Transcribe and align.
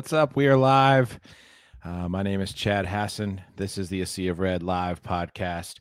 What's 0.00 0.14
up? 0.14 0.34
We 0.34 0.46
are 0.46 0.56
live. 0.56 1.20
Uh, 1.84 2.08
my 2.08 2.22
name 2.22 2.40
is 2.40 2.54
Chad 2.54 2.86
Hassan. 2.86 3.42
This 3.56 3.76
is 3.76 3.90
the 3.90 4.00
A 4.00 4.06
Sea 4.06 4.28
of 4.28 4.38
Red 4.38 4.62
live 4.62 5.02
podcast. 5.02 5.80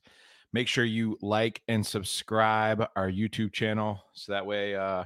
Make 0.52 0.68
sure 0.68 0.84
you 0.84 1.18
like 1.22 1.62
and 1.70 1.88
subscribe 1.88 2.86
our 2.98 3.10
YouTube 3.10 3.54
channel 3.54 4.04
so 4.12 4.34
that 4.34 4.46
way 4.46 4.76
uh, 4.76 5.06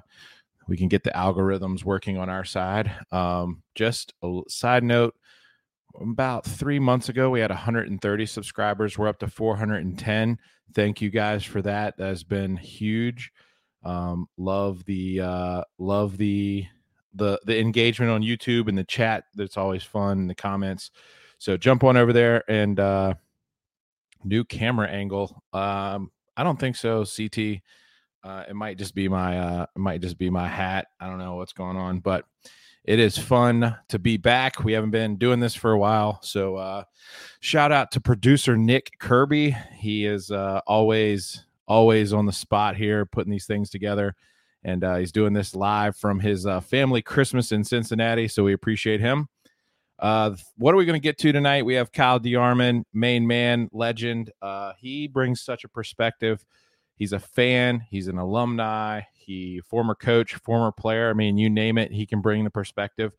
we 0.67 0.77
can 0.77 0.87
get 0.87 1.03
the 1.03 1.11
algorithms 1.11 1.83
working 1.83 2.17
on 2.17 2.27
our 2.27 2.43
side. 2.43 2.91
Um, 3.11 3.61
just 3.75 4.15
a 4.23 4.41
side 4.47 4.83
note 4.83 5.13
about 6.01 6.43
three 6.43 6.79
months 6.79 7.09
ago, 7.09 7.29
we 7.29 7.39
had 7.39 7.51
130 7.51 8.25
subscribers. 8.25 8.97
We're 8.97 9.09
up 9.09 9.19
to 9.19 9.27
410. 9.27 10.39
Thank 10.73 11.01
you 11.01 11.11
guys 11.11 11.43
for 11.43 11.61
that. 11.61 11.97
That 11.97 12.07
has 12.07 12.23
been 12.23 12.57
huge. 12.57 13.31
Um, 13.83 14.25
love 14.39 14.83
the 14.85 15.21
uh, 15.21 15.63
love 15.77 16.17
the 16.17 16.65
the 17.13 17.39
the 17.45 17.59
engagement 17.59 18.11
on 18.11 18.21
YouTube 18.21 18.67
and 18.67 18.77
the 18.77 18.83
chat. 18.83 19.25
That's 19.35 19.57
always 19.57 19.83
fun. 19.83 20.27
The 20.27 20.35
comments. 20.35 20.91
So 21.37 21.57
jump 21.57 21.83
on 21.83 21.97
over 21.97 22.13
there 22.13 22.43
and 22.49 22.79
uh, 22.79 23.15
new 24.23 24.43
camera 24.43 24.87
angle. 24.87 25.43
Um, 25.51 26.11
I 26.35 26.43
don't 26.43 26.59
think 26.59 26.75
so. 26.75 27.05
CT. 27.05 27.61
Uh, 28.23 28.45
it 28.47 28.55
might 28.55 28.77
just 28.77 28.95
be 28.95 29.09
my 29.09 29.37
uh, 29.37 29.65
it 29.75 29.79
might 29.79 30.01
just 30.01 30.17
be 30.17 30.29
my 30.29 30.47
hat. 30.47 30.87
I 30.99 31.07
don't 31.07 31.19
know 31.19 31.35
what's 31.35 31.53
going 31.53 31.77
on, 31.77 31.99
but 31.99 32.25
it 32.85 32.99
is 32.99 33.17
fun 33.17 33.77
to 33.89 33.99
be 33.99 34.17
back. 34.17 34.63
We 34.63 34.73
haven't 34.73 34.91
been 34.91 35.17
doing 35.17 35.39
this 35.39 35.55
for 35.55 35.71
a 35.71 35.77
while, 35.77 36.19
so 36.21 36.55
uh, 36.55 36.83
shout 37.41 37.71
out 37.71 37.91
to 37.91 38.01
producer 38.01 38.57
Nick 38.57 38.91
Kirby. 38.99 39.55
He 39.75 40.05
is 40.05 40.31
uh, 40.31 40.61
always 40.65 41.45
always 41.67 42.13
on 42.13 42.25
the 42.25 42.33
spot 42.33 42.75
here, 42.75 43.05
putting 43.05 43.31
these 43.31 43.45
things 43.45 43.69
together 43.69 44.15
and 44.63 44.83
uh, 44.83 44.95
he's 44.95 45.11
doing 45.11 45.33
this 45.33 45.55
live 45.55 45.95
from 45.97 46.19
his 46.19 46.45
uh, 46.45 46.59
family 46.59 47.01
Christmas 47.01 47.51
in 47.51 47.63
Cincinnati. 47.63 48.27
So 48.27 48.43
we 48.43 48.53
appreciate 48.53 48.99
him. 48.99 49.27
Uh, 49.99 50.35
what 50.57 50.73
are 50.73 50.77
we 50.77 50.85
going 50.85 50.99
to 50.99 51.03
get 51.03 51.17
to 51.19 51.31
tonight? 51.31 51.65
We 51.65 51.75
have 51.75 51.91
Kyle 51.91 52.19
DeArmond, 52.19 52.83
main 52.93 53.25
man, 53.25 53.69
legend. 53.71 54.31
Uh, 54.41 54.73
he 54.77 55.07
brings 55.07 55.41
such 55.41 55.63
a 55.63 55.69
perspective. 55.69 56.43
He's 56.95 57.13
a 57.13 57.19
fan. 57.19 57.85
He's 57.89 58.07
an 58.07 58.17
alumni. 58.17 59.01
He 59.13 59.61
former 59.61 59.95
coach, 59.95 60.35
former 60.35 60.71
player. 60.71 61.09
I 61.09 61.13
mean, 61.13 61.37
you 61.37 61.49
name 61.49 61.77
it, 61.77 61.91
he 61.91 62.05
can 62.05 62.21
bring 62.21 62.43
the 62.43 62.49
perspective. 62.49 63.13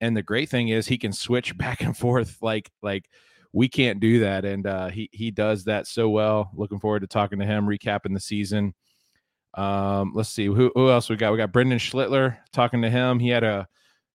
And 0.00 0.16
the 0.16 0.22
great 0.22 0.48
thing 0.48 0.68
is 0.68 0.86
he 0.86 0.98
can 0.98 1.12
switch 1.12 1.56
back 1.58 1.80
and 1.80 1.96
forth 1.96 2.38
like 2.42 2.70
like 2.82 3.08
we 3.52 3.68
can't 3.68 4.00
do 4.00 4.18
that, 4.20 4.44
and 4.44 4.66
uh, 4.66 4.88
he 4.88 5.08
he 5.12 5.30
does 5.30 5.64
that 5.64 5.86
so 5.86 6.08
well. 6.08 6.50
Looking 6.54 6.80
forward 6.80 7.00
to 7.00 7.06
talking 7.06 7.38
to 7.38 7.46
him, 7.46 7.66
recapping 7.66 8.12
the 8.12 8.20
season. 8.20 8.74
Um, 9.54 10.12
let's 10.14 10.28
see 10.28 10.46
who, 10.46 10.72
who 10.74 10.90
else 10.90 11.08
we 11.08 11.16
got. 11.16 11.32
We 11.32 11.38
got 11.38 11.52
Brendan 11.52 11.78
Schlitter 11.78 12.38
talking 12.52 12.82
to 12.82 12.90
him. 12.90 13.18
He 13.18 13.28
had 13.28 13.44
a 13.44 13.68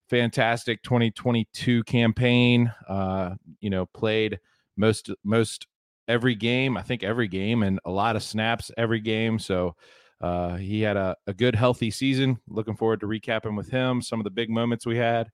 fantastic 0.09 0.81
2022 0.83 1.83
campaign. 1.83 2.73
Uh, 2.87 3.35
you 3.61 3.69
know, 3.69 3.85
played 3.85 4.39
most 4.75 5.09
most 5.23 5.67
every 6.07 6.35
game. 6.35 6.75
I 6.75 6.81
think 6.81 7.03
every 7.03 7.27
game 7.27 7.63
and 7.63 7.79
a 7.85 7.91
lot 7.91 8.15
of 8.15 8.23
snaps 8.23 8.71
every 8.77 8.99
game. 8.99 9.39
So 9.39 9.75
uh, 10.21 10.55
he 10.55 10.81
had 10.81 10.97
a, 10.97 11.15
a 11.27 11.33
good 11.33 11.55
healthy 11.55 11.91
season. 11.91 12.39
Looking 12.47 12.75
forward 12.75 12.99
to 13.01 13.07
recapping 13.07 13.55
with 13.55 13.69
him 13.69 14.01
some 14.01 14.19
of 14.19 14.23
the 14.23 14.31
big 14.31 14.49
moments 14.49 14.85
we 14.85 14.97
had. 14.97 15.29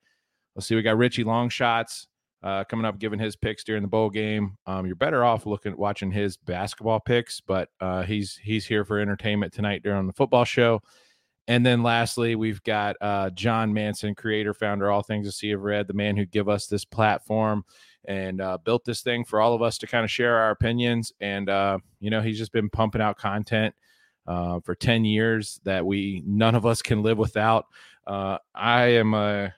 Let's 0.55 0.67
see. 0.67 0.75
We 0.75 0.81
got 0.81 0.97
Richie 0.97 1.23
Longshots 1.23 2.07
uh, 2.45 2.63
coming 2.63 2.85
up, 2.85 2.99
giving 2.99 3.17
his 3.17 3.35
picks 3.35 3.63
during 3.63 3.81
the 3.81 3.87
bowl 3.87 4.09
game. 4.09 4.55
Um, 4.67 4.85
you're 4.85 4.95
better 4.95 5.25
off 5.25 5.47
looking 5.47 5.75
watching 5.75 6.11
his 6.11 6.37
basketball 6.37 6.99
picks, 6.99 7.41
but 7.41 7.69
uh, 7.81 8.03
he's 8.03 8.39
he's 8.41 8.67
here 8.67 8.85
for 8.85 8.99
entertainment 8.99 9.51
tonight 9.51 9.81
during 9.81 10.05
the 10.05 10.13
football 10.13 10.45
show. 10.45 10.81
And 11.47 11.65
then 11.65 11.81
lastly, 11.81 12.35
we've 12.35 12.61
got 12.63 12.95
uh, 13.01 13.31
John 13.31 13.73
Manson, 13.73 14.13
creator, 14.15 14.53
founder, 14.53 14.91
all 14.91 15.01
things 15.01 15.27
A 15.27 15.31
Sea 15.31 15.51
of 15.51 15.61
Red, 15.61 15.87
the 15.87 15.93
man 15.93 16.15
who 16.15 16.25
give 16.25 16.47
us 16.47 16.67
this 16.67 16.85
platform 16.85 17.65
and 18.05 18.39
uh, 18.39 18.59
built 18.63 18.85
this 18.85 19.01
thing 19.01 19.25
for 19.25 19.41
all 19.41 19.55
of 19.55 19.63
us 19.63 19.79
to 19.79 19.87
kind 19.87 20.03
of 20.03 20.11
share 20.11 20.37
our 20.37 20.51
opinions. 20.51 21.11
And 21.19 21.49
uh, 21.49 21.79
you 21.99 22.11
know, 22.11 22.21
he's 22.21 22.37
just 22.37 22.51
been 22.51 22.69
pumping 22.69 23.01
out 23.01 23.17
content 23.17 23.73
uh, 24.27 24.59
for 24.59 24.75
ten 24.75 25.03
years 25.03 25.59
that 25.63 25.83
we 25.83 26.21
none 26.27 26.53
of 26.53 26.67
us 26.67 26.83
can 26.83 27.01
live 27.01 27.17
without. 27.17 27.65
Uh, 28.05 28.37
I 28.53 28.83
am 28.83 29.15
a, 29.15 29.51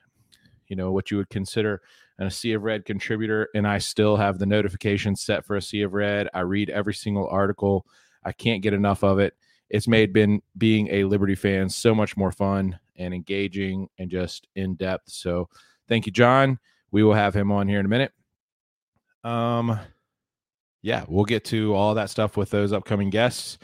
you 0.68 0.76
know, 0.76 0.90
what 0.90 1.10
you 1.10 1.18
would 1.18 1.28
consider 1.28 1.82
and 2.18 2.28
a 2.28 2.30
Sea 2.30 2.52
of 2.54 2.62
Red 2.62 2.84
contributor, 2.84 3.48
and 3.54 3.66
I 3.66 3.78
still 3.78 4.16
have 4.16 4.38
the 4.38 4.46
notifications 4.46 5.22
set 5.22 5.44
for 5.44 5.56
a 5.56 5.62
Sea 5.62 5.82
of 5.82 5.94
Red. 5.94 6.28
I 6.34 6.40
read 6.40 6.70
every 6.70 6.94
single 6.94 7.28
article. 7.28 7.86
I 8.24 8.32
can't 8.32 8.62
get 8.62 8.74
enough 8.74 9.04
of 9.04 9.18
it. 9.18 9.34
It's 9.70 9.86
made 9.86 10.12
been 10.12 10.42
being 10.56 10.88
a 10.88 11.04
Liberty 11.04 11.34
fan 11.34 11.68
so 11.68 11.94
much 11.94 12.16
more 12.16 12.32
fun 12.32 12.78
and 12.96 13.14
engaging 13.14 13.88
and 13.98 14.10
just 14.10 14.48
in 14.56 14.74
depth. 14.74 15.10
So 15.10 15.48
thank 15.88 16.06
you, 16.06 16.12
John. 16.12 16.58
We 16.90 17.02
will 17.02 17.14
have 17.14 17.34
him 17.34 17.52
on 17.52 17.68
here 17.68 17.78
in 17.78 17.86
a 17.86 17.88
minute. 17.88 18.12
Um, 19.24 19.78
yeah, 20.82 21.04
we'll 21.06 21.24
get 21.24 21.44
to 21.46 21.74
all 21.74 21.94
that 21.94 22.10
stuff 22.10 22.36
with 22.36 22.50
those 22.50 22.72
upcoming 22.72 23.10
guests. 23.10 23.58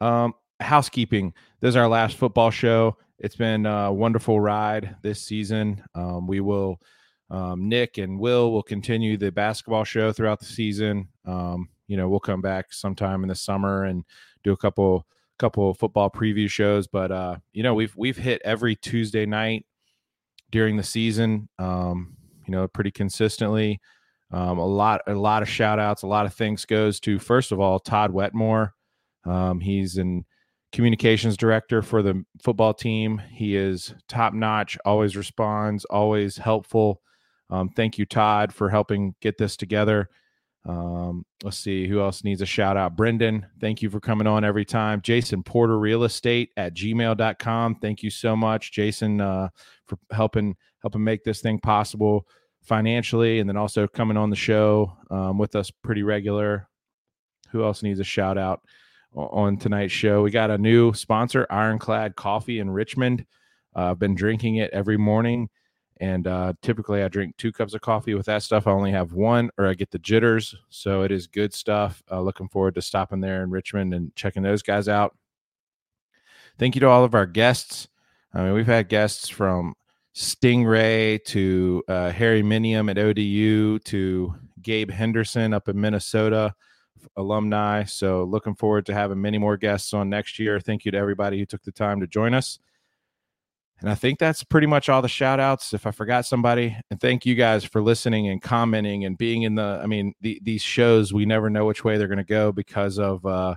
Um, 0.00 0.34
housekeeping. 0.60 1.34
This 1.60 1.70
is 1.70 1.76
our 1.76 1.88
last 1.88 2.16
football 2.16 2.50
show. 2.50 2.96
It's 3.18 3.36
been 3.36 3.66
a 3.66 3.92
wonderful 3.92 4.40
ride 4.40 4.96
this 5.02 5.20
season. 5.20 5.82
Um, 5.94 6.26
we 6.26 6.40
will 6.40 6.80
um, 7.32 7.66
Nick 7.66 7.96
and 7.96 8.20
Will 8.20 8.52
will 8.52 8.62
continue 8.62 9.16
the 9.16 9.32
basketball 9.32 9.84
show 9.84 10.12
throughout 10.12 10.38
the 10.38 10.44
season. 10.44 11.08
Um, 11.24 11.70
you 11.88 11.96
know, 11.96 12.08
we'll 12.08 12.20
come 12.20 12.42
back 12.42 12.72
sometime 12.72 13.22
in 13.22 13.28
the 13.28 13.34
summer 13.34 13.84
and 13.84 14.04
do 14.44 14.52
a 14.52 14.56
couple 14.56 15.06
couple 15.38 15.72
football 15.72 16.10
preview 16.10 16.48
shows. 16.48 16.86
But 16.86 17.10
uh, 17.10 17.36
you 17.54 17.62
know, 17.62 17.72
we've 17.72 17.96
we've 17.96 18.18
hit 18.18 18.42
every 18.44 18.76
Tuesday 18.76 19.24
night 19.24 19.64
during 20.50 20.76
the 20.76 20.82
season. 20.82 21.48
Um, 21.58 22.16
you 22.46 22.52
know, 22.52 22.68
pretty 22.68 22.90
consistently. 22.90 23.80
Um, 24.30 24.58
a 24.58 24.66
lot 24.66 25.00
a 25.06 25.14
lot 25.14 25.42
of 25.42 25.48
shout 25.48 25.78
outs, 25.78 26.02
a 26.02 26.06
lot 26.06 26.26
of 26.26 26.34
thanks 26.34 26.66
goes 26.66 27.00
to 27.00 27.18
first 27.18 27.50
of 27.50 27.60
all 27.60 27.80
Todd 27.80 28.12
Wetmore. 28.12 28.74
Um, 29.24 29.60
he's 29.60 29.96
an 29.96 30.26
communications 30.72 31.38
director 31.38 31.80
for 31.80 32.02
the 32.02 32.24
football 32.42 32.74
team. 32.74 33.22
He 33.30 33.56
is 33.56 33.94
top 34.08 34.34
notch, 34.34 34.76
always 34.84 35.16
responds, 35.16 35.86
always 35.86 36.36
helpful. 36.36 37.00
Um, 37.52 37.68
thank 37.68 37.98
you, 37.98 38.06
Todd, 38.06 38.52
for 38.52 38.70
helping 38.70 39.14
get 39.20 39.36
this 39.36 39.58
together. 39.58 40.08
Um, 40.64 41.26
let's 41.42 41.58
see 41.58 41.86
who 41.86 42.00
else 42.00 42.24
needs 42.24 42.40
a 42.40 42.46
shout 42.46 42.78
out. 42.78 42.96
Brendan, 42.96 43.46
thank 43.60 43.82
you 43.82 43.90
for 43.90 44.00
coming 44.00 44.26
on 44.26 44.42
every 44.42 44.64
time. 44.64 45.02
Jason 45.02 45.42
Porter 45.42 45.78
Real 45.78 46.04
Estate 46.04 46.48
at 46.56 46.72
gmail.com. 46.74 47.74
Thank 47.76 48.02
you 48.02 48.08
so 48.08 48.34
much, 48.34 48.72
Jason, 48.72 49.20
uh, 49.20 49.50
for 49.86 49.98
helping 50.10 50.56
helping 50.80 51.04
make 51.04 51.24
this 51.24 51.42
thing 51.42 51.58
possible 51.58 52.26
financially 52.62 53.38
and 53.38 53.48
then 53.48 53.56
also 53.56 53.86
coming 53.86 54.16
on 54.16 54.30
the 54.30 54.36
show 54.36 54.96
um, 55.10 55.36
with 55.36 55.54
us 55.54 55.70
pretty 55.70 56.02
regular. 56.02 56.68
Who 57.50 57.64
else 57.64 57.82
needs 57.82 58.00
a 58.00 58.04
shout 58.04 58.38
out 58.38 58.62
on 59.14 59.58
tonight's 59.58 59.92
show? 59.92 60.22
We 60.22 60.30
got 60.30 60.50
a 60.50 60.56
new 60.56 60.94
sponsor, 60.94 61.46
Ironclad 61.50 62.16
Coffee 62.16 62.60
in 62.60 62.70
Richmond. 62.70 63.26
Uh, 63.76 63.90
I've 63.90 63.98
been 63.98 64.14
drinking 64.14 64.56
it 64.56 64.70
every 64.72 64.96
morning 64.96 65.50
and 66.02 66.26
uh, 66.26 66.52
typically, 66.62 67.04
I 67.04 67.06
drink 67.06 67.36
two 67.36 67.52
cups 67.52 67.74
of 67.74 67.80
coffee 67.80 68.14
with 68.14 68.26
that 68.26 68.42
stuff. 68.42 68.66
I 68.66 68.72
only 68.72 68.90
have 68.90 69.12
one, 69.12 69.50
or 69.56 69.68
I 69.68 69.74
get 69.74 69.92
the 69.92 70.00
jitters. 70.00 70.52
So 70.68 71.02
it 71.02 71.12
is 71.12 71.28
good 71.28 71.54
stuff. 71.54 72.02
Uh, 72.10 72.20
looking 72.20 72.48
forward 72.48 72.74
to 72.74 72.82
stopping 72.82 73.20
there 73.20 73.44
in 73.44 73.50
Richmond 73.50 73.94
and 73.94 74.12
checking 74.16 74.42
those 74.42 74.64
guys 74.64 74.88
out. 74.88 75.14
Thank 76.58 76.74
you 76.74 76.80
to 76.80 76.88
all 76.88 77.04
of 77.04 77.14
our 77.14 77.24
guests. 77.24 77.86
I 78.34 78.42
mean, 78.42 78.52
we've 78.52 78.66
had 78.66 78.88
guests 78.88 79.28
from 79.28 79.74
Stingray 80.12 81.22
to 81.26 81.84
uh, 81.86 82.10
Harry 82.10 82.42
Minium 82.42 82.90
at 82.90 82.98
ODU 82.98 83.78
to 83.78 84.34
Gabe 84.60 84.90
Henderson 84.90 85.54
up 85.54 85.68
in 85.68 85.80
Minnesota, 85.80 86.52
alumni. 87.16 87.84
So 87.84 88.24
looking 88.24 88.56
forward 88.56 88.86
to 88.86 88.94
having 88.94 89.20
many 89.20 89.38
more 89.38 89.56
guests 89.56 89.94
on 89.94 90.10
next 90.10 90.40
year. 90.40 90.58
Thank 90.58 90.84
you 90.84 90.90
to 90.90 90.98
everybody 90.98 91.38
who 91.38 91.46
took 91.46 91.62
the 91.62 91.70
time 91.70 92.00
to 92.00 92.08
join 92.08 92.34
us. 92.34 92.58
And 93.82 93.90
I 93.90 93.96
think 93.96 94.20
that's 94.20 94.44
pretty 94.44 94.68
much 94.68 94.88
all 94.88 95.02
the 95.02 95.08
shout 95.08 95.40
outs. 95.40 95.74
If 95.74 95.88
I 95.88 95.90
forgot 95.90 96.24
somebody, 96.24 96.76
and 96.90 97.00
thank 97.00 97.26
you 97.26 97.34
guys 97.34 97.64
for 97.64 97.82
listening 97.82 98.28
and 98.28 98.40
commenting 98.40 99.04
and 99.04 99.18
being 99.18 99.42
in 99.42 99.56
the, 99.56 99.80
I 99.82 99.86
mean, 99.86 100.14
the, 100.20 100.40
these 100.40 100.62
shows, 100.62 101.12
we 101.12 101.26
never 101.26 101.50
know 101.50 101.64
which 101.64 101.82
way 101.82 101.98
they're 101.98 102.06
going 102.06 102.18
to 102.18 102.24
go 102.24 102.52
because 102.52 103.00
of, 103.00 103.26
uh, 103.26 103.56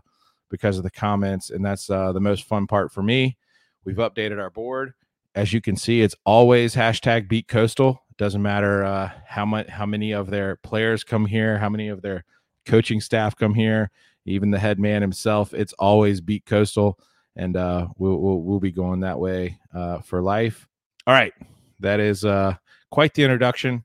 because 0.50 0.78
of 0.78 0.84
the 0.84 0.90
comments. 0.90 1.52
And 1.52 1.64
that's 1.64 1.92
uh, 1.92 2.12
the 2.12 2.20
most 2.20 2.46
fun 2.46 2.66
part 2.66 2.92
for 2.92 3.04
me. 3.04 3.38
We've 3.84 3.98
updated 3.98 4.42
our 4.42 4.50
board. 4.50 4.94
As 5.36 5.54
you 5.54 5.62
can 5.62 5.76
see, 5.76 6.02
it's 6.02 6.16
always 6.26 6.74
hashtag 6.74 7.30
beat 7.30 7.48
coastal. 7.48 8.02
Doesn't 8.18 8.42
matter 8.42 8.84
uh, 8.84 9.12
how 9.28 9.46
much, 9.46 9.68
how 9.68 9.86
many 9.86 10.12
of 10.12 10.32
their 10.32 10.56
players 10.56 11.04
come 11.04 11.28
here, 11.28 11.60
how 11.60 11.70
many 11.70 11.88
of 11.90 12.02
their 12.02 12.24
coaching 12.66 13.00
staff 13.00 13.36
come 13.36 13.54
here, 13.54 13.92
even 14.26 14.50
the 14.50 14.58
head 14.58 14.80
man 14.80 15.04
himself. 15.04 15.54
It's 15.54 15.74
always 15.74 16.20
beat 16.20 16.48
coastal 16.48 16.98
and 17.36 17.56
uh, 17.58 17.88
we'll, 17.98 18.18
we'll, 18.18 18.42
we'll 18.42 18.60
be 18.60 18.72
going 18.72 19.02
that 19.02 19.20
way 19.20 19.58
uh, 19.74 20.00
for 20.00 20.22
life. 20.22 20.68
All 21.08 21.14
right, 21.14 21.34
that 21.80 22.00
is 22.00 22.26
uh, 22.26 22.56
quite 22.92 23.14
the 23.14 23.24
introduction, 23.24 23.84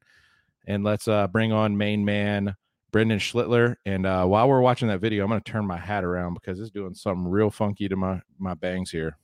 and 0.67 0.85
let's 0.85 1.09
uh, 1.09 1.27
bring 1.27 1.53
on 1.53 1.77
main 1.77 2.05
man 2.05 2.55
Brendan 2.91 3.19
Schlitter. 3.19 3.77
And 3.87 4.07
uh, 4.07 4.25
while 4.27 4.49
we're 4.49 4.61
watching 4.61 4.89
that 4.89 5.01
video, 5.01 5.25
I'm 5.25 5.31
going 5.31 5.41
to 5.41 5.53
turn 5.53 5.67
my 5.67 5.79
hat 5.79 6.05
around 6.05 6.35
because 6.35 6.61
it's 6.61 6.71
doing 6.71 6.95
something 6.95 7.29
real 7.29 7.51
funky 7.51 7.89
to 7.89 7.97
my 7.97 8.21
my 8.39 8.55
bangs 8.55 8.91
here. 8.91 9.17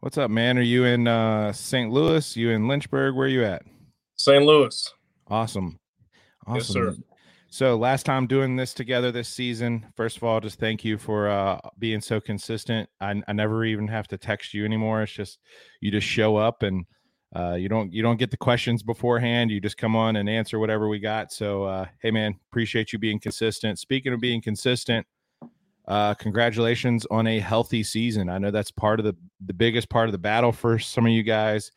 What's 0.00 0.18
up, 0.18 0.30
man? 0.30 0.58
Are 0.58 0.62
you 0.62 0.84
in 0.84 1.08
uh, 1.08 1.52
St. 1.52 1.90
Louis? 1.90 2.36
You 2.36 2.50
in 2.50 2.68
Lynchburg? 2.68 3.14
Where 3.14 3.24
are 3.24 3.30
you 3.30 3.42
at? 3.42 3.62
St. 4.16 4.44
Louis. 4.44 4.92
Awesome. 5.28 5.78
Awesome. 6.46 6.56
Yes, 6.56 6.66
sir. 6.66 7.02
So 7.48 7.76
last 7.76 8.04
time 8.04 8.26
doing 8.26 8.56
this 8.56 8.74
together 8.74 9.10
this 9.10 9.30
season, 9.30 9.86
first 9.96 10.18
of 10.18 10.24
all, 10.24 10.38
just 10.38 10.60
thank 10.60 10.84
you 10.84 10.98
for 10.98 11.30
uh, 11.30 11.58
being 11.78 12.02
so 12.02 12.20
consistent. 12.20 12.90
I, 13.00 13.22
I 13.26 13.32
never 13.32 13.64
even 13.64 13.88
have 13.88 14.06
to 14.08 14.18
text 14.18 14.52
you 14.52 14.66
anymore. 14.66 15.02
It's 15.02 15.12
just 15.12 15.38
you 15.80 15.90
just 15.90 16.06
show 16.06 16.36
up 16.36 16.62
and 16.62 16.84
uh, 17.34 17.54
you 17.54 17.70
don't 17.70 17.90
you 17.90 18.02
don't 18.02 18.18
get 18.18 18.30
the 18.30 18.36
questions 18.36 18.82
beforehand. 18.82 19.50
You 19.50 19.60
just 19.60 19.78
come 19.78 19.96
on 19.96 20.16
and 20.16 20.28
answer 20.28 20.58
whatever 20.58 20.88
we 20.88 20.98
got. 20.98 21.32
So 21.32 21.64
uh, 21.64 21.86
hey 22.02 22.10
man, 22.10 22.34
appreciate 22.50 22.92
you 22.92 22.98
being 22.98 23.18
consistent. 23.18 23.78
Speaking 23.78 24.12
of 24.12 24.20
being 24.20 24.42
consistent, 24.42 25.06
uh, 25.86 26.14
congratulations 26.14 27.06
on 27.10 27.26
a 27.26 27.38
healthy 27.38 27.82
season. 27.82 28.28
I 28.28 28.38
know 28.38 28.50
that's 28.50 28.70
part 28.70 29.00
of 29.00 29.04
the 29.04 29.16
the 29.44 29.54
biggest 29.54 29.88
part 29.88 30.08
of 30.08 30.12
the 30.12 30.18
battle 30.18 30.52
for 30.52 30.78
some 30.78 31.06
of 31.06 31.12
you 31.12 31.22
guys 31.22 31.70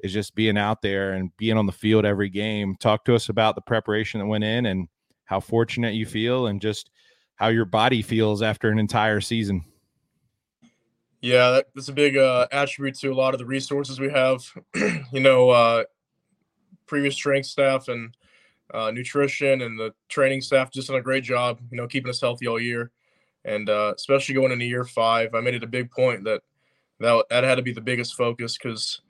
is 0.00 0.12
just 0.12 0.34
being 0.34 0.58
out 0.58 0.82
there 0.82 1.14
and 1.14 1.34
being 1.38 1.56
on 1.56 1.66
the 1.66 1.72
field 1.72 2.04
every 2.04 2.28
game. 2.28 2.76
Talk 2.76 3.04
to 3.06 3.14
us 3.14 3.28
about 3.28 3.54
the 3.54 3.62
preparation 3.62 4.20
that 4.20 4.26
went 4.26 4.44
in 4.44 4.66
and 4.66 4.88
how 5.24 5.40
fortunate 5.40 5.94
you 5.94 6.06
feel 6.06 6.46
and 6.46 6.60
just 6.60 6.90
how 7.36 7.48
your 7.48 7.64
body 7.64 8.02
feels 8.02 8.42
after 8.42 8.70
an 8.70 8.78
entire 8.78 9.20
season. 9.20 9.64
Yeah, 11.22 11.50
that, 11.50 11.66
that's 11.74 11.88
a 11.88 11.94
big 11.94 12.16
uh, 12.16 12.46
attribute 12.52 12.96
to 13.00 13.08
a 13.08 13.14
lot 13.14 13.34
of 13.34 13.38
the 13.38 13.46
resources 13.46 13.98
we 13.98 14.10
have. 14.10 14.44
you 15.12 15.20
know, 15.20 15.50
uh, 15.50 15.84
previous 16.86 17.14
strength 17.14 17.46
staff 17.46 17.88
and 17.88 18.14
uh, 18.72 18.90
nutrition 18.90 19.62
and 19.62 19.78
the 19.78 19.92
training 20.08 20.40
staff 20.40 20.70
just 20.70 20.88
done 20.88 20.98
a 20.98 21.02
great 21.02 21.24
job. 21.24 21.58
You 21.70 21.78
know, 21.78 21.88
keeping 21.88 22.10
us 22.10 22.20
healthy 22.20 22.46
all 22.46 22.60
year, 22.60 22.90
and 23.46 23.70
uh, 23.70 23.94
especially 23.96 24.34
going 24.34 24.52
into 24.52 24.66
year 24.66 24.84
five, 24.84 25.34
I 25.34 25.40
made 25.40 25.54
it 25.54 25.64
a 25.64 25.68
big 25.68 25.90
point 25.90 26.24
that 26.24 26.42
that 27.00 27.26
that 27.30 27.44
had 27.44 27.54
to 27.54 27.62
be 27.62 27.72
the 27.72 27.80
biggest 27.80 28.14
focus 28.16 28.58
because 28.58 29.00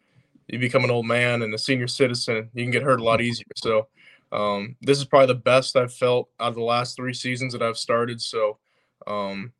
you 0.46 0.58
become 0.58 0.84
an 0.84 0.90
old 0.90 1.06
man 1.06 1.42
and 1.42 1.52
a 1.54 1.58
senior 1.58 1.88
citizen, 1.88 2.50
you 2.54 2.64
can 2.64 2.70
get 2.70 2.82
hurt 2.82 3.00
a 3.00 3.04
lot 3.04 3.20
easier. 3.20 3.46
So 3.56 3.88
um, 4.30 4.76
this 4.80 4.98
is 4.98 5.04
probably 5.04 5.28
the 5.28 5.40
best 5.40 5.76
I've 5.76 5.92
felt 5.92 6.28
out 6.38 6.48
of 6.48 6.54
the 6.54 6.62
last 6.62 6.94
three 6.94 7.14
seasons 7.14 7.52
that 7.52 7.62
I've 7.62 7.78
started. 7.78 8.20
So 8.20 8.58
um, 9.06 9.52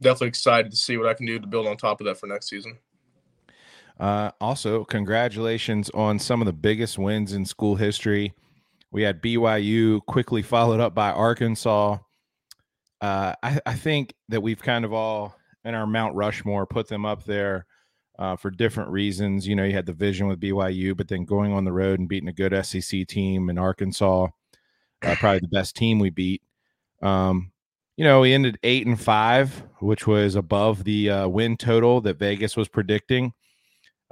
definitely 0.00 0.28
excited 0.28 0.70
to 0.70 0.76
see 0.76 0.96
what 0.96 1.06
I 1.06 1.14
can 1.14 1.26
do 1.26 1.38
to 1.38 1.46
build 1.46 1.66
on 1.66 1.76
top 1.76 2.00
of 2.00 2.06
that 2.06 2.18
for 2.18 2.26
next 2.26 2.48
season. 2.48 2.78
Uh, 4.00 4.30
also, 4.40 4.84
congratulations 4.84 5.90
on 5.90 6.18
some 6.18 6.40
of 6.40 6.46
the 6.46 6.52
biggest 6.52 6.98
wins 6.98 7.34
in 7.34 7.44
school 7.44 7.76
history. 7.76 8.32
We 8.90 9.02
had 9.02 9.22
BYU 9.22 10.04
quickly 10.06 10.42
followed 10.42 10.80
up 10.80 10.94
by 10.94 11.10
Arkansas. 11.12 11.98
Uh, 13.02 13.34
I, 13.42 13.60
I, 13.66 13.74
think 13.74 14.14
that 14.28 14.40
we've 14.40 14.62
kind 14.62 14.84
of 14.84 14.92
all 14.92 15.36
in 15.64 15.74
our 15.74 15.88
Mount 15.88 16.14
Rushmore 16.14 16.66
put 16.66 16.86
them 16.86 17.04
up 17.04 17.24
there 17.24 17.66
uh, 18.16 18.36
for 18.36 18.48
different 18.48 18.90
reasons. 18.90 19.46
You 19.46 19.56
know, 19.56 19.64
you 19.64 19.72
had 19.72 19.86
the 19.86 19.92
vision 19.92 20.28
with 20.28 20.38
BYU, 20.38 20.96
but 20.96 21.08
then 21.08 21.24
going 21.24 21.52
on 21.52 21.64
the 21.64 21.72
road 21.72 21.98
and 21.98 22.08
beating 22.08 22.28
a 22.28 22.32
good 22.32 22.54
SEC 22.64 23.08
team 23.08 23.50
in 23.50 23.58
Arkansas, 23.58 24.28
uh, 25.02 25.14
probably 25.16 25.40
the 25.40 25.48
best 25.48 25.74
team 25.74 25.98
we 25.98 26.10
beat. 26.10 26.42
Um, 27.02 27.50
you 27.96 28.04
know, 28.04 28.20
we 28.20 28.32
ended 28.32 28.60
eight 28.62 28.86
and 28.86 29.00
five, 29.00 29.64
which 29.80 30.06
was 30.06 30.36
above 30.36 30.84
the 30.84 31.10
uh, 31.10 31.28
win 31.28 31.56
total 31.56 32.00
that 32.02 32.20
Vegas 32.20 32.56
was 32.56 32.68
predicting. 32.68 33.32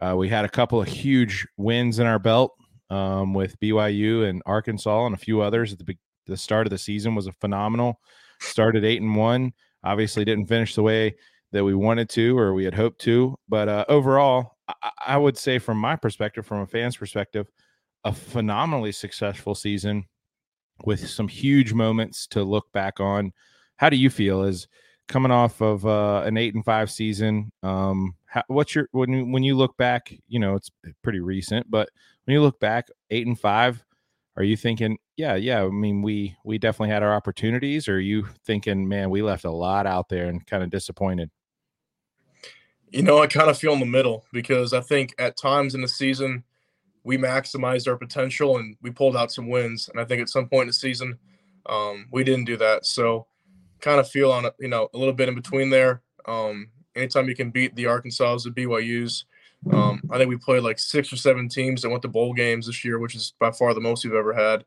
Uh, 0.02 0.16
we 0.16 0.28
had 0.28 0.44
a 0.44 0.48
couple 0.48 0.82
of 0.82 0.88
huge 0.88 1.46
wins 1.56 2.00
in 2.00 2.08
our 2.08 2.18
belt 2.18 2.56
um, 2.90 3.34
with 3.34 3.58
BYU 3.60 4.28
and 4.28 4.42
Arkansas 4.46 5.06
and 5.06 5.14
a 5.14 5.18
few 5.18 5.42
others 5.42 5.72
at 5.72 5.78
the, 5.78 5.96
the 6.26 6.36
start 6.36 6.66
of 6.66 6.70
the 6.72 6.78
season 6.78 7.14
was 7.14 7.28
a 7.28 7.32
phenomenal. 7.34 8.00
Started 8.40 8.84
eight 8.84 9.02
and 9.02 9.16
one. 9.16 9.52
Obviously, 9.84 10.24
didn't 10.24 10.46
finish 10.46 10.74
the 10.74 10.82
way 10.82 11.14
that 11.52 11.64
we 11.64 11.74
wanted 11.74 12.08
to 12.10 12.38
or 12.38 12.54
we 12.54 12.64
had 12.64 12.74
hoped 12.74 13.00
to, 13.00 13.36
but 13.48 13.68
uh, 13.68 13.84
overall, 13.88 14.56
I, 14.68 14.90
I 15.06 15.16
would 15.16 15.36
say 15.36 15.58
from 15.58 15.78
my 15.78 15.96
perspective, 15.96 16.46
from 16.46 16.60
a 16.60 16.66
fan's 16.66 16.96
perspective, 16.96 17.50
a 18.04 18.12
phenomenally 18.12 18.92
successful 18.92 19.54
season 19.54 20.04
with 20.84 21.06
some 21.08 21.28
huge 21.28 21.72
moments 21.72 22.26
to 22.28 22.42
look 22.42 22.70
back 22.72 23.00
on 23.00 23.32
how 23.76 23.90
do 23.90 23.96
you 23.96 24.10
feel 24.10 24.42
as 24.42 24.68
coming 25.08 25.32
off 25.32 25.60
of 25.60 25.84
uh, 25.86 26.22
an 26.24 26.36
eight 26.36 26.54
and 26.54 26.64
five 26.64 26.90
season? 26.90 27.50
Um, 27.62 28.14
how, 28.26 28.44
what's 28.46 28.74
your 28.74 28.88
when 28.92 29.10
you, 29.10 29.24
when 29.26 29.42
you 29.42 29.56
look 29.56 29.76
back? 29.76 30.14
You 30.28 30.38
know, 30.38 30.54
it's 30.54 30.70
pretty 31.02 31.20
recent, 31.20 31.70
but 31.70 31.88
when 32.24 32.34
you 32.34 32.42
look 32.42 32.60
back, 32.60 32.88
eight 33.10 33.26
and 33.26 33.38
five, 33.38 33.84
are 34.40 34.44
you 34.44 34.56
thinking, 34.56 34.96
yeah, 35.18 35.34
yeah? 35.34 35.62
I 35.62 35.68
mean, 35.68 36.00
we 36.00 36.34
we 36.44 36.56
definitely 36.56 36.94
had 36.94 37.02
our 37.02 37.14
opportunities. 37.14 37.88
Or 37.88 37.96
are 37.96 38.00
you 38.00 38.26
thinking, 38.46 38.88
man, 38.88 39.10
we 39.10 39.20
left 39.20 39.44
a 39.44 39.50
lot 39.50 39.86
out 39.86 40.08
there 40.08 40.28
and 40.28 40.46
kind 40.46 40.62
of 40.62 40.70
disappointed? 40.70 41.30
You 42.88 43.02
know, 43.02 43.22
I 43.22 43.26
kind 43.26 43.50
of 43.50 43.58
feel 43.58 43.74
in 43.74 43.80
the 43.80 43.86
middle 43.86 44.24
because 44.32 44.72
I 44.72 44.80
think 44.80 45.14
at 45.18 45.36
times 45.36 45.74
in 45.74 45.82
the 45.82 45.88
season 45.88 46.42
we 47.04 47.18
maximized 47.18 47.86
our 47.86 47.96
potential 47.96 48.56
and 48.56 48.76
we 48.80 48.90
pulled 48.90 49.14
out 49.14 49.30
some 49.30 49.48
wins, 49.50 49.90
and 49.90 50.00
I 50.00 50.06
think 50.06 50.22
at 50.22 50.30
some 50.30 50.48
point 50.48 50.62
in 50.62 50.68
the 50.68 50.72
season 50.72 51.18
um, 51.66 52.08
we 52.10 52.24
didn't 52.24 52.46
do 52.46 52.56
that. 52.56 52.86
So 52.86 53.26
kind 53.80 54.00
of 54.00 54.08
feel 54.08 54.32
on 54.32 54.46
you 54.58 54.68
know 54.68 54.88
a 54.94 54.98
little 54.98 55.12
bit 55.12 55.28
in 55.28 55.34
between 55.34 55.68
there. 55.68 56.00
Um, 56.24 56.70
anytime 56.96 57.28
you 57.28 57.36
can 57.36 57.50
beat 57.50 57.76
the 57.76 57.86
Arkansas, 57.86 58.38
the 58.38 58.50
BYU's, 58.50 59.26
um, 59.72 60.00
I 60.10 60.16
think 60.16 60.28
we 60.28 60.36
played 60.36 60.62
like 60.62 60.78
six 60.78 61.12
or 61.12 61.16
seven 61.16 61.48
teams 61.48 61.82
that 61.82 61.90
went 61.90 62.02
to 62.02 62.08
bowl 62.08 62.32
games 62.32 62.66
this 62.66 62.84
year, 62.84 62.98
which 62.98 63.14
is 63.14 63.34
by 63.38 63.50
far 63.50 63.74
the 63.74 63.80
most 63.80 64.04
we've 64.04 64.14
ever 64.14 64.32
had. 64.32 64.64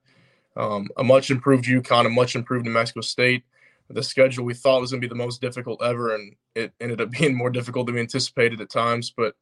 Um, 0.56 0.88
a 0.98 1.04
much 1.04 1.32
improved 1.32 1.66
UConn, 1.66 2.06
a 2.06 2.10
much 2.10 2.36
improved 2.36 2.66
New 2.66 2.72
Mexico 2.72 3.02
State. 3.02 3.44
The 3.90 4.04
schedule 4.04 4.46
we 4.46 4.54
thought 4.54 4.82
was 4.82 4.92
going 4.92 5.02
to 5.02 5.08
be 5.08 5.10
the 5.10 5.16
most 5.16 5.42
difficult 5.42 5.82
ever, 5.84 6.16
and 6.16 6.36
it 6.56 6.74
ended 6.80 7.02
up 7.02 7.12
being 7.20 7.36
more 7.36 7.50
difficult 7.50 7.88
than 7.88 7.96
we 7.96 8.02
anticipated 8.02 8.62
at 8.62 8.70
times. 8.70 9.12
But 9.12 9.36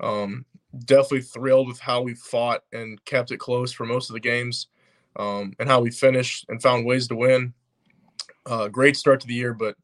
um, 0.00 0.44
definitely 0.84 1.22
thrilled 1.22 1.68
with 1.68 1.80
how 1.80 2.02
we 2.02 2.14
fought 2.14 2.62
and 2.72 3.04
kept 3.04 3.32
it 3.32 3.38
close 3.38 3.72
for 3.72 3.84
most 3.84 4.08
of 4.08 4.14
the 4.14 4.20
games, 4.20 4.68
um, 5.16 5.52
and 5.58 5.68
how 5.68 5.80
we 5.80 5.90
finished 5.90 6.46
and 6.48 6.62
found 6.62 6.86
ways 6.86 7.08
to 7.08 7.16
win. 7.16 7.54
Uh, 8.46 8.68
great 8.68 8.96
start 8.96 9.20
to 9.20 9.26
the 9.26 9.34
year, 9.34 9.52
but 9.52 9.76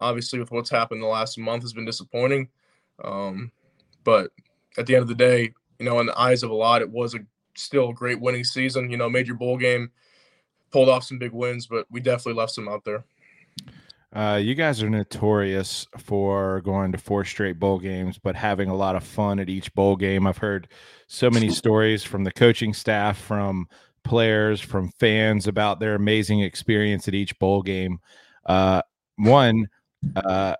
obviously 0.00 0.38
with 0.38 0.50
what's 0.50 0.70
happened 0.70 1.02
the 1.02 1.06
last 1.06 1.38
month 1.38 1.62
has 1.62 1.72
been 1.72 1.84
disappointing. 1.84 2.48
Um, 3.04 3.50
but 4.04 4.30
at 4.76 4.86
the 4.86 4.94
end 4.94 5.02
of 5.02 5.08
the 5.08 5.14
day, 5.14 5.52
you 5.78 5.86
know, 5.86 6.00
in 6.00 6.06
the 6.06 6.18
eyes 6.18 6.42
of 6.42 6.50
a 6.50 6.54
lot, 6.54 6.82
it 6.82 6.90
was 6.90 7.14
a 7.14 7.20
still 7.56 7.90
a 7.90 7.94
great 7.94 8.20
winning 8.20 8.44
season. 8.44 8.90
You 8.90 8.96
know, 8.96 9.08
made 9.08 9.26
your 9.26 9.36
bowl 9.36 9.56
game, 9.56 9.90
pulled 10.70 10.88
off 10.88 11.04
some 11.04 11.18
big 11.18 11.32
wins, 11.32 11.66
but 11.66 11.86
we 11.90 12.00
definitely 12.00 12.34
left 12.34 12.52
some 12.52 12.68
out 12.68 12.84
there. 12.84 13.04
Uh, 14.12 14.40
you 14.42 14.54
guys 14.54 14.82
are 14.82 14.88
notorious 14.88 15.86
for 15.98 16.62
going 16.62 16.92
to 16.92 16.98
four 16.98 17.24
straight 17.24 17.58
bowl 17.58 17.78
games, 17.78 18.18
but 18.18 18.34
having 18.34 18.70
a 18.70 18.74
lot 18.74 18.96
of 18.96 19.04
fun 19.04 19.38
at 19.38 19.50
each 19.50 19.72
bowl 19.74 19.96
game. 19.96 20.26
I've 20.26 20.38
heard 20.38 20.68
so 21.08 21.30
many 21.30 21.50
stories 21.50 22.04
from 22.04 22.24
the 22.24 22.32
coaching 22.32 22.72
staff, 22.72 23.18
from 23.18 23.68
players, 24.04 24.60
from 24.60 24.90
fans 24.98 25.46
about 25.46 25.78
their 25.78 25.94
amazing 25.94 26.40
experience 26.40 27.06
at 27.06 27.14
each 27.14 27.38
bowl 27.38 27.60
game. 27.60 28.00
Uh, 28.46 28.80
one, 29.16 29.68
uh, 30.16 30.54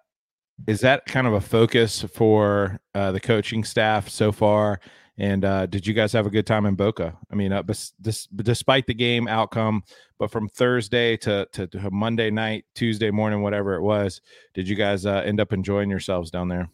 is 0.66 0.80
that 0.80 1.06
kind 1.06 1.26
of 1.26 1.32
a 1.32 1.40
focus 1.40 2.02
for 2.02 2.80
uh, 2.94 3.12
the 3.12 3.20
coaching 3.20 3.64
staff 3.64 4.08
so 4.08 4.32
far? 4.32 4.80
And 5.18 5.44
uh, 5.44 5.66
did 5.66 5.84
you 5.86 5.94
guys 5.94 6.12
have 6.12 6.26
a 6.26 6.30
good 6.30 6.46
time 6.46 6.64
in 6.64 6.76
Boca? 6.76 7.16
I 7.30 7.34
mean, 7.34 7.52
uh, 7.52 7.62
bes- 7.62 7.92
despite 8.00 8.86
the 8.86 8.94
game 8.94 9.26
outcome, 9.26 9.82
but 10.16 10.30
from 10.30 10.48
Thursday 10.48 11.16
to, 11.18 11.48
to, 11.52 11.66
to, 11.66 11.90
Monday 11.90 12.30
night, 12.30 12.66
Tuesday 12.74 13.10
morning, 13.10 13.42
whatever 13.42 13.74
it 13.74 13.82
was, 13.82 14.20
did 14.54 14.68
you 14.68 14.76
guys 14.76 15.06
uh, 15.06 15.22
end 15.24 15.40
up 15.40 15.52
enjoying 15.52 15.90
yourselves 15.90 16.30
down 16.30 16.46
there? 16.46 16.68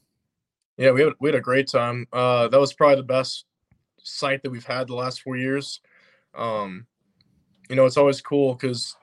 Yeah, 0.76 0.90
we 0.90 1.02
had, 1.02 1.12
we 1.20 1.28
had 1.28 1.36
a 1.36 1.40
great 1.40 1.68
time. 1.68 2.06
Uh, 2.12 2.48
that 2.48 2.60
was 2.60 2.74
probably 2.74 2.96
the 2.96 3.02
best 3.04 3.46
site 4.02 4.42
that 4.42 4.50
we've 4.50 4.66
had 4.66 4.88
the 4.88 4.94
last 4.94 5.22
four 5.22 5.36
years. 5.36 5.80
Um, 6.34 6.86
you 7.70 7.76
know, 7.76 7.86
it's 7.86 7.96
always 7.96 8.20
cool 8.20 8.54
because 8.54 8.94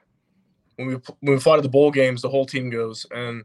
when 0.75 0.87
we 0.87 0.93
when 1.21 1.33
we 1.35 1.39
fly 1.39 1.55
to 1.55 1.61
the 1.61 1.69
bowl 1.69 1.91
games, 1.91 2.21
the 2.21 2.29
whole 2.29 2.45
team 2.45 2.69
goes, 2.69 3.05
and 3.11 3.43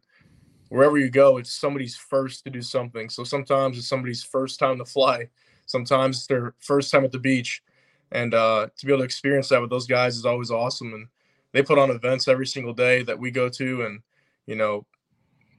wherever 0.69 0.99
you 0.99 1.11
go, 1.11 1.39
it's 1.39 1.53
somebody's 1.53 1.97
first 1.97 2.45
to 2.45 2.51
do 2.51 2.63
something. 2.63 3.09
So 3.09 3.25
sometimes 3.25 3.79
it's 3.79 3.89
somebody's 3.89 4.23
first 4.23 4.59
time 4.59 4.79
to 4.79 4.85
fly. 4.85 5.29
Sometimes 5.67 6.19
it's 6.19 6.27
their 6.27 6.55
first 6.61 6.91
time 6.91 7.05
at 7.05 7.13
the 7.13 7.19
beach, 7.19 7.63
and 8.13 8.35
uh, 8.35 8.69
to 8.77 8.87
be 8.87 8.93
able 8.93 9.01
to 9.01 9.05
experience 9.05 9.49
that 9.49 9.61
with 9.61 9.71
those 9.71 9.87
guys 9.87 10.17
is 10.17 10.25
always 10.25 10.51
awesome. 10.51 10.95
And 10.95 11.09
they 11.53 11.63
put 11.63 11.79
on 11.79 11.91
events 11.91 12.29
every 12.29 12.47
single 12.47 12.75
day 12.75 13.03
that 13.03 13.19
we 13.19 13.31
go 13.31 13.49
to, 13.49 13.83
and 13.87 14.01
you 14.47 14.55
know, 14.55 14.87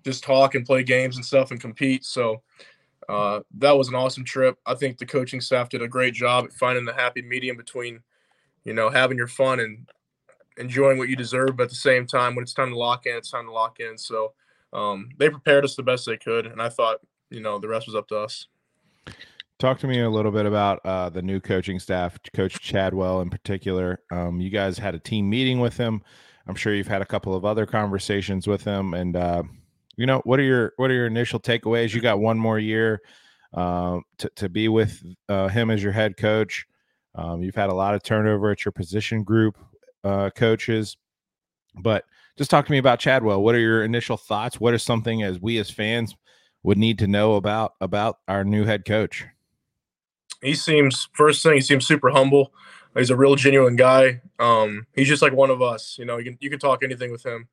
just 0.05 0.23
talk 0.23 0.55
and 0.55 0.65
play 0.65 0.83
games 0.83 1.17
and 1.17 1.25
stuff 1.25 1.51
and 1.51 1.59
compete. 1.59 2.05
So 2.05 2.41
uh, 3.09 3.41
that 3.57 3.77
was 3.77 3.89
an 3.89 3.95
awesome 3.95 4.23
trip. 4.23 4.57
I 4.65 4.75
think 4.75 4.97
the 4.97 5.05
coaching 5.05 5.41
staff 5.41 5.69
did 5.69 5.81
a 5.81 5.87
great 5.87 6.13
job 6.13 6.45
at 6.45 6.53
finding 6.53 6.85
the 6.85 6.93
happy 6.93 7.21
medium 7.21 7.57
between 7.57 8.01
you 8.67 8.73
know, 8.73 8.89
having 8.89 9.17
your 9.17 9.29
fun 9.29 9.61
and 9.61 9.89
enjoying 10.57 10.97
what 10.97 11.07
you 11.07 11.15
deserve, 11.15 11.55
but 11.55 11.63
at 11.63 11.69
the 11.69 11.75
same 11.75 12.05
time, 12.05 12.35
when 12.35 12.43
it's 12.43 12.51
time 12.51 12.69
to 12.69 12.77
lock 12.77 13.05
in, 13.05 13.15
it's 13.15 13.31
time 13.31 13.45
to 13.45 13.51
lock 13.51 13.79
in. 13.79 13.97
So 13.97 14.33
um, 14.74 15.09
they 15.17 15.29
prepared 15.29 15.65
us 15.65 15.75
the 15.75 15.83
best 15.83 16.05
they 16.05 16.17
could, 16.17 16.45
and 16.45 16.62
I 16.62 16.69
thought, 16.69 16.97
you 17.29 17.41
know, 17.41 17.59
the 17.59 17.67
rest 17.67 17.88
was 17.88 17.95
up 17.95 18.07
to 18.09 18.17
us. 18.17 18.47
Talk 19.59 19.79
to 19.79 19.88
me 19.88 20.01
a 20.01 20.09
little 20.09 20.31
bit 20.31 20.45
about 20.45 20.79
uh, 20.86 21.09
the 21.09 21.21
new 21.21 21.39
coaching 21.39 21.79
staff, 21.79 22.17
Coach 22.36 22.59
Chadwell 22.59 23.21
in 23.21 23.29
particular. 23.29 24.01
Um, 24.12 24.39
you 24.39 24.51
guys 24.51 24.77
had 24.77 24.93
a 24.93 25.00
team 25.00 25.29
meeting 25.29 25.59
with 25.59 25.75
him. 25.75 26.03
I'm 26.47 26.55
sure 26.55 26.75
you've 26.75 26.88
had 26.88 27.01
a 27.01 27.05
couple 27.05 27.33
of 27.33 27.43
other 27.43 27.65
conversations 27.65 28.47
with 28.47 28.63
him, 28.63 28.93
and 28.93 29.15
uh, 29.15 29.43
you 29.95 30.05
know, 30.05 30.21
what 30.25 30.39
are 30.39 30.43
your 30.43 30.74
what 30.77 30.91
are 30.91 30.93
your 30.93 31.07
initial 31.07 31.39
takeaways? 31.39 31.93
You 31.93 32.01
got 32.01 32.19
one 32.19 32.38
more 32.38 32.59
year 32.59 33.01
uh, 33.53 34.00
to 34.19 34.29
to 34.36 34.47
be 34.47 34.67
with 34.69 35.03
uh, 35.27 35.47
him 35.47 35.71
as 35.71 35.81
your 35.81 35.91
head 35.91 36.17
coach. 36.17 36.65
Um, 37.15 37.41
you've 37.41 37.55
had 37.55 37.69
a 37.69 37.75
lot 37.75 37.95
of 37.95 38.03
turnover 38.03 38.51
at 38.51 38.63
your 38.63 38.71
position 38.71 39.24
group 39.24 39.57
uh, 40.03 40.29
coaches, 40.29 40.97
but 41.75 42.05
just 42.38 42.51
talk 42.51 42.65
to 42.65 42.72
me 42.72 42.77
about 42.77 43.00
Chadwell. 43.00 43.41
What 43.41 43.56
are 43.56 43.60
your 43.60 43.84
initial 43.84 44.17
thoughts? 44.17 44.60
What 44.60 44.74
is 44.74 44.84
something 44.84 45.24
as 45.24 45.39
we 45.39 45.58
as 45.58 45.70
fans 45.70 46.15
would 46.63 46.77
need 46.77 47.00
to 47.00 47.08
know 47.08 47.36
about 47.36 47.74
about 47.82 48.20
our 48.27 48.44
new 48.44 48.63
head 48.63 48.86
coach? 48.86 49.25
He 50.41 50.53
seems 50.53 51.10
first 51.13 51.41
thing 51.41 51.53
he 51.53 51.62
seems 51.62 51.86
super 51.86 52.10
humble. 52.10 52.53
He's 52.96 53.10
a 53.10 53.15
real 53.15 53.36
genuine 53.36 53.75
guy. 53.75 54.22
Um, 54.39 54.88
he's 54.94 55.08
just 55.08 55.22
like 55.22 55.34
one 55.34 55.50
of 55.50 55.62
us. 55.62 55.98
You 56.00 56.06
know, 56.06 56.17
you 56.17 56.25
can 56.25 56.38
you 56.39 56.50
can 56.50 56.60
talk 56.60 56.84
anything 56.84 57.12
with 57.12 57.25
him. 57.25 57.48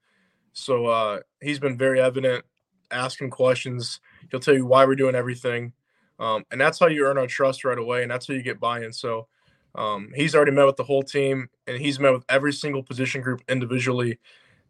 So 0.52 0.86
uh, 0.86 1.20
he's 1.40 1.58
been 1.58 1.76
very 1.76 2.00
evident. 2.00 2.44
Ask 2.90 3.20
him 3.20 3.30
questions. 3.30 4.00
He'll 4.30 4.40
tell 4.40 4.54
you 4.54 4.66
why 4.66 4.84
we're 4.84 4.94
doing 4.94 5.14
everything, 5.14 5.72
um, 6.18 6.44
and 6.50 6.60
that's 6.60 6.78
how 6.78 6.86
you 6.86 7.06
earn 7.06 7.18
our 7.18 7.26
trust 7.26 7.64
right 7.64 7.78
away, 7.78 8.02
and 8.02 8.10
that's 8.10 8.28
how 8.28 8.34
you 8.34 8.42
get 8.42 8.60
buy-in. 8.60 8.92
So 8.92 9.26
um, 9.74 10.12
he's 10.14 10.34
already 10.34 10.52
met 10.52 10.66
with 10.66 10.76
the 10.76 10.84
whole 10.84 11.02
team, 11.02 11.48
and 11.66 11.78
he's 11.78 11.98
met 11.98 12.12
with 12.12 12.24
every 12.28 12.52
single 12.52 12.82
position 12.82 13.20
group 13.20 13.42
individually. 13.48 14.18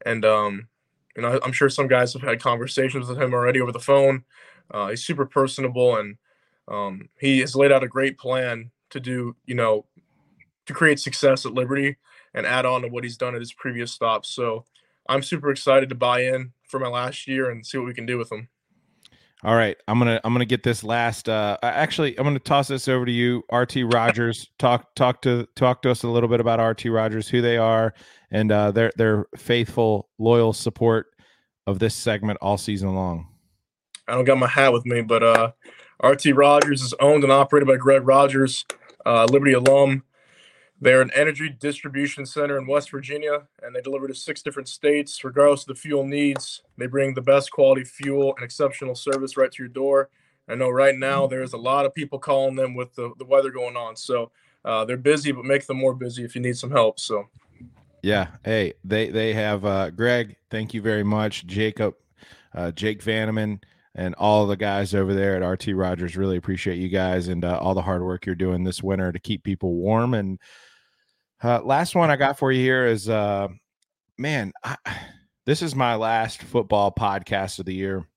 And 0.04 0.24
um, 0.24 0.68
you 1.16 1.22
know, 1.22 1.38
I'm 1.42 1.52
sure 1.52 1.68
some 1.68 1.88
guys 1.88 2.12
have 2.12 2.22
had 2.22 2.40
conversations 2.40 3.08
with 3.08 3.20
him 3.20 3.34
already 3.34 3.60
over 3.60 3.72
the 3.72 3.78
phone. 3.80 4.24
Uh, 4.70 4.88
he's 4.88 5.04
super 5.04 5.26
personable, 5.26 5.96
and 5.96 6.16
um, 6.68 7.08
he 7.18 7.40
has 7.40 7.54
laid 7.54 7.72
out 7.72 7.84
a 7.84 7.88
great 7.88 8.18
plan 8.18 8.70
to 8.90 9.00
do, 9.00 9.36
you 9.44 9.54
know, 9.54 9.86
to 10.66 10.72
create 10.72 11.00
success 11.00 11.44
at 11.44 11.52
Liberty 11.52 11.96
and 12.32 12.46
add 12.46 12.66
on 12.66 12.82
to 12.82 12.88
what 12.88 13.04
he's 13.04 13.16
done 13.16 13.34
at 13.34 13.40
his 13.40 13.52
previous 13.52 13.92
stops. 13.92 14.28
So 14.30 14.64
I'm 15.08 15.22
super 15.22 15.50
excited 15.50 15.88
to 15.90 15.94
buy 15.94 16.24
in 16.24 16.52
for 16.66 16.80
my 16.80 16.88
last 16.88 17.28
year 17.28 17.50
and 17.50 17.64
see 17.64 17.78
what 17.78 17.86
we 17.86 17.94
can 17.94 18.06
do 18.06 18.18
with 18.18 18.32
him. 18.32 18.48
All 19.44 19.54
right, 19.54 19.76
I'm 19.86 19.98
gonna 19.98 20.18
I'm 20.24 20.32
gonna 20.32 20.46
get 20.46 20.62
this 20.62 20.82
last. 20.82 21.28
Uh, 21.28 21.58
actually, 21.62 22.18
I'm 22.18 22.24
gonna 22.24 22.38
toss 22.38 22.68
this 22.68 22.88
over 22.88 23.04
to 23.04 23.12
you, 23.12 23.42
RT 23.52 23.76
Rogers. 23.92 24.48
talk 24.58 24.94
talk 24.94 25.20
to 25.22 25.46
talk 25.54 25.82
to 25.82 25.90
us 25.90 26.02
a 26.02 26.08
little 26.08 26.30
bit 26.30 26.40
about 26.40 26.66
RT 26.66 26.86
Rogers, 26.86 27.28
who 27.28 27.42
they 27.42 27.58
are, 27.58 27.92
and 28.30 28.50
uh, 28.50 28.70
their 28.70 28.90
their 28.96 29.26
faithful, 29.36 30.08
loyal 30.18 30.54
support 30.54 31.08
of 31.66 31.78
this 31.78 31.94
segment 31.94 32.38
all 32.40 32.56
season 32.56 32.94
long. 32.94 33.28
I 34.08 34.14
don't 34.14 34.24
got 34.24 34.38
my 34.38 34.48
hat 34.48 34.72
with 34.72 34.86
me, 34.86 35.02
but 35.02 35.22
uh, 35.22 35.52
RT 36.02 36.34
Rogers 36.34 36.80
is 36.80 36.94
owned 36.98 37.22
and 37.22 37.32
operated 37.32 37.68
by 37.68 37.76
Greg 37.76 38.06
Rogers, 38.06 38.64
uh, 39.04 39.26
Liberty 39.26 39.52
alum. 39.52 40.04
They're 40.84 41.00
an 41.00 41.10
energy 41.14 41.48
distribution 41.48 42.26
center 42.26 42.58
in 42.58 42.66
West 42.66 42.90
Virginia, 42.90 43.44
and 43.62 43.74
they 43.74 43.80
deliver 43.80 44.06
to 44.06 44.14
six 44.14 44.42
different 44.42 44.68
states, 44.68 45.24
regardless 45.24 45.62
of 45.62 45.68
the 45.68 45.74
fuel 45.76 46.04
needs. 46.04 46.60
They 46.76 46.86
bring 46.86 47.14
the 47.14 47.22
best 47.22 47.50
quality 47.50 47.84
fuel 47.84 48.34
and 48.36 48.44
exceptional 48.44 48.94
service 48.94 49.38
right 49.38 49.50
to 49.50 49.62
your 49.62 49.70
door. 49.70 50.10
I 50.46 50.56
know 50.56 50.68
right 50.68 50.94
now 50.94 51.26
there's 51.26 51.54
a 51.54 51.56
lot 51.56 51.86
of 51.86 51.94
people 51.94 52.18
calling 52.18 52.54
them 52.54 52.74
with 52.74 52.94
the, 52.96 53.14
the 53.16 53.24
weather 53.24 53.50
going 53.50 53.78
on. 53.78 53.96
So 53.96 54.30
uh, 54.62 54.84
they're 54.84 54.98
busy, 54.98 55.32
but 55.32 55.46
make 55.46 55.66
them 55.66 55.78
more 55.78 55.94
busy 55.94 56.22
if 56.22 56.34
you 56.34 56.42
need 56.42 56.58
some 56.58 56.70
help. 56.70 57.00
So, 57.00 57.30
yeah. 58.02 58.26
Hey, 58.44 58.74
they 58.84 59.08
they 59.08 59.32
have 59.32 59.64
uh, 59.64 59.88
Greg. 59.88 60.36
Thank 60.50 60.74
you 60.74 60.82
very 60.82 61.02
much, 61.02 61.46
Jacob, 61.46 61.94
uh, 62.54 62.72
Jake 62.72 63.02
Vanneman, 63.02 63.62
and 63.94 64.14
all 64.16 64.46
the 64.46 64.54
guys 64.54 64.94
over 64.94 65.14
there 65.14 65.42
at 65.42 65.48
RT 65.48 65.68
Rogers. 65.68 66.14
Really 66.14 66.36
appreciate 66.36 66.76
you 66.76 66.90
guys 66.90 67.28
and 67.28 67.42
uh, 67.42 67.56
all 67.56 67.72
the 67.72 67.80
hard 67.80 68.02
work 68.02 68.26
you're 68.26 68.34
doing 68.34 68.64
this 68.64 68.82
winter 68.82 69.12
to 69.12 69.18
keep 69.18 69.44
people 69.44 69.72
warm 69.72 70.12
and 70.12 70.38
uh, 71.44 71.60
last 71.62 71.94
one 71.94 72.10
I 72.10 72.16
got 72.16 72.38
for 72.38 72.50
you 72.50 72.60
here 72.60 72.86
is, 72.86 73.08
uh, 73.08 73.48
man, 74.16 74.52
I, 74.64 74.76
this 75.44 75.60
is 75.60 75.74
my 75.74 75.94
last 75.94 76.42
football 76.42 76.90
podcast 76.90 77.58
of 77.58 77.66
the 77.66 77.74
year, 77.74 78.08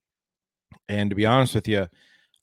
and 0.87 1.09
to 1.09 1.15
be 1.15 1.25
honest 1.25 1.53
with 1.53 1.67
you, 1.67 1.87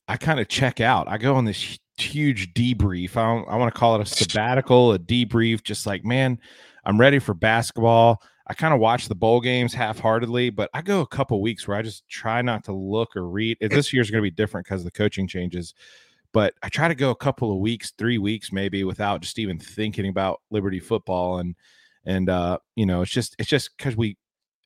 I 0.07 0.17
kind 0.17 0.39
of 0.39 0.47
check 0.47 0.79
out. 0.79 1.07
I 1.07 1.17
go 1.17 1.35
on 1.35 1.45
this 1.45 1.79
huge 1.97 2.53
debrief. 2.53 3.17
I, 3.17 3.23
I 3.51 3.55
want 3.55 3.73
to 3.73 3.79
call 3.79 3.95
it 3.95 4.01
a 4.01 4.05
sabbatical, 4.05 4.93
a 4.93 4.99
debrief. 4.99 5.63
Just 5.63 5.87
like, 5.87 6.05
man, 6.05 6.39
I'm 6.85 6.99
ready 6.99 7.17
for 7.17 7.33
basketball. 7.33 8.21
I 8.47 8.53
kind 8.53 8.75
of 8.75 8.79
watch 8.79 9.07
the 9.07 9.15
bowl 9.15 9.41
games 9.41 9.73
half-heartedly, 9.73 10.51
but 10.51 10.69
I 10.71 10.83
go 10.83 11.01
a 11.01 11.07
couple 11.07 11.41
weeks 11.41 11.67
where 11.67 11.75
I 11.75 11.81
just 11.81 12.07
try 12.07 12.43
not 12.43 12.63
to 12.65 12.73
look 12.73 13.15
or 13.15 13.27
read. 13.27 13.57
This 13.59 13.91
year's 13.91 14.11
going 14.11 14.23
to 14.23 14.29
be 14.29 14.35
different 14.35 14.67
because 14.67 14.83
the 14.83 14.91
coaching 14.91 15.27
changes 15.27 15.73
but 16.35 16.53
I 16.61 16.67
try 16.67 16.89
to 16.89 16.95
go 16.95 17.11
a 17.11 17.15
couple 17.15 17.49
of 17.49 17.59
weeks, 17.59 17.93
three 17.97 18.17
weeks 18.17 18.51
maybe, 18.51 18.83
without 18.83 19.21
just 19.21 19.39
even 19.39 19.57
thinking 19.57 20.09
about 20.09 20.41
Liberty 20.51 20.81
football. 20.81 21.37
And 21.39 21.55
and 22.05 22.29
uh, 22.29 22.57
you 22.75 22.85
know, 22.85 23.01
it's 23.03 23.11
just 23.11 23.37
it's 23.39 23.47
just 23.47 23.69
because 23.77 23.95
we, 23.95 24.17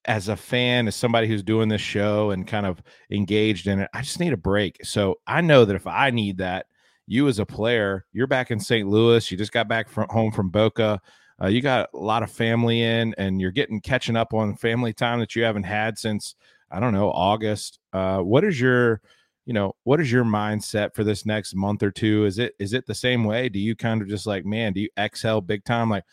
as 0.05 0.29
a 0.29 0.35
fan, 0.35 0.87
as 0.87 0.95
somebody 0.95 1.27
who's 1.27 1.43
doing 1.43 1.69
this 1.69 1.79
show 1.79 2.31
and 2.31 2.47
kind 2.47 2.65
of 2.65 2.81
engaged 3.11 3.67
in 3.67 3.81
it, 3.81 3.89
I 3.93 4.01
just 4.01 4.19
need 4.19 4.33
a 4.33 4.37
break. 4.37 4.83
So 4.83 5.19
I 5.27 5.41
know 5.41 5.63
that 5.63 5.75
if 5.75 5.85
I 5.85 6.09
need 6.09 6.39
that, 6.39 6.65
you 7.05 7.27
as 7.27 7.37
a 7.37 7.45
player, 7.45 8.03
you're 8.13 8.25
back 8.25 8.49
in 8.49 8.59
St. 8.59 8.89
Louis. 8.89 9.29
You 9.29 9.37
just 9.37 9.51
got 9.51 9.67
back 9.67 9.89
from 9.89 10.07
home 10.09 10.31
from 10.31 10.49
Boca. 10.49 10.99
Uh, 11.39 11.49
you 11.49 11.61
got 11.61 11.89
a 11.93 11.97
lot 11.97 12.23
of 12.23 12.31
family 12.31 12.81
in, 12.81 13.13
and 13.19 13.39
you're 13.39 13.51
getting 13.51 13.79
catching 13.79 14.15
up 14.15 14.33
on 14.33 14.55
family 14.55 14.91
time 14.91 15.19
that 15.19 15.35
you 15.35 15.43
haven't 15.43 15.65
had 15.65 15.99
since 15.99 16.33
I 16.71 16.79
don't 16.79 16.93
know 16.93 17.11
August. 17.11 17.77
Uh, 17.93 18.21
what 18.21 18.43
is 18.43 18.59
your 18.59 19.01
you 19.49 19.53
know 19.53 19.75
what 19.83 19.99
is 19.99 20.11
your 20.11 20.23
mindset 20.23 20.93
for 20.93 21.03
this 21.03 21.25
next 21.25 21.55
month 21.55 21.81
or 21.81 21.89
two? 21.89 22.23
Is 22.25 22.37
it 22.37 22.53
is 22.59 22.73
it 22.73 22.85
the 22.85 22.93
same 22.93 23.23
way? 23.23 23.49
Do 23.49 23.57
you 23.57 23.75
kind 23.75 23.99
of 23.99 24.07
just 24.07 24.27
like 24.27 24.45
man 24.45 24.73
do 24.73 24.81
you 24.81 24.89
exhale 24.95 25.41
big 25.41 25.65
time? 25.65 25.89
Like 25.89 26.03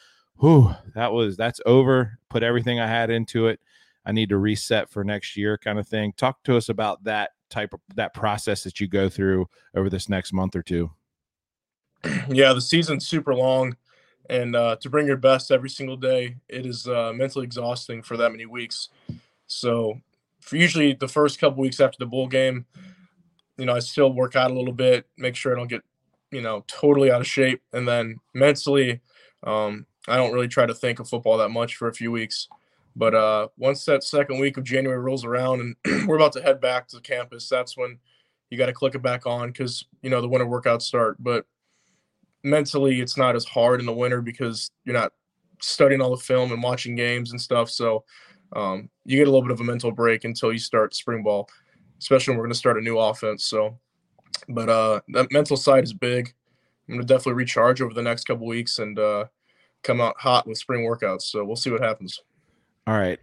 whew 0.41 0.75
that 0.95 1.13
was 1.13 1.37
that's 1.37 1.61
over. 1.67 2.19
Put 2.31 2.43
everything 2.43 2.81
i 2.81 2.87
had 2.87 3.11
into 3.11 3.49
it. 3.49 3.61
I 4.07 4.13
need 4.13 4.31
to 4.31 4.39
reset 4.39 4.89
for 4.89 5.05
next 5.05 5.37
year 5.37 5.59
kind 5.59 5.79
of 5.79 5.87
thing. 5.87 6.15
Talk 6.17 6.43
to 6.45 6.57
us 6.57 6.71
about 6.71 7.05
that 7.05 7.33
type 7.51 7.75
of 7.75 7.81
that 7.95 8.15
process 8.15 8.65
that 8.65 8.81
you 8.81 8.89
go 8.89 9.11
through 9.11 9.51
over 9.75 9.91
this 9.91 10.09
next 10.09 10.33
month 10.33 10.57
or 10.57 10.63
two. 10.63 10.91
Yeah 12.31 12.55
the 12.55 12.63
season's 12.63 13.07
super 13.07 13.35
long 13.35 13.77
and 14.31 14.57
uh, 14.57 14.77
to 14.77 14.89
bring 14.89 15.07
your 15.07 15.19
best 15.19 15.51
every 15.51 15.69
single 15.69 15.99
day 15.99 16.37
it 16.49 16.65
is 16.65 16.89
uh, 16.89 17.13
mentally 17.15 17.45
exhausting 17.45 18.03
for 18.03 18.17
that 18.17 18.33
many 18.33 18.47
weeks. 18.47 18.89
So 19.47 20.01
for 20.41 20.57
usually 20.57 20.95
the 20.95 21.09
first 21.09 21.39
couple 21.39 21.61
weeks 21.61 21.81
after 21.81 21.99
the 21.99 22.07
bowl 22.07 22.29
game 22.29 22.65
you 23.59 23.67
know, 23.67 23.75
I 23.75 23.79
still 23.79 24.13
work 24.13 24.37
out 24.37 24.51
a 24.51 24.55
little 24.55 24.73
bit, 24.73 25.07
make 25.17 25.35
sure 25.35 25.53
I 25.53 25.59
don't 25.59 25.69
get, 25.69 25.83
you 26.31 26.43
know, 26.43 26.65
totally 26.67 27.11
out 27.11 27.21
of 27.21 27.27
shape. 27.27 27.63
And 27.73 27.87
then 27.87 28.17
mentally, 28.35 29.01
um, 29.45 29.87
I 30.09 30.17
don't 30.17 30.33
really 30.33 30.49
try 30.49 30.67
to 30.67 30.75
think 30.75 31.01
of 31.01 31.09
football 31.09 31.39
that 31.39 31.51
much 31.51 31.77
for 31.77 31.89
a 31.89 31.95
few 31.95 32.13
weeks. 32.13 32.49
But 32.95 33.15
uh, 33.15 33.49
once 33.59 33.85
that 33.85 34.05
second 34.05 34.39
week 34.39 34.57
of 34.57 34.65
January 34.65 34.99
rolls 34.99 35.25
around 35.25 35.77
and 35.85 36.09
we're 36.09 36.17
about 36.17 36.33
to 36.33 36.43
head 36.43 36.61
back 36.61 36.89
to 36.89 36.97
the 36.97 37.03
campus, 37.03 37.49
that's 37.49 37.77
when 37.77 37.99
you 38.51 38.59
got 38.59 38.67
to 38.67 38.73
click 38.73 38.95
it 38.95 39.03
back 39.03 39.27
on 39.27 39.49
because, 39.49 39.85
you 40.03 40.11
know, 40.11 40.21
the 40.21 40.29
winter 40.29 40.47
workouts 40.47 40.83
start. 40.83 41.17
But 41.23 41.47
mentally, 42.43 43.01
it's 43.01 43.17
not 43.17 43.37
as 43.37 43.45
hard 43.45 43.81
in 43.81 43.87
the 43.87 43.93
winter 43.93 44.23
because 44.23 44.71
you're 44.85 44.95
not 44.95 45.13
studying 45.61 46.01
all 46.01 46.11
the 46.11 46.23
film 46.23 46.53
and 46.53 46.63
watching 46.63 46.95
games 46.95 47.33
and 47.33 47.41
stuff. 47.41 47.71
So 47.71 48.05
um, 48.55 48.89
you 49.05 49.19
get 49.19 49.29
a 49.29 49.31
little 49.31 49.47
bit 49.47 49.53
of 49.53 49.61
a 49.61 49.65
mental 49.65 49.91
break 49.91 50.25
until 50.25 50.53
you 50.53 50.59
start 50.59 50.95
spring 50.95 51.23
ball 51.23 51.49
especially 51.99 52.33
when 52.33 52.39
we're 52.39 52.45
going 52.45 52.53
to 52.53 52.59
start 52.59 52.79
a 52.79 52.83
new 52.83 52.99
offense. 52.99 53.45
So, 53.45 53.79
but 54.49 54.69
uh, 54.69 55.01
that 55.09 55.33
mental 55.33 55.57
side 55.57 55.85
is 55.85 55.93
big. 55.93 56.35
I'm 56.89 56.97
going 56.97 57.07
to 57.07 57.13
definitely 57.13 57.35
recharge 57.35 57.81
over 57.81 57.95
the 57.95 58.03
next 58.03 58.25
couple 58.25 58.47
weeks 58.47 58.79
and 58.79 58.99
uh, 58.99 59.27
come 59.83 60.01
out 60.01 60.15
hot 60.19 60.47
with 60.47 60.59
spring 60.59 60.83
workouts. 60.83 61.23
So 61.23 61.45
we'll 61.45 61.57
see 61.57 61.71
what 61.71 61.83
happens. 61.83 62.21
All 62.89 62.95
right. 62.97 63.19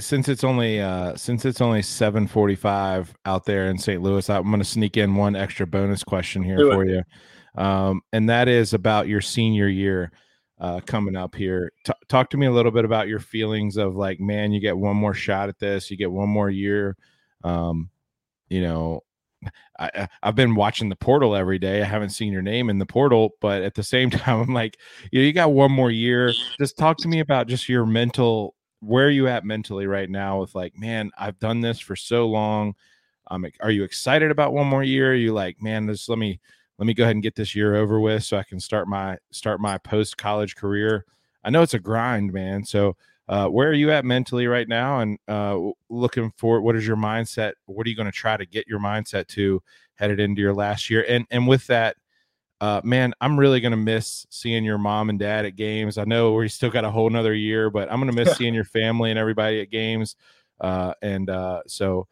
since 0.00 0.28
it's 0.28 0.42
only 0.42 0.80
uh, 0.80 1.14
since 1.14 1.44
it's 1.44 1.60
only 1.60 1.82
7:45 1.82 3.10
out 3.24 3.44
there 3.44 3.66
in 3.66 3.78
St. 3.78 4.02
Louis, 4.02 4.28
I'm 4.28 4.44
going 4.44 4.58
to 4.58 4.64
sneak 4.64 4.96
in 4.96 5.14
one 5.14 5.36
extra 5.36 5.66
bonus 5.68 6.02
question 6.02 6.42
here 6.42 6.56
Do 6.56 6.72
for 6.72 6.84
it. 6.84 6.90
you, 6.90 7.62
um, 7.62 8.00
and 8.12 8.28
that 8.28 8.48
is 8.48 8.74
about 8.74 9.06
your 9.06 9.20
senior 9.20 9.68
year 9.68 10.10
uh, 10.58 10.80
coming 10.80 11.14
up 11.14 11.36
here. 11.36 11.70
T- 11.84 11.92
talk 12.08 12.28
to 12.30 12.36
me 12.36 12.46
a 12.46 12.50
little 12.50 12.72
bit 12.72 12.84
about 12.84 13.06
your 13.06 13.20
feelings 13.20 13.76
of 13.76 13.94
like, 13.94 14.18
man, 14.18 14.50
you 14.50 14.60
get 14.60 14.76
one 14.76 14.96
more 14.96 15.14
shot 15.14 15.48
at 15.48 15.60
this, 15.60 15.92
you 15.92 15.96
get 15.96 16.10
one 16.10 16.28
more 16.28 16.50
year. 16.50 16.96
Um, 17.44 17.90
you 18.54 18.60
know, 18.60 19.02
I, 19.80 20.08
I've 20.22 20.36
been 20.36 20.54
watching 20.54 20.88
the 20.88 20.94
portal 20.94 21.34
every 21.34 21.58
day. 21.58 21.82
I 21.82 21.84
haven't 21.84 22.10
seen 22.10 22.32
your 22.32 22.40
name 22.40 22.70
in 22.70 22.78
the 22.78 22.86
portal, 22.86 23.30
but 23.40 23.62
at 23.62 23.74
the 23.74 23.82
same 23.82 24.10
time, 24.10 24.40
I'm 24.40 24.54
like, 24.54 24.78
you 25.10 25.20
know, 25.20 25.26
you 25.26 25.32
got 25.32 25.52
one 25.52 25.72
more 25.72 25.90
year. 25.90 26.32
Just 26.56 26.78
talk 26.78 26.96
to 26.98 27.08
me 27.08 27.18
about 27.18 27.48
just 27.48 27.68
your 27.68 27.84
mental, 27.84 28.54
where 28.78 29.08
are 29.08 29.10
you 29.10 29.26
at 29.26 29.44
mentally 29.44 29.88
right 29.88 30.08
now 30.08 30.40
with 30.40 30.54
like, 30.54 30.78
man, 30.78 31.10
I've 31.18 31.40
done 31.40 31.62
this 31.62 31.80
for 31.80 31.96
so 31.96 32.28
long. 32.28 32.74
Um, 33.28 33.44
are 33.60 33.72
you 33.72 33.82
excited 33.82 34.30
about 34.30 34.52
one 34.52 34.68
more 34.68 34.84
year? 34.84 35.10
Are 35.10 35.16
you 35.16 35.32
like, 35.32 35.60
man, 35.60 35.86
this 35.86 36.08
let 36.08 36.18
me 36.18 36.38
let 36.78 36.86
me 36.86 36.94
go 36.94 37.02
ahead 37.02 37.16
and 37.16 37.22
get 37.22 37.34
this 37.34 37.56
year 37.56 37.74
over 37.74 37.98
with 37.98 38.22
so 38.22 38.36
I 38.36 38.44
can 38.44 38.60
start 38.60 38.86
my 38.86 39.18
start 39.32 39.60
my 39.60 39.78
post 39.78 40.16
college 40.16 40.54
career. 40.54 41.06
I 41.42 41.50
know 41.50 41.62
it's 41.62 41.74
a 41.74 41.80
grind, 41.80 42.32
man. 42.32 42.64
So 42.64 42.96
uh, 43.28 43.48
where 43.48 43.68
are 43.68 43.74
you 43.74 43.90
at 43.90 44.04
mentally 44.04 44.46
right 44.46 44.68
now? 44.68 45.00
And 45.00 45.18
uh, 45.28 45.58
looking 45.88 46.32
for 46.36 46.60
what 46.60 46.76
is 46.76 46.86
your 46.86 46.96
mindset? 46.96 47.52
What 47.66 47.86
are 47.86 47.90
you 47.90 47.96
going 47.96 48.10
to 48.10 48.12
try 48.12 48.36
to 48.36 48.46
get 48.46 48.66
your 48.66 48.80
mindset 48.80 49.28
to 49.28 49.62
headed 49.94 50.20
into 50.20 50.42
your 50.42 50.54
last 50.54 50.90
year? 50.90 51.04
And 51.08 51.26
and 51.30 51.48
with 51.48 51.66
that 51.68 51.96
uh, 52.60 52.80
man 52.84 53.12
i'm 53.20 53.38
really 53.38 53.60
going 53.60 53.72
to 53.72 53.76
miss 53.76 54.24
seeing 54.30 54.64
your 54.64 54.78
mom 54.78 55.10
and 55.10 55.18
dad 55.18 55.44
at 55.44 55.56
games. 55.56 55.98
I 55.98 56.04
know 56.04 56.32
we 56.32 56.48
still 56.48 56.70
got 56.70 56.84
a 56.84 56.90
whole 56.90 57.10
nother 57.10 57.34
year 57.34 57.68
but 57.68 57.90
i'm 57.90 58.00
going 58.00 58.14
to 58.14 58.24
miss 58.24 58.36
seeing 58.38 58.54
your 58.54 58.64
family 58.64 59.10
and 59.10 59.18
everybody 59.18 59.60
at 59.60 59.70
games. 59.70 60.16
Uh, 60.60 60.94
and 61.02 61.28
uh, 61.28 61.62
so 61.66 62.06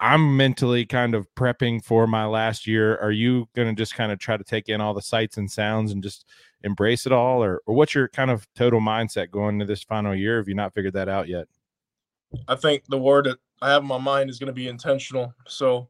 I'm 0.00 0.36
mentally 0.36 0.84
kind 0.84 1.14
of 1.14 1.26
prepping 1.34 1.82
for 1.82 2.06
my 2.06 2.26
last 2.26 2.66
year. 2.66 2.98
Are 2.98 3.10
you 3.10 3.48
going 3.56 3.74
to 3.74 3.80
just 3.80 3.94
kind 3.94 4.12
of 4.12 4.18
try 4.18 4.36
to 4.36 4.44
take 4.44 4.68
in 4.68 4.82
all 4.82 4.92
the 4.92 5.00
sights 5.00 5.38
and 5.38 5.50
sounds 5.50 5.92
and 5.92 6.02
just 6.02 6.26
embrace 6.64 7.06
it 7.06 7.12
all, 7.12 7.42
or, 7.42 7.62
or 7.66 7.74
what's 7.74 7.94
your 7.94 8.08
kind 8.08 8.30
of 8.30 8.46
total 8.54 8.80
mindset 8.80 9.30
going 9.30 9.54
into 9.54 9.64
this 9.64 9.82
final 9.82 10.14
year? 10.14 10.38
Have 10.38 10.48
you 10.48 10.54
not 10.54 10.74
figured 10.74 10.94
that 10.94 11.08
out 11.08 11.28
yet? 11.28 11.46
I 12.46 12.56
think 12.56 12.84
the 12.88 12.98
word 12.98 13.26
that 13.26 13.38
I 13.62 13.70
have 13.70 13.82
in 13.82 13.88
my 13.88 13.98
mind 13.98 14.28
is 14.28 14.38
going 14.38 14.48
to 14.48 14.52
be 14.52 14.68
intentional. 14.68 15.32
So 15.46 15.88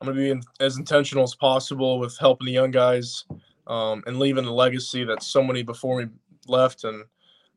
I'm 0.00 0.06
going 0.06 0.16
to 0.16 0.22
be 0.22 0.30
in, 0.30 0.42
as 0.60 0.76
intentional 0.76 1.24
as 1.24 1.34
possible 1.34 1.98
with 1.98 2.18
helping 2.18 2.46
the 2.46 2.52
young 2.52 2.70
guys 2.70 3.24
um, 3.66 4.02
and 4.06 4.18
leaving 4.18 4.44
the 4.44 4.52
legacy 4.52 5.04
that 5.04 5.22
so 5.22 5.42
many 5.42 5.62
before 5.62 6.02
me 6.02 6.10
left. 6.46 6.84
And 6.84 7.04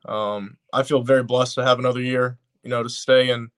um, 0.05 0.57
I 0.71 0.83
feel 0.83 1.01
very 1.01 1.23
blessed 1.23 1.55
to 1.55 1.65
have 1.65 1.79
another 1.79 2.01
year, 2.01 2.37
you 2.63 2.69
know, 2.69 2.83
to 2.83 2.89
stay 2.89 3.31
and 3.31 3.49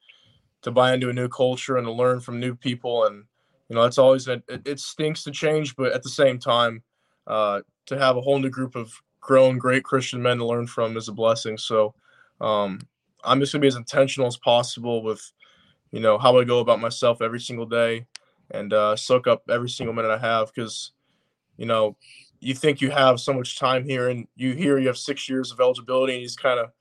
to 0.63 0.71
buy 0.71 0.93
into 0.93 1.09
a 1.09 1.13
new 1.13 1.27
culture 1.29 1.77
and 1.77 1.85
to 1.85 1.91
learn 1.91 2.19
from 2.19 2.39
new 2.39 2.55
people. 2.55 3.05
And, 3.05 3.25
you 3.67 3.75
know, 3.75 3.83
that's 3.83 3.99
always, 3.99 4.27
it, 4.27 4.43
it 4.47 4.79
stinks 4.79 5.23
to 5.23 5.31
change, 5.31 5.75
but 5.75 5.91
at 5.91 6.01
the 6.01 6.09
same 6.09 6.39
time, 6.39 6.81
uh, 7.27 7.61
to 7.89 7.99
have 7.99 8.17
a 8.17 8.21
whole 8.21 8.39
new 8.39 8.49
group 8.49 8.75
of 8.75 8.93
grown, 9.19 9.57
great 9.57 9.83
Christian 9.83 10.21
men 10.21 10.37
to 10.37 10.45
learn 10.45 10.67
from 10.67 10.97
is 10.97 11.07
a 11.07 11.13
blessing. 11.13 11.57
So 11.57 11.93
um, 12.41 12.79
I'm 13.23 13.39
just 13.39 13.51
going 13.51 13.61
to 13.61 13.65
be 13.65 13.67
as 13.67 13.75
intentional 13.75 14.27
as 14.27 14.37
possible 14.37 15.03
with, 15.03 15.21
you 15.91 15.99
know, 15.99 16.17
how 16.17 16.39
I 16.39 16.43
go 16.43 16.59
about 16.59 16.79
myself 16.79 17.21
every 17.21 17.39
single 17.39 17.65
day 17.65 18.05
and 18.51 18.73
uh, 18.73 18.95
soak 18.95 19.27
up 19.27 19.43
every 19.49 19.69
single 19.69 19.93
minute 19.93 20.11
I 20.11 20.17
have 20.17 20.53
because, 20.53 20.91
you 21.57 21.65
know, 21.65 21.97
you 22.39 22.55
think 22.55 22.79
you 22.79 22.89
have 22.89 23.19
so 23.19 23.33
much 23.33 23.59
time 23.59 23.83
here 23.83 24.09
and 24.09 24.27
you 24.35 24.53
hear 24.53 24.79
you 24.79 24.87
have 24.87 24.97
six 24.97 25.27
years 25.27 25.51
of 25.51 25.59
eligibility 25.59 26.13
and 26.13 26.21
you 26.21 26.27
just 26.27 26.41
kind 26.41 26.59
of 26.59 26.71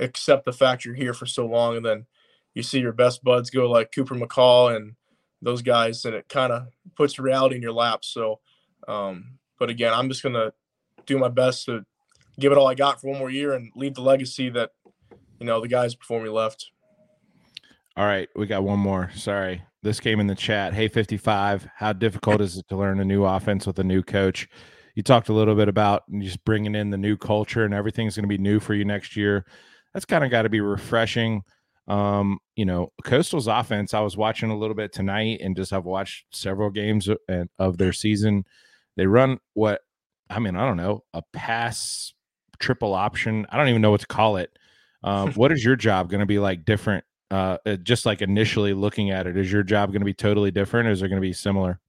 accept 0.00 0.44
the 0.44 0.52
fact 0.52 0.84
you're 0.84 0.94
here 0.94 1.14
for 1.14 1.26
so 1.26 1.46
long 1.46 1.76
and 1.76 1.86
then 1.86 2.04
you 2.54 2.62
see 2.62 2.80
your 2.80 2.92
best 2.92 3.22
buds 3.22 3.50
go 3.50 3.70
like 3.70 3.92
Cooper 3.94 4.16
McCall 4.16 4.74
and 4.74 4.94
those 5.42 5.62
guys 5.62 6.04
and 6.04 6.14
it 6.14 6.28
kind 6.28 6.52
of 6.52 6.66
puts 6.96 7.18
reality 7.18 7.56
in 7.56 7.62
your 7.62 7.72
lap. 7.72 8.04
So, 8.04 8.40
um, 8.88 9.38
but 9.58 9.70
again, 9.70 9.92
I'm 9.92 10.08
just 10.08 10.22
going 10.22 10.34
to 10.34 10.52
do 11.06 11.18
my 11.18 11.28
best 11.28 11.66
to 11.66 11.84
give 12.38 12.52
it 12.52 12.58
all 12.58 12.66
I 12.66 12.74
got 12.74 13.00
for 13.00 13.08
one 13.08 13.18
more 13.18 13.30
year 13.30 13.52
and 13.52 13.70
leave 13.74 13.94
the 13.94 14.02
legacy 14.02 14.50
that, 14.50 14.70
you 15.38 15.46
know, 15.46 15.60
the 15.60 15.68
guys 15.68 15.94
before 15.94 16.22
me 16.22 16.28
left. 16.28 16.70
All 17.96 18.04
right, 18.04 18.28
we 18.36 18.46
got 18.46 18.64
one 18.64 18.78
more. 18.78 19.10
Sorry. 19.14 19.62
This 19.82 20.00
came 20.00 20.20
in 20.20 20.26
the 20.26 20.34
chat. 20.34 20.74
Hey 20.74 20.88
55, 20.88 21.68
how 21.76 21.92
difficult 21.92 22.40
is 22.40 22.58
it 22.58 22.68
to 22.68 22.76
learn 22.76 23.00
a 23.00 23.04
new 23.04 23.24
offense 23.24 23.66
with 23.66 23.78
a 23.78 23.84
new 23.84 24.02
coach? 24.02 24.48
you 24.96 25.02
talked 25.02 25.28
a 25.28 25.32
little 25.32 25.54
bit 25.54 25.68
about 25.68 26.04
just 26.20 26.42
bringing 26.44 26.74
in 26.74 26.90
the 26.90 26.96
new 26.96 27.16
culture 27.16 27.64
and 27.64 27.74
everything's 27.74 28.16
going 28.16 28.24
to 28.24 28.28
be 28.28 28.38
new 28.38 28.58
for 28.58 28.74
you 28.74 28.84
next 28.84 29.14
year. 29.14 29.44
That's 29.92 30.06
kind 30.06 30.24
of 30.24 30.30
got 30.30 30.42
to 30.42 30.48
be 30.48 30.60
refreshing. 30.60 31.42
Um, 31.86 32.38
you 32.56 32.64
know, 32.64 32.92
Coastal's 33.04 33.46
offense, 33.46 33.92
I 33.92 34.00
was 34.00 34.16
watching 34.16 34.50
a 34.50 34.56
little 34.56 34.74
bit 34.74 34.92
tonight 34.92 35.40
and 35.42 35.54
just 35.54 35.72
I've 35.72 35.84
watched 35.84 36.34
several 36.34 36.70
games 36.70 37.08
of 37.58 37.76
their 37.76 37.92
season. 37.92 38.44
They 38.96 39.06
run 39.06 39.38
what 39.54 39.82
I 40.28 40.38
mean, 40.38 40.56
I 40.56 40.66
don't 40.66 40.76
know, 40.76 41.04
a 41.14 41.22
pass 41.32 42.12
triple 42.58 42.94
option. 42.94 43.46
I 43.50 43.56
don't 43.56 43.68
even 43.68 43.82
know 43.82 43.90
what 43.90 44.00
to 44.00 44.06
call 44.06 44.36
it. 44.36 44.58
Um, 45.04 45.32
what 45.34 45.52
is 45.52 45.64
your 45.64 45.76
job 45.76 46.10
going 46.10 46.20
to 46.20 46.26
be 46.26 46.38
like 46.38 46.64
different? 46.64 47.04
Uh, 47.30 47.58
uh, 47.66 47.76
just 47.76 48.06
like 48.06 48.22
initially 48.22 48.72
looking 48.72 49.10
at 49.10 49.26
it, 49.26 49.36
is 49.36 49.50
your 49.50 49.64
job 49.64 49.90
going 49.90 50.00
to 50.00 50.06
be 50.06 50.14
totally 50.14 50.50
different 50.50 50.88
or 50.88 50.92
is 50.92 51.02
it 51.02 51.08
going 51.08 51.20
to 51.20 51.26
be 51.26 51.32
similar? 51.32 51.80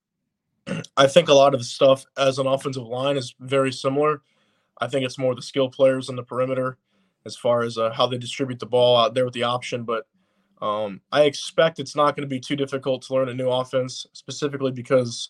I 0.98 1.08
think 1.08 1.30
a 1.30 1.34
lot 1.34 1.54
of 1.54 1.60
the 1.60 1.66
stuff 1.66 2.06
as 2.18 2.40
an 2.40 2.48
offensive 2.48 2.88
line 2.88 3.18
is 3.18 3.36
very 3.40 3.72
similar. 3.72 4.22
I 4.80 4.88
think 4.88 5.06
it's 5.06 5.18
more 5.18 5.34
the 5.34 5.42
skill 5.42 5.70
players 5.70 6.10
on 6.10 6.16
the 6.16 6.24
perimeter 6.24 6.78
as 7.26 7.36
far 7.36 7.62
as 7.62 7.78
uh, 7.78 7.92
how 7.92 8.08
they 8.08 8.18
distribute 8.18 8.60
the 8.60 8.66
ball 8.66 8.98
out 8.98 9.14
there 9.14 9.26
with 9.26 9.34
the 9.34 9.44
option. 9.44 9.84
But 9.84 10.08
um, 10.62 11.02
I 11.12 11.24
expect 11.24 11.80
it's 11.80 11.96
not 11.96 12.16
going 12.16 12.28
to 12.28 12.34
be 12.34 12.40
too 12.40 12.56
difficult 12.56 13.04
to 13.04 13.14
learn 13.14 13.30
a 13.30 13.34
new 13.34 13.50
offense, 13.50 14.06
specifically 14.14 14.72
because 14.72 15.30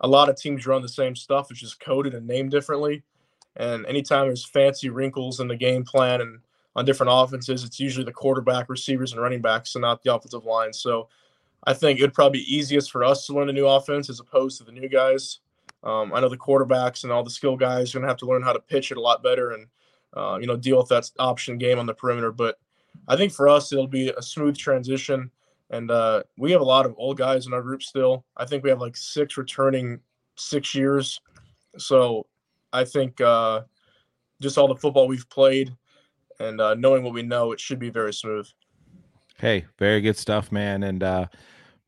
a 0.00 0.08
lot 0.08 0.28
of 0.28 0.36
teams 0.36 0.66
run 0.66 0.82
the 0.82 0.88
same 0.88 1.14
stuff. 1.14 1.50
It's 1.50 1.60
just 1.60 1.80
coded 1.80 2.14
and 2.14 2.26
named 2.26 2.50
differently. 2.50 3.02
And 3.56 3.84
anytime 3.86 4.26
there's 4.26 4.44
fancy 4.44 4.88
wrinkles 4.88 5.40
in 5.40 5.48
the 5.48 5.56
game 5.56 5.84
plan 5.84 6.20
and 6.20 6.38
on 6.76 6.84
different 6.84 7.12
offenses, 7.12 7.64
it's 7.64 7.80
usually 7.80 8.04
the 8.04 8.12
quarterback, 8.12 8.68
receivers, 8.68 9.12
and 9.12 9.20
running 9.20 9.42
backs, 9.42 9.74
and 9.74 9.82
not 9.82 10.02
the 10.02 10.14
offensive 10.14 10.44
line. 10.44 10.72
So 10.72 11.08
I 11.64 11.74
think 11.74 11.98
it'd 11.98 12.14
probably 12.14 12.40
be 12.40 12.56
easiest 12.56 12.90
for 12.90 13.04
us 13.04 13.26
to 13.26 13.34
learn 13.34 13.48
a 13.48 13.52
new 13.52 13.66
offense 13.66 14.08
as 14.08 14.20
opposed 14.20 14.58
to 14.58 14.64
the 14.64 14.72
new 14.72 14.88
guys. 14.88 15.40
Um, 15.82 16.12
I 16.14 16.20
know 16.20 16.28
the 16.28 16.36
quarterbacks 16.36 17.02
and 17.02 17.12
all 17.12 17.24
the 17.24 17.30
skill 17.30 17.56
guys 17.56 17.90
are 17.90 17.98
going 17.98 18.02
to 18.02 18.08
have 18.08 18.18
to 18.18 18.26
learn 18.26 18.42
how 18.42 18.52
to 18.52 18.60
pitch 18.60 18.90
it 18.90 18.98
a 18.98 19.00
lot 19.00 19.22
better 19.22 19.52
and, 19.52 19.66
uh, 20.14 20.38
you 20.40 20.46
know, 20.46 20.56
deal 20.56 20.78
with 20.78 20.88
that 20.88 21.10
option 21.18 21.58
game 21.58 21.78
on 21.78 21.86
the 21.86 21.94
perimeter. 21.94 22.32
But 22.32 22.58
I 23.08 23.16
think 23.16 23.32
for 23.32 23.48
us, 23.48 23.72
it'll 23.72 23.86
be 23.86 24.10
a 24.10 24.22
smooth 24.22 24.56
transition. 24.56 25.30
And 25.70 25.90
uh, 25.90 26.24
we 26.36 26.50
have 26.50 26.60
a 26.60 26.64
lot 26.64 26.84
of 26.84 26.94
old 26.98 27.16
guys 27.16 27.46
in 27.46 27.52
our 27.52 27.62
group 27.62 27.82
still. 27.82 28.24
I 28.36 28.44
think 28.44 28.64
we 28.64 28.70
have 28.70 28.80
like 28.80 28.96
six 28.96 29.36
returning 29.36 30.00
six 30.36 30.74
years. 30.74 31.20
So 31.78 32.26
I 32.72 32.84
think 32.84 33.20
uh, 33.20 33.62
just 34.40 34.58
all 34.58 34.68
the 34.68 34.76
football 34.76 35.06
we've 35.06 35.28
played 35.30 35.76
and 36.40 36.60
uh, 36.60 36.74
knowing 36.74 37.04
what 37.04 37.12
we 37.12 37.22
know, 37.22 37.52
it 37.52 37.60
should 37.60 37.78
be 37.78 37.90
very 37.90 38.12
smooth. 38.12 38.48
Hey, 39.38 39.66
very 39.78 40.00
good 40.00 40.16
stuff, 40.16 40.50
man. 40.50 40.82
And 40.82 41.02
uh, 41.02 41.26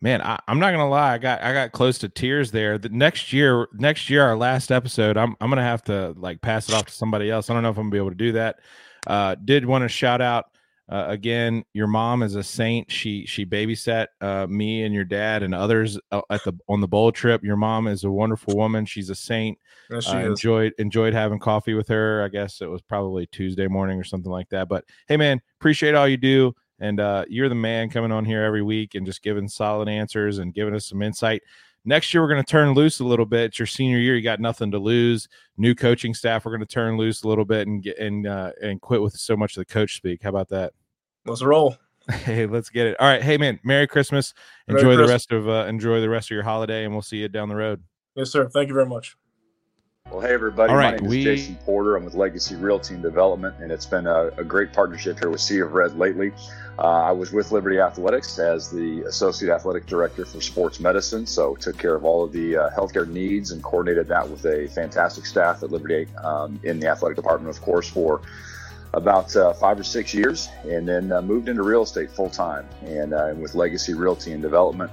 man, 0.00 0.22
I, 0.22 0.38
am 0.46 0.58
not 0.58 0.70
gonna 0.70 0.88
lie, 0.88 1.14
I 1.14 1.18
got 1.18 1.42
I 1.42 1.52
got 1.52 1.72
close 1.72 1.98
to 1.98 2.08
tears 2.08 2.50
there. 2.50 2.78
The 2.78 2.88
next 2.90 3.32
year, 3.32 3.68
next 3.72 4.08
year, 4.08 4.22
our 4.22 4.36
last 4.36 4.70
episode, 4.70 5.16
I'm 5.16 5.34
I'm 5.40 5.50
gonna 5.50 5.62
have 5.62 5.82
to 5.84 6.14
like 6.16 6.40
pass 6.40 6.68
it 6.68 6.74
off 6.74 6.86
to 6.86 6.92
somebody 6.92 7.30
else. 7.30 7.50
I 7.50 7.54
don't 7.54 7.62
know 7.62 7.70
if 7.70 7.76
I'm 7.76 7.84
gonna 7.84 7.92
be 7.92 7.98
able 7.98 8.10
to 8.10 8.14
do 8.14 8.32
that. 8.32 8.60
Uh, 9.06 9.34
did 9.34 9.64
want 9.64 9.82
to 9.82 9.88
shout 9.88 10.20
out 10.20 10.46
uh, 10.88 11.04
again. 11.08 11.64
Your 11.72 11.86
mom 11.86 12.22
is 12.22 12.34
a 12.34 12.42
saint. 12.42 12.90
She 12.90 13.26
she 13.26 13.46
babysat 13.46 14.08
uh, 14.20 14.46
me 14.46 14.82
and 14.82 14.94
your 14.94 15.04
dad 15.04 15.42
and 15.42 15.54
others 15.54 15.98
uh, 16.10 16.22
at 16.30 16.44
the 16.44 16.52
on 16.68 16.80
the 16.80 16.88
bowl 16.88 17.12
trip. 17.12 17.42
Your 17.42 17.56
mom 17.56 17.86
is 17.86 18.04
a 18.04 18.10
wonderful 18.10 18.56
woman. 18.56 18.84
She's 18.84 19.10
a 19.10 19.14
saint. 19.14 19.58
Yes, 19.90 20.06
enjoyed 20.26 20.72
enjoyed 20.78 21.14
having 21.14 21.38
coffee 21.38 21.74
with 21.74 21.88
her. 21.88 22.22
I 22.22 22.28
guess 22.28 22.60
it 22.60 22.70
was 22.70 22.82
probably 22.82 23.26
Tuesday 23.26 23.68
morning 23.68 23.98
or 23.98 24.04
something 24.04 24.32
like 24.32 24.48
that. 24.50 24.68
But 24.68 24.84
hey, 25.08 25.16
man, 25.16 25.40
appreciate 25.60 25.94
all 25.94 26.08
you 26.08 26.16
do. 26.16 26.54
And 26.80 26.98
uh, 26.98 27.24
you're 27.28 27.48
the 27.48 27.54
man 27.54 27.90
coming 27.90 28.10
on 28.10 28.24
here 28.24 28.42
every 28.42 28.62
week 28.62 28.96
and 28.96 29.06
just 29.06 29.22
giving 29.22 29.46
solid 29.46 29.88
answers 29.88 30.38
and 30.38 30.52
giving 30.52 30.74
us 30.74 30.88
some 30.88 31.00
insight. 31.00 31.42
Next 31.84 32.14
year, 32.14 32.22
we're 32.22 32.28
going 32.28 32.42
to 32.42 32.50
turn 32.50 32.74
loose 32.74 33.00
a 33.00 33.04
little 33.04 33.26
bit. 33.26 33.44
It's 33.44 33.58
your 33.58 33.66
senior 33.66 33.98
year. 33.98 34.14
You 34.14 34.22
got 34.22 34.38
nothing 34.40 34.70
to 34.70 34.78
lose. 34.78 35.28
New 35.56 35.74
coaching 35.74 36.14
staff. 36.14 36.44
We're 36.44 36.52
going 36.52 36.66
to 36.66 36.72
turn 36.72 36.96
loose 36.96 37.24
a 37.24 37.28
little 37.28 37.44
bit 37.44 37.66
and 37.66 37.82
get 37.82 37.98
and 37.98 38.26
uh, 38.26 38.52
and 38.62 38.80
quit 38.80 39.02
with 39.02 39.14
so 39.14 39.36
much 39.36 39.56
of 39.56 39.62
the 39.62 39.72
coach 39.72 39.96
speak. 39.96 40.22
How 40.22 40.28
about 40.30 40.48
that? 40.50 40.72
Let's 41.26 41.42
roll. 41.42 41.76
Hey, 42.10 42.46
let's 42.46 42.68
get 42.68 42.88
it. 42.88 42.96
All 42.98 43.06
right. 43.06 43.22
Hey, 43.22 43.38
man. 43.38 43.60
Merry 43.62 43.86
Christmas. 43.86 44.34
Enjoy 44.66 44.82
Merry 44.82 44.96
the 44.96 45.02
Christmas. 45.04 45.10
rest 45.12 45.32
of 45.32 45.48
uh, 45.48 45.66
enjoy 45.68 46.00
the 46.00 46.08
rest 46.08 46.26
of 46.32 46.34
your 46.34 46.42
holiday, 46.42 46.84
and 46.84 46.92
we'll 46.92 47.00
see 47.00 47.18
you 47.18 47.28
down 47.28 47.48
the 47.48 47.54
road. 47.54 47.80
Yes, 48.16 48.30
sir. 48.30 48.48
Thank 48.48 48.66
you 48.66 48.74
very 48.74 48.86
much. 48.86 49.16
Well, 50.12 50.20
hey, 50.20 50.34
everybody. 50.34 50.70
All 50.70 50.76
right, 50.76 50.92
My 50.92 50.98
name 50.98 51.08
we... 51.08 51.26
is 51.26 51.40
Jason 51.40 51.54
Porter. 51.64 51.96
I'm 51.96 52.04
with 52.04 52.12
Legacy 52.12 52.54
Realty 52.54 52.92
and 52.92 53.02
Development, 53.02 53.54
and 53.60 53.72
it's 53.72 53.86
been 53.86 54.06
a, 54.06 54.26
a 54.36 54.44
great 54.44 54.70
partnership 54.74 55.18
here 55.18 55.30
with 55.30 55.40
Sea 55.40 55.60
of 55.60 55.72
Red 55.72 55.98
lately. 55.98 56.34
Uh, 56.78 56.82
I 56.82 57.12
was 57.12 57.32
with 57.32 57.50
Liberty 57.50 57.78
Athletics 57.78 58.38
as 58.38 58.70
the 58.70 59.04
Associate 59.04 59.50
Athletic 59.50 59.86
Director 59.86 60.26
for 60.26 60.42
Sports 60.42 60.80
Medicine, 60.80 61.24
so 61.24 61.54
took 61.54 61.78
care 61.78 61.94
of 61.94 62.04
all 62.04 62.22
of 62.24 62.32
the 62.32 62.58
uh, 62.58 62.70
healthcare 62.76 63.08
needs 63.08 63.52
and 63.52 63.62
coordinated 63.62 64.06
that 64.08 64.28
with 64.28 64.44
a 64.44 64.68
fantastic 64.68 65.24
staff 65.24 65.62
at 65.62 65.72
Liberty 65.72 66.06
um, 66.22 66.60
in 66.62 66.78
the 66.78 66.88
athletic 66.88 67.16
department, 67.16 67.56
of 67.56 67.62
course, 67.62 67.88
for 67.88 68.20
about 68.92 69.34
uh, 69.34 69.54
five 69.54 69.80
or 69.80 69.84
six 69.84 70.12
years, 70.12 70.50
and 70.64 70.86
then 70.86 71.10
uh, 71.10 71.22
moved 71.22 71.48
into 71.48 71.62
real 71.62 71.84
estate 71.84 72.10
full 72.10 72.28
time 72.28 72.68
and 72.82 73.14
uh, 73.14 73.32
with 73.38 73.54
Legacy 73.54 73.94
Realty 73.94 74.32
and 74.32 74.42
Development. 74.42 74.90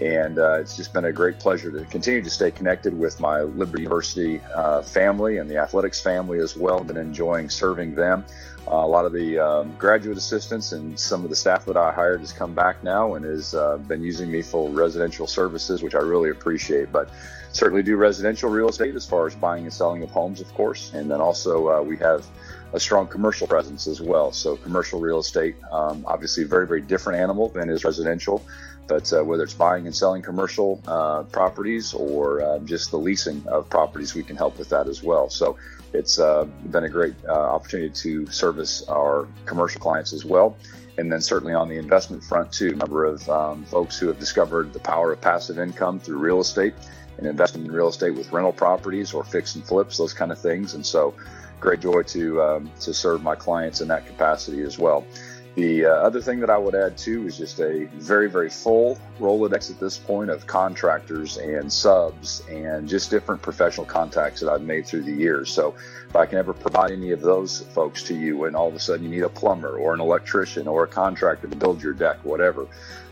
And 0.00 0.38
uh, 0.38 0.54
it's 0.54 0.76
just 0.76 0.94
been 0.94 1.04
a 1.04 1.12
great 1.12 1.38
pleasure 1.38 1.70
to 1.70 1.84
continue 1.84 2.22
to 2.22 2.30
stay 2.30 2.50
connected 2.50 2.98
with 2.98 3.20
my 3.20 3.42
Liberty 3.42 3.82
University 3.82 4.40
uh, 4.54 4.80
family 4.80 5.36
and 5.36 5.50
the 5.50 5.58
athletics 5.58 6.00
family 6.00 6.38
as 6.38 6.56
well. 6.56 6.82
Been 6.82 6.96
enjoying 6.96 7.50
serving 7.50 7.94
them. 7.94 8.24
Uh, 8.66 8.76
a 8.76 8.86
lot 8.86 9.04
of 9.04 9.12
the 9.12 9.38
um, 9.38 9.74
graduate 9.76 10.16
assistants 10.16 10.72
and 10.72 10.98
some 10.98 11.24
of 11.24 11.30
the 11.30 11.36
staff 11.36 11.64
that 11.66 11.76
I 11.76 11.92
hired 11.92 12.20
has 12.20 12.32
come 12.32 12.54
back 12.54 12.82
now 12.84 13.14
and 13.14 13.24
has 13.24 13.54
uh, 13.54 13.78
been 13.78 14.02
using 14.02 14.30
me 14.30 14.42
for 14.42 14.70
residential 14.70 15.26
services, 15.26 15.82
which 15.82 15.94
I 15.94 15.98
really 15.98 16.30
appreciate. 16.30 16.92
But 16.92 17.10
certainly 17.52 17.82
do 17.82 17.96
residential 17.96 18.48
real 18.48 18.68
estate 18.68 18.94
as 18.94 19.04
far 19.04 19.26
as 19.26 19.34
buying 19.34 19.64
and 19.64 19.72
selling 19.72 20.02
of 20.02 20.10
homes, 20.10 20.40
of 20.40 20.52
course. 20.54 20.92
And 20.94 21.10
then 21.10 21.20
also 21.20 21.68
uh, 21.68 21.82
we 21.82 21.96
have 21.98 22.24
a 22.72 22.80
strong 22.80 23.06
commercial 23.06 23.46
presence 23.46 23.86
as 23.86 24.00
well. 24.00 24.30
So 24.30 24.56
commercial 24.56 25.00
real 25.00 25.18
estate, 25.18 25.56
um, 25.72 26.04
obviously 26.06 26.44
a 26.44 26.46
very, 26.46 26.66
very 26.66 26.80
different 26.80 27.18
animal 27.18 27.48
than 27.48 27.68
is 27.68 27.84
residential. 27.84 28.42
But 28.90 29.12
uh, 29.12 29.22
whether 29.22 29.44
it's 29.44 29.54
buying 29.54 29.86
and 29.86 29.94
selling 29.94 30.20
commercial 30.20 30.82
uh, 30.84 31.22
properties 31.22 31.94
or 31.94 32.42
uh, 32.42 32.58
just 32.58 32.90
the 32.90 32.96
leasing 32.98 33.40
of 33.46 33.70
properties, 33.70 34.16
we 34.16 34.24
can 34.24 34.34
help 34.34 34.58
with 34.58 34.68
that 34.70 34.88
as 34.88 35.00
well. 35.00 35.30
So 35.30 35.56
it's 35.92 36.18
uh, 36.18 36.42
been 36.72 36.82
a 36.82 36.88
great 36.88 37.14
uh, 37.24 37.32
opportunity 37.32 37.90
to 37.90 38.26
service 38.26 38.82
our 38.88 39.28
commercial 39.46 39.80
clients 39.80 40.12
as 40.12 40.24
well. 40.24 40.56
And 40.98 41.10
then 41.10 41.20
certainly 41.20 41.54
on 41.54 41.68
the 41.68 41.76
investment 41.76 42.24
front 42.24 42.50
too, 42.50 42.70
a 42.70 42.74
number 42.74 43.04
of 43.04 43.28
um, 43.30 43.64
folks 43.64 43.96
who 43.96 44.08
have 44.08 44.18
discovered 44.18 44.72
the 44.72 44.80
power 44.80 45.12
of 45.12 45.20
passive 45.20 45.60
income 45.60 46.00
through 46.00 46.18
real 46.18 46.40
estate 46.40 46.74
and 47.16 47.28
investing 47.28 47.64
in 47.64 47.70
real 47.70 47.88
estate 47.88 48.16
with 48.16 48.32
rental 48.32 48.52
properties 48.52 49.14
or 49.14 49.22
fix 49.22 49.54
and 49.54 49.64
flips, 49.64 49.98
those 49.98 50.12
kind 50.12 50.32
of 50.32 50.38
things. 50.40 50.74
And 50.74 50.84
so 50.84 51.14
great 51.60 51.78
joy 51.78 52.02
to 52.02 52.42
um, 52.42 52.70
to 52.80 52.92
serve 52.92 53.22
my 53.22 53.36
clients 53.36 53.80
in 53.80 53.86
that 53.88 54.04
capacity 54.06 54.62
as 54.62 54.80
well. 54.80 55.06
The 55.56 55.86
uh, 55.86 55.88
other 55.88 56.20
thing 56.20 56.38
that 56.40 56.50
I 56.50 56.56
would 56.56 56.76
add 56.76 56.96
too 56.96 57.26
is 57.26 57.36
just 57.36 57.58
a 57.58 57.86
very, 57.94 58.30
very 58.30 58.48
full 58.48 58.98
Rolodex 59.18 59.70
at 59.70 59.80
this 59.80 59.98
point 59.98 60.30
of 60.30 60.46
contractors 60.46 61.38
and 61.38 61.72
subs 61.72 62.44
and 62.48 62.88
just 62.88 63.10
different 63.10 63.42
professional 63.42 63.84
contacts 63.84 64.40
that 64.40 64.50
I've 64.50 64.62
made 64.62 64.86
through 64.86 65.02
the 65.02 65.12
years. 65.12 65.50
So 65.50 65.74
if 66.08 66.14
I 66.14 66.26
can 66.26 66.38
ever 66.38 66.52
provide 66.52 66.92
any 66.92 67.10
of 67.10 67.20
those 67.20 67.62
folks 67.74 68.04
to 68.04 68.14
you 68.14 68.44
and 68.44 68.54
all 68.54 68.68
of 68.68 68.74
a 68.74 68.78
sudden 68.78 69.04
you 69.04 69.10
need 69.10 69.24
a 69.24 69.28
plumber 69.28 69.76
or 69.76 69.92
an 69.92 70.00
electrician 70.00 70.68
or 70.68 70.84
a 70.84 70.88
contractor 70.88 71.48
to 71.48 71.56
build 71.56 71.82
your 71.82 71.94
deck, 71.94 72.24
whatever, 72.24 72.68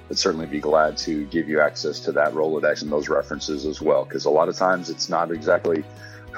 I'd 0.09 0.19
certainly 0.19 0.47
be 0.47 0.61
glad 0.61 0.97
to 0.99 1.27
give 1.27 1.49
you 1.49 1.61
access 1.61 1.99
to 2.01 2.13
that 2.13 2.35
Rolodex 2.35 2.83
and 2.83 2.91
those 2.91 3.09
references 3.09 3.67
as 3.67 3.83
well. 3.83 4.05
Because 4.05 4.27
a 4.27 4.31
lot 4.31 4.49
of 4.49 4.57
times 4.57 4.91
it's 4.91 5.09
not 5.09 5.33
exactly 5.33 5.83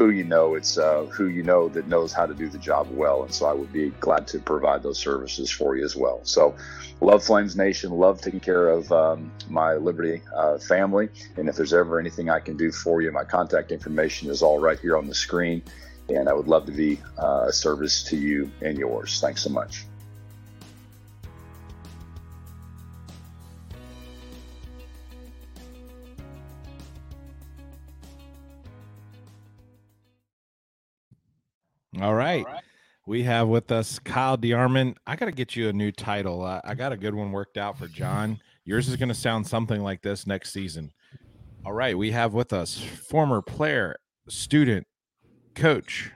who 0.00 0.08
you 0.08 0.24
know, 0.24 0.54
it's 0.54 0.78
uh, 0.78 1.04
who 1.12 1.26
you 1.26 1.42
know 1.42 1.68
that 1.68 1.86
knows 1.86 2.10
how 2.10 2.24
to 2.24 2.32
do 2.32 2.48
the 2.48 2.56
job 2.56 2.88
well. 2.90 3.22
And 3.22 3.34
so 3.34 3.44
I 3.44 3.52
would 3.52 3.70
be 3.70 3.90
glad 4.00 4.26
to 4.28 4.38
provide 4.38 4.82
those 4.82 4.98
services 4.98 5.50
for 5.50 5.76
you 5.76 5.84
as 5.84 5.94
well. 5.94 6.20
So, 6.22 6.56
love 7.02 7.22
Flames 7.22 7.54
Nation, 7.54 7.90
love 7.90 8.22
taking 8.22 8.40
care 8.40 8.70
of 8.70 8.90
um, 8.92 9.30
my 9.50 9.74
Liberty 9.74 10.22
uh, 10.34 10.56
family. 10.56 11.10
And 11.36 11.50
if 11.50 11.56
there's 11.56 11.74
ever 11.74 12.00
anything 12.00 12.30
I 12.30 12.40
can 12.40 12.56
do 12.56 12.72
for 12.72 13.02
you, 13.02 13.12
my 13.12 13.24
contact 13.24 13.72
information 13.72 14.30
is 14.30 14.40
all 14.40 14.58
right 14.58 14.80
here 14.80 14.96
on 14.96 15.06
the 15.06 15.14
screen. 15.14 15.62
And 16.08 16.30
I 16.30 16.32
would 16.32 16.48
love 16.48 16.64
to 16.64 16.72
be 16.72 16.98
uh, 17.18 17.48
a 17.48 17.52
service 17.52 18.02
to 18.04 18.16
you 18.16 18.50
and 18.62 18.78
yours. 18.78 19.20
Thanks 19.20 19.42
so 19.42 19.50
much. 19.50 19.84
All 32.00 32.14
right. 32.14 32.46
All 32.46 32.52
right. 32.52 32.62
We 33.06 33.22
have 33.24 33.48
with 33.48 33.72
us 33.72 33.98
Kyle 33.98 34.38
DeArmond. 34.38 34.96
I 35.06 35.16
got 35.16 35.26
to 35.26 35.32
get 35.32 35.56
you 35.56 35.68
a 35.68 35.72
new 35.72 35.90
title. 35.90 36.44
Uh, 36.44 36.60
I 36.62 36.74
got 36.74 36.92
a 36.92 36.96
good 36.96 37.14
one 37.14 37.32
worked 37.32 37.56
out 37.56 37.76
for 37.76 37.88
John. 37.88 38.38
Yours 38.64 38.88
is 38.88 38.96
going 38.96 39.08
to 39.08 39.14
sound 39.14 39.46
something 39.46 39.82
like 39.82 40.02
this 40.02 40.26
next 40.26 40.52
season. 40.52 40.92
All 41.64 41.72
right. 41.72 41.98
We 41.98 42.12
have 42.12 42.34
with 42.34 42.52
us 42.52 42.78
former 43.08 43.42
player, 43.42 43.96
student, 44.28 44.86
coach, 45.54 46.12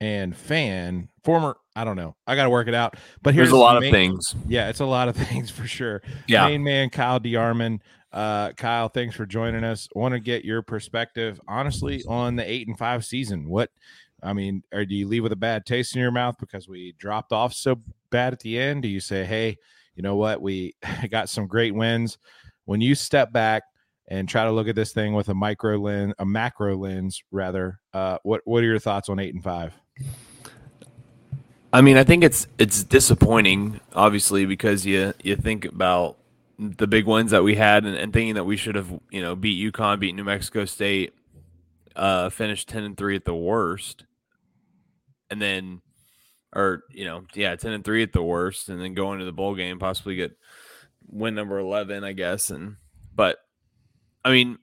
and 0.00 0.36
fan. 0.36 1.08
Former, 1.22 1.56
I 1.74 1.84
don't 1.84 1.96
know. 1.96 2.16
I 2.26 2.36
got 2.36 2.44
to 2.44 2.50
work 2.50 2.68
it 2.68 2.74
out. 2.74 2.96
But 3.22 3.32
here's 3.32 3.46
There's 3.48 3.54
a 3.54 3.56
lot 3.56 3.80
main, 3.80 3.88
of 3.88 3.92
things. 3.92 4.34
Yeah, 4.46 4.68
it's 4.68 4.80
a 4.80 4.84
lot 4.84 5.08
of 5.08 5.16
things 5.28 5.50
for 5.50 5.66
sure. 5.66 6.02
Yeah. 6.26 6.46
Main 6.46 6.62
man, 6.62 6.90
Kyle 6.90 7.18
DeArmond. 7.18 7.80
Uh, 8.12 8.52
Kyle, 8.52 8.88
thanks 8.88 9.16
for 9.16 9.26
joining 9.26 9.64
us. 9.64 9.88
Want 9.94 10.12
to 10.12 10.20
get 10.20 10.44
your 10.44 10.62
perspective, 10.62 11.40
honestly, 11.48 12.04
on 12.06 12.36
the 12.36 12.48
eight 12.48 12.68
and 12.68 12.78
five 12.78 13.04
season. 13.04 13.48
What 13.48 13.70
I 14.24 14.32
mean, 14.32 14.62
or 14.72 14.84
do 14.84 14.94
you 14.94 15.06
leave 15.06 15.22
with 15.22 15.32
a 15.32 15.36
bad 15.36 15.66
taste 15.66 15.94
in 15.94 16.00
your 16.00 16.10
mouth 16.10 16.36
because 16.38 16.66
we 16.68 16.94
dropped 16.98 17.32
off 17.32 17.52
so 17.52 17.80
bad 18.10 18.32
at 18.32 18.40
the 18.40 18.58
end? 18.58 18.82
Do 18.82 18.88
you 18.88 19.00
say, 19.00 19.24
hey, 19.24 19.58
you 19.94 20.02
know 20.02 20.16
what? 20.16 20.40
We 20.40 20.74
got 21.10 21.28
some 21.28 21.46
great 21.46 21.74
wins. 21.74 22.18
When 22.64 22.80
you 22.80 22.94
step 22.94 23.32
back 23.32 23.64
and 24.08 24.28
try 24.28 24.44
to 24.44 24.50
look 24.50 24.68
at 24.68 24.74
this 24.74 24.92
thing 24.92 25.12
with 25.12 25.28
a 25.28 25.34
micro 25.34 25.76
lens, 25.76 26.14
a 26.18 26.24
macro 26.24 26.76
lens, 26.76 27.22
rather, 27.30 27.80
uh, 27.92 28.18
what 28.22 28.40
what 28.44 28.62
are 28.62 28.66
your 28.66 28.78
thoughts 28.78 29.08
on 29.08 29.18
eight 29.18 29.34
and 29.34 29.42
five? 29.42 29.74
I 31.72 31.80
mean, 31.80 31.96
I 31.96 32.04
think 32.04 32.24
it's 32.24 32.46
it's 32.58 32.82
disappointing, 32.82 33.80
obviously, 33.94 34.46
because 34.46 34.86
you 34.86 35.12
you 35.22 35.36
think 35.36 35.66
about 35.66 36.16
the 36.58 36.86
big 36.86 37.04
wins 37.06 37.32
that 37.32 37.42
we 37.42 37.56
had 37.56 37.84
and, 37.84 37.96
and 37.96 38.12
thinking 38.12 38.36
that 38.36 38.44
we 38.44 38.56
should 38.56 38.76
have, 38.76 38.88
you 39.10 39.20
know, 39.20 39.34
beat 39.34 39.72
UConn, 39.72 39.98
beat 39.98 40.14
New 40.14 40.24
Mexico 40.24 40.64
State, 40.64 41.12
uh, 41.96 42.30
finished 42.30 42.68
ten 42.68 42.84
and 42.84 42.96
three 42.96 43.16
at 43.16 43.24
the 43.24 43.34
worst 43.34 44.04
and 45.34 45.42
then 45.42 45.82
or 46.54 46.84
you 46.90 47.04
know, 47.04 47.24
yeah, 47.34 47.56
ten 47.56 47.72
and 47.72 47.84
three 47.84 48.02
at 48.02 48.12
the 48.12 48.22
worst, 48.22 48.68
and 48.68 48.80
then 48.80 48.94
go 48.94 49.12
into 49.12 49.24
the 49.24 49.32
bowl 49.32 49.56
game, 49.56 49.80
possibly 49.80 50.14
get 50.14 50.36
win 51.08 51.34
number 51.34 51.58
eleven, 51.58 52.04
I 52.04 52.12
guess. 52.12 52.50
And 52.50 52.76
but 53.14 53.38
I 54.24 54.30
mean, 54.30 54.58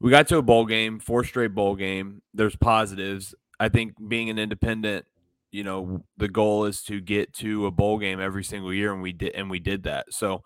we 0.00 0.10
got 0.10 0.26
to 0.28 0.38
a 0.38 0.42
bowl 0.42 0.66
game, 0.66 0.98
four 0.98 1.22
straight 1.22 1.54
bowl 1.54 1.76
game. 1.76 2.22
There's 2.34 2.56
positives. 2.56 3.34
I 3.60 3.68
think 3.68 3.94
being 4.08 4.28
an 4.28 4.38
independent, 4.38 5.06
you 5.52 5.62
know, 5.62 6.04
the 6.16 6.28
goal 6.28 6.64
is 6.64 6.82
to 6.82 7.00
get 7.00 7.32
to 7.34 7.66
a 7.66 7.70
bowl 7.70 7.98
game 7.98 8.20
every 8.20 8.44
single 8.44 8.74
year, 8.74 8.92
and 8.92 9.00
we 9.00 9.12
did, 9.12 9.34
and 9.34 9.48
we 9.48 9.60
did 9.60 9.84
that. 9.84 10.12
So, 10.12 10.42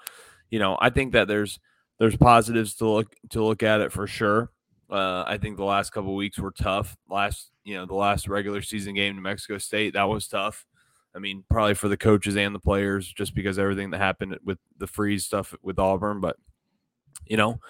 you 0.51 0.59
know, 0.59 0.77
I 0.79 0.91
think 0.91 1.13
that 1.13 1.27
there's 1.27 1.59
there's 1.99 2.17
positives 2.17 2.75
to 2.77 2.87
look 2.87 3.17
to 3.31 3.43
look 3.43 3.63
at 3.63 3.81
it 3.81 3.93
for 3.93 4.07
sure. 4.07 4.51
Uh, 4.91 5.25
I 5.27 5.39
think 5.39 5.57
the 5.57 5.65
last 5.65 5.91
couple 5.91 6.15
weeks 6.15 6.39
were 6.39 6.51
tough. 6.53 6.97
Last, 7.09 7.50
you 7.65 7.75
know, 7.75 7.87
the 7.87 7.95
last 7.95 8.29
regular 8.29 8.63
season 8.63 8.95
game 8.95 9.17
to 9.17 9.21
Mexico 9.21 9.59
State 9.59 9.95
that 9.95 10.09
was 10.09 10.29
tough. 10.29 10.67
I 11.15 11.19
mean, 11.19 11.45
probably 11.51 11.75
for 11.75 11.89
the 11.89 11.97
coaches 11.97 12.37
and 12.37 12.55
the 12.55 12.61
players, 12.61 13.13
just 13.13 13.35
because 13.35 13.59
everything 13.59 13.91
that 13.91 13.99
happened 13.99 14.39
with 14.45 14.59
the 14.79 14.87
freeze 14.87 15.25
stuff 15.25 15.55
with 15.63 15.79
Auburn. 15.79 16.21
But 16.21 16.37
you 17.27 17.37
know, 17.37 17.61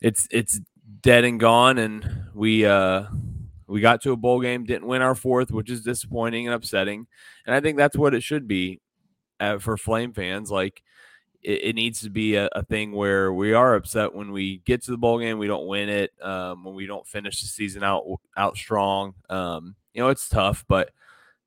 it's 0.00 0.28
it's 0.30 0.60
dead 1.00 1.24
and 1.24 1.40
gone, 1.40 1.78
and 1.78 2.28
we 2.34 2.64
uh, 2.64 3.04
we 3.66 3.80
got 3.80 4.02
to 4.02 4.12
a 4.12 4.16
bowl 4.16 4.40
game, 4.40 4.64
didn't 4.64 4.86
win 4.86 5.02
our 5.02 5.14
fourth, 5.14 5.50
which 5.50 5.70
is 5.70 5.82
disappointing 5.82 6.46
and 6.46 6.54
upsetting. 6.54 7.06
And 7.46 7.54
I 7.54 7.60
think 7.60 7.76
that's 7.76 7.96
what 7.96 8.14
it 8.14 8.22
should 8.22 8.46
be 8.46 8.80
uh, 9.40 9.58
for 9.58 9.76
Flame 9.76 10.12
fans. 10.12 10.50
Like 10.50 10.82
it, 11.46 11.64
it 11.64 11.76
needs 11.76 12.00
to 12.00 12.10
be 12.10 12.34
a, 12.34 12.48
a, 12.52 12.62
thing 12.64 12.90
where 12.90 13.32
we 13.32 13.52
are 13.52 13.76
upset 13.76 14.14
when 14.14 14.32
we 14.32 14.58
get 14.66 14.82
to 14.82 14.90
the 14.90 14.98
bowl 14.98 15.20
game, 15.20 15.38
we 15.38 15.46
don't 15.46 15.66
win 15.66 15.88
it, 15.88 16.12
um, 16.20 16.64
when 16.64 16.74
we 16.74 16.86
don't 16.86 17.06
finish 17.06 17.40
the 17.40 17.46
season 17.46 17.84
out 17.84 18.04
out 18.36 18.56
strong. 18.56 19.14
Um, 19.30 19.76
you 19.94 20.02
know, 20.02 20.08
it's 20.08 20.28
tough, 20.28 20.64
but 20.68 20.90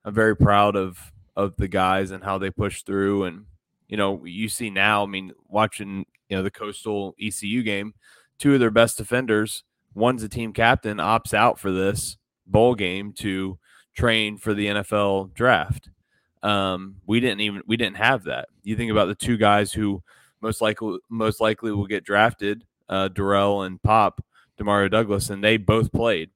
I'm 0.06 0.14
very 0.14 0.36
proud 0.36 0.76
of 0.76 1.12
of 1.36 1.58
the 1.58 1.68
guys 1.68 2.12
and 2.12 2.24
how 2.24 2.38
they 2.38 2.50
push 2.50 2.84
through. 2.84 3.26
And 3.26 3.46
you 3.90 3.98
know, 3.98 4.24
you 4.26 4.48
see 4.48 4.70
now, 4.70 5.04
I 5.04 5.06
mean, 5.06 5.34
watching 5.48 6.06
you 6.30 6.38
know 6.38 6.44
the 6.44 6.52
Coastal 6.52 7.14
ECU 7.22 7.62
game, 7.62 7.94
two 8.40 8.54
of 8.54 8.62
their 8.62 8.72
best 8.72 8.98
defenders, 8.98 9.64
one's 9.94 10.24
a 10.24 10.30
team 10.30 10.54
captain, 10.54 10.98
opts 10.98 11.34
out 11.34 11.60
for 11.60 11.72
this 11.72 12.18
bowl 12.48 12.74
game 12.74 13.12
to 13.14 13.60
train 13.94 14.38
for 14.38 14.54
the 14.54 14.68
NFL 14.68 15.34
draft. 15.34 15.90
Um, 16.41 16.95
we 17.06 17.19
didn't 17.19 17.41
even 17.41 17.63
we 17.67 17.78
didn't 17.78 17.97
have 17.97 18.23
that. 18.25 18.49
You 18.63 18.75
think 18.75 18.91
about 18.91 19.08
the 19.08 19.15
two 19.15 19.38
guys 19.38 19.73
who 19.73 20.02
most 20.41 20.62
likely 20.62 20.99
most 21.10 21.41
likely 21.41 21.71
will 21.71 21.88
get 21.88 22.04
drafted, 22.04 22.63
uh, 22.88 23.10
Darrell 23.10 23.63
and 23.63 23.82
Pop, 23.82 24.23
Demario 24.60 24.89
Douglas, 24.89 25.30
and 25.30 25.43
they 25.43 25.58
both 25.58 25.91
played. 25.91 26.30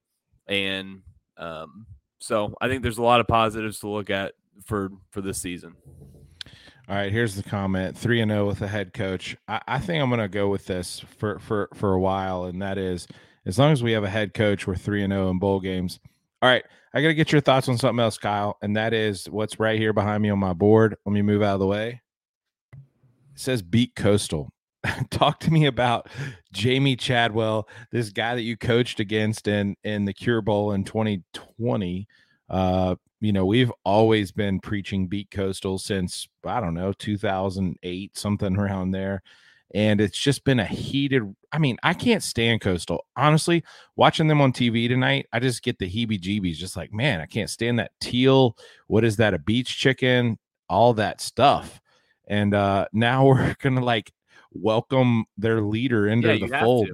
And 0.48 1.02
um, 1.38 1.86
so 2.20 2.56
I 2.60 2.68
think 2.68 2.84
there's 2.84 2.98
a 2.98 3.04
lot 3.04 3.20
of 3.20 3.28
positives 3.28 3.80
to 3.80 3.90
look 3.90 4.10
at 4.10 4.34
for 4.66 4.90
for 5.12 5.22
this 5.22 5.42
season. 5.42 5.76
All 6.90 6.96
right, 6.96 7.12
here's 7.12 7.36
the 7.36 7.44
comment: 7.44 7.98
three 7.98 8.20
and 8.20 8.30
zero 8.30 8.44
oh 8.44 8.48
with 8.48 8.60
the 8.60 8.68
head 8.68 8.94
coach. 8.94 9.38
I, 9.48 9.62
I 9.68 9.80
think 9.80 10.04
I'm 10.04 10.10
going 10.10 10.20
to 10.20 10.28
go 10.28 10.50
with 10.50 10.66
this 10.66 11.00
for 11.18 11.40
for 11.40 11.70
for 11.74 11.94
a 11.94 12.00
while, 12.00 12.44
and 12.44 12.62
that 12.62 12.78
is 12.78 13.08
as 13.46 13.58
long 13.58 13.72
as 13.72 13.82
we 13.82 13.94
have 13.94 14.04
a 14.04 14.10
head 14.10 14.34
coach, 14.34 14.68
we're 14.68 14.76
three 14.76 15.04
and 15.04 15.14
zero 15.14 15.28
oh 15.28 15.30
in 15.30 15.40
bowl 15.40 15.62
games. 15.62 16.00
All 16.42 16.50
right, 16.50 16.66
I 16.94 17.02
got 17.02 17.08
to 17.08 17.14
get 17.16 17.32
your 17.32 17.42
thoughts 17.42 17.68
on 17.68 17.78
something 17.78 18.02
else, 18.04 18.18
Kyle, 18.20 18.58
and 18.62 18.76
that 18.78 18.94
is 18.94 19.26
what's 19.26 19.60
right 19.60 19.80
here 19.80 19.94
behind 19.94 20.22
me 20.22 20.30
on 20.30 20.38
my 20.38 20.54
board. 20.54 20.96
Let 21.06 21.14
me 21.14 21.24
move 21.24 21.42
out 21.42 21.56
of 21.56 21.60
the 21.60 21.68
way. 21.68 22.02
It 22.74 22.80
says 23.40 23.64
beat 23.64 23.96
Coastal. 23.96 24.50
Talk 25.10 25.40
to 25.40 25.52
me 25.52 25.66
about 25.66 26.08
Jamey 26.54 27.00
Chadwell, 27.00 27.68
this 27.92 28.10
guy 28.10 28.36
that 28.36 28.44
you 28.44 28.58
coached 28.58 29.00
against 29.00 29.48
in 29.48 29.76
in 29.84 30.06
the 30.06 30.14
Cure 30.14 30.42
Bowl 30.42 30.74
in 30.74 30.84
2020. 30.84 32.08
Uh, 32.50 32.96
you 33.22 33.32
know, 33.32 33.46
we've 33.46 33.72
always 33.84 34.32
been 34.32 34.60
preaching 34.60 35.08
beat 35.08 35.32
Coastal 35.32 35.80
since 35.80 36.28
I 36.46 36.60
don't 36.60 36.76
know 36.76 36.94
2008, 36.94 38.18
something 38.18 38.56
around 38.58 38.92
there 38.92 39.24
and 39.74 40.00
it's 40.00 40.18
just 40.18 40.44
been 40.44 40.60
a 40.60 40.66
heated 40.66 41.24
i 41.52 41.58
mean 41.58 41.78
i 41.84 41.94
can't 41.94 42.24
stand 42.24 42.62
coastal. 42.62 43.06
Honestly 43.16 43.64
watching 43.96 44.28
them 44.28 44.42
on 44.42 44.54
tv 44.54 44.88
tonight 44.88 45.28
i 45.34 45.40
just 45.40 45.64
get 45.64 45.80
the 45.80 45.90
heebie 45.90 46.20
jeebies 46.20 46.56
just 46.56 46.78
like 46.78 46.94
man 46.94 47.20
i 47.22 47.26
can't 47.26 47.50
stand 47.50 47.80
that 47.80 47.92
teal 48.00 48.56
what 48.94 49.04
is 49.04 49.18
that 49.18 49.34
a 49.34 49.40
beach 49.40 49.76
chicken? 49.78 50.38
All 50.70 50.94
that 50.94 51.20
stuff. 51.20 51.82
And 52.28 52.54
uh 52.54 52.86
now 52.94 53.26
we're 53.28 53.56
gonna 53.60 53.84
like 53.84 54.12
welcome 54.52 55.26
their 55.36 55.62
leader 55.62 56.08
into 56.08 56.36
yeah, 56.36 56.46
the 56.46 56.60
fold. 56.60 56.90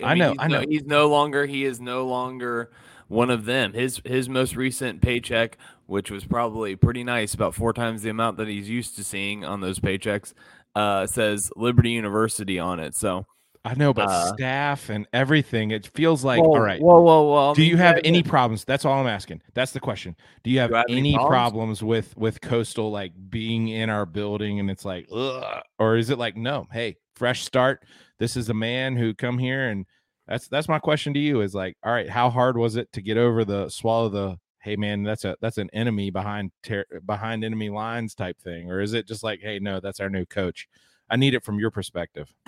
I, 0.00 0.12
I, 0.12 0.14
know 0.14 0.36
i 0.38 0.46
know. 0.46 0.60
no, 0.60 0.66
he's 0.68 0.84
no 0.84 1.08
longer 1.08 1.46
he 1.46 1.64
is 1.64 1.80
no 1.80 2.06
longer 2.06 2.70
one 3.08 3.30
of 3.30 3.44
them. 3.44 3.72
His 3.72 4.00
his 4.04 4.28
most 4.28 4.54
recent 4.54 5.00
paycheck 5.02 5.58
which 5.86 6.10
was 6.10 6.24
probably 6.24 6.76
pretty 6.76 7.04
nice 7.04 7.34
about 7.34 7.54
four 7.54 7.72
times 7.72 8.02
the 8.02 8.08
amount 8.08 8.36
that 8.36 8.48
he's 8.48 8.70
used 8.70 8.96
to 8.96 9.04
seeing 9.04 9.44
on 9.44 9.60
those 9.60 9.80
paychecks 9.80 10.32
uh, 10.74 11.06
says 11.06 11.50
Liberty 11.56 11.90
University 11.90 12.58
on 12.58 12.80
it. 12.80 12.94
So 12.94 13.26
I 13.64 13.74
know, 13.74 13.94
but 13.94 14.08
uh, 14.08 14.34
staff 14.34 14.88
and 14.88 15.06
everything, 15.12 15.70
it 15.70 15.86
feels 15.86 16.24
like 16.24 16.42
whoa, 16.42 16.48
all 16.48 16.60
right. 16.60 16.80
Whoa, 16.80 17.00
whoa, 17.00 17.22
whoa! 17.22 17.54
Do 17.54 17.62
you 17.62 17.76
have 17.76 18.00
any 18.04 18.22
problems? 18.22 18.64
That's 18.64 18.84
all 18.84 19.00
I'm 19.00 19.06
asking. 19.06 19.40
That's 19.54 19.70
the 19.70 19.78
question. 19.80 20.16
Do 20.42 20.50
you 20.50 20.58
have, 20.58 20.72
have 20.72 20.86
any, 20.88 21.14
problems? 21.14 21.28
problems? 21.28 21.82
with 21.82 22.16
with 22.16 22.40
Coastal 22.40 22.90
like 22.90 23.12
being 23.30 23.68
in 23.68 23.88
our 23.88 24.04
building 24.04 24.58
and 24.58 24.68
it's 24.68 24.84
like, 24.84 25.06
ugh, 25.12 25.62
or 25.78 25.96
is 25.96 26.10
it 26.10 26.18
like, 26.18 26.36
no, 26.36 26.66
hey, 26.72 26.96
fresh 27.14 27.44
start. 27.44 27.84
This 28.18 28.36
is 28.36 28.48
a 28.48 28.54
man 28.54 28.96
who 28.96 29.14
come 29.14 29.38
here 29.38 29.68
and 29.68 29.86
that's 30.26 30.48
that's 30.48 30.68
my 30.68 30.78
question 30.78 31.14
to 31.14 31.20
you 31.20 31.40
is 31.40 31.54
like, 31.54 31.76
all 31.84 31.92
right, 31.92 32.08
how 32.08 32.30
hard 32.30 32.56
was 32.56 32.74
it 32.76 32.92
to 32.92 33.02
get 33.02 33.16
over 33.16 33.44
the 33.44 33.68
swallow 33.68 34.08
the 34.08 34.38
hey 34.62 34.76
man, 34.76 35.02
that's 35.02 35.24
a 35.24 35.36
that's 35.40 35.58
an 35.58 35.70
enemy 35.72 36.10
behind 36.10 36.52
ter- 36.62 36.86
behind 37.04 37.44
enemy 37.44 37.68
lines 37.68 38.14
type 38.14 38.40
thing, 38.40 38.70
or 38.70 38.80
is 38.80 38.94
it 38.94 39.06
just 39.06 39.22
like, 39.22 39.40
hey, 39.42 39.58
no, 39.58 39.80
that's 39.80 40.00
our 40.00 40.10
new 40.10 40.24
coach? 40.24 40.68
I 41.10 41.16
need 41.16 41.34
it 41.34 41.44
from 41.44 41.58
your 41.58 41.70
perspective. 41.70 42.32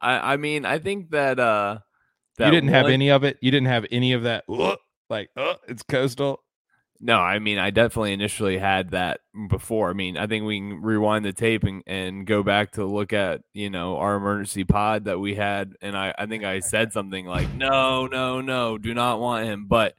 I 0.00 0.34
I 0.34 0.36
mean, 0.36 0.64
I 0.64 0.78
think 0.78 1.10
that 1.10 1.38
uh 1.38 1.78
that 2.38 2.46
you 2.46 2.50
didn't 2.50 2.70
one... 2.70 2.74
have 2.74 2.86
any 2.86 3.10
of 3.10 3.24
it. 3.24 3.38
You 3.40 3.50
didn't 3.50 3.68
have 3.68 3.86
any 3.90 4.12
of 4.12 4.24
that. 4.24 4.44
Like, 5.10 5.30
oh, 5.36 5.56
it's 5.68 5.82
coastal. 5.82 6.40
No, 7.00 7.18
I 7.18 7.38
mean, 7.38 7.58
I 7.58 7.70
definitely 7.70 8.12
initially 8.12 8.56
had 8.56 8.92
that 8.92 9.20
before. 9.48 9.90
I 9.90 9.92
mean, 9.92 10.16
I 10.16 10.26
think 10.26 10.46
we 10.46 10.58
can 10.58 10.80
rewind 10.80 11.24
the 11.24 11.32
tape 11.32 11.64
and, 11.64 11.82
and 11.86 12.26
go 12.26 12.42
back 12.42 12.72
to 12.72 12.84
look 12.86 13.12
at, 13.12 13.42
you 13.52 13.68
know, 13.68 13.98
our 13.98 14.14
emergency 14.14 14.64
pod 14.64 15.04
that 15.04 15.18
we 15.18 15.34
had. 15.34 15.74
And 15.82 15.96
I, 15.96 16.14
I 16.16 16.26
think 16.26 16.44
I 16.44 16.60
said 16.60 16.92
something 16.92 17.26
like, 17.26 17.52
no, 17.52 18.06
no, 18.06 18.40
no, 18.40 18.78
do 18.78 18.94
not 18.94 19.20
want 19.20 19.44
him. 19.44 19.66
But 19.66 19.96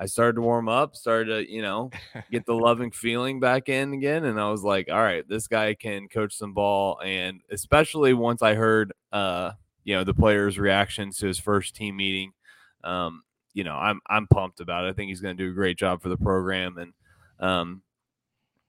I 0.00 0.06
started 0.06 0.36
to 0.36 0.40
warm 0.40 0.66
up, 0.66 0.96
started 0.96 1.26
to, 1.26 1.52
you 1.52 1.60
know, 1.60 1.90
get 2.30 2.46
the 2.46 2.54
loving 2.54 2.90
feeling 2.90 3.38
back 3.38 3.68
in 3.68 3.92
again. 3.92 4.24
And 4.24 4.40
I 4.40 4.50
was 4.50 4.62
like, 4.62 4.88
all 4.90 5.02
right, 5.02 5.28
this 5.28 5.46
guy 5.46 5.74
can 5.74 6.08
coach 6.08 6.34
some 6.34 6.54
ball. 6.54 6.98
And 7.04 7.42
especially 7.50 8.14
once 8.14 8.40
I 8.40 8.54
heard, 8.54 8.94
uh, 9.12 9.52
you 9.84 9.94
know, 9.94 10.02
the 10.02 10.14
players' 10.14 10.58
reactions 10.58 11.18
to 11.18 11.26
his 11.26 11.38
first 11.38 11.76
team 11.76 11.98
meeting, 11.98 12.32
um, 12.82 13.24
you 13.52 13.62
know, 13.62 13.74
I'm 13.74 14.00
I'm 14.06 14.26
pumped 14.26 14.60
about 14.60 14.86
it. 14.86 14.88
I 14.88 14.92
think 14.94 15.10
he's 15.10 15.20
going 15.20 15.36
to 15.36 15.44
do 15.44 15.50
a 15.50 15.54
great 15.54 15.76
job 15.76 16.00
for 16.00 16.08
the 16.08 16.16
program, 16.16 16.78
and 16.78 16.92
um, 17.38 17.82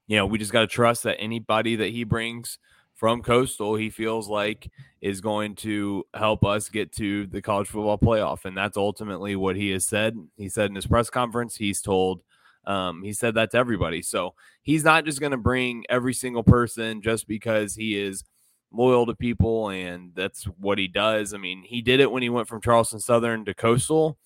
you 0.06 0.16
know, 0.16 0.26
we 0.26 0.38
just 0.38 0.52
got 0.52 0.60
to 0.60 0.66
trust 0.66 1.04
that 1.04 1.18
anybody 1.18 1.76
that 1.76 1.90
he 1.90 2.04
brings 2.04 2.58
from 3.02 3.20
Coastal, 3.20 3.74
he 3.74 3.90
feels 3.90 4.28
like 4.28 4.70
is 5.00 5.20
going 5.20 5.56
to 5.56 6.04
help 6.14 6.44
us 6.44 6.68
get 6.68 6.92
to 6.92 7.26
the 7.26 7.42
college 7.42 7.66
football 7.66 7.98
playoff, 7.98 8.44
and 8.44 8.56
that's 8.56 8.76
ultimately 8.76 9.34
what 9.34 9.56
he 9.56 9.70
has 9.70 9.84
said. 9.84 10.16
He 10.36 10.48
said 10.48 10.70
in 10.70 10.76
his 10.76 10.86
press 10.86 11.10
conference, 11.10 11.56
he's 11.56 11.80
told. 11.80 12.22
Um, 12.64 13.02
he 13.02 13.12
said 13.12 13.34
that 13.34 13.50
to 13.50 13.58
everybody. 13.58 14.02
So 14.02 14.34
he's 14.62 14.84
not 14.84 15.04
just 15.04 15.18
going 15.18 15.32
to 15.32 15.36
bring 15.36 15.82
every 15.88 16.14
single 16.14 16.44
person 16.44 17.02
just 17.02 17.26
because 17.26 17.74
he 17.74 18.00
is 18.00 18.22
loyal 18.70 19.04
to 19.06 19.16
people 19.16 19.70
and 19.70 20.12
that's 20.14 20.44
what 20.44 20.78
he 20.78 20.86
does. 20.86 21.34
I 21.34 21.38
mean, 21.38 21.64
he 21.64 21.82
did 21.82 21.98
it 21.98 22.12
when 22.12 22.22
he 22.22 22.28
went 22.28 22.46
from 22.46 22.60
Charleston 22.60 23.00
Southern 23.00 23.44
to 23.46 23.52
Coastal 23.52 24.16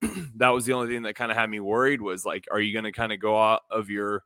that 0.36 0.50
was 0.50 0.64
the 0.64 0.72
only 0.72 0.88
thing 0.88 1.02
that 1.02 1.14
kind 1.14 1.30
of 1.30 1.36
had 1.36 1.50
me 1.50 1.60
worried 1.60 2.00
was 2.00 2.24
like, 2.24 2.46
are 2.50 2.60
you 2.60 2.72
going 2.72 2.84
to 2.84 2.92
kind 2.92 3.12
of 3.12 3.20
go 3.20 3.40
out 3.40 3.62
of 3.70 3.90
your, 3.90 4.22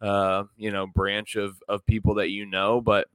uh, 0.00 0.44
you 0.56 0.70
know, 0.70 0.86
branch 0.86 1.36
of 1.36 1.62
of 1.68 1.86
people 1.86 2.14
that 2.14 2.30
you 2.30 2.46
know? 2.46 2.80
But 2.80 3.08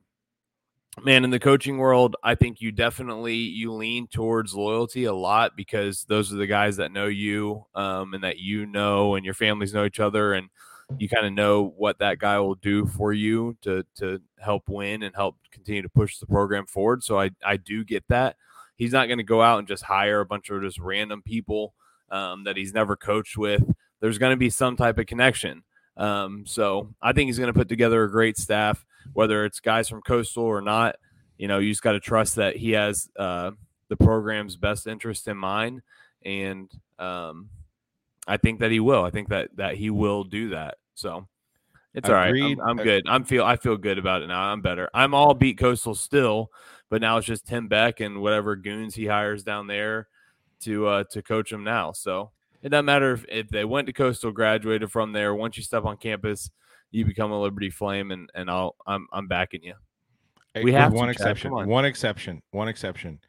man, 1.01 1.23
in 1.23 1.29
the 1.29 1.39
coaching 1.39 1.77
world, 1.77 2.15
I 2.23 2.35
think 2.35 2.61
you 2.61 2.71
definitely 2.71 3.35
you 3.35 3.73
lean 3.73 4.07
towards 4.07 4.53
loyalty 4.53 5.05
a 5.05 5.13
lot 5.13 5.55
because 5.55 6.03
those 6.05 6.31
are 6.33 6.37
the 6.37 6.47
guys 6.47 6.77
that 6.77 6.91
know 6.91 7.07
you, 7.07 7.65
um, 7.75 8.13
and 8.13 8.23
that 8.23 8.39
you 8.39 8.65
know, 8.65 9.15
and 9.15 9.25
your 9.25 9.33
families 9.33 9.73
know 9.73 9.85
each 9.85 9.99
other, 9.99 10.33
and 10.33 10.49
you 10.97 11.09
kind 11.09 11.25
of 11.25 11.33
know 11.33 11.73
what 11.77 11.99
that 11.99 12.19
guy 12.19 12.39
will 12.39 12.55
do 12.55 12.85
for 12.85 13.13
you 13.13 13.57
to 13.61 13.85
to 13.95 14.21
help 14.39 14.63
win 14.67 15.03
and 15.03 15.15
help 15.15 15.37
continue 15.51 15.81
to 15.81 15.89
push 15.89 16.17
the 16.17 16.27
program 16.27 16.65
forward. 16.65 17.03
So 17.03 17.19
I 17.19 17.31
I 17.45 17.57
do 17.57 17.83
get 17.83 18.03
that 18.09 18.35
he's 18.75 18.91
not 18.91 19.07
going 19.07 19.17
to 19.17 19.23
go 19.23 19.41
out 19.41 19.59
and 19.59 19.67
just 19.67 19.83
hire 19.83 20.19
a 20.19 20.25
bunch 20.25 20.49
of 20.49 20.61
just 20.61 20.79
random 20.79 21.21
people 21.21 21.73
um, 22.11 22.43
that 22.43 22.57
he's 22.57 22.73
never 22.73 22.95
coached 22.95 23.37
with. 23.37 23.63
There's 23.99 24.17
going 24.17 24.33
to 24.33 24.37
be 24.37 24.49
some 24.49 24.75
type 24.75 24.97
of 24.97 25.05
connection. 25.05 25.63
Um, 25.95 26.45
so 26.45 26.93
I 27.01 27.13
think 27.13 27.27
he's 27.27 27.39
going 27.39 27.53
to 27.53 27.57
put 27.57 27.69
together 27.69 28.03
a 28.03 28.11
great 28.11 28.37
staff, 28.37 28.83
whether 29.13 29.45
it's 29.45 29.59
guys 29.59 29.89
from 29.89 30.01
Coastal 30.01 30.43
or 30.43 30.61
not. 30.61 30.95
You 31.37 31.47
know, 31.47 31.59
you 31.59 31.69
just 31.69 31.81
got 31.81 31.93
to 31.93 31.99
trust 31.99 32.35
that 32.35 32.55
he 32.55 32.71
has 32.71 33.09
uh, 33.17 33.51
the 33.89 33.97
program's 33.97 34.55
best 34.55 34.87
interest 34.87 35.27
in 35.27 35.37
mind, 35.37 35.81
and 36.23 36.71
um, 36.99 37.49
I 38.27 38.37
think 38.37 38.59
that 38.61 38.71
he 38.71 38.79
will. 38.79 39.03
I 39.03 39.09
think 39.09 39.29
that 39.29 39.49
that 39.57 39.75
he 39.75 39.89
will 39.89 40.23
do 40.23 40.49
that. 40.49 40.75
So 40.95 41.27
it's 41.93 42.07
Agreed. 42.07 42.41
all 42.43 42.49
right. 42.49 42.57
I'm, 42.69 42.79
I'm, 42.79 42.83
good. 42.83 43.03
I'm 43.07 43.23
feel 43.23 43.43
I 43.43 43.55
feel 43.55 43.77
good 43.77 43.97
about 43.97 44.21
it 44.21 44.27
now. 44.27 44.41
I'm 44.41 44.61
better. 44.61 44.89
I'm 44.93 45.13
all 45.13 45.33
beat 45.33 45.57
Coastal 45.57 45.95
still, 45.95 46.51
but 46.89 47.01
now 47.01 47.17
it's 47.17 47.27
just 47.27 47.47
Tim 47.47 47.67
Beck 47.67 47.99
and 47.99 48.21
whatever 48.21 48.55
goons 48.55 48.95
he 48.95 49.05
hires 49.05 49.43
down 49.43 49.67
there 49.67 50.07
to 50.61 50.87
uh, 50.87 51.03
to 51.11 51.21
coach 51.21 51.51
them 51.51 51.63
now. 51.63 51.91
So 51.91 52.31
it 52.61 52.69
doesn't 52.69 52.85
matter 52.85 53.13
if, 53.13 53.25
if 53.27 53.49
they 53.49 53.65
went 53.65 53.87
to 53.87 53.93
Coastal, 53.93 54.31
graduated 54.31 54.91
from 54.91 55.11
there. 55.11 55.35
Once 55.35 55.57
you 55.57 55.63
step 55.63 55.85
on 55.85 55.97
campus, 55.97 56.49
you 56.93 57.05
become 57.05 57.31
a 57.31 57.41
Liberty 57.41 57.69
Flame, 57.69 58.11
and 58.11 58.29
and 58.35 58.49
I'll 58.49 58.75
I'm 58.87 59.07
I'm 59.11 59.27
backing 59.27 59.63
you. 59.63 59.73
we 60.63 60.71
have 60.73 60.93
one 60.93 61.09
exception. 61.09 61.51
On. 61.51 61.67
One 61.67 61.85
exception. 61.85 62.41
One 62.51 62.67
exception. 62.67 63.19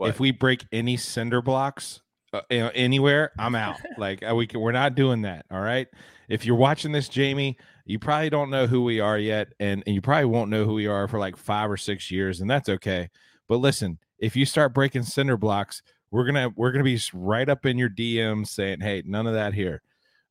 If 0.00 0.20
we 0.20 0.30
break 0.30 0.64
any 0.70 0.96
cinder 0.96 1.42
blocks 1.42 2.00
uh, 2.32 2.42
anywhere, 2.50 3.32
I'm 3.36 3.56
out. 3.56 3.78
like 3.98 4.22
uh, 4.22 4.34
we 4.34 4.46
can, 4.46 4.60
we're 4.60 4.70
not 4.70 4.94
doing 4.94 5.22
that. 5.22 5.44
All 5.50 5.60
right. 5.60 5.88
If 6.28 6.44
you're 6.44 6.56
watching 6.56 6.92
this, 6.92 7.08
Jamey, 7.08 7.56
you 7.84 7.98
probably 7.98 8.30
don't 8.30 8.50
know 8.50 8.66
who 8.66 8.84
we 8.84 9.00
are 9.00 9.18
yet, 9.18 9.48
and, 9.58 9.82
and 9.86 9.94
you 9.94 10.02
probably 10.02 10.26
won't 10.26 10.50
know 10.50 10.64
who 10.64 10.74
we 10.74 10.86
are 10.86 11.08
for 11.08 11.18
like 11.18 11.36
five 11.36 11.70
or 11.70 11.76
six 11.76 12.10
years, 12.10 12.40
and 12.40 12.48
that's 12.48 12.68
okay. 12.68 13.08
But 13.48 13.56
listen, 13.56 13.98
if 14.18 14.36
you 14.36 14.44
start 14.44 14.74
breaking 14.74 15.04
cinder 15.04 15.36
blocks, 15.36 15.82
we're 16.10 16.26
gonna 16.26 16.50
we're 16.54 16.70
gonna 16.70 16.84
be 16.84 17.00
right 17.12 17.48
up 17.48 17.66
in 17.66 17.78
your 17.78 17.90
DMs 17.90 18.48
saying, 18.48 18.80
"Hey, 18.80 19.02
none 19.04 19.26
of 19.26 19.34
that 19.34 19.54
here." 19.54 19.82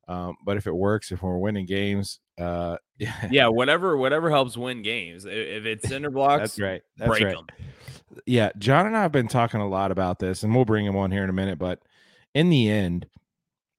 Um, 0.08 0.36
but 0.42 0.56
if 0.56 0.66
it 0.66 0.74
works, 0.74 1.12
if 1.12 1.22
we're 1.22 1.36
winning 1.36 1.66
games, 1.66 2.18
uh, 2.40 2.78
yeah, 2.98 3.28
yeah, 3.30 3.48
whatever 3.48 3.96
whatever 3.96 4.30
helps 4.30 4.56
win 4.56 4.82
games. 4.82 5.24
If 5.26 5.66
it's 5.66 5.88
cinder 5.88 6.10
blocks, 6.10 6.40
that's 6.40 6.60
right. 6.60 6.82
That's 6.96 7.10
right. 7.10 7.34
Them. 7.34 7.46
Yeah, 8.26 8.50
John 8.58 8.86
and 8.86 8.96
I 8.96 9.02
have 9.02 9.12
been 9.12 9.28
talking 9.28 9.60
a 9.60 9.68
lot 9.68 9.90
about 9.90 10.18
this, 10.18 10.42
and 10.42 10.54
we'll 10.54 10.64
bring 10.64 10.86
him 10.86 10.96
on 10.96 11.10
here 11.10 11.24
in 11.24 11.30
a 11.30 11.34
minute. 11.34 11.58
But 11.58 11.80
in 12.34 12.48
the 12.48 12.70
end, 12.70 13.06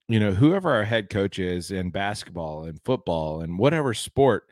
you 0.07 0.19
know, 0.19 0.31
whoever 0.31 0.71
our 0.71 0.83
head 0.83 1.09
coach 1.09 1.39
is 1.39 1.71
in 1.71 1.89
basketball 1.89 2.65
and 2.65 2.79
football 2.85 3.41
and 3.41 3.57
whatever 3.57 3.93
sport, 3.93 4.45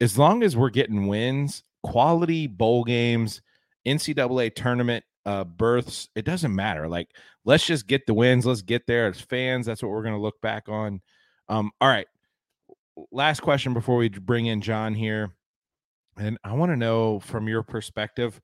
as 0.00 0.18
long 0.18 0.42
as 0.42 0.56
we're 0.56 0.70
getting 0.70 1.06
wins, 1.06 1.62
quality 1.82 2.48
bowl 2.48 2.84
games, 2.84 3.40
NCAA 3.86 4.54
tournament 4.54 5.04
uh, 5.26 5.44
berths, 5.44 6.08
it 6.14 6.24
doesn't 6.24 6.54
matter. 6.54 6.88
Like, 6.88 7.08
let's 7.44 7.66
just 7.66 7.86
get 7.86 8.06
the 8.06 8.14
wins. 8.14 8.46
Let's 8.46 8.62
get 8.62 8.86
there 8.86 9.06
as 9.06 9.20
fans. 9.20 9.66
That's 9.66 9.82
what 9.82 9.90
we're 9.90 10.02
going 10.02 10.14
to 10.14 10.20
look 10.20 10.40
back 10.40 10.68
on. 10.68 11.00
Um, 11.50 11.72
all 11.80 11.88
right. 11.88 12.06
Last 13.10 13.40
question 13.40 13.74
before 13.74 13.96
we 13.96 14.08
bring 14.08 14.46
in 14.46 14.60
John 14.60 14.94
here. 14.94 15.34
And 16.16 16.38
I 16.44 16.52
want 16.52 16.70
to 16.70 16.76
know 16.76 17.18
from 17.20 17.48
your 17.48 17.62
perspective, 17.62 18.40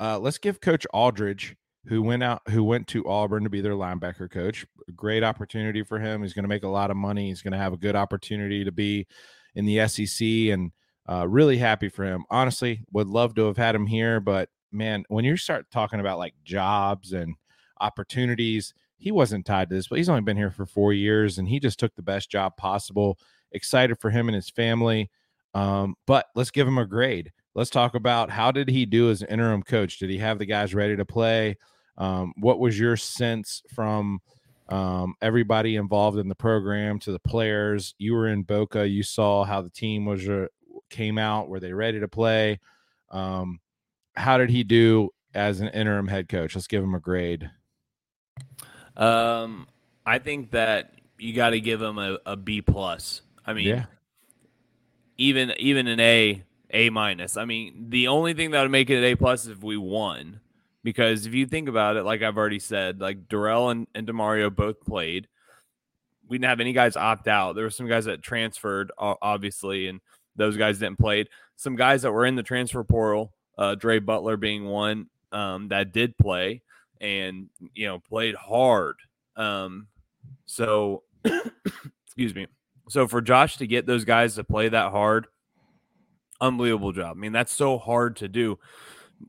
uh, 0.00 0.18
let's 0.18 0.38
give 0.38 0.60
Coach 0.60 0.86
Aldridge 0.92 1.54
who 1.86 2.02
went 2.02 2.22
out 2.22 2.42
who 2.48 2.64
went 2.64 2.88
to 2.88 3.06
Auburn 3.06 3.44
to 3.44 3.50
be 3.50 3.60
their 3.60 3.74
linebacker 3.74 4.30
coach. 4.30 4.66
Great 4.94 5.22
opportunity 5.22 5.82
for 5.82 5.98
him. 5.98 6.22
He's 6.22 6.32
going 6.32 6.44
to 6.44 6.48
make 6.48 6.64
a 6.64 6.68
lot 6.68 6.90
of 6.90 6.96
money. 6.96 7.28
He's 7.28 7.42
going 7.42 7.52
to 7.52 7.58
have 7.58 7.72
a 7.72 7.78
good 7.78 7.94
opportunity 7.94 8.64
to 8.64 8.72
be 8.72 9.06
in 9.54 9.66
the 9.66 9.86
SEC 9.86 10.26
and 10.26 10.72
uh, 11.08 11.26
really 11.28 11.58
happy 11.58 11.88
for 11.88 12.04
him. 12.04 12.24
Honestly, 12.30 12.80
would 12.92 13.06
love 13.06 13.34
to 13.36 13.46
have 13.46 13.56
had 13.56 13.74
him 13.74 13.86
here, 13.86 14.18
but 14.18 14.48
man, 14.72 15.04
when 15.08 15.24
you 15.24 15.36
start 15.36 15.70
talking 15.70 16.00
about 16.00 16.18
like 16.18 16.34
jobs 16.42 17.12
and 17.12 17.36
opportunities, 17.80 18.74
he 18.98 19.12
wasn't 19.12 19.46
tied 19.46 19.68
to 19.68 19.74
this, 19.74 19.88
but 19.88 19.98
he's 19.98 20.08
only 20.08 20.22
been 20.22 20.36
here 20.36 20.50
for 20.50 20.66
four 20.66 20.92
years 20.92 21.38
and 21.38 21.48
he 21.48 21.60
just 21.60 21.78
took 21.78 21.94
the 21.94 22.02
best 22.02 22.30
job 22.30 22.56
possible. 22.56 23.18
Excited 23.52 23.98
for 24.00 24.10
him 24.10 24.28
and 24.28 24.34
his 24.34 24.50
family. 24.50 25.10
Um, 25.54 25.94
but 26.06 26.26
let's 26.34 26.50
give 26.50 26.66
him 26.66 26.78
a 26.78 26.86
grade. 26.86 27.32
Let's 27.54 27.70
talk 27.70 27.94
about 27.94 28.30
how 28.30 28.50
did 28.50 28.68
he 28.68 28.84
do 28.84 29.10
as 29.10 29.22
an 29.22 29.28
interim 29.28 29.62
coach? 29.62 29.98
Did 29.98 30.10
he 30.10 30.18
have 30.18 30.38
the 30.38 30.46
guys 30.46 30.74
ready 30.74 30.96
to 30.96 31.04
play? 31.04 31.56
Um, 31.96 32.34
what 32.38 32.58
was 32.58 32.78
your 32.78 32.96
sense 32.96 33.62
from 33.74 34.20
um, 34.68 35.14
everybody 35.22 35.76
involved 35.76 36.18
in 36.18 36.28
the 36.28 36.34
program 36.34 36.98
to 37.00 37.12
the 37.12 37.18
players? 37.18 37.94
You 37.98 38.14
were 38.14 38.28
in 38.28 38.42
Boca. 38.42 38.86
You 38.86 39.02
saw 39.02 39.44
how 39.44 39.62
the 39.62 39.70
team 39.70 40.04
was 40.04 40.28
uh, 40.28 40.48
came 40.90 41.16
out. 41.16 41.48
Were 41.48 41.60
they 41.60 41.72
ready 41.72 42.00
to 42.00 42.08
play? 42.08 42.60
Um, 43.10 43.60
how 44.14 44.36
did 44.36 44.50
he 44.50 44.64
do 44.64 45.10
as 45.34 45.60
an 45.60 45.68
interim 45.68 46.08
head 46.08 46.28
coach? 46.28 46.54
Let's 46.54 46.66
give 46.66 46.84
him 46.84 46.94
a 46.94 47.00
grade. 47.00 47.50
Um, 48.96 49.66
I 50.04 50.18
think 50.18 50.52
that 50.52 50.92
you 51.18 51.34
got 51.34 51.50
to 51.50 51.60
give 51.60 51.82
him 51.82 51.98
a, 51.98 52.18
a 52.26 52.36
B 52.36 52.62
plus. 52.62 53.22
I 53.44 53.52
mean, 53.52 53.66
yeah. 53.68 53.84
even 55.18 55.52
even 55.58 55.86
an 55.86 56.00
A 56.00 56.42
A 56.70 56.90
minus. 56.90 57.36
I 57.36 57.44
mean, 57.44 57.86
the 57.90 58.08
only 58.08 58.34
thing 58.34 58.52
that 58.52 58.62
would 58.62 58.70
make 58.70 58.90
it 58.90 58.98
an 58.98 59.04
A 59.04 59.14
plus 59.14 59.44
is 59.44 59.50
if 59.50 59.62
we 59.62 59.76
won 59.76 60.40
because 60.82 61.26
if 61.26 61.34
you 61.34 61.46
think 61.46 61.68
about 61.68 61.96
it, 61.96 62.04
like 62.04 62.22
I've 62.22 62.36
already 62.36 62.60
said, 62.60 63.00
like 63.00 63.28
Darrell 63.28 63.70
and, 63.70 63.86
and 63.94 64.06
Demario 64.06 64.54
both 64.54 64.80
played. 64.80 65.26
We 66.28 66.38
didn't 66.38 66.48
have 66.48 66.60
any 66.60 66.72
guys 66.72 66.96
opt 66.96 67.28
out. 67.28 67.54
There 67.54 67.64
were 67.64 67.70
some 67.70 67.88
guys 67.88 68.06
that 68.06 68.22
transferred, 68.22 68.90
obviously, 68.98 69.86
and 69.86 70.00
those 70.34 70.56
guys 70.56 70.78
didn't 70.78 70.98
play. 70.98 71.26
Some 71.54 71.76
guys 71.76 72.02
that 72.02 72.12
were 72.12 72.26
in 72.26 72.34
the 72.34 72.42
transfer 72.42 72.82
portal, 72.82 73.32
uh, 73.56 73.76
Dre 73.76 74.00
Butler 74.00 74.36
being 74.36 74.64
one 74.64 75.06
um, 75.30 75.68
that 75.68 75.92
did 75.92 76.18
play 76.18 76.62
and 77.00 77.48
you 77.74 77.86
know 77.86 77.98
played 77.98 78.34
hard. 78.34 78.96
Um, 79.36 79.88
so, 80.46 81.02
excuse 82.04 82.34
me. 82.34 82.46
So 82.88 83.08
for 83.08 83.20
Josh 83.20 83.56
to 83.58 83.66
get 83.66 83.86
those 83.86 84.04
guys 84.04 84.36
to 84.36 84.44
play 84.44 84.68
that 84.68 84.92
hard, 84.92 85.26
unbelievable 86.40 86.92
job. 86.92 87.16
I 87.16 87.20
mean, 87.20 87.32
that's 87.32 87.52
so 87.52 87.78
hard 87.78 88.16
to 88.16 88.28
do 88.28 88.58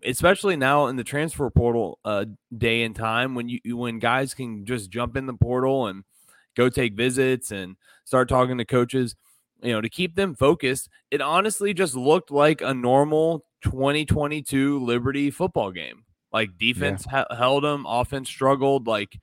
especially 0.03 0.55
now 0.55 0.87
in 0.87 0.95
the 0.95 1.03
transfer 1.03 1.49
portal 1.49 1.99
uh, 2.05 2.25
day 2.55 2.83
and 2.83 2.95
time 2.95 3.35
when 3.35 3.49
you 3.49 3.77
when 3.77 3.99
guys 3.99 4.33
can 4.33 4.65
just 4.65 4.89
jump 4.89 5.15
in 5.15 5.25
the 5.25 5.33
portal 5.33 5.87
and 5.87 6.03
go 6.55 6.69
take 6.69 6.95
visits 6.95 7.51
and 7.51 7.75
start 8.05 8.29
talking 8.29 8.57
to 8.57 8.65
coaches, 8.65 9.15
you 9.61 9.71
know, 9.71 9.81
to 9.81 9.89
keep 9.89 10.15
them 10.15 10.35
focused. 10.35 10.89
It 11.11 11.21
honestly 11.21 11.73
just 11.73 11.95
looked 11.95 12.31
like 12.31 12.61
a 12.61 12.73
normal 12.73 13.45
2022 13.63 14.83
Liberty 14.83 15.31
football 15.31 15.71
game. 15.71 16.03
Like 16.31 16.57
defense 16.57 17.05
yeah. 17.11 17.25
held 17.35 17.63
them, 17.63 17.85
offense 17.87 18.29
struggled. 18.29 18.87
Like 18.87 19.19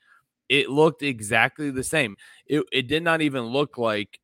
it 0.49 0.71
looked 0.71 1.03
exactly 1.03 1.71
the 1.71 1.85
same. 1.85 2.17
It, 2.47 2.65
it 2.73 2.89
did 2.89 3.03
not 3.03 3.21
even 3.21 3.45
look 3.45 3.79
like 3.79 4.21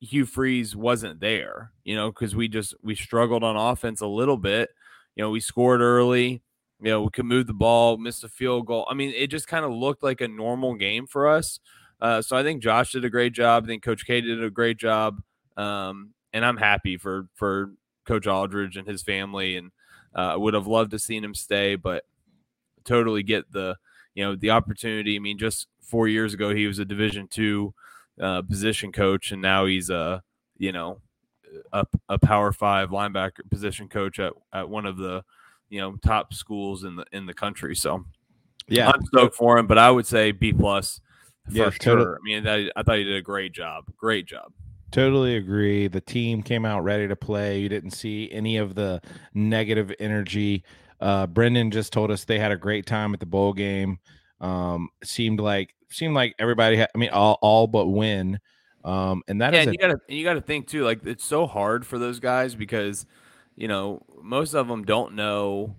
Hugh 0.00 0.26
Freeze 0.26 0.74
wasn't 0.74 1.20
there, 1.20 1.70
you 1.84 1.94
know, 1.94 2.10
because 2.10 2.34
we 2.34 2.48
just 2.48 2.74
we 2.82 2.94
struggled 2.94 3.44
on 3.44 3.56
offense 3.56 4.00
a 4.00 4.06
little 4.06 4.36
bit. 4.36 4.70
You 5.14 5.22
know, 5.22 5.30
we 5.30 5.40
scored 5.40 5.80
early. 5.80 6.42
You 6.80 6.90
know, 6.90 7.02
we 7.02 7.10
could 7.10 7.26
move 7.26 7.46
the 7.46 7.54
ball, 7.54 7.96
missed 7.96 8.24
a 8.24 8.28
field 8.28 8.66
goal. 8.66 8.86
I 8.90 8.94
mean, 8.94 9.12
it 9.16 9.28
just 9.28 9.46
kind 9.46 9.64
of 9.64 9.70
looked 9.70 10.02
like 10.02 10.20
a 10.20 10.26
normal 10.26 10.74
game 10.74 11.06
for 11.06 11.28
us. 11.28 11.60
Uh, 12.00 12.20
so 12.20 12.36
I 12.36 12.42
think 12.42 12.60
Josh 12.60 12.90
did 12.90 13.04
a 13.04 13.10
great 13.10 13.32
job. 13.32 13.62
I 13.62 13.66
think 13.68 13.84
Coach 13.84 14.04
K 14.04 14.20
did 14.20 14.42
a 14.42 14.50
great 14.50 14.76
job, 14.76 15.22
um, 15.56 16.14
and 16.32 16.44
I'm 16.44 16.56
happy 16.56 16.96
for 16.96 17.28
for 17.34 17.70
Coach 18.04 18.26
Aldridge 18.26 18.76
and 18.76 18.88
his 18.88 19.02
family. 19.02 19.56
And 19.56 19.70
I 20.14 20.32
uh, 20.32 20.38
would 20.38 20.54
have 20.54 20.66
loved 20.66 20.90
to 20.92 20.98
seen 20.98 21.24
him 21.24 21.34
stay, 21.34 21.76
but 21.76 22.04
totally 22.84 23.22
get 23.22 23.50
the 23.52 23.76
you 24.14 24.24
know 24.24 24.36
the 24.36 24.50
opportunity. 24.50 25.16
I 25.16 25.18
mean, 25.18 25.38
just 25.38 25.68
four 25.80 26.08
years 26.08 26.34
ago 26.34 26.54
he 26.54 26.66
was 26.66 26.78
a 26.78 26.84
Division 26.84 27.28
two 27.28 27.74
uh, 28.20 28.42
position 28.42 28.92
coach, 28.92 29.32
and 29.32 29.40
now 29.40 29.66
he's 29.66 29.90
a 29.90 30.22
you 30.58 30.72
know 30.72 31.00
a, 31.72 31.86
a 32.08 32.18
Power 32.18 32.52
Five 32.52 32.90
linebacker 32.90 33.48
position 33.50 33.88
coach 33.88 34.18
at, 34.18 34.32
at 34.52 34.68
one 34.68 34.86
of 34.86 34.96
the 34.96 35.24
you 35.68 35.80
know 35.80 35.96
top 36.04 36.34
schools 36.34 36.84
in 36.84 36.96
the 36.96 37.04
in 37.12 37.26
the 37.26 37.34
country. 37.34 37.74
So 37.74 38.04
yeah, 38.68 38.90
I'm 38.90 39.04
stoked 39.06 39.34
for 39.34 39.58
him. 39.58 39.66
But 39.66 39.78
I 39.78 39.90
would 39.90 40.06
say 40.06 40.32
B 40.32 40.52
plus 40.52 41.00
for 41.46 41.52
yeah, 41.52 41.70
sure. 41.70 42.16
I 42.16 42.18
mean, 42.22 42.46
I, 42.46 42.70
I 42.76 42.82
thought 42.82 42.98
he 42.98 43.04
did 43.04 43.16
a 43.16 43.22
great 43.22 43.52
job. 43.52 43.84
Great 43.96 44.26
job. 44.26 44.52
Totally 44.92 45.36
agree. 45.36 45.88
The 45.88 46.00
team 46.00 46.42
came 46.42 46.64
out 46.64 46.84
ready 46.84 47.08
to 47.08 47.16
play. 47.16 47.58
You 47.58 47.68
didn't 47.68 47.92
see 47.92 48.30
any 48.30 48.58
of 48.58 48.74
the 48.74 49.00
negative 49.34 49.92
energy. 49.98 50.64
Uh, 51.00 51.26
Brendan 51.26 51.70
just 51.70 51.92
told 51.92 52.10
us 52.10 52.24
they 52.24 52.38
had 52.38 52.52
a 52.52 52.56
great 52.56 52.86
time 52.86 53.14
at 53.14 53.20
the 53.20 53.26
bowl 53.26 53.54
game. 53.54 53.98
Um, 54.40 54.90
seemed 55.02 55.40
like 55.40 55.74
seemed 55.88 56.14
like 56.14 56.34
everybody 56.38 56.76
had, 56.76 56.90
I 56.94 56.98
mean, 56.98 57.10
all, 57.10 57.38
all 57.40 57.66
but 57.66 57.86
win. 57.86 58.38
Um, 58.84 59.22
and 59.28 59.40
that 59.40 59.54
yeah, 59.54 59.60
is 59.60 59.66
and 59.68 59.74
you 59.74 59.80
gotta 59.80 59.98
you 60.08 60.24
gotta 60.24 60.40
think 60.40 60.66
too, 60.66 60.84
like 60.84 61.06
it's 61.06 61.24
so 61.24 61.46
hard 61.46 61.86
for 61.86 61.98
those 61.98 62.20
guys 62.20 62.54
because 62.54 63.06
you 63.56 63.68
know, 63.68 64.02
most 64.22 64.54
of 64.54 64.68
them 64.68 64.84
don't 64.84 65.14
know 65.14 65.76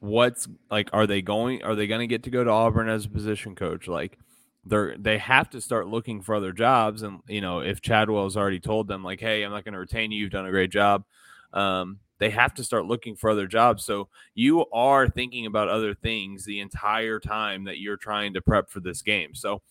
what's 0.00 0.48
like 0.70 0.88
are 0.92 1.06
they 1.06 1.20
going 1.20 1.62
are 1.62 1.74
they 1.74 1.86
going 1.86 2.00
to 2.00 2.06
get 2.06 2.22
to 2.22 2.30
go 2.30 2.42
to 2.42 2.50
Auburn 2.50 2.88
as 2.88 3.04
a 3.04 3.08
position 3.08 3.54
coach 3.54 3.86
like 3.86 4.18
they're 4.64 4.96
they 4.98 5.18
have 5.18 5.48
to 5.50 5.60
start 5.60 5.88
looking 5.88 6.20
for 6.20 6.34
other 6.34 6.52
jobs 6.52 7.02
and 7.02 7.20
you 7.28 7.40
know 7.40 7.60
if 7.60 7.80
Chadwell's 7.80 8.36
already 8.36 8.60
told 8.60 8.88
them 8.88 9.02
like 9.02 9.20
hey 9.20 9.42
I'm 9.42 9.50
not 9.50 9.64
going 9.64 9.74
to 9.74 9.80
retain 9.80 10.12
you 10.12 10.20
you've 10.20 10.32
done 10.32 10.46
a 10.46 10.50
great 10.50 10.70
job 10.70 11.04
um, 11.52 11.98
they 12.18 12.30
have 12.30 12.54
to 12.54 12.64
start 12.64 12.86
looking 12.86 13.16
for 13.16 13.30
other 13.30 13.46
jobs. 13.46 13.84
So 13.84 14.08
you 14.34 14.66
are 14.72 15.08
thinking 15.08 15.46
about 15.46 15.68
other 15.68 15.94
things 15.94 16.44
the 16.44 16.60
entire 16.60 17.18
time 17.18 17.64
that 17.64 17.78
you're 17.78 17.96
trying 17.96 18.34
to 18.34 18.42
prep 18.42 18.70
for 18.70 18.80
this 18.80 19.02
game. 19.02 19.34
So 19.34 19.62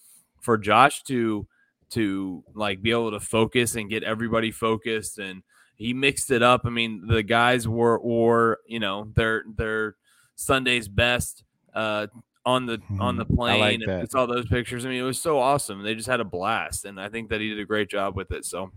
for 0.42 0.58
Josh 0.58 1.04
to 1.04 1.48
to 1.92 2.44
like 2.54 2.82
be 2.82 2.92
able 2.92 3.12
to 3.12 3.20
focus 3.20 3.76
and 3.76 3.90
get 3.90 4.04
everybody 4.04 4.52
focused 4.52 5.18
and 5.18 5.42
he 5.76 5.94
mixed 5.94 6.30
it 6.30 6.44
up. 6.44 6.62
I 6.66 6.70
mean, 6.70 7.08
the 7.08 7.24
guys 7.24 7.68
were 7.68 7.98
or 7.98 8.60
you 8.68 8.80
know, 8.80 9.12
their 9.16 9.44
their 9.56 9.96
Sunday's 10.36 10.88
best 10.88 11.44
uh 11.74 12.08
on 12.46 12.66
the 12.66 12.82
on 13.00 13.18
the 13.18 13.26
plane 13.26 13.60
like 13.60 13.80
and 13.82 14.04
it's 14.04 14.16
all 14.16 14.28
those 14.28 14.48
pictures. 14.48 14.86
I 14.86 14.90
mean, 14.90 15.00
it 15.00 15.04
was 15.04 15.22
so 15.22 15.40
awesome. 15.40 15.84
They 15.84 15.96
just 15.96 16.08
had 16.08 16.20
a 16.20 16.26
blast 16.26 16.86
and 16.86 17.00
I 17.00 17.10
think 17.10 17.30
that 17.30 17.42
he 17.42 17.50
did 17.50 17.60
a 17.60 17.66
great 17.66 17.90
job 17.90 18.16
with 18.16 18.32
it. 18.32 18.46
So 18.46 18.72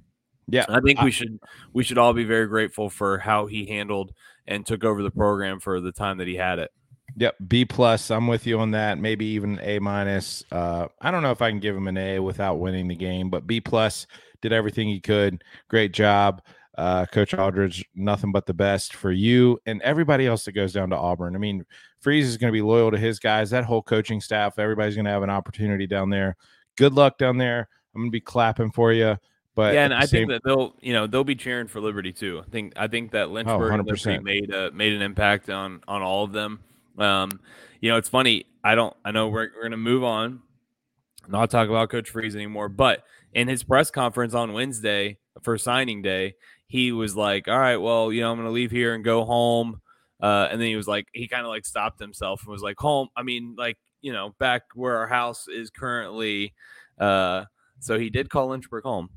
yeah, 0.49 0.67
I 0.69 0.81
think 0.81 1.01
we 1.01 1.11
should 1.11 1.39
we 1.73 1.85
should 1.85 1.99
all 1.99 2.13
be 2.13 2.25
very 2.25 2.47
grateful 2.47 2.91
for 2.91 3.19
how 3.19 3.47
he 3.47 3.67
handled 3.67 4.13
and 4.47 4.67
took 4.67 4.85
over 4.85 5.03
the 5.03 5.11
program 5.11 5.61
for 5.61 5.81
the 5.81 5.93
time 5.93 6.19
that 6.19 6.27
he 6.27 6.35
had 6.35 6.59
it. 6.59 6.71
Yep, 7.17 7.37
B 7.47 7.65
plus. 7.65 8.11
I'm 8.11 8.27
with 8.27 8.47
you 8.47 8.59
on 8.59 8.71
that. 8.73 8.99
Maybe 8.99 9.27
even 9.27 9.59
A 9.63 9.79
minus. 9.79 10.45
Uh, 10.51 10.89
I 11.01 11.11
don't 11.11 11.23
know 11.23 11.31
if 11.31 11.43
I 11.43 11.51
can 11.51 11.61
give 11.61 11.77
him 11.77 11.87
an 11.87 11.99
A 11.99 12.19
without 12.21 12.57
winning 12.57 12.89
the 12.89 12.97
game, 12.97 13.31
but 13.31 13.47
B 13.47 13.61
plus 13.61 14.07
did 14.41 14.53
everything 14.53 14.89
he 14.89 15.01
could. 15.01 15.45
Great 15.69 15.93
job, 15.93 16.43
uh, 16.77 17.07
Coach 17.07 17.35
Aldridge. 17.35 17.85
Nothing 17.95 18.33
but 18.33 18.47
the 18.47 18.55
best 18.55 18.95
for 18.95 19.13
you 19.13 19.59
and 19.67 19.83
everybody 19.83 20.27
else 20.27 20.45
that 20.45 20.53
goes 20.53 20.73
down 20.73 20.91
to 20.91 20.97
Auburn. 20.97 21.35
I 21.35 21.39
mean, 21.39 21.65
Freeze 22.01 22.29
is 22.29 22.37
going 22.37 22.51
to 22.51 22.57
be 22.57 22.63
loyal 22.63 22.91
to 22.91 22.99
his 22.99 23.19
guys. 23.19 23.51
That 23.51 23.65
whole 23.65 23.83
coaching 23.83 24.21
staff. 24.21 24.59
Everybody's 24.59 24.95
going 24.95 25.05
to 25.05 25.11
have 25.11 25.23
an 25.23 25.31
opportunity 25.31 25.87
down 25.87 26.11
there. 26.11 26.37
Good 26.77 26.95
luck 26.95 27.19
down 27.19 27.39
there. 27.39 27.69
I'm 27.95 28.03
going 28.03 28.11
to 28.11 28.13
be 28.13 28.21
clapping 28.21 28.71
for 28.71 28.93
you. 28.93 29.19
But 29.55 29.75
yeah, 29.75 29.85
and 29.85 29.95
I 29.95 30.07
same... 30.07 30.29
think 30.29 30.31
that 30.31 30.43
they'll, 30.45 30.75
you 30.81 30.95
know, 30.95 31.07
they'll 31.07 31.25
be 31.25 31.35
cheering 31.35 31.69
for 31.69 31.81
Liberty 31.81 32.13
too. 32.13 32.43
I 32.47 32.51
think 32.51 32.73
I 32.77 32.89
think 32.89 33.11
that 33.13 33.29
oh, 33.29 33.33
Lynchburg 33.33 33.73
oh, 33.73 33.77
Liberty 33.77 34.19
made 34.19 34.51
a, 34.51 34.71
made 34.71 34.95
an 34.95 35.03
impact 35.03 35.51
on 35.51 35.83
on 35.87 36.03
all 36.03 36.25
of 36.25 36.33
them. 36.33 36.61
Um, 36.97 37.39
you 37.81 37.91
know, 37.91 37.99
it's 37.99 38.09
funny. 38.09 38.47
I 38.65 38.75
don't. 38.75 38.97
I 39.05 39.11
know 39.11 39.29
we're 39.29 39.51
we're 39.55 39.65
gonna 39.65 39.77
move 39.77 40.05
on, 40.05 40.41
not 41.29 41.51
talk 41.51 41.69
about 41.69 41.91
Coach 41.91 42.09
Freeze 42.09 42.35
anymore. 42.35 42.71
But 42.71 43.05
in 43.35 43.49
his 43.49 43.63
press 43.63 43.91
conference 43.91 44.33
on 44.33 44.55
Wednesday 44.55 45.19
for 45.43 45.59
signing 45.59 46.01
day, 46.01 46.35
he 46.73 46.91
was 46.91 47.15
like, 47.15 47.49
"All 47.49 47.59
right, 47.59 47.77
well, 47.77 48.11
you 48.11 48.23
know, 48.23 48.33
I'm 48.33 48.39
gonna 48.39 48.51
leave 48.51 48.71
here 48.71 48.95
and 48.95 49.05
go 49.05 49.27
home." 49.27 49.83
Uh, 50.23 50.49
and 50.51 50.59
then 50.59 50.69
he 50.69 50.77
was 50.77 50.89
like, 50.89 51.07
he 51.13 51.29
kind 51.29 51.43
of 51.43 51.49
like 51.49 51.67
stopped 51.67 52.01
himself 52.01 52.41
and 52.43 52.51
was 52.51 52.63
like, 52.63 52.79
"Home." 52.79 53.09
I 53.15 53.23
mean, 53.23 53.57
like 53.59 53.77
you 54.01 54.11
know, 54.11 54.35
back 54.39 54.63
where 54.75 54.97
our 54.97 55.07
house 55.07 55.49
is 55.49 55.69
currently. 55.69 56.55
Uh, 56.99 57.45
so 57.79 57.99
he 57.99 58.09
did 58.09 58.31
call 58.31 58.49
Lynchburg 58.49 58.85
home. 58.85 59.11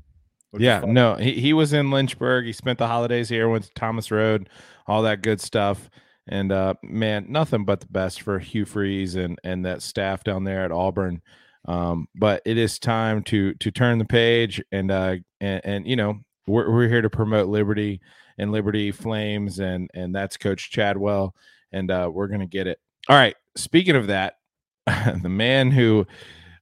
Yeah, 0.52 0.80
no, 0.86 1.14
he, 1.14 1.32
he 1.32 1.54
was 1.54 1.72
in 1.72 1.90
Lynchburg. 1.90 2.44
He 2.44 2.52
spent 2.52 2.78
the 2.78 2.88
holidays 2.88 3.30
here, 3.30 3.48
went 3.48 3.64
to 3.64 3.70
Thomas 3.74 4.10
Road, 4.10 4.50
all 4.86 5.00
that 5.02 5.22
good 5.22 5.40
stuff. 5.40 5.88
And 6.28 6.52
uh, 6.52 6.74
man, 6.82 7.24
nothing 7.30 7.64
but 7.64 7.80
the 7.80 7.86
best 7.86 8.20
for 8.20 8.38
Hugh 8.38 8.66
Freeze 8.66 9.14
and 9.14 9.38
and 9.44 9.64
that 9.64 9.80
staff 9.80 10.24
down 10.24 10.44
there 10.44 10.62
at 10.62 10.72
Auburn. 10.72 11.22
Um, 11.66 12.06
but 12.14 12.42
it 12.44 12.58
is 12.58 12.78
time 12.78 13.22
to 13.24 13.54
to 13.54 13.70
turn 13.70 13.96
the 13.96 14.04
page 14.04 14.62
and 14.72 14.90
uh 14.90 15.16
and, 15.40 15.60
and 15.64 15.88
you 15.88 15.96
know 15.96 16.20
we're 16.46 16.70
we're 16.70 16.88
here 16.88 17.02
to 17.02 17.10
promote 17.10 17.48
Liberty 17.48 18.00
and 18.38 18.52
Liberty 18.52 18.92
Flames 18.92 19.58
and 19.58 19.90
and 19.94 20.14
that's 20.14 20.36
Coach 20.36 20.70
Chadwell 20.70 21.34
and 21.72 21.90
uh, 21.90 22.10
we're 22.12 22.28
gonna 22.28 22.46
get 22.46 22.66
it. 22.66 22.78
All 23.08 23.16
right. 23.16 23.36
Speaking 23.56 23.96
of 23.96 24.08
that, 24.08 24.38
the 24.86 25.28
man 25.28 25.70
who, 25.70 26.06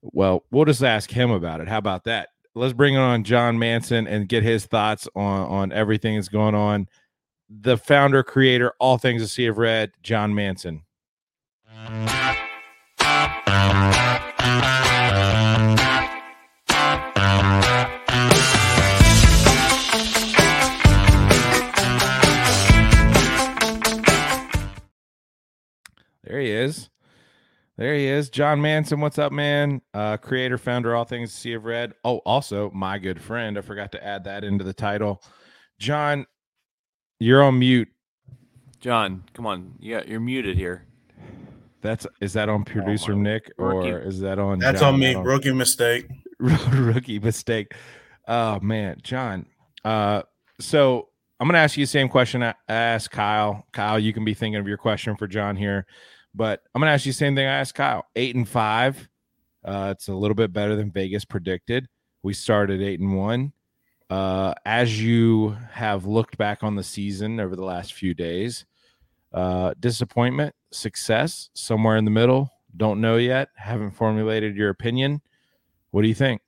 well, 0.03 0.45
we'll 0.51 0.65
just 0.65 0.83
ask 0.83 1.11
him 1.11 1.31
about 1.31 1.61
it. 1.61 1.69
How 1.69 1.79
about 1.79 2.05
that? 2.05 2.29
let's 2.55 2.73
bring 2.73 2.97
on 2.97 3.25
John 3.25 3.59
Manson 3.59 4.07
and 4.07 4.29
get 4.29 4.43
his 4.43 4.67
thoughts 4.67 5.09
on 5.15 5.47
on 5.49 5.73
everything 5.73 6.17
that's 6.17 6.29
going 6.29 6.55
on. 6.55 6.89
The 7.49 7.77
founder, 7.77 8.23
creator, 8.23 8.73
all 8.79 8.99
things 8.99 9.23
a 9.23 9.29
sea 9.29 9.47
of 9.47 9.59
red, 9.59 9.93
John 10.03 10.35
Manson. 10.35 10.83
There 26.35 26.43
he 26.43 26.51
is. 26.51 26.91
There 27.77 27.95
he 27.95 28.07
is, 28.07 28.29
John 28.29 28.61
Manson. 28.61 28.99
What's 29.01 29.21
up, 29.21 29.31
man? 29.31 29.81
Uh, 29.95 30.17
creator, 30.17 30.59
founder, 30.59 30.97
all 30.97 31.05
things 31.05 31.33
Sea 31.33 31.53
of 31.53 31.65
Red. 31.65 31.93
Oh, 32.03 32.17
also 32.27 32.73
my 32.75 32.99
good 32.99 33.23
friend. 33.23 33.57
I 33.57 33.61
forgot 33.61 33.93
to 33.93 34.05
add 34.05 34.25
that 34.25 34.43
into 34.43 34.65
the 34.65 34.73
title. 34.73 35.23
John, 35.79 36.27
you're 37.21 37.41
on 37.41 37.61
mute. 37.61 37.87
John, 38.81 39.23
come 39.33 39.47
on, 39.47 39.77
yeah, 39.79 40.03
you're 40.09 40.19
muted 40.19 40.57
here. 40.57 40.85
That's 41.83 42.05
is 42.21 42.33
that 42.33 42.49
on 42.49 42.65
producer 42.65 43.13
oh, 43.13 43.19
Nick 43.19 43.53
or 43.57 43.69
rookie. 43.69 44.09
is 44.09 44.19
that 44.19 44.41
on? 44.41 44.59
That's 44.59 44.81
John? 44.81 44.95
on 44.95 44.99
me. 44.99 45.15
On, 45.15 45.23
rookie 45.23 45.53
mistake. 45.53 46.09
rookie 46.41 47.21
mistake. 47.21 47.75
Oh 48.27 48.59
man, 48.59 48.97
John. 49.05 49.47
Uh, 49.85 50.23
so 50.59 51.11
I'm 51.39 51.47
gonna 51.47 51.59
ask 51.59 51.77
you 51.77 51.85
the 51.85 51.91
same 51.91 52.09
question 52.09 52.43
I 52.43 52.55
asked 52.69 53.13
Kyle. 53.13 53.67
Kyle, 53.73 54.01
you 54.01 54.13
can 54.13 54.25
be 54.25 54.35
thinking 54.35 54.59
of 54.59 54.67
your 54.67 54.79
question 54.79 55.17
for 55.17 55.29
John 55.29 55.55
here. 55.55 55.87
But 56.35 56.63
I'm 56.75 56.81
going 56.81 56.89
to 56.89 56.95
ask 56.95 57.07
you 57.07 57.13
the 57.13 57.17
same 57.17 57.37
thing 57.37 57.47
I 57.47 57.61
asked 57.61 57.75
Kyle. 57.75 58.07
Eight 58.17 58.35
and 58.35 58.49
five. 58.49 59.09
Uh, 59.65 59.95
it's 59.97 60.09
a 60.09 60.15
little 60.15 60.35
bit 60.35 60.53
better 60.53 60.77
than 60.77 60.91
Vegas 60.91 61.25
predicted. 61.25 61.89
We 62.23 62.35
started 62.35 62.83
eight 62.83 63.01
and 63.01 63.17
one. 63.17 63.53
Uh, 64.11 64.55
as 64.67 65.03
you 65.03 65.57
have 65.71 66.07
looked 66.07 66.37
back 66.37 66.63
on 66.63 66.77
the 66.77 66.83
season 66.83 67.41
over 67.41 67.57
the 67.57 67.65
last 67.65 67.95
few 67.95 68.15
days, 68.15 68.67
uh, 69.33 69.75
disappointment, 69.81 70.55
success, 70.71 71.51
somewhere 71.55 71.97
in 71.97 72.05
the 72.05 72.11
middle. 72.11 72.51
Don't 72.77 73.01
know 73.01 73.17
yet. 73.17 73.49
Haven't 73.57 73.93
formulated 73.93 74.57
your 74.57 74.71
opinion. 74.71 75.23
What 75.91 76.03
do 76.03 76.09
you 76.09 76.15
think? 76.15 76.43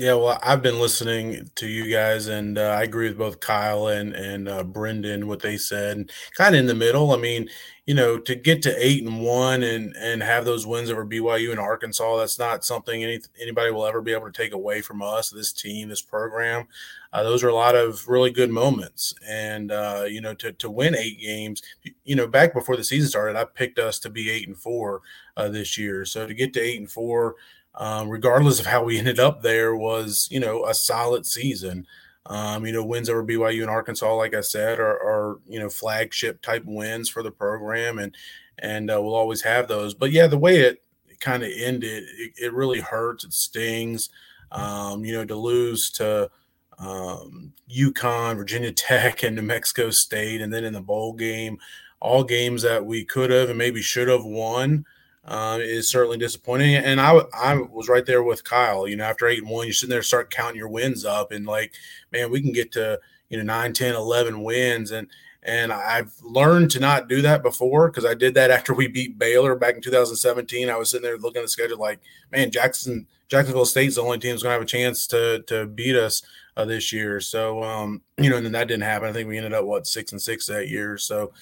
Yeah, 0.00 0.14
well, 0.14 0.38
I've 0.44 0.62
been 0.62 0.78
listening 0.78 1.50
to 1.56 1.66
you 1.66 1.90
guys, 1.92 2.28
and 2.28 2.56
uh, 2.56 2.76
I 2.78 2.84
agree 2.84 3.08
with 3.08 3.18
both 3.18 3.40
Kyle 3.40 3.88
and 3.88 4.14
and 4.14 4.48
uh, 4.48 4.62
Brendan 4.62 5.26
what 5.26 5.40
they 5.40 5.56
said. 5.56 6.12
Kind 6.36 6.54
of 6.54 6.60
in 6.60 6.66
the 6.68 6.74
middle. 6.76 7.10
I 7.10 7.16
mean, 7.16 7.48
you 7.84 7.94
know, 7.94 8.16
to 8.16 8.36
get 8.36 8.62
to 8.62 8.76
eight 8.78 9.02
and 9.04 9.20
one 9.22 9.64
and 9.64 9.96
and 9.96 10.22
have 10.22 10.44
those 10.44 10.68
wins 10.68 10.88
over 10.88 11.04
BYU 11.04 11.50
and 11.50 11.58
Arkansas, 11.58 12.16
that's 12.16 12.38
not 12.38 12.64
something 12.64 13.02
any, 13.02 13.18
anybody 13.42 13.72
will 13.72 13.86
ever 13.86 14.00
be 14.00 14.12
able 14.12 14.26
to 14.30 14.32
take 14.32 14.52
away 14.52 14.82
from 14.82 15.02
us, 15.02 15.30
this 15.30 15.52
team, 15.52 15.88
this 15.88 16.02
program. 16.02 16.68
Uh, 17.12 17.24
those 17.24 17.42
are 17.42 17.48
a 17.48 17.54
lot 17.54 17.74
of 17.74 18.06
really 18.06 18.30
good 18.30 18.50
moments, 18.50 19.14
and 19.26 19.72
uh, 19.72 20.04
you 20.06 20.20
know, 20.20 20.34
to 20.34 20.52
to 20.52 20.70
win 20.70 20.94
eight 20.94 21.18
games, 21.20 21.60
you 22.04 22.14
know, 22.14 22.28
back 22.28 22.54
before 22.54 22.76
the 22.76 22.84
season 22.84 23.08
started, 23.08 23.36
I 23.36 23.44
picked 23.46 23.80
us 23.80 23.98
to 24.00 24.10
be 24.10 24.30
eight 24.30 24.46
and 24.46 24.56
four 24.56 25.00
uh, 25.36 25.48
this 25.48 25.76
year. 25.76 26.04
So 26.04 26.24
to 26.24 26.34
get 26.34 26.52
to 26.54 26.60
eight 26.60 26.78
and 26.78 26.88
four 26.90 27.34
um, 27.78 28.08
regardless 28.08 28.58
of 28.58 28.66
how 28.66 28.82
we 28.82 28.98
ended 28.98 29.20
up 29.20 29.40
there, 29.40 29.74
was 29.74 30.28
you 30.30 30.40
know 30.40 30.66
a 30.66 30.74
solid 30.74 31.24
season. 31.24 31.86
Um, 32.26 32.66
you 32.66 32.72
know, 32.72 32.84
wins 32.84 33.08
over 33.08 33.24
BYU 33.24 33.62
and 33.62 33.70
Arkansas, 33.70 34.14
like 34.14 34.34
I 34.34 34.42
said, 34.42 34.78
are, 34.78 34.96
are 34.96 35.38
you 35.46 35.58
know 35.58 35.70
flagship 35.70 36.42
type 36.42 36.64
wins 36.66 37.08
for 37.08 37.22
the 37.22 37.30
program, 37.30 37.98
and 37.98 38.14
and 38.58 38.90
uh, 38.90 39.00
we'll 39.00 39.14
always 39.14 39.40
have 39.42 39.68
those. 39.68 39.94
But 39.94 40.10
yeah, 40.10 40.26
the 40.26 40.36
way 40.36 40.60
it 40.60 40.82
kind 41.20 41.42
of 41.42 41.50
ended, 41.56 42.04
it, 42.18 42.32
it, 42.36 42.52
really 42.52 42.80
hurts. 42.80 43.24
It 43.24 43.32
stings. 43.32 44.10
Um, 44.50 45.04
you 45.04 45.12
know, 45.12 45.24
to 45.24 45.36
lose 45.36 45.90
to 45.92 46.30
um, 46.78 47.52
UConn, 47.70 48.36
Virginia 48.36 48.72
Tech, 48.72 49.22
and 49.22 49.36
New 49.36 49.42
Mexico 49.42 49.90
State, 49.90 50.42
and 50.42 50.52
then 50.52 50.64
in 50.64 50.72
the 50.72 50.80
bowl 50.80 51.12
game, 51.12 51.58
all 52.00 52.24
games 52.24 52.62
that 52.62 52.84
we 52.84 53.04
could 53.04 53.30
have 53.30 53.48
and 53.48 53.58
maybe 53.58 53.80
should 53.80 54.08
have 54.08 54.24
won 54.24 54.84
uh, 55.28 55.58
is 55.60 55.90
certainly 55.90 56.16
disappointing. 56.16 56.74
And 56.74 57.00
I, 57.00 57.20
I 57.34 57.54
was 57.56 57.88
right 57.88 58.04
there 58.04 58.22
with 58.22 58.44
Kyle. 58.44 58.88
You 58.88 58.96
know, 58.96 59.04
after 59.04 59.28
eight 59.28 59.42
and 59.42 59.50
one, 59.50 59.66
you're 59.66 59.74
sitting 59.74 59.90
there, 59.90 60.02
start 60.02 60.30
counting 60.30 60.56
your 60.56 60.68
wins 60.68 61.04
up, 61.04 61.32
and 61.32 61.46
like, 61.46 61.74
man, 62.12 62.30
we 62.30 62.40
can 62.40 62.52
get 62.52 62.72
to 62.72 62.98
you 63.28 63.36
know 63.36 63.44
9, 63.44 63.72
10, 63.74 63.94
11 63.94 64.42
wins, 64.42 64.90
and 64.90 65.08
and 65.42 65.72
I've 65.72 66.12
learned 66.22 66.70
to 66.72 66.80
not 66.80 67.08
do 67.08 67.22
that 67.22 67.42
before 67.42 67.88
because 67.88 68.04
I 68.04 68.14
did 68.14 68.34
that 68.34 68.50
after 68.50 68.72
we 68.72 68.88
beat 68.88 69.18
Baylor 69.18 69.54
back 69.54 69.74
in 69.74 69.82
2017. 69.82 70.68
I 70.68 70.76
was 70.76 70.90
sitting 70.90 71.04
there 71.04 71.18
looking 71.18 71.40
at 71.40 71.44
the 71.44 71.48
schedule 71.48 71.78
like, 71.78 72.00
man, 72.32 72.50
Jackson 72.50 73.06
Jacksonville 73.28 73.66
State's 73.66 73.96
the 73.96 74.02
only 74.02 74.18
team 74.18 74.30
that's 74.30 74.42
going 74.42 74.54
to 74.54 74.58
have 74.58 74.62
a 74.62 74.66
chance 74.66 75.06
to 75.08 75.42
to 75.42 75.66
beat 75.66 75.94
us 75.94 76.22
uh, 76.56 76.64
this 76.64 76.92
year. 76.92 77.20
So, 77.20 77.62
um, 77.62 78.02
you 78.18 78.30
know, 78.30 78.36
and 78.36 78.44
then 78.46 78.52
that 78.52 78.68
didn't 78.68 78.82
happen. 78.82 79.08
I 79.08 79.12
think 79.12 79.28
we 79.28 79.36
ended 79.36 79.52
up 79.52 79.64
what 79.64 79.86
six 79.86 80.12
and 80.12 80.20
six 80.20 80.46
that 80.46 80.68
year. 80.68 80.98
So, 80.98 81.32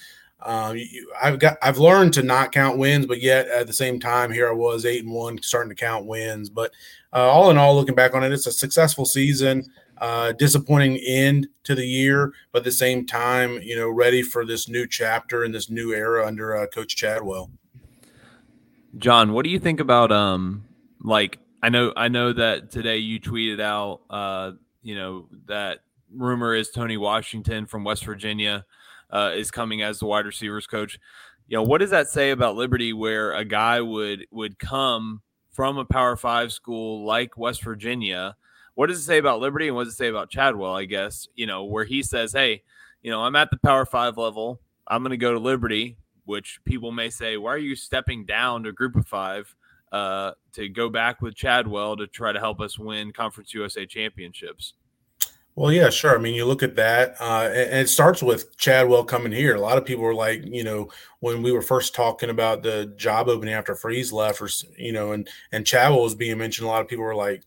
um, 0.41 0.77
you, 0.77 1.11
I've 1.21 1.39
got 1.39 1.57
I've 1.61 1.79
learned 1.79 2.13
to 2.13 2.23
not 2.23 2.51
count 2.51 2.77
wins, 2.77 3.05
but 3.05 3.21
yet 3.21 3.47
at 3.47 3.67
the 3.67 3.73
same 3.73 3.99
time, 3.99 4.31
here 4.31 4.49
I 4.49 4.53
was 4.53 4.85
eight 4.85 5.03
and 5.03 5.13
one, 5.13 5.41
starting 5.41 5.69
to 5.69 5.75
count 5.75 6.05
wins. 6.05 6.49
But 6.49 6.71
uh, 7.11 7.29
all 7.29 7.49
in 7.49 7.57
all, 7.57 7.75
looking 7.75 7.95
back 7.95 8.13
on 8.13 8.23
it, 8.23 8.31
it's 8.31 8.47
a 8.47 8.51
successful 8.51 9.05
season. 9.05 9.65
Uh, 9.99 10.31
disappointing 10.33 10.97
end 10.97 11.47
to 11.63 11.73
the 11.73 11.85
year, 11.85 12.31
but 12.51 12.59
at 12.59 12.65
the 12.65 12.71
same 12.71 13.03
time, 13.03 13.59
you 13.63 13.75
know, 13.75 13.89
ready 13.89 14.21
for 14.21 14.45
this 14.45 14.69
new 14.69 14.85
chapter 14.85 15.43
and 15.43 15.55
this 15.55 15.71
new 15.71 15.91
era 15.91 16.23
under 16.23 16.55
uh, 16.55 16.67
Coach 16.67 16.95
Chadwell. 16.95 17.49
John, 18.99 19.33
what 19.33 19.43
do 19.43 19.49
you 19.49 19.59
think 19.59 19.79
about 19.79 20.11
um 20.11 20.65
like 21.01 21.39
I 21.63 21.69
know 21.69 21.93
I 21.95 22.09
know 22.09 22.31
that 22.33 22.71
today 22.71 22.97
you 22.97 23.19
tweeted 23.19 23.59
out 23.59 24.01
uh 24.09 24.51
you 24.83 24.95
know 24.95 25.27
that 25.47 25.79
rumor 26.13 26.53
is 26.53 26.69
Tony 26.69 26.97
Washington 26.97 27.65
from 27.65 27.83
West 27.83 28.05
Virginia 28.05 28.65
uh, 29.09 29.31
is 29.35 29.51
coming 29.51 29.81
as 29.81 29.99
the 29.99 30.05
wide 30.05 30.25
receivers 30.25 30.67
coach. 30.67 30.99
You 31.47 31.57
know, 31.57 31.63
what 31.63 31.79
does 31.79 31.91
that 31.91 32.09
say 32.09 32.31
about 32.31 32.55
Liberty, 32.55 32.93
where 32.93 33.33
a 33.33 33.45
guy 33.45 33.81
would 33.81 34.25
would 34.31 34.59
come 34.59 35.21
from 35.51 35.77
a 35.77 35.85
Power 35.85 36.15
Five 36.15 36.51
school 36.51 37.05
like 37.05 37.37
West 37.37 37.63
Virginia? 37.63 38.35
What 38.75 38.87
does 38.87 38.99
it 38.99 39.03
say 39.03 39.17
about 39.17 39.39
Liberty, 39.39 39.67
and 39.67 39.75
what 39.75 39.85
does 39.85 39.93
it 39.93 39.97
say 39.97 40.09
about 40.09 40.29
Chadwell? 40.29 40.75
I 40.75 40.85
guess 40.85 41.27
you 41.35 41.45
know 41.45 41.63
where 41.63 41.85
he 41.85 42.03
says, 42.03 42.33
"Hey, 42.33 42.63
you 43.01 43.11
know, 43.11 43.23
I'm 43.23 43.35
at 43.35 43.49
the 43.49 43.57
Power 43.57 43.85
Five 43.85 44.17
level. 44.17 44.61
I'm 44.87 45.01
going 45.01 45.11
to 45.11 45.17
go 45.17 45.33
to 45.33 45.39
Liberty." 45.39 45.97
Which 46.25 46.59
people 46.65 46.91
may 46.91 47.09
say, 47.09 47.37
"Why 47.37 47.53
are 47.53 47.57
you 47.57 47.75
stepping 47.75 48.25
down 48.25 48.63
to 48.63 48.73
Group 48.73 48.97
of 48.97 49.07
Five 49.07 49.55
uh, 49.93 50.33
to 50.51 50.67
go 50.67 50.89
back 50.89 51.21
with 51.21 51.33
Chadwell 51.33 51.95
to 51.95 52.07
try 52.07 52.33
to 52.33 52.39
help 52.39 52.59
us 52.59 52.77
win 52.77 53.13
Conference 53.13 53.53
USA 53.53 53.85
championships?" 53.85 54.73
Well, 55.57 55.71
yeah, 55.71 55.89
sure. 55.89 56.15
I 56.15 56.19
mean, 56.21 56.35
you 56.35 56.45
look 56.45 56.61
at 56.61 56.75
that, 56.75 57.15
uh, 57.19 57.49
and 57.51 57.79
it 57.79 57.89
starts 57.89 58.21
with 58.21 58.55
Chadwell 58.57 59.03
coming 59.03 59.31
here. 59.31 59.55
A 59.55 59.59
lot 59.59 59.79
of 59.79 59.85
people 59.85 60.03
were 60.03 60.13
like, 60.13 60.43
you 60.45 60.63
know, 60.63 60.91
when 61.19 61.41
we 61.41 61.51
were 61.51 61.63
first 61.63 61.95
talking 61.95 62.29
about 62.29 62.61
the 62.61 62.93
job 62.95 63.27
opening 63.27 63.55
after 63.55 63.73
Freeze 63.73 64.13
left, 64.13 64.39
or 64.39 64.49
you 64.77 64.91
know, 64.91 65.13
and 65.13 65.27
and 65.51 65.65
Chadwell 65.65 66.03
was 66.03 66.13
being 66.13 66.37
mentioned. 66.37 66.67
A 66.67 66.69
lot 66.69 66.81
of 66.83 66.87
people 66.87 67.03
were 67.05 67.15
like, 67.15 67.41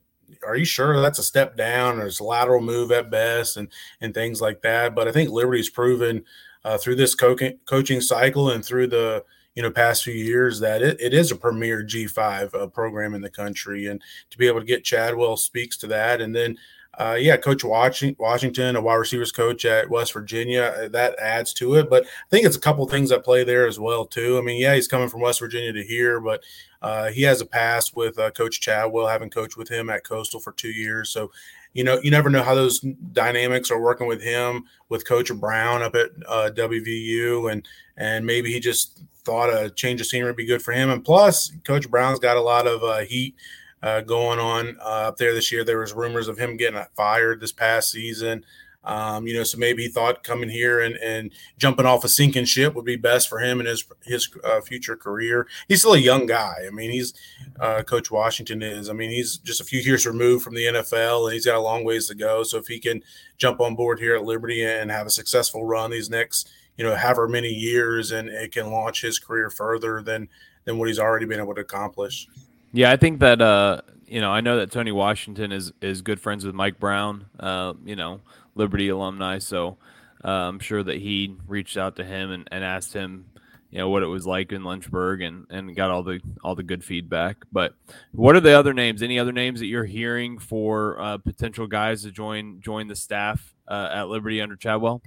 "Are 0.45 0.57
you 0.57 0.65
sure 0.65 1.01
that's 1.01 1.21
a 1.21 1.23
step 1.23 1.57
down, 1.57 2.01
or 2.01 2.07
it's 2.07 2.19
a 2.19 2.25
lateral 2.25 2.61
move 2.61 2.91
at 2.91 3.13
best, 3.13 3.57
and 3.57 3.69
and 4.01 4.13
things 4.13 4.41
like 4.41 4.63
that?" 4.63 4.97
But 4.97 5.07
I 5.07 5.13
think 5.13 5.31
Liberty's 5.31 5.71
proven 5.71 6.25
uh, 6.65 6.79
through 6.79 6.97
this 6.97 7.15
co- 7.15 7.37
coaching 7.65 8.01
cycle 8.01 8.51
and 8.51 8.65
through 8.65 8.89
the 8.89 9.25
you 9.55 9.63
know 9.63 9.71
past 9.71 10.05
few 10.05 10.15
years 10.15 10.59
that 10.61 10.83
it, 10.83 11.01
it 11.01 11.15
is 11.15 11.31
a 11.31 11.37
premier 11.37 11.85
G5 11.85 12.55
uh, 12.55 12.67
program 12.67 13.15
in 13.15 13.23
the 13.23 13.31
country, 13.31 13.87
and 13.87 14.03
to 14.31 14.39
be 14.39 14.49
able 14.49 14.61
to 14.61 14.67
get 14.67 14.85
Chadwell 14.85 15.37
speaks 15.37 15.77
to 15.79 15.87
that, 15.89 16.21
and 16.21 16.35
then 16.35 16.57
uh, 17.01 17.14
yeah, 17.14 17.34
Coach 17.38 17.64
Washington, 17.64 18.76
a 18.76 18.80
wide 18.80 18.96
receivers 18.96 19.32
coach 19.32 19.64
at 19.64 19.88
West 19.88 20.12
Virginia, 20.12 20.74
uh, 20.76 20.88
that 20.88 21.18
adds 21.18 21.55
to 21.55 21.76
it. 21.76 21.88
But 21.88 22.05
I 22.05 22.28
think 22.28 22.44
it's 22.44 22.57
a 22.57 22.61
couple 22.61 22.86
things 22.86 23.09
that 23.09 23.24
play 23.24 23.42
there 23.42 23.66
as 23.66 23.80
well 23.80 24.05
too. 24.05 24.36
I 24.36 24.42
mean, 24.42 24.61
yeah, 24.61 24.74
he's 24.74 24.86
coming 24.86 25.09
from 25.09 25.22
West 25.22 25.40
Virginia 25.40 25.72
to 25.72 25.82
here, 25.82 26.20
but 26.20 26.42
uh, 26.82 27.09
he 27.09 27.22
has 27.22 27.40
a 27.40 27.46
past 27.46 27.96
with 27.96 28.18
uh, 28.18 28.30
Coach 28.32 28.61
Chadwell, 28.61 29.07
having 29.07 29.30
coached 29.30 29.57
with 29.57 29.66
him 29.66 29.88
at 29.88 30.05
Coastal 30.05 30.40
for 30.40 30.53
two 30.53 30.68
years. 30.68 31.09
So, 31.09 31.30
you 31.72 31.84
know, 31.84 31.98
you 32.03 32.11
never 32.11 32.28
know 32.28 32.42
how 32.42 32.55
those 32.55 32.80
dynamics 33.12 33.70
are 33.70 33.80
working 33.80 34.07
with 34.07 34.22
him, 34.22 34.64
with 34.90 35.09
Coach 35.09 35.32
Brown 35.32 35.82
up 35.82 35.94
at 35.94 36.11
uh, 36.28 36.51
WVU, 36.55 37.51
and 37.51 37.66
and 37.96 38.26
maybe 38.26 38.53
he 38.53 38.61
just 38.61 39.01
thought 39.24 39.48
a 39.48 39.70
change 39.70 40.03
of 40.03 40.07
scenery 40.07 40.28
would 40.28 40.36
be 40.36 40.44
good 40.44 40.61
for 40.61 40.72
him. 40.72 40.90
And 40.90 41.03
plus, 41.03 41.51
Coach 41.64 41.88
Brown's 41.88 42.18
got 42.18 42.36
a 42.36 42.42
lot 42.42 42.66
of 42.66 42.84
uh, 42.84 42.98
heat 42.98 43.36
uh, 43.83 44.01
going 44.01 44.39
on 44.39 44.76
uh, 44.81 45.09
up 45.09 45.16
there 45.16 45.35
this 45.35 45.51
year. 45.51 45.64
There 45.64 45.81
was 45.81 45.93
rumors 45.93 46.28
of 46.28 46.39
him 46.39 46.57
getting 46.57 46.81
fired 46.95 47.41
this 47.41 47.53
past 47.53 47.91
season. 47.91 48.45
Um, 48.83 49.26
you 49.26 49.35
know, 49.35 49.45
so 49.45 49.59
maybe 49.59 49.83
he 49.83 49.89
thought 49.89 50.24
coming 50.24 50.49
here 50.49 50.81
and, 50.81 50.97
and 50.97 51.31
jumping 51.59 51.85
off 51.85 52.05
a 52.05 52.09
sinking 52.09 52.47
ship 52.47 52.74
would 52.74 52.87
be 52.87 52.97
best 52.97 53.28
for 53.28 53.39
him 53.39 53.61
and 53.61 53.68
his 53.68 53.85
his 54.05 54.31
uh, 54.43 54.61
future 54.62 54.97
career. 54.97 55.47
He's 55.68 55.81
still 55.81 55.93
a 55.93 55.99
young 55.99 56.24
guy. 56.24 56.55
I 56.66 56.70
mean, 56.70 56.91
he's 56.91 57.12
uh, 57.59 57.83
Coach 57.83 58.11
Washington 58.11 58.62
is. 58.62 58.89
I 58.89 58.95
mean, 58.95 59.11
he's 59.11 59.37
just 59.37 59.61
a 59.61 59.64
few 59.64 59.81
years 59.81 60.07
removed 60.07 60.43
from 60.43 60.55
the 60.55 60.64
NFL, 60.64 61.26
and 61.26 61.35
he's 61.35 61.45
got 61.45 61.57
a 61.57 61.61
long 61.61 61.85
ways 61.85 62.09
to 62.09 62.14
go. 62.14 62.43
So 62.43 62.57
if 62.57 62.68
he 62.68 62.78
can 62.78 63.03
jump 63.37 63.61
on 63.61 63.74
board 63.74 63.99
here 63.99 64.14
at 64.14 64.24
Liberty 64.24 64.64
and 64.64 64.91
have 64.91 65.07
a 65.07 65.11
successful 65.11 65.64
run 65.64 65.91
these 65.91 66.09
next, 66.09 66.49
you 66.78 66.85
know, 66.85 66.97
however 66.97 67.28
many 67.28 67.51
years, 67.51 68.12
and 68.12 68.31
it 68.31 68.53
can 68.53 68.70
launch 68.70 69.03
his 69.03 69.18
career 69.18 69.51
further 69.51 70.01
than 70.01 70.26
than 70.64 70.78
what 70.78 70.89
he's 70.89 70.99
already 70.99 71.26
been 71.26 71.41
able 71.41 71.55
to 71.55 71.61
accomplish. 71.61 72.28
Yeah, 72.73 72.93
I 72.93 72.97
think 72.97 73.21
that 73.21 73.41
uh, 73.43 73.81
you 74.07 74.21
know, 74.21 74.31
I 74.31 74.41
know 74.41 74.59
that 74.59 74.73
Tony 74.73 74.93
Washington 74.93 75.53
is 75.53 75.73
is 75.81 76.03
good 76.03 76.21
friends 76.21 76.45
with 76.45 76.55
Mike 76.55 76.79
Brown, 76.81 77.27
uh, 77.39 77.75
you 77.85 77.97
know, 77.97 78.21
Liberty 78.55 78.89
alumni. 78.89 79.39
So 79.39 79.79
uh, 80.25 80.29
I'm 80.29 80.59
sure 80.59 80.83
that 80.83 80.97
he 80.97 81.37
reached 81.47 81.77
out 81.77 81.97
to 81.97 82.05
him 82.05 82.31
and, 82.31 82.49
and 82.51 82.64
asked 82.64 82.93
him, 82.93 83.27
you 83.71 83.79
know, 83.79 83.89
what 83.89 84.03
it 84.03 84.07
was 84.07 84.27
like 84.27 84.53
in 84.53 84.64
Lynchburg 84.64 85.23
and, 85.23 85.47
and 85.49 85.77
got 85.77 85.91
all 85.91 86.03
the 86.03 86.21
all 86.43 86.57
the 86.57 86.64
good 86.64 86.85
feedback. 86.85 87.37
But 87.53 87.75
what 88.12 88.35
are 88.35 88.41
the 88.41 88.59
other 88.59 88.75
names? 88.75 89.03
Any 89.03 89.18
other 89.18 89.33
names 89.33 89.61
that 89.61 89.66
you're 89.66 89.85
hearing 89.85 90.39
for 90.39 91.01
uh, 91.01 91.18
potential 91.18 91.68
guys 91.68 92.03
to 92.03 92.11
join 92.11 92.61
join 92.61 92.89
the 92.89 92.97
staff 92.97 93.55
uh, 93.68 93.91
at 93.93 94.09
Liberty 94.09 94.41
under 94.41 94.57
Chadwell? 94.57 95.03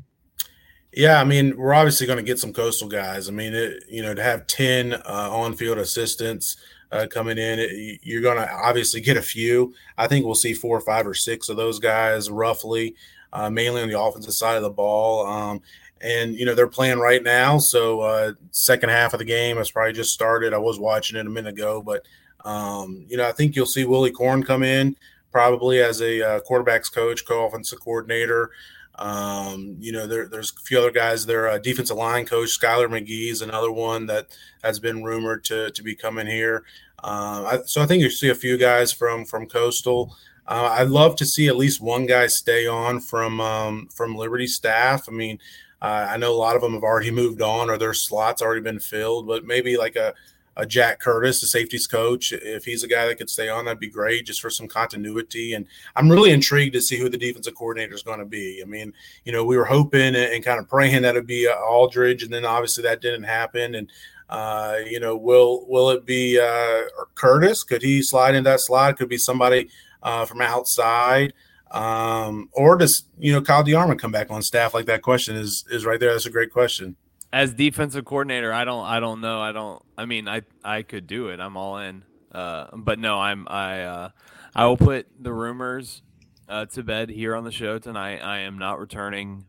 Yeah, 0.95 1.19
I 1.19 1.23
mean, 1.23 1.57
we're 1.57 1.73
obviously 1.73 2.05
going 2.05 2.17
to 2.17 2.23
get 2.23 2.37
some 2.37 2.53
coastal 2.53 2.87
guys. 2.87 3.27
I 3.27 3.31
mean, 3.31 3.53
it, 3.53 3.83
you 3.89 4.03
know, 4.03 4.13
to 4.13 4.21
have 4.21 4.47
ten 4.47 4.93
uh, 4.93 5.29
on-field 5.31 5.79
assistants 5.79 6.55
uh, 6.93 7.07
coming 7.07 7.37
in. 7.37 7.99
You're 8.03 8.21
going 8.21 8.37
to 8.37 8.51
obviously 8.53 9.01
get 9.01 9.17
a 9.17 9.21
few. 9.21 9.73
I 9.97 10.07
think 10.07 10.25
we'll 10.25 10.35
see 10.35 10.53
four 10.53 10.77
or 10.77 10.81
five 10.81 11.07
or 11.07 11.13
six 11.13 11.49
of 11.49 11.57
those 11.57 11.79
guys 11.79 12.29
roughly, 12.29 12.95
uh, 13.33 13.49
mainly 13.49 13.81
on 13.81 13.89
the 13.89 13.99
offensive 13.99 14.33
side 14.33 14.57
of 14.57 14.63
the 14.63 14.69
ball. 14.69 15.25
Um, 15.25 15.61
and 16.01 16.35
you 16.35 16.45
know 16.45 16.53
they're 16.53 16.67
playing 16.67 16.99
right 16.99 17.23
now, 17.23 17.57
so 17.57 18.01
uh, 18.01 18.33
second 18.51 18.89
half 18.89 19.13
of 19.13 19.19
the 19.19 19.25
game 19.25 19.55
has 19.55 19.71
probably 19.71 19.93
just 19.93 20.13
started. 20.13 20.53
I 20.53 20.57
was 20.57 20.77
watching 20.77 21.17
it 21.17 21.25
a 21.25 21.29
minute 21.29 21.53
ago, 21.53 21.81
but 21.81 22.05
um, 22.43 23.05
you 23.07 23.15
know 23.15 23.27
I 23.27 23.31
think 23.31 23.55
you'll 23.55 23.65
see 23.65 23.85
Willy 23.85 24.11
Korn 24.11 24.43
come 24.43 24.63
in 24.63 24.97
probably 25.31 25.79
as 25.79 26.01
a 26.01 26.21
uh, 26.21 26.39
quarterbacks 26.41 26.93
coach, 26.93 27.25
co-offensive 27.25 27.79
coordinator. 27.79 28.51
Um, 28.95 29.75
you 29.79 29.91
know, 29.91 30.05
there, 30.05 30.27
there's 30.27 30.51
a 30.51 30.61
few 30.61 30.77
other 30.77 30.91
guys. 30.91 31.25
Their 31.25 31.49
uh, 31.49 31.57
defensive 31.57 31.97
line 31.97 32.25
coach, 32.25 32.59
Skylar 32.59 32.87
McGee, 32.87 33.31
is 33.31 33.41
another 33.41 33.71
one 33.71 34.05
that 34.07 34.27
has 34.63 34.79
been 34.79 35.03
rumored 35.03 35.43
to, 35.45 35.71
to 35.71 35.83
be 35.83 35.95
coming 35.95 36.27
here. 36.27 36.63
Uh, 37.03 37.43
I, 37.51 37.59
so 37.65 37.81
I 37.81 37.85
think 37.85 38.01
you 38.01 38.09
see 38.09 38.29
a 38.29 38.35
few 38.35 38.57
guys 38.57 38.93
from 38.93 39.25
from 39.25 39.47
Coastal. 39.47 40.15
Uh, 40.47 40.75
I'd 40.77 40.89
love 40.89 41.15
to 41.17 41.25
see 41.25 41.47
at 41.47 41.57
least 41.57 41.81
one 41.81 42.05
guy 42.05 42.27
stay 42.27 42.67
on 42.67 42.99
from 42.99 43.41
um, 43.41 43.87
from 43.93 44.15
Liberty 44.15 44.47
staff. 44.47 45.07
I 45.09 45.11
mean, 45.11 45.39
uh, 45.81 46.07
I 46.09 46.17
know 46.17 46.31
a 46.31 46.35
lot 46.35 46.55
of 46.55 46.61
them 46.61 46.73
have 46.73 46.83
already 46.83 47.11
moved 47.11 47.41
on 47.41 47.69
or 47.69 47.77
their 47.77 47.93
slots 47.93 48.41
already 48.41 48.61
been 48.61 48.79
filled, 48.79 49.27
but 49.27 49.45
maybe 49.45 49.75
like 49.75 49.95
a 49.95 50.13
uh, 50.55 50.65
Jack 50.65 50.99
Curtis, 50.99 51.41
the 51.41 51.47
safeties 51.47 51.87
coach. 51.87 52.31
If 52.31 52.65
he's 52.65 52.83
a 52.83 52.87
guy 52.87 53.07
that 53.07 53.17
could 53.17 53.29
stay 53.29 53.49
on, 53.49 53.65
that'd 53.65 53.79
be 53.79 53.89
great 53.89 54.25
just 54.25 54.41
for 54.41 54.49
some 54.49 54.67
continuity. 54.67 55.53
And 55.53 55.65
I'm 55.95 56.09
really 56.09 56.31
intrigued 56.31 56.73
to 56.73 56.81
see 56.81 56.97
who 56.97 57.09
the 57.09 57.17
defensive 57.17 57.55
coordinator 57.55 57.93
is 57.93 58.03
going 58.03 58.19
to 58.19 58.25
be. 58.25 58.61
I 58.61 58.65
mean, 58.65 58.93
you 59.25 59.31
know, 59.31 59.43
we 59.43 59.57
were 59.57 59.65
hoping 59.65 60.15
and, 60.15 60.43
kind 60.43 60.59
of 60.59 60.69
praying 60.69 61.01
that 61.03 61.15
it'd 61.15 61.27
be 61.27 61.47
uh, 61.47 61.55
Aldridge, 61.55 62.23
and 62.23 62.33
then 62.33 62.45
obviously 62.45 62.83
that 62.83 63.01
didn't 63.01 63.23
happen. 63.23 63.75
And 63.75 63.89
uh, 64.29 64.77
you 64.85 64.99
know, 64.99 65.15
will 65.15 65.65
will 65.67 65.89
it 65.89 66.05
be 66.05 66.39
uh, 66.39 66.81
Curtis? 67.15 67.63
Could 67.63 67.81
he 67.81 68.01
slide 68.01 68.35
in 68.35 68.43
that 68.43 68.59
slide? 68.59 68.97
Could 68.97 69.09
be 69.09 69.17
somebody 69.17 69.69
uh, 70.01 70.25
from 70.25 70.41
outside. 70.41 71.33
Um, 71.71 72.49
or 72.51 72.77
does 72.77 73.05
you 73.17 73.33
know 73.33 73.41
Kyle 73.41 73.63
DeArmond 73.63 73.99
come 73.99 74.11
back 74.11 74.29
on 74.29 74.43
staff? 74.43 74.73
Like 74.73 74.85
that 74.85 75.01
question 75.01 75.35
is 75.35 75.65
is 75.71 75.85
right 75.85 75.99
there. 75.99 76.11
That's 76.11 76.27
a 76.27 76.31
great 76.31 76.51
question 76.51 76.95
as 77.33 77.51
defensive 77.55 78.05
coordinator, 78.05 78.53
I 78.53 78.63
don't 78.63 78.85
I 78.85 78.99
don't 78.99 79.19
know. 79.19 79.41
I 79.41 79.51
don't 79.51 79.83
I 79.97 80.05
mean 80.05 80.29
I 80.29 80.43
I 80.63 80.83
could 80.83 81.07
do 81.07 81.29
it. 81.29 81.39
I'm 81.41 81.57
all 81.57 81.79
in. 81.79 82.03
Uh, 82.31 82.67
but 82.75 82.99
no, 82.99 83.19
I'm 83.19 83.47
I 83.49 83.81
uh, 83.81 84.09
I 84.55 84.65
will 84.67 84.77
put 84.77 85.07
the 85.19 85.33
rumors 85.33 86.03
uh, 86.47 86.67
to 86.67 86.83
bed 86.83 87.09
here 87.09 87.35
on 87.35 87.43
the 87.43 87.51
show 87.51 87.79
tonight. 87.79 88.19
I 88.19 88.39
am 88.39 88.59
not 88.59 88.79
returning 88.79 89.45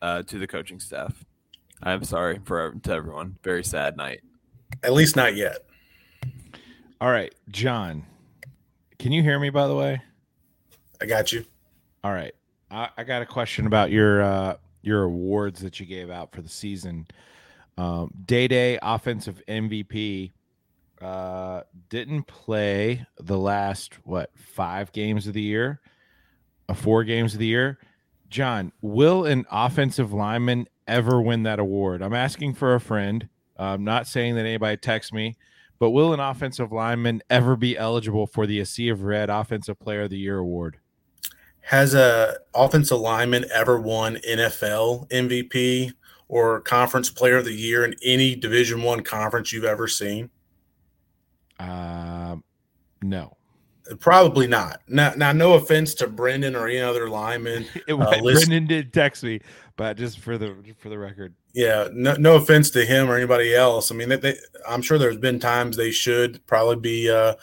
uh, 0.00 0.22
to 0.22 0.38
the 0.38 0.46
coaching 0.46 0.78
staff. 0.78 1.24
I'm 1.82 2.04
sorry 2.04 2.40
for 2.44 2.72
to 2.84 2.92
everyone. 2.92 3.36
Very 3.42 3.64
sad 3.64 3.96
night. 3.96 4.20
At 4.84 4.92
least 4.92 5.16
not 5.16 5.34
yet. 5.34 5.58
All 7.00 7.10
right, 7.10 7.34
John. 7.50 8.06
Can 9.00 9.10
you 9.10 9.22
hear 9.22 9.40
me 9.40 9.50
by 9.50 9.66
the 9.66 9.74
way? 9.74 10.00
I 11.00 11.06
got 11.06 11.32
you. 11.32 11.44
All 12.04 12.12
right. 12.12 12.34
I, 12.70 12.90
I 12.96 13.04
got 13.04 13.22
a 13.22 13.26
question 13.26 13.66
about 13.66 13.90
your 13.90 14.22
uh, 14.22 14.56
your 14.86 15.04
awards 15.04 15.60
that 15.60 15.80
you 15.80 15.86
gave 15.86 16.10
out 16.10 16.32
for 16.32 16.42
the 16.42 16.48
season. 16.48 17.06
Um, 17.76 18.10
Day 18.24 18.48
Day 18.48 18.78
offensive 18.82 19.42
MVP 19.48 20.32
uh, 21.00 21.62
didn't 21.88 22.26
play 22.26 23.04
the 23.18 23.38
last 23.38 23.94
what 24.04 24.30
five 24.36 24.92
games 24.92 25.26
of 25.26 25.34
the 25.34 25.42
year, 25.42 25.80
uh, 26.68 26.74
four 26.74 27.04
games 27.04 27.34
of 27.34 27.40
the 27.40 27.46
year. 27.46 27.78
John, 28.28 28.72
will 28.80 29.24
an 29.26 29.44
offensive 29.50 30.12
lineman 30.12 30.66
ever 30.88 31.20
win 31.20 31.42
that 31.44 31.58
award? 31.58 32.02
I'm 32.02 32.14
asking 32.14 32.54
for 32.54 32.74
a 32.74 32.80
friend. 32.80 33.28
I'm 33.56 33.84
not 33.84 34.06
saying 34.06 34.34
that 34.36 34.46
anybody 34.46 34.76
text 34.76 35.12
me, 35.12 35.36
but 35.78 35.90
will 35.90 36.12
an 36.12 36.20
offensive 36.20 36.72
lineman 36.72 37.22
ever 37.30 37.56
be 37.56 37.76
eligible 37.76 38.26
for 38.26 38.46
the 38.46 38.60
A 38.60 38.66
Sea 38.66 38.88
of 38.88 39.02
Red 39.02 39.30
Offensive 39.30 39.78
Player 39.78 40.02
of 40.02 40.10
the 40.10 40.18
Year 40.18 40.38
award? 40.38 40.78
Has 41.64 41.94
a 41.94 42.36
offensive 42.54 42.98
lineman 42.98 43.46
ever 43.52 43.80
won 43.80 44.16
NFL 44.16 45.08
MVP 45.10 45.92
or 46.28 46.60
conference 46.60 47.08
player 47.08 47.38
of 47.38 47.46
the 47.46 47.54
year 47.54 47.86
in 47.86 47.94
any 48.02 48.36
Division 48.36 48.82
One 48.82 49.02
conference 49.02 49.50
you've 49.50 49.64
ever 49.64 49.88
seen? 49.88 50.28
Uh, 51.58 52.36
no. 53.02 53.36
Probably 53.98 54.46
not. 54.46 54.80
Now, 54.88 55.12
now, 55.16 55.32
no 55.32 55.54
offense 55.54 55.94
to 55.94 56.06
Brendan 56.06 56.54
or 56.54 56.68
any 56.68 56.80
other 56.80 57.08
lineman. 57.08 57.66
it, 57.86 57.94
uh, 57.94 58.22
Brendan 58.22 58.66
did 58.66 58.92
text 58.92 59.22
me, 59.22 59.40
but 59.76 59.96
just 59.96 60.20
for 60.20 60.36
the 60.36 60.56
for 60.78 60.90
the 60.90 60.98
record. 60.98 61.34
Yeah, 61.54 61.88
no, 61.92 62.14
no 62.14 62.36
offense 62.36 62.70
to 62.70 62.84
him 62.84 63.10
or 63.10 63.16
anybody 63.16 63.54
else. 63.54 63.90
I 63.90 63.94
mean, 63.94 64.08
they, 64.08 64.16
they, 64.16 64.36
I'm 64.68 64.82
sure 64.82 64.98
there's 64.98 65.18
been 65.18 65.38
times 65.38 65.76
they 65.76 65.90
should 65.90 66.44
probably 66.46 66.76
be 66.76 67.10
uh, 67.10 67.34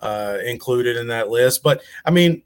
uh, 0.00 0.38
included 0.44 0.96
in 0.96 1.06
that 1.08 1.28
list, 1.28 1.62
but 1.62 1.82
I 2.04 2.10
mean, 2.10 2.42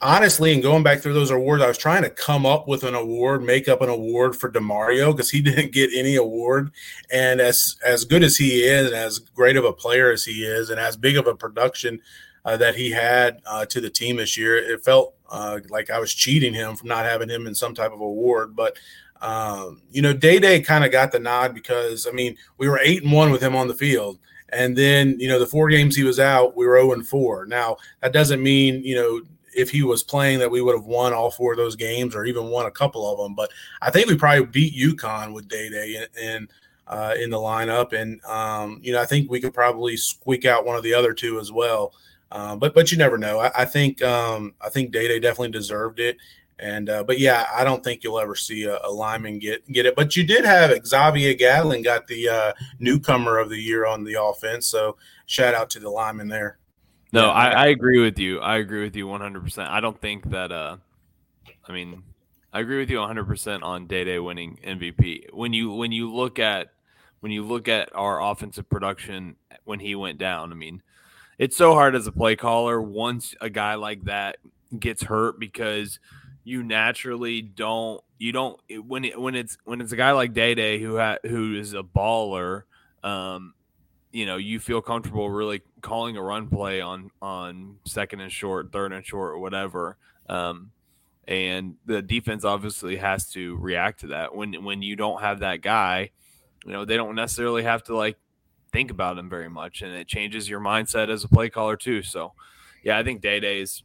honestly, 0.00 0.52
and 0.52 0.62
going 0.62 0.82
back 0.82 1.00
through 1.00 1.14
those 1.14 1.30
awards, 1.30 1.62
I 1.62 1.68
was 1.68 1.78
trying 1.78 2.02
to 2.02 2.10
come 2.10 2.46
up 2.46 2.68
with 2.68 2.84
an 2.84 2.94
award, 2.94 3.42
make 3.42 3.68
up 3.68 3.82
an 3.82 3.88
award 3.88 4.36
for 4.36 4.50
Demario 4.50 5.12
because 5.12 5.30
he 5.30 5.40
didn't 5.42 5.72
get 5.72 5.90
any 5.94 6.16
award. 6.16 6.70
And 7.10 7.40
as 7.40 7.76
as 7.84 8.04
good 8.04 8.22
as 8.22 8.36
he 8.36 8.62
is, 8.62 8.86
and 8.86 8.96
as 8.96 9.18
great 9.18 9.56
of 9.56 9.64
a 9.64 9.72
player 9.72 10.10
as 10.10 10.24
he 10.24 10.44
is, 10.44 10.70
and 10.70 10.80
as 10.80 10.96
big 10.96 11.16
of 11.16 11.26
a 11.26 11.34
production 11.34 12.00
uh, 12.44 12.56
that 12.56 12.76
he 12.76 12.90
had 12.90 13.40
uh, 13.46 13.64
to 13.66 13.80
the 13.80 13.90
team 13.90 14.16
this 14.16 14.36
year, 14.36 14.56
it 14.56 14.84
felt 14.84 15.14
uh, 15.30 15.60
like 15.68 15.90
I 15.90 15.98
was 15.98 16.14
cheating 16.14 16.54
him 16.54 16.76
from 16.76 16.88
not 16.88 17.04
having 17.04 17.28
him 17.28 17.46
in 17.46 17.54
some 17.54 17.74
type 17.74 17.92
of 17.92 18.00
award. 18.00 18.54
But 18.54 18.76
um, 19.20 19.82
you 19.90 20.02
know, 20.02 20.12
Day 20.12 20.38
Day 20.38 20.60
kind 20.60 20.84
of 20.84 20.92
got 20.92 21.12
the 21.12 21.18
nod 21.18 21.54
because 21.54 22.06
I 22.06 22.12
mean, 22.12 22.36
we 22.56 22.68
were 22.68 22.80
eight 22.82 23.02
and 23.02 23.12
one 23.12 23.30
with 23.30 23.42
him 23.42 23.56
on 23.56 23.68
the 23.68 23.74
field. 23.74 24.18
And 24.50 24.74
then, 24.74 25.20
you 25.20 25.28
know, 25.28 25.38
the 25.38 25.46
four 25.46 25.68
games 25.68 25.94
he 25.94 26.04
was 26.04 26.18
out, 26.18 26.56
we 26.56 26.66
were 26.66 26.78
0 26.78 26.92
and 26.92 27.06
4. 27.06 27.44
Now, 27.44 27.76
that 28.00 28.14
doesn't 28.14 28.42
mean, 28.42 28.82
you 28.82 28.94
know, 28.94 29.20
if 29.54 29.70
he 29.70 29.82
was 29.82 30.02
playing 30.02 30.38
that 30.38 30.50
we 30.50 30.60
would 30.60 30.74
have 30.74 30.84
won 30.84 31.12
all 31.12 31.30
four 31.30 31.52
of 31.52 31.58
those 31.58 31.76
games 31.76 32.14
or 32.14 32.24
even 32.24 32.46
won 32.46 32.66
a 32.66 32.70
couple 32.70 33.10
of 33.10 33.18
them. 33.18 33.34
But 33.34 33.50
I 33.82 33.90
think 33.90 34.08
we 34.08 34.16
probably 34.16 34.46
beat 34.46 34.74
UConn 34.74 35.32
with 35.32 35.48
Day 35.48 35.70
Day 35.70 36.06
in 36.20 36.48
uh, 36.86 37.14
in 37.20 37.30
the 37.30 37.36
lineup, 37.36 37.92
and 37.92 38.24
um, 38.24 38.80
you 38.82 38.92
know 38.92 39.00
I 39.00 39.06
think 39.06 39.30
we 39.30 39.40
could 39.40 39.54
probably 39.54 39.96
squeak 39.96 40.44
out 40.44 40.64
one 40.64 40.76
of 40.76 40.82
the 40.82 40.94
other 40.94 41.12
two 41.12 41.38
as 41.38 41.52
well. 41.52 41.92
Uh, 42.30 42.56
but 42.56 42.74
but 42.74 42.92
you 42.92 42.98
never 42.98 43.18
know. 43.18 43.38
I, 43.38 43.50
I 43.62 43.64
think 43.64 44.02
um, 44.02 44.54
I 44.60 44.68
think 44.68 44.92
Day 44.92 45.08
Day 45.08 45.20
definitely 45.20 45.50
deserved 45.50 46.00
it. 46.00 46.16
And 46.60 46.90
uh, 46.90 47.04
but 47.04 47.18
yeah, 47.18 47.46
I 47.54 47.62
don't 47.62 47.84
think 47.84 48.02
you'll 48.02 48.18
ever 48.18 48.34
see 48.34 48.64
a, 48.64 48.78
a, 48.82 48.90
lineman 48.90 49.38
get 49.38 49.70
get 49.70 49.86
it. 49.86 49.94
But 49.94 50.16
you 50.16 50.24
did 50.24 50.44
have 50.44 50.74
Xavier 50.84 51.34
Gatlin 51.34 51.82
got 51.82 52.06
the 52.08 52.28
uh, 52.28 52.52
newcomer 52.80 53.38
of 53.38 53.48
the 53.48 53.58
year 53.58 53.86
on 53.86 54.02
the 54.02 54.20
offense. 54.20 54.66
So 54.66 54.96
shout 55.26 55.54
out 55.54 55.70
to 55.70 55.78
the 55.78 55.90
lineman 55.90 56.26
there. 56.26 56.57
No, 57.12 57.26
yeah, 57.26 57.30
I, 57.32 57.48
I 57.50 57.66
agree 57.68 58.00
with 58.00 58.18
you. 58.18 58.40
I 58.40 58.58
agree 58.58 58.82
with 58.82 58.94
you 58.94 59.06
100%. 59.06 59.66
I 59.68 59.80
don't 59.80 59.98
think 60.00 60.30
that, 60.30 60.52
uh, 60.52 60.76
I 61.66 61.72
mean, 61.72 62.02
I 62.52 62.60
agree 62.60 62.78
with 62.78 62.90
you 62.90 62.98
100% 62.98 63.62
on 63.62 63.86
Day 63.86 64.04
Day 64.04 64.18
winning 64.18 64.58
MVP. 64.64 65.32
When 65.32 65.52
you 65.52 65.70
when 65.72 65.92
you 65.92 66.12
look 66.12 66.38
at 66.38 66.68
when 67.20 67.32
you 67.32 67.42
look 67.44 67.68
at 67.68 67.94
our 67.94 68.22
offensive 68.22 68.68
production 68.68 69.36
when 69.64 69.80
he 69.80 69.94
went 69.94 70.18
down, 70.18 70.50
I 70.50 70.54
mean, 70.54 70.82
it's 71.38 71.56
so 71.56 71.74
hard 71.74 71.94
as 71.94 72.06
a 72.06 72.12
play 72.12 72.36
caller 72.36 72.80
once 72.80 73.34
a 73.40 73.50
guy 73.50 73.74
like 73.74 74.04
that 74.04 74.36
gets 74.78 75.02
hurt 75.02 75.38
because 75.38 75.98
you 76.44 76.62
naturally 76.62 77.42
don't 77.42 78.02
you 78.18 78.32
don't 78.32 78.58
when 78.86 79.04
it, 79.04 79.20
when 79.20 79.34
it's 79.34 79.58
when 79.64 79.80
it's 79.80 79.92
a 79.92 79.96
guy 79.96 80.12
like 80.12 80.32
Day 80.32 80.54
Day 80.54 80.80
who 80.80 80.96
ha, 80.96 81.16
who 81.26 81.54
is 81.54 81.74
a 81.74 81.82
baller 81.82 82.62
um 83.04 83.54
you 84.12 84.26
know 84.26 84.36
you 84.36 84.58
feel 84.58 84.80
comfortable 84.80 85.28
really 85.30 85.62
calling 85.80 86.16
a 86.16 86.22
run 86.22 86.48
play 86.48 86.80
on 86.80 87.10
on 87.20 87.76
second 87.84 88.20
and 88.20 88.32
short, 88.32 88.72
third 88.72 88.92
and 88.92 89.04
short, 89.04 89.32
or 89.32 89.38
whatever. 89.38 89.96
Um, 90.28 90.70
and 91.26 91.74
the 91.84 92.00
defense 92.00 92.44
obviously 92.44 92.96
has 92.96 93.30
to 93.32 93.56
react 93.56 94.00
to 94.00 94.08
that. 94.08 94.34
When 94.34 94.64
when 94.64 94.82
you 94.82 94.96
don't 94.96 95.20
have 95.20 95.40
that 95.40 95.60
guy, 95.60 96.10
you 96.64 96.72
know 96.72 96.84
they 96.84 96.96
don't 96.96 97.14
necessarily 97.14 97.62
have 97.64 97.82
to 97.84 97.96
like 97.96 98.16
think 98.72 98.90
about 98.90 99.18
him 99.18 99.28
very 99.28 99.48
much, 99.48 99.82
and 99.82 99.94
it 99.94 100.08
changes 100.08 100.48
your 100.48 100.60
mindset 100.60 101.10
as 101.10 101.24
a 101.24 101.28
play 101.28 101.50
caller 101.50 101.76
too. 101.76 102.02
So, 102.02 102.32
yeah, 102.82 102.98
I 102.98 103.02
think 103.02 103.20
Day 103.20 103.40
Day 103.40 103.60
is 103.60 103.82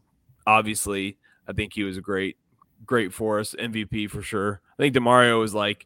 obviously. 0.48 1.18
I 1.46 1.52
think 1.52 1.74
he 1.74 1.84
was 1.84 1.98
a 1.98 2.02
great, 2.02 2.38
great 2.86 3.14
for 3.14 3.38
us 3.38 3.54
MVP 3.60 4.10
for 4.10 4.22
sure. 4.22 4.62
I 4.80 4.84
think 4.84 4.96
Demario 4.96 5.42
was 5.42 5.54
like 5.54 5.86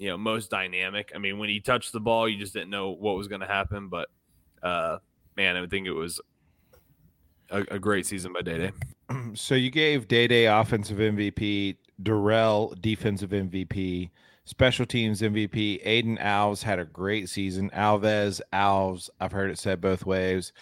you 0.00 0.08
know 0.08 0.16
most 0.16 0.50
dynamic. 0.50 1.12
I 1.14 1.18
mean, 1.18 1.38
when 1.38 1.50
he 1.50 1.60
touched 1.60 1.92
the 1.92 2.00
ball, 2.00 2.26
you 2.26 2.38
just 2.38 2.54
didn't 2.54 2.70
know 2.70 2.90
what 2.90 3.16
was 3.16 3.28
going 3.28 3.42
to 3.42 3.46
happen. 3.46 3.88
But 3.88 4.08
uh, 4.62 4.96
man, 5.36 5.56
I 5.56 5.66
think 5.66 5.86
it 5.86 5.92
was 5.92 6.18
a, 7.50 7.60
a 7.70 7.78
great 7.78 8.06
season 8.06 8.32
by 8.32 8.42
Day 8.42 8.58
Day. 8.58 8.72
So 9.34 9.56
you 9.56 9.70
gave 9.70 10.06
Day 10.06 10.28
Day 10.28 10.46
offensive 10.46 10.98
MVP, 10.98 11.76
Darrell 12.00 12.76
defensive 12.80 13.30
MVP, 13.30 14.08
special 14.44 14.86
teams 14.86 15.20
MVP. 15.20 15.84
Aiden 15.84 16.16
Alves 16.20 16.62
had 16.62 16.78
a 16.78 16.84
great 16.84 17.28
season. 17.28 17.70
Alves, 17.70 18.40
Alves, 18.52 19.10
I've 19.18 19.32
heard 19.32 19.50
it 19.50 19.58
said 19.58 19.80
both 19.80 20.06
ways. 20.06 20.52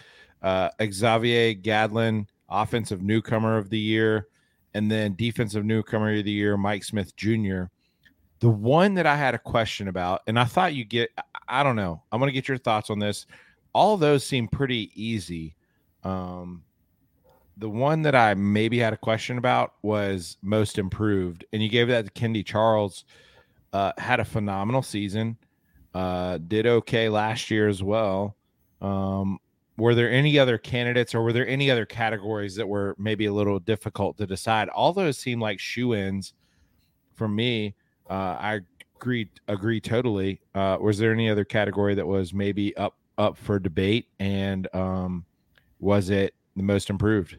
Uh, 0.40 0.70
Xavier 0.82 1.54
Gadlin, 1.54 2.26
offensive 2.48 3.02
newcomer 3.02 3.58
of 3.58 3.68
the 3.68 3.78
year, 3.78 4.28
and 4.72 4.90
then 4.90 5.14
defensive 5.14 5.66
newcomer 5.66 6.16
of 6.16 6.24
the 6.24 6.30
year, 6.30 6.56
Mike 6.56 6.84
Smith 6.84 7.14
Jr. 7.16 7.64
The 8.40 8.48
one 8.48 8.94
that 8.94 9.06
I 9.06 9.16
had 9.16 9.34
a 9.34 9.38
question 9.38 9.88
about, 9.88 10.22
and 10.26 10.38
I 10.38 10.44
thought 10.44 10.74
you 10.74 10.84
get, 10.84 11.10
I 11.48 11.62
don't 11.62 11.76
know, 11.76 12.02
I'm 12.12 12.20
going 12.20 12.28
to 12.28 12.34
get 12.34 12.48
your 12.48 12.58
thoughts 12.58 12.90
on 12.90 12.98
this. 12.98 13.26
All 13.72 13.96
those 13.96 14.24
seem 14.24 14.48
pretty 14.48 14.90
easy. 14.94 15.56
Um, 16.04 16.62
the 17.56 17.68
one 17.68 18.02
that 18.02 18.14
I 18.14 18.34
maybe 18.34 18.78
had 18.78 18.92
a 18.92 18.96
question 18.96 19.38
about 19.38 19.74
was 19.82 20.36
most 20.42 20.78
improved, 20.78 21.44
and 21.52 21.62
you 21.62 21.68
gave 21.68 21.88
that 21.88 22.06
to 22.06 22.12
Kendi 22.12 22.44
Charles. 22.44 23.04
Uh, 23.72 23.92
had 23.98 24.20
a 24.20 24.24
phenomenal 24.24 24.82
season. 24.82 25.36
Uh, 25.92 26.38
did 26.38 26.66
okay 26.66 27.08
last 27.08 27.50
year 27.50 27.68
as 27.68 27.82
well. 27.82 28.36
Um, 28.80 29.38
were 29.76 29.94
there 29.94 30.10
any 30.10 30.38
other 30.38 30.58
candidates, 30.58 31.14
or 31.14 31.22
were 31.22 31.32
there 31.32 31.46
any 31.46 31.70
other 31.70 31.86
categories 31.86 32.54
that 32.56 32.68
were 32.68 32.94
maybe 32.98 33.26
a 33.26 33.32
little 33.32 33.58
difficult 33.58 34.16
to 34.18 34.26
decide? 34.26 34.68
All 34.68 34.92
those 34.92 35.18
seem 35.18 35.40
like 35.40 35.58
shoe 35.58 35.94
ins 35.94 36.34
for 37.14 37.28
me. 37.28 37.74
Uh, 38.08 38.36
I 38.38 38.60
agree 38.96 39.28
agree 39.48 39.80
totally. 39.80 40.40
Uh, 40.54 40.78
was 40.80 40.98
there 40.98 41.12
any 41.12 41.28
other 41.28 41.44
category 41.44 41.94
that 41.94 42.06
was 42.06 42.32
maybe 42.32 42.76
up 42.76 42.96
up 43.16 43.36
for 43.36 43.58
debate, 43.58 44.08
and 44.18 44.68
um, 44.74 45.24
was 45.80 46.10
it 46.10 46.34
the 46.56 46.62
most 46.62 46.90
improved? 46.90 47.36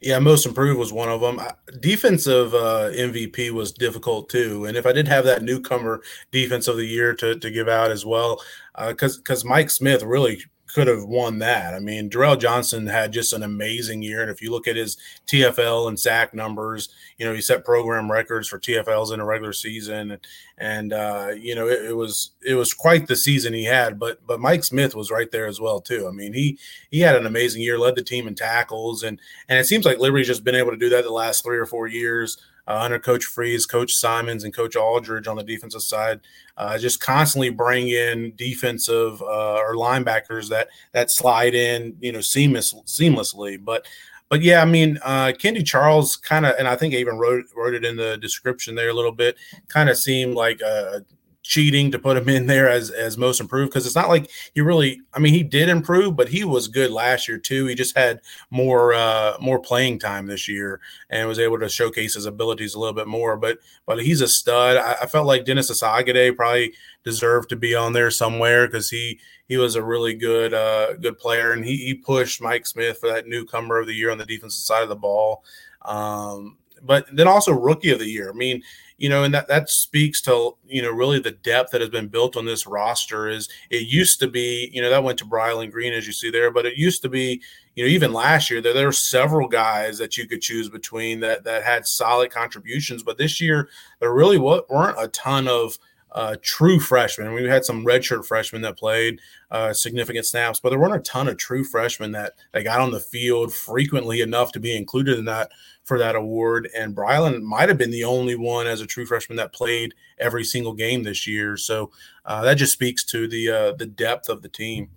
Yeah, 0.00 0.18
most 0.18 0.46
improved 0.46 0.80
was 0.80 0.92
one 0.92 1.08
of 1.08 1.20
them. 1.20 1.40
Defensive 1.78 2.52
uh, 2.54 2.90
MVP 2.90 3.52
was 3.52 3.70
difficult 3.72 4.28
too, 4.28 4.64
and 4.64 4.76
if 4.76 4.84
I 4.84 4.92
did 4.92 5.06
have 5.06 5.24
that 5.24 5.42
newcomer 5.42 6.02
defense 6.32 6.66
of 6.66 6.76
the 6.76 6.84
year 6.84 7.14
to, 7.14 7.38
to 7.38 7.50
give 7.50 7.68
out 7.68 7.92
as 7.92 8.04
well, 8.04 8.42
because 8.88 9.16
uh, 9.16 9.20
because 9.20 9.44
Mike 9.44 9.70
Smith 9.70 10.02
really 10.02 10.42
could 10.72 10.86
have 10.86 11.04
won 11.04 11.38
that. 11.38 11.74
I 11.74 11.80
mean, 11.80 12.08
Darrell 12.08 12.36
Johnson 12.36 12.86
had 12.86 13.12
just 13.12 13.32
an 13.32 13.42
amazing 13.42 14.02
year. 14.02 14.22
And 14.22 14.30
if 14.30 14.40
you 14.40 14.50
look 14.50 14.66
at 14.66 14.76
his 14.76 14.96
TFL 15.26 15.88
and 15.88 16.00
sack 16.00 16.32
numbers, 16.32 16.88
you 17.18 17.26
know, 17.26 17.34
he 17.34 17.42
set 17.42 17.64
program 17.64 18.10
records 18.10 18.48
for 18.48 18.58
TFLs 18.58 19.12
in 19.12 19.20
a 19.20 19.24
regular 19.24 19.52
season. 19.52 20.18
And, 20.56 20.92
uh, 20.92 21.32
you 21.36 21.54
know, 21.54 21.68
it, 21.68 21.84
it, 21.86 21.96
was, 21.96 22.30
it 22.44 22.54
was 22.54 22.72
quite 22.72 23.06
the 23.06 23.16
season 23.16 23.52
he 23.52 23.64
had, 23.64 23.98
but, 23.98 24.26
but 24.26 24.40
Mike 24.40 24.64
Smith 24.64 24.94
was 24.94 25.10
right 25.10 25.30
there 25.30 25.46
as 25.46 25.60
well, 25.60 25.80
too. 25.80 26.08
I 26.08 26.10
mean, 26.10 26.32
he, 26.32 26.58
he 26.90 27.00
had 27.00 27.16
an 27.16 27.26
amazing 27.26 27.60
year, 27.60 27.78
led 27.78 27.96
the 27.96 28.02
team 28.02 28.26
in 28.26 28.34
tackles. 28.34 29.02
And, 29.02 29.20
and 29.48 29.58
it 29.58 29.66
seems 29.66 29.84
like 29.84 29.98
Liberty's 29.98 30.28
just 30.28 30.44
been 30.44 30.54
able 30.54 30.70
to 30.70 30.76
do 30.78 30.88
that 30.88 31.04
the 31.04 31.10
last 31.10 31.44
three 31.44 31.58
or 31.58 31.66
four 31.66 31.86
years 31.86 32.38
uh, 32.66 32.78
under 32.80 32.98
Coach 32.98 33.24
Freeze, 33.24 33.66
Coach 33.66 33.92
Symons, 33.92 34.44
and 34.44 34.54
Coach 34.54 34.76
Aldridge 34.76 35.26
on 35.26 35.36
the 35.36 35.42
defensive 35.42 35.82
side, 35.82 36.20
uh, 36.56 36.78
just 36.78 37.00
constantly 37.00 37.50
bring 37.50 37.88
in 37.88 38.32
defensive 38.36 39.20
uh, 39.22 39.56
or 39.56 39.74
linebackers 39.74 40.48
that 40.48 40.68
that 40.92 41.10
slide 41.10 41.54
in, 41.54 41.96
you 42.00 42.12
know, 42.12 42.20
seamless 42.20 42.72
seamlessly. 42.86 43.62
But 43.62 43.86
but 44.28 44.40
yeah, 44.40 44.62
I 44.62 44.64
mean, 44.64 44.98
uh, 45.02 45.32
Kendi 45.38 45.64
Charles 45.64 46.16
kind 46.16 46.46
of, 46.46 46.54
and 46.58 46.66
I 46.66 46.74
think 46.74 46.94
I 46.94 46.96
even 46.98 47.18
wrote 47.18 47.44
wrote 47.54 47.74
it 47.74 47.84
in 47.84 47.96
the 47.96 48.16
description 48.16 48.74
there 48.74 48.88
a 48.88 48.94
little 48.94 49.12
bit. 49.12 49.36
Kind 49.68 49.90
of 49.90 49.98
seemed 49.98 50.34
like 50.34 50.60
a 50.60 51.04
cheating 51.42 51.90
to 51.90 51.98
put 51.98 52.16
him 52.16 52.28
in 52.28 52.46
there 52.46 52.68
as 52.68 52.90
as 52.90 53.18
most 53.18 53.40
improved 53.40 53.70
because 53.70 53.84
it's 53.84 53.96
not 53.96 54.08
like 54.08 54.30
he 54.54 54.60
really 54.60 55.00
I 55.12 55.18
mean 55.18 55.34
he 55.34 55.42
did 55.42 55.68
improve 55.68 56.14
but 56.14 56.28
he 56.28 56.44
was 56.44 56.68
good 56.68 56.90
last 56.90 57.26
year 57.26 57.38
too. 57.38 57.66
He 57.66 57.74
just 57.74 57.96
had 57.96 58.20
more 58.50 58.94
uh 58.94 59.36
more 59.40 59.58
playing 59.58 59.98
time 59.98 60.26
this 60.26 60.48
year 60.48 60.80
and 61.10 61.26
was 61.26 61.40
able 61.40 61.58
to 61.58 61.68
showcase 61.68 62.14
his 62.14 62.26
abilities 62.26 62.74
a 62.74 62.78
little 62.78 62.94
bit 62.94 63.08
more 63.08 63.36
but 63.36 63.58
but 63.86 64.02
he's 64.02 64.20
a 64.20 64.28
stud. 64.28 64.76
I, 64.76 65.02
I 65.02 65.06
felt 65.06 65.26
like 65.26 65.44
Dennis 65.44 65.70
Asagade 65.70 66.36
probably 66.36 66.74
deserved 67.02 67.48
to 67.48 67.56
be 67.56 67.74
on 67.74 67.92
there 67.92 68.10
somewhere 68.10 68.68
because 68.68 68.88
he 68.88 69.18
he 69.46 69.56
was 69.56 69.74
a 69.74 69.82
really 69.82 70.14
good 70.14 70.54
uh 70.54 70.94
good 70.94 71.18
player 71.18 71.52
and 71.52 71.64
he, 71.64 71.76
he 71.76 71.94
pushed 71.94 72.40
Mike 72.40 72.66
Smith 72.66 72.98
for 72.98 73.08
that 73.08 73.26
newcomer 73.26 73.80
of 73.80 73.88
the 73.88 73.94
year 73.94 74.12
on 74.12 74.18
the 74.18 74.26
defensive 74.26 74.64
side 74.64 74.84
of 74.84 74.88
the 74.88 74.96
ball. 74.96 75.42
Um 75.82 76.58
but 76.84 77.06
then 77.12 77.28
also 77.28 77.52
rookie 77.52 77.90
of 77.90 77.98
the 77.98 78.08
year. 78.08 78.30
I 78.30 78.32
mean 78.32 78.62
you 79.02 79.08
know, 79.08 79.24
and 79.24 79.34
that 79.34 79.48
that 79.48 79.68
speaks 79.68 80.20
to 80.22 80.52
you 80.64 80.80
know 80.80 80.92
really 80.92 81.18
the 81.18 81.32
depth 81.32 81.72
that 81.72 81.80
has 81.80 81.90
been 81.90 82.06
built 82.06 82.36
on 82.36 82.44
this 82.44 82.68
roster. 82.68 83.28
Is 83.28 83.48
it 83.68 83.88
used 83.88 84.20
to 84.20 84.28
be, 84.28 84.70
you 84.72 84.80
know, 84.80 84.90
that 84.90 85.02
went 85.02 85.18
to 85.18 85.24
Brylan 85.24 85.72
Green 85.72 85.92
as 85.92 86.06
you 86.06 86.12
see 86.12 86.30
there, 86.30 86.52
but 86.52 86.66
it 86.66 86.76
used 86.76 87.02
to 87.02 87.08
be, 87.08 87.42
you 87.74 87.84
know, 87.84 87.90
even 87.90 88.12
last 88.12 88.48
year 88.48 88.60
there 88.60 88.72
there 88.72 88.86
were 88.86 88.92
several 88.92 89.48
guys 89.48 89.98
that 89.98 90.16
you 90.16 90.28
could 90.28 90.40
choose 90.40 90.68
between 90.68 91.18
that 91.18 91.42
that 91.42 91.64
had 91.64 91.84
solid 91.84 92.30
contributions, 92.30 93.02
but 93.02 93.18
this 93.18 93.40
year 93.40 93.68
there 93.98 94.14
really 94.14 94.38
weren't 94.38 94.96
a 94.96 95.08
ton 95.08 95.48
of 95.48 95.76
uh, 96.14 96.36
true 96.42 96.78
freshmen. 96.78 97.32
We 97.32 97.44
had 97.44 97.64
some 97.64 97.84
redshirt 97.84 98.26
freshmen 98.26 98.62
that 98.62 98.78
played 98.78 99.20
uh, 99.50 99.72
significant 99.72 100.26
snaps, 100.26 100.60
but 100.60 100.70
there 100.70 100.78
weren't 100.78 100.94
a 100.94 101.00
ton 101.00 101.28
of 101.28 101.36
true 101.36 101.64
freshmen 101.64 102.12
that, 102.12 102.34
that 102.52 102.64
got 102.64 102.80
on 102.80 102.90
the 102.90 103.00
field 103.00 103.52
frequently 103.52 104.20
enough 104.20 104.52
to 104.52 104.60
be 104.60 104.76
included 104.76 105.18
in 105.18 105.24
that 105.26 105.50
for 105.84 105.98
that 105.98 106.14
award. 106.14 106.68
And 106.76 106.94
Brylan 106.94 107.42
might 107.42 107.68
have 107.68 107.78
been 107.78 107.90
the 107.90 108.04
only 108.04 108.34
one 108.34 108.66
as 108.66 108.80
a 108.80 108.86
true 108.86 109.06
freshman 109.06 109.36
that 109.36 109.52
played 109.52 109.94
every 110.18 110.44
single 110.44 110.74
game 110.74 111.02
this 111.02 111.26
year. 111.26 111.56
So 111.56 111.90
uh, 112.24 112.42
that 112.42 112.54
just 112.54 112.72
speaks 112.72 113.04
to 113.06 113.26
the 113.26 113.50
uh, 113.50 113.72
the 113.72 113.86
depth 113.86 114.28
of 114.28 114.42
the 114.42 114.48
team. 114.48 114.90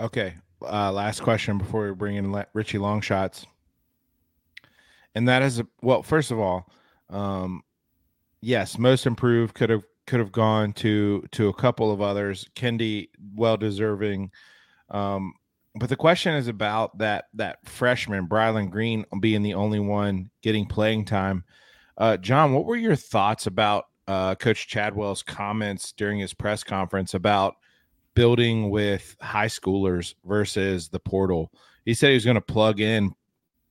Okay, 0.00 0.34
uh, 0.62 0.90
last 0.92 1.22
question 1.22 1.58
before 1.58 1.86
we 1.86 1.94
bring 1.94 2.16
in 2.16 2.44
Richie 2.52 2.78
Longshots, 2.78 3.46
and 5.14 5.28
that 5.28 5.42
is 5.42 5.62
well. 5.82 6.02
First 6.02 6.30
of 6.30 6.38
all, 6.38 6.68
um, 7.10 7.62
yes, 8.40 8.78
most 8.78 9.06
improved 9.06 9.54
could 9.54 9.70
have 9.70 9.84
could 10.06 10.20
have 10.20 10.32
gone 10.32 10.72
to 10.74 11.24
to 11.32 11.48
a 11.48 11.54
couple 11.54 11.90
of 11.90 12.00
others. 12.00 12.48
Kendi, 12.54 13.08
well 13.34 13.56
deserving. 13.56 14.30
Um, 14.90 15.34
but 15.74 15.88
the 15.88 15.96
question 15.96 16.34
is 16.34 16.48
about 16.48 16.98
that 16.98 17.26
that 17.34 17.58
freshman 17.64 18.28
Brylan 18.28 18.70
Green 18.70 19.04
being 19.20 19.42
the 19.42 19.54
only 19.54 19.80
one 19.80 20.30
getting 20.42 20.66
playing 20.66 21.04
time. 21.04 21.44
Uh, 21.98 22.16
John, 22.16 22.52
what 22.52 22.64
were 22.64 22.76
your 22.76 22.96
thoughts 22.96 23.46
about 23.46 23.86
uh, 24.06 24.34
Coach 24.34 24.68
Chadwell's 24.68 25.22
comments 25.22 25.92
during 25.92 26.18
his 26.18 26.34
press 26.34 26.62
conference 26.62 27.14
about 27.14 27.54
building 28.14 28.70
with 28.70 29.16
high 29.20 29.46
schoolers 29.46 30.14
versus 30.24 30.88
the 30.88 31.00
portal? 31.00 31.50
He 31.84 31.94
said 31.94 32.08
he 32.08 32.14
was 32.14 32.24
going 32.24 32.34
to 32.36 32.40
plug 32.40 32.80
in, 32.80 33.12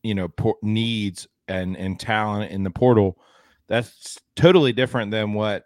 you 0.03 0.15
know, 0.15 0.27
por- 0.27 0.57
needs 0.61 1.27
and 1.47 1.77
and 1.77 1.99
talent 1.99 2.51
in 2.51 2.63
the 2.63 2.71
portal. 2.71 3.17
That's 3.67 4.19
totally 4.35 4.73
different 4.73 5.11
than 5.11 5.33
what 5.33 5.65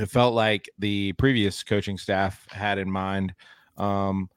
it 0.00 0.10
felt 0.10 0.34
like 0.34 0.68
the 0.78 1.12
previous 1.14 1.62
coaching 1.62 1.98
staff 1.98 2.46
had 2.50 2.78
in 2.78 2.90
mind. 2.90 3.34
Um, 3.76 4.28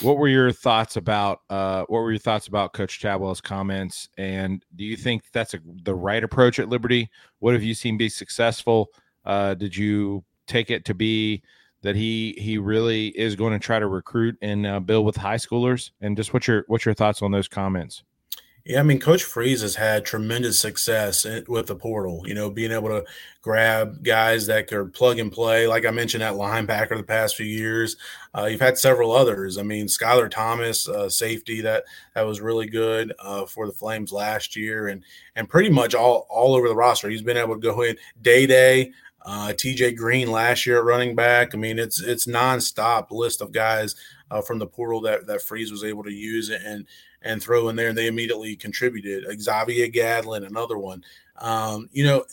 what 0.00 0.16
were 0.16 0.28
your 0.28 0.50
thoughts 0.50 0.96
about 0.96 1.40
uh, 1.50 1.84
what 1.88 2.00
were 2.00 2.10
your 2.10 2.18
thoughts 2.18 2.48
about 2.48 2.72
Coach 2.72 2.98
Chadwell's 2.98 3.40
comments? 3.40 4.08
And 4.18 4.64
do 4.76 4.84
you 4.84 4.96
think 4.96 5.24
that's 5.32 5.54
a, 5.54 5.60
the 5.84 5.94
right 5.94 6.24
approach 6.24 6.58
at 6.58 6.68
Liberty? 6.68 7.10
What 7.38 7.54
have 7.54 7.62
you 7.62 7.74
seen 7.74 7.96
be 7.96 8.08
successful? 8.08 8.88
Uh, 9.24 9.54
did 9.54 9.76
you 9.76 10.24
take 10.46 10.70
it 10.70 10.84
to 10.86 10.94
be 10.94 11.42
that 11.82 11.96
he 11.96 12.34
he 12.38 12.58
really 12.58 13.08
is 13.08 13.36
going 13.36 13.52
to 13.52 13.58
try 13.58 13.78
to 13.78 13.86
recruit 13.86 14.36
and 14.42 14.66
uh, 14.66 14.80
build 14.80 15.06
with 15.06 15.16
high 15.16 15.36
schoolers? 15.36 15.90
And 16.00 16.16
just 16.16 16.32
what's 16.32 16.48
your 16.48 16.64
what's 16.66 16.84
your 16.84 16.94
thoughts 16.94 17.22
on 17.22 17.30
those 17.30 17.48
comments? 17.48 18.02
Yeah, 18.66 18.80
I 18.80 18.82
mean, 18.82 18.98
Coach 18.98 19.24
Freeze 19.24 19.60
has 19.60 19.74
had 19.74 20.06
tremendous 20.06 20.58
success 20.58 21.26
with 21.48 21.66
the 21.66 21.74
portal. 21.76 22.22
You 22.26 22.32
know, 22.32 22.48
being 22.48 22.72
able 22.72 22.88
to 22.88 23.04
grab 23.42 24.02
guys 24.02 24.46
that 24.46 24.68
could 24.68 24.94
plug 24.94 25.18
and 25.18 25.30
play. 25.30 25.66
Like 25.66 25.84
I 25.84 25.90
mentioned, 25.90 26.22
that 26.22 26.32
linebacker 26.32 26.96
the 26.96 27.02
past 27.02 27.36
few 27.36 27.44
years. 27.44 27.96
Uh, 28.34 28.46
you've 28.46 28.62
had 28.62 28.78
several 28.78 29.12
others. 29.12 29.58
I 29.58 29.62
mean, 29.64 29.86
Skylar 29.86 30.30
Thomas, 30.30 30.88
uh, 30.88 31.10
safety 31.10 31.60
that 31.60 31.84
that 32.14 32.22
was 32.22 32.40
really 32.40 32.66
good 32.66 33.12
uh, 33.18 33.44
for 33.44 33.66
the 33.66 33.72
Flames 33.72 34.12
last 34.12 34.56
year, 34.56 34.88
and 34.88 35.04
and 35.36 35.46
pretty 35.46 35.68
much 35.68 35.94
all 35.94 36.26
all 36.30 36.54
over 36.54 36.66
the 36.66 36.74
roster. 36.74 37.10
He's 37.10 37.20
been 37.20 37.36
able 37.36 37.56
to 37.56 37.60
go 37.60 37.82
in 37.82 37.98
day 38.22 38.46
day. 38.46 38.92
Uh, 39.26 39.48
TJ 39.54 39.96
Green 39.96 40.30
last 40.30 40.64
year 40.66 40.78
at 40.78 40.84
running 40.84 41.14
back. 41.14 41.54
I 41.54 41.58
mean, 41.58 41.78
it's 41.78 42.00
it's 42.02 42.24
nonstop 42.24 43.10
list 43.10 43.42
of 43.42 43.52
guys 43.52 43.94
uh, 44.30 44.40
from 44.40 44.58
the 44.58 44.66
portal 44.66 45.02
that 45.02 45.26
that 45.26 45.42
Freeze 45.42 45.70
was 45.70 45.84
able 45.84 46.02
to 46.04 46.12
use 46.12 46.48
and 46.48 46.86
and 47.24 47.42
throw 47.42 47.68
in 47.68 47.76
there, 47.76 47.88
and 47.88 47.98
they 47.98 48.06
immediately 48.06 48.54
contributed. 48.54 49.24
Xavier 49.40 49.88
Gadlin, 49.88 50.46
another 50.46 50.78
one. 50.78 51.02
Um, 51.38 51.88
you 51.92 52.04
know, 52.04 52.24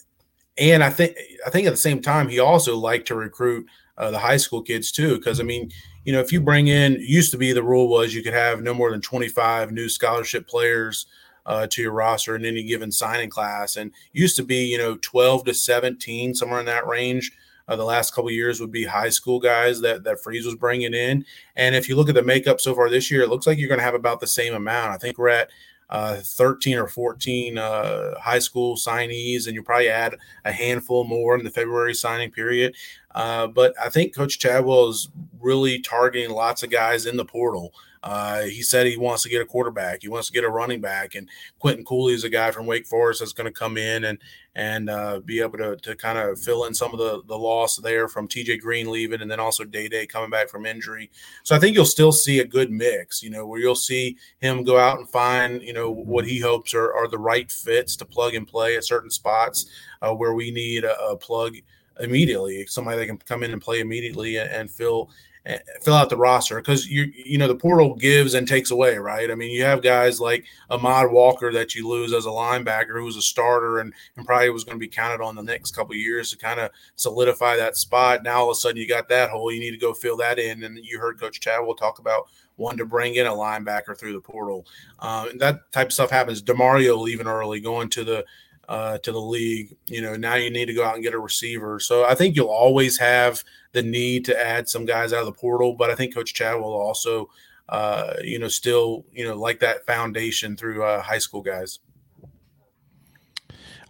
and 0.57 0.83
I 0.83 0.89
think 0.89 1.17
I 1.45 1.49
think 1.49 1.65
at 1.65 1.71
the 1.71 1.77
same 1.77 2.01
time 2.01 2.27
he 2.27 2.39
also 2.39 2.77
liked 2.77 3.07
to 3.07 3.15
recruit 3.15 3.65
uh, 3.97 4.11
the 4.11 4.19
high 4.19 4.37
school 4.37 4.61
kids 4.61 4.91
too, 4.91 5.17
because 5.17 5.39
I 5.39 5.43
mean, 5.43 5.71
you 6.05 6.13
know, 6.13 6.19
if 6.19 6.31
you 6.31 6.41
bring 6.41 6.67
in, 6.67 6.97
used 6.99 7.31
to 7.31 7.37
be 7.37 7.53
the 7.53 7.63
rule 7.63 7.87
was 7.87 8.13
you 8.13 8.21
could 8.21 8.33
have 8.33 8.61
no 8.61 8.73
more 8.73 8.91
than 8.91 9.01
twenty 9.01 9.29
five 9.29 9.71
new 9.71 9.89
scholarship 9.89 10.47
players. 10.47 11.07
Uh, 11.43 11.65
to 11.65 11.81
your 11.81 11.91
roster 11.91 12.35
in 12.35 12.45
any 12.45 12.61
given 12.61 12.91
signing 12.91 13.27
class, 13.27 13.75
and 13.75 13.91
used 14.13 14.35
to 14.35 14.43
be 14.43 14.63
you 14.63 14.77
know 14.77 14.95
twelve 14.97 15.43
to 15.43 15.55
seventeen 15.55 16.35
somewhere 16.35 16.59
in 16.59 16.67
that 16.67 16.85
range 16.85 17.31
uh, 17.67 17.75
the 17.75 17.83
last 17.83 18.13
couple 18.13 18.31
years 18.31 18.59
would 18.59 18.71
be 18.71 18.85
high 18.85 19.09
school 19.09 19.39
guys 19.39 19.81
that 19.81 20.03
that 20.03 20.21
Freeze 20.21 20.45
was 20.45 20.55
bringing 20.55 20.93
in. 20.93 21.25
And 21.55 21.75
if 21.75 21.87
you 21.87 21.95
look 21.95 22.09
at 22.09 22.15
the 22.15 22.23
makeup 22.23 22.61
so 22.61 22.75
far 22.75 22.89
this 22.89 23.11
year, 23.11 23.21
it 23.21 23.29
looks 23.29 23.47
like 23.47 23.57
you're 23.57 23.69
going 23.69 23.79
to 23.79 23.85
have 23.85 23.93
about 23.95 24.19
the 24.19 24.27
same 24.27 24.53
amount. 24.53 24.91
I 24.91 24.97
think 24.97 25.17
we're 25.17 25.29
at 25.29 25.49
uh, 25.91 26.15
13 26.21 26.77
or 26.77 26.87
14 26.87 27.57
uh, 27.57 28.19
high 28.19 28.39
school 28.39 28.75
signees, 28.75 29.45
and 29.45 29.55
you 29.55 29.61
probably 29.61 29.89
add 29.89 30.15
a 30.45 30.51
handful 30.51 31.03
more 31.03 31.37
in 31.37 31.43
the 31.43 31.51
February 31.51 31.93
signing 31.93 32.31
period. 32.31 32.75
Uh, 33.13 33.47
but 33.47 33.73
I 33.79 33.89
think 33.89 34.15
Coach 34.15 34.39
Chadwell 34.39 34.87
is 34.87 35.09
really 35.39 35.79
targeting 35.79 36.29
lots 36.31 36.63
of 36.63 36.71
guys 36.71 37.05
in 37.05 37.17
the 37.17 37.25
portal. 37.25 37.73
Uh, 38.03 38.41
he 38.41 38.63
said 38.63 38.87
he 38.87 38.97
wants 38.97 39.23
to 39.23 39.29
get 39.29 39.41
a 39.41 39.45
quarterback. 39.45 40.01
He 40.01 40.09
wants 40.09 40.27
to 40.27 40.33
get 40.33 40.43
a 40.43 40.49
running 40.49 40.81
back. 40.81 41.15
And 41.15 41.29
Quentin 41.59 41.85
Cooley 41.85 42.13
is 42.13 42.23
a 42.23 42.29
guy 42.29 42.51
from 42.51 42.65
Wake 42.65 42.87
Forest 42.87 43.19
that's 43.19 43.33
going 43.33 43.45
to 43.45 43.51
come 43.51 43.77
in 43.77 44.05
and 44.05 44.17
and 44.53 44.89
uh, 44.89 45.19
be 45.23 45.39
able 45.39 45.57
to, 45.57 45.77
to 45.77 45.95
kind 45.95 46.17
of 46.17 46.37
fill 46.37 46.65
in 46.65 46.73
some 46.73 46.91
of 46.91 46.99
the, 46.99 47.21
the 47.27 47.37
loss 47.37 47.77
there 47.77 48.09
from 48.09 48.27
TJ 48.27 48.59
Green 48.59 48.91
leaving 48.91 49.21
and 49.21 49.31
then 49.31 49.39
also 49.39 49.63
Day 49.63 49.87
Day 49.87 50.05
coming 50.05 50.29
back 50.29 50.49
from 50.49 50.65
injury. 50.65 51.09
So 51.43 51.55
I 51.55 51.59
think 51.59 51.73
you'll 51.73 51.85
still 51.85 52.11
see 52.11 52.39
a 52.39 52.45
good 52.45 52.69
mix, 52.69 53.23
you 53.23 53.29
know, 53.29 53.47
where 53.47 53.61
you'll 53.61 53.75
see 53.75 54.17
him 54.39 54.65
go 54.65 54.77
out 54.77 54.99
and 54.99 55.09
find, 55.09 55.61
you 55.61 55.71
know, 55.71 55.89
what 55.89 56.25
he 56.25 56.39
hopes 56.39 56.73
are, 56.73 56.93
are 56.93 57.07
the 57.07 57.17
right 57.17 57.49
fits 57.49 57.95
to 57.97 58.05
plug 58.05 58.35
and 58.35 58.45
play 58.45 58.75
at 58.75 58.83
certain 58.83 59.09
spots 59.09 59.67
uh, 60.01 60.13
where 60.13 60.33
we 60.33 60.51
need 60.51 60.83
a, 60.83 60.99
a 61.01 61.15
plug 61.15 61.55
immediately, 62.01 62.65
somebody 62.67 62.97
that 62.97 63.07
can 63.07 63.17
come 63.17 63.43
in 63.43 63.51
and 63.51 63.61
play 63.61 63.79
immediately 63.79 64.37
and, 64.37 64.69
fill 64.69 65.09
eh, 65.45 65.57
fill 65.81 65.93
out 65.93 66.09
the 66.09 66.17
roster 66.17 66.57
because 66.57 66.87
you 66.87 67.11
you 67.13 67.37
know 67.37 67.47
the 67.47 67.55
portal 67.55 67.95
gives 67.95 68.33
and 68.33 68.47
takes 68.47 68.71
away, 68.71 68.97
right? 68.97 69.31
I 69.31 69.35
mean, 69.35 69.51
you 69.51 69.63
have 69.63 69.81
guys 69.81 70.19
like 70.19 70.45
Ahmad 70.69 71.11
Walker 71.11 71.51
that 71.51 71.75
you 71.75 71.87
lose 71.87 72.13
as 72.13 72.25
a 72.25 72.29
linebacker 72.29 72.99
who 72.99 73.05
was 73.05 73.17
a 73.17 73.21
starter 73.21 73.79
and, 73.79 73.93
and 74.15 74.25
probably 74.25 74.49
was 74.49 74.63
going 74.63 74.77
to 74.77 74.85
be 74.85 74.87
counted 74.87 75.23
on 75.23 75.35
the 75.35 75.43
next 75.43 75.75
couple 75.75 75.95
years 75.95 76.31
to 76.31 76.37
kind 76.37 76.59
of 76.59 76.71
solidify 76.95 77.55
that 77.57 77.77
spot. 77.77 78.23
Now 78.23 78.41
all 78.41 78.51
of 78.51 78.53
a 78.53 78.55
sudden 78.55 78.77
you 78.77 78.87
got 78.87 79.09
that 79.09 79.29
hole, 79.29 79.51
you 79.51 79.59
need 79.59 79.71
to 79.71 79.77
go 79.77 79.93
fill 79.93 80.17
that 80.17 80.39
in. 80.39 80.63
And 80.63 80.77
you 80.77 80.99
heard 80.99 81.19
Coach 81.19 81.39
Chadwell 81.39 81.75
talk 81.75 81.99
about 81.99 82.27
wanting 82.57 82.77
to 82.77 82.85
bring 82.85 83.15
in 83.15 83.25
a 83.25 83.31
linebacker 83.31 83.97
through 83.97 84.13
the 84.13 84.21
portal. 84.21 84.65
Um, 84.99 85.37
that 85.39 85.71
type 85.71 85.87
of 85.87 85.93
stuff 85.93 86.11
happens. 86.11 86.41
Demario 86.41 86.97
leaving 86.97 87.27
early, 87.27 87.59
going 87.59 87.89
to 87.89 88.03
the 88.03 88.25
uh, 88.71 88.97
to 88.99 89.11
the 89.11 89.19
league. 89.19 89.75
You 89.87 90.01
know, 90.01 90.15
now 90.15 90.35
you 90.35 90.49
need 90.49 90.67
to 90.67 90.73
go 90.73 90.85
out 90.85 90.95
and 90.95 91.03
get 91.03 91.13
a 91.13 91.19
receiver. 91.19 91.77
So 91.81 92.05
I 92.05 92.15
think 92.15 92.37
you'll 92.37 92.47
always 92.47 92.97
have 92.99 93.43
the 93.73 93.83
need 93.83 94.23
to 94.25 94.39
add 94.39 94.69
some 94.69 94.85
guys 94.85 95.11
out 95.11 95.19
of 95.19 95.25
the 95.25 95.33
portal, 95.33 95.73
but 95.73 95.89
I 95.89 95.95
think 95.95 96.15
Coach 96.15 96.33
Chadwell 96.33 96.71
also, 96.71 97.29
uh, 97.67 98.13
you 98.23 98.39
know, 98.39 98.47
still, 98.47 99.05
you 99.11 99.27
know, 99.27 99.35
like 99.35 99.59
that 99.59 99.85
foundation 99.85 100.55
through 100.55 100.85
uh, 100.85 101.01
high 101.01 101.17
school 101.17 101.41
guys. 101.41 101.79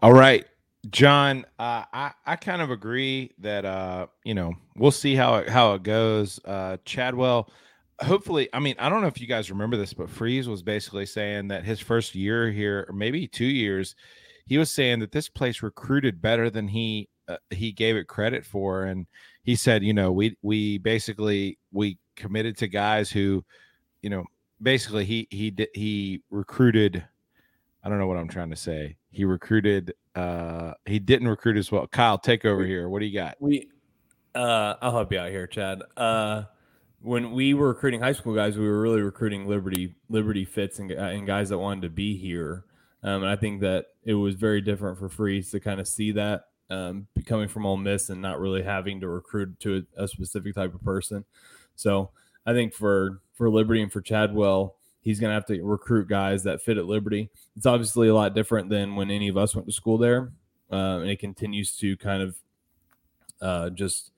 All 0.02 0.14
right. 0.14 0.48
John, 0.90 1.46
uh, 1.60 1.86
I 1.94 2.14
I 2.26 2.36
kind 2.36 2.64
of 2.64 2.72
agree 2.72 3.34
that 3.38 3.66
uh, 3.66 4.08
you 4.24 4.34
know 4.34 4.56
we'll 4.76 4.90
see 4.90 5.14
how 5.14 5.36
it 5.36 5.48
how 5.48 5.76
it 5.76 5.84
goes. 5.84 6.40
Uh, 6.44 6.78
Chadwell, 6.86 7.52
hopefully, 8.02 8.50
I 8.52 8.60
mean 8.60 8.74
I 8.80 8.90
don't 8.90 9.02
know 9.02 9.08
if 9.08 9.22
you 9.22 9.28
guys 9.28 9.52
remember 9.52 9.78
this, 9.78 9.94
but 9.94 10.10
Freeze 10.10 10.50
was 10.50 10.64
basically 10.64 11.06
saying 11.06 11.50
that 11.50 11.64
his 11.66 11.80
first 11.80 12.16
year 12.16 12.50
here, 12.50 12.88
or 12.90 12.96
maybe 12.96 13.28
two 13.28 13.46
years, 13.46 13.96
he 14.52 14.58
was 14.58 14.70
saying 14.70 15.00
that 15.00 15.14
this 15.14 15.30
place 15.30 15.64
recruited 15.64 16.22
better 16.22 16.50
than 16.50 16.68
he 16.68 17.08
uh, 17.30 17.38
he 17.52 17.72
gave 17.72 17.96
it 17.96 18.10
credit 18.10 18.46
for 18.46 18.84
and 18.84 19.08
he 19.44 19.56
said 19.56 19.82
you 19.82 19.94
know 19.94 20.12
we 20.12 20.36
we 20.42 20.78
basically 20.78 21.58
we 21.72 21.98
committed 22.18 22.58
to 22.58 22.68
guys 22.68 23.10
who 23.10 23.46
you 24.02 24.10
know 24.10 24.26
basically 24.62 25.06
he 25.06 25.26
he 25.30 25.56
he 25.74 26.22
recruited 26.32 27.02
i 27.82 27.88
don't 27.88 27.98
know 27.98 28.08
what 28.08 28.18
i'm 28.18 28.28
trying 28.28 28.50
to 28.50 28.58
say. 28.58 28.98
He 29.10 29.24
recruited 29.24 29.94
uh 30.16 30.74
he 30.86 31.00
didn't 31.00 31.30
recruit 31.30 31.56
as 31.56 31.72
well. 31.72 31.88
Kyle 31.88 32.18
take 32.18 32.44
over 32.44 32.66
here. 32.66 32.90
What 32.90 33.00
do 33.00 33.06
you 33.06 33.18
got? 33.18 33.38
we 33.40 33.70
uh 34.36 34.76
i'll 34.82 34.92
help 34.92 35.14
you 35.14 35.20
out 35.20 35.30
here 35.30 35.48
chad. 35.48 35.82
Uh 35.96 36.44
when 37.00 37.32
we 37.32 37.54
were 37.54 37.70
recruiting 37.70 38.02
high 38.02 38.12
school 38.12 38.36
guys 38.36 38.58
we 38.58 38.68
were 38.68 38.82
really 38.82 39.02
recruiting 39.02 39.48
liberty 39.48 39.96
liberty 40.10 40.44
fits 40.44 40.80
and, 40.80 40.92
and 40.92 41.26
guys 41.26 41.48
that 41.48 41.58
wanted 41.58 41.84
to 41.84 41.90
be 41.90 42.18
here 42.18 42.66
um, 43.04 43.24
and 43.24 43.30
I 43.30 43.36
think 43.36 43.62
that 43.62 43.88
it 44.04 44.14
was 44.14 44.36
very 44.36 44.62
different 44.62 44.98
for 44.98 45.10
Freeze 45.10 45.52
to 45.52 45.60
kind 45.60 45.80
of 45.80 45.88
see 45.88 46.12
that 46.14 46.46
um, 46.70 47.08
coming 47.26 47.48
from 47.48 47.66
Ole 47.66 47.78
Miss 47.78 48.10
and 48.10 48.22
not 48.22 48.40
really 48.40 48.64
having 48.64 49.02
to 49.02 49.08
recruit 49.08 49.60
to 49.60 49.86
a, 49.98 50.04
a, 50.04 50.08
specific 50.08 50.56
type 50.56 50.74
of 50.74 50.82
person. 50.82 51.26
So 51.76 52.12
I 52.46 52.54
think 52.54 52.74
for 52.74 53.22
for 53.34 53.50
Liberty 53.50 53.82
and 53.82 53.92
for 53.92 54.02
Chadwell, 54.02 54.76
he's 55.02 55.20
going 55.20 55.30
to 55.30 55.34
have 55.34 55.46
to 55.48 55.62
recruit 55.64 56.08
guys 56.08 56.44
that 56.44 56.62
fit 56.62 56.78
at 56.78 56.86
Liberty. 56.86 57.30
It's 57.58 57.66
obviously 57.66 58.08
a 58.08 58.16
lot 58.16 58.34
different 58.34 58.70
than 58.70 58.96
when 58.96 59.12
any 59.12 59.28
of 59.28 59.38
us 59.38 59.54
went 59.54 59.68
to 59.68 59.74
school 59.74 59.98
there, 59.98 60.32
uh, 60.72 61.00
and 61.00 61.10
it 61.10 61.20
continues 61.20 61.76
to 61.78 61.98
kind 61.98 62.24
of 62.24 62.36
uh, 63.42 63.70
just 63.72 64.12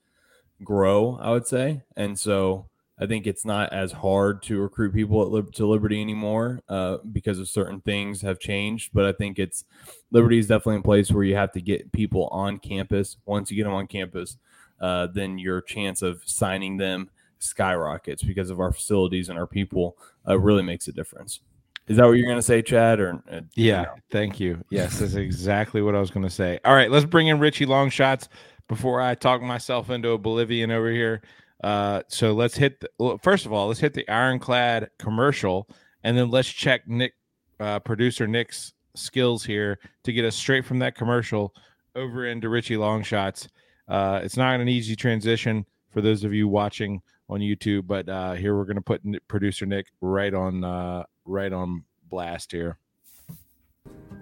grow. 0.63 1.17
I 1.19 1.31
would 1.31 1.47
say, 1.47 1.81
and 1.95 2.19
so 2.19 2.67
I 3.03 3.07
think 3.07 3.27
it's 3.27 3.43
not 3.43 3.73
as 3.73 3.91
hard 3.91 4.41
to 4.43 4.61
recruit 4.61 4.93
people 4.93 5.21
at 5.23 5.27
Lib- 5.27 5.51
to 5.55 5.67
Liberty 5.67 5.99
anymore 5.99 6.61
uh, 6.69 6.99
because 7.11 7.37
of 7.37 7.49
certain 7.49 7.81
things 7.81 8.21
have 8.21 8.39
changed. 8.39 8.91
But 8.93 9.03
I 9.03 9.11
think 9.11 9.39
it's 9.39 9.65
Liberty 10.11 10.39
is 10.39 10.47
definitely 10.47 10.77
a 10.77 10.83
place 10.83 11.11
where 11.11 11.25
you 11.25 11.35
have 11.35 11.51
to 11.51 11.61
get 11.61 11.91
people 11.91 12.29
on 12.31 12.59
campus. 12.59 13.17
Once 13.25 13.51
you 13.51 13.57
get 13.57 13.65
them 13.65 13.73
on 13.73 13.87
campus, 13.87 14.37
uh, 14.79 15.07
then 15.13 15.37
your 15.37 15.61
chance 15.61 16.01
of 16.01 16.21
signing 16.25 16.77
them 16.77 17.09
skyrockets 17.39 18.23
because 18.23 18.49
of 18.49 18.61
our 18.61 18.71
facilities 18.71 19.27
and 19.27 19.37
our 19.37 19.47
people 19.47 19.97
uh, 20.25 20.39
really 20.39 20.63
makes 20.63 20.87
a 20.87 20.93
difference. 20.93 21.41
Is 21.89 21.97
that 21.97 22.05
what 22.05 22.13
you're 22.13 22.27
going 22.27 22.37
to 22.37 22.41
say, 22.41 22.61
Chad? 22.61 23.01
Or 23.01 23.21
uh, 23.29 23.41
yeah, 23.55 23.87
thank 24.11 24.39
you. 24.39 24.63
Yes, 24.69 24.99
that's 24.99 25.15
exactly 25.15 25.81
what 25.81 25.93
I 25.93 25.99
was 25.99 26.09
going 26.09 26.23
to 26.23 26.29
say. 26.29 26.57
All 26.63 26.73
right, 26.73 26.89
let's 26.89 27.03
bring 27.03 27.27
in 27.27 27.39
Richie 27.39 27.65
Longshots 27.65 28.29
before 28.69 29.01
I 29.01 29.15
talk 29.15 29.41
myself 29.41 29.89
into 29.89 30.11
a 30.11 30.17
Bolivian 30.17 30.71
over 30.71 30.89
here. 30.89 31.21
Uh, 31.63 32.03
so 32.07 32.33
let's 32.33 32.57
hit. 32.57 32.81
The, 32.81 33.17
first 33.23 33.45
of 33.45 33.53
all, 33.53 33.67
let's 33.67 33.79
hit 33.79 33.93
the 33.93 34.07
ironclad 34.09 34.89
commercial, 34.99 35.69
and 36.03 36.17
then 36.17 36.29
let's 36.29 36.49
check 36.49 36.87
Nick, 36.87 37.13
uh, 37.59 37.79
producer 37.79 38.27
Nick's 38.27 38.73
skills 38.95 39.43
here 39.43 39.79
to 40.03 40.13
get 40.13 40.25
us 40.25 40.35
straight 40.35 40.65
from 40.65 40.79
that 40.79 40.95
commercial 40.95 41.55
over 41.95 42.27
into 42.27 42.49
Richie 42.49 42.75
Longshots. 42.75 43.47
Uh, 43.87 44.19
it's 44.23 44.37
not 44.37 44.59
an 44.59 44.67
easy 44.67 44.95
transition 44.95 45.65
for 45.89 46.01
those 46.01 46.23
of 46.23 46.33
you 46.33 46.47
watching 46.47 47.01
on 47.29 47.39
YouTube, 47.39 47.87
but 47.87 48.07
uh, 48.09 48.33
here 48.33 48.55
we're 48.55 48.65
going 48.65 48.75
to 48.75 48.81
put 48.81 49.01
producer 49.27 49.65
Nick 49.65 49.87
right 50.01 50.33
on 50.33 50.63
uh, 50.63 51.03
right 51.25 51.53
on 51.53 51.83
blast 52.09 52.51
here. 52.51 52.77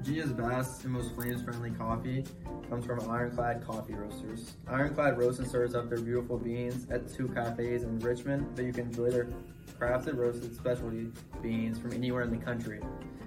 Virginia's 0.02 0.32
best 0.32 0.84
and 0.84 0.94
most 0.94 1.14
flames-friendly 1.14 1.70
coffee 1.72 2.24
comes 2.68 2.88
from 2.88 3.08
Ironclad 3.08 3.64
Coffee 3.64 3.94
Roasters. 3.94 4.56
Ironclad 4.68 5.20
roasts 5.20 5.40
and 5.40 5.48
serves 5.48 5.76
up 5.76 5.90
their 5.90 6.00
beautiful 6.00 6.40
beans 6.40 6.88
at 6.90 7.08
two 7.14 7.28
cafes 7.28 7.84
in 7.84 8.00
Richmond 8.00 8.56
that 8.56 8.64
you 8.64 8.74
can 8.74 8.88
enjoy 8.88 9.12
their 9.12 9.28
crafted 9.80 10.18
roasted 10.18 10.56
specialty 10.56 11.12
beans 11.44 11.78
from 11.78 11.94
anywhere 11.94 12.24
in 12.24 12.32
the 12.32 12.44
country 12.44 12.82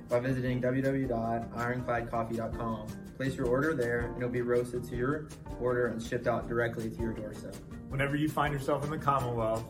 by 0.09 0.19
visiting 0.19 0.61
www.ironcladcoffee.com. 0.61 2.87
Place 3.17 3.37
your 3.37 3.47
order 3.47 3.73
there 3.73 4.07
and 4.07 4.17
it'll 4.17 4.29
be 4.29 4.43
roasted 4.43 4.83
to 4.89 4.97
your 4.97 5.29
order 5.61 5.87
and 5.87 6.03
shipped 6.03 6.27
out 6.27 6.49
directly 6.49 6.91
to 6.91 7.01
your 7.01 7.13
doorstep. 7.13 7.55
Whenever 7.89 8.17
you 8.17 8.29
find 8.29 8.53
yourself 8.53 8.83
in 8.83 8.91
the 8.91 8.99
Commonwealth, 8.99 9.65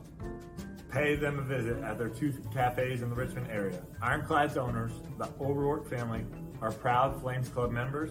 pay 0.91 1.17
them 1.17 1.39
a 1.39 1.43
visit 1.43 1.83
at 1.83 1.99
their 1.99 2.09
two 2.09 2.33
cafes 2.55 3.03
in 3.03 3.11
the 3.11 3.17
Richmond 3.17 3.49
area. 3.51 3.83
Ironclad's 4.01 4.57
owners, 4.57 4.93
the 5.19 5.29
O'Rourke 5.39 5.87
family, 5.87 6.25
are 6.65 6.73
proud 6.73 7.21
Flames 7.21 7.49
Club 7.51 7.71
members 7.71 8.11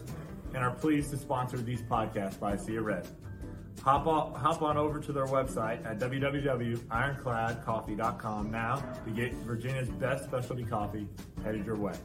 and 0.54 0.64
are 0.64 0.70
pleased 0.70 1.10
to 1.10 1.18
sponsor 1.18 1.58
these 1.58 1.82
podcasts 1.82 2.40
by 2.40 2.56
Sea 2.56 2.78
Red. 2.78 3.08
Hop 3.82 4.06
on, 4.06 4.36
hop 4.36 4.62
on 4.62 4.78
over 4.78 5.00
to 5.00 5.12
their 5.12 5.26
website 5.26 5.84
at 5.86 5.98
www.ironcladcoffee.com 5.98 8.52
now 8.52 8.76
to 9.04 9.12
get 9.12 9.34
Virginia's 9.34 9.90
best 9.90 10.26
specialty 10.26 10.64
coffee 10.64 11.08
headed 11.44 11.66
your 11.66 11.78
way. 11.78 11.96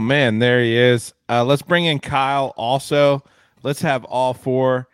Oh 0.00 0.02
man, 0.02 0.38
there 0.38 0.62
he 0.62 0.74
is. 0.74 1.12
Uh, 1.28 1.44
let's 1.44 1.60
bring 1.60 1.84
in 1.84 1.98
Kyle 1.98 2.54
also. 2.56 3.22
Let's 3.62 3.82
have 3.82 4.02
all 4.06 4.32
four. 4.32 4.88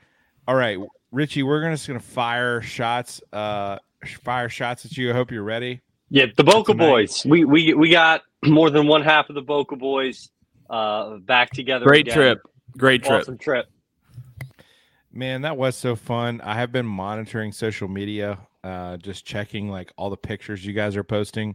All 0.49 0.57
right, 0.57 0.81
Richie, 1.13 1.45
we're 1.45 1.61
gonna 1.61 1.75
just 1.75 1.87
gonna 1.87 2.01
fire 2.01 2.61
shots. 2.61 3.23
Uh, 3.33 3.79
fire 4.25 4.49
shots 4.49 4.85
at 4.85 4.97
you. 4.97 5.11
I 5.11 5.13
hope 5.13 5.31
you're 5.31 5.45
ready. 5.45 5.81
Yeah, 6.11 6.27
the 6.37 6.43
Boca 6.43 6.75
Boys. 6.75 7.25
We 7.25 7.45
we 7.45 7.73
we 7.73 7.89
got 7.89 8.23
more 8.45 8.69
than 8.69 8.89
one 8.89 9.01
half 9.01 9.29
of 9.29 9.37
the 9.37 9.43
Boca 9.43 9.77
Boys 9.77 10.29
uh, 10.69 11.19
back 11.19 11.51
together. 11.51 11.87
Great 11.87 12.09
again. 12.09 12.15
trip. 12.15 12.39
Great 12.77 13.05
trip. 13.05 13.21
Awesome 13.21 13.39
trip. 13.39 13.67
Man, 15.13 15.43
that 15.43 15.57
was 15.57 15.77
so 15.77 15.95
fun. 15.95 16.41
I 16.41 16.57
have 16.57 16.73
been 16.73 16.85
monitoring 16.85 17.53
social 17.53 17.87
media, 17.87 18.41
uh, 18.65 18.97
just 18.97 19.25
checking 19.25 19.71
like 19.71 19.93
all 19.97 20.11
the 20.11 20.17
pictures 20.17 20.67
you 20.67 20.73
guys 20.73 20.97
are 20.97 21.05
posting, 21.05 21.55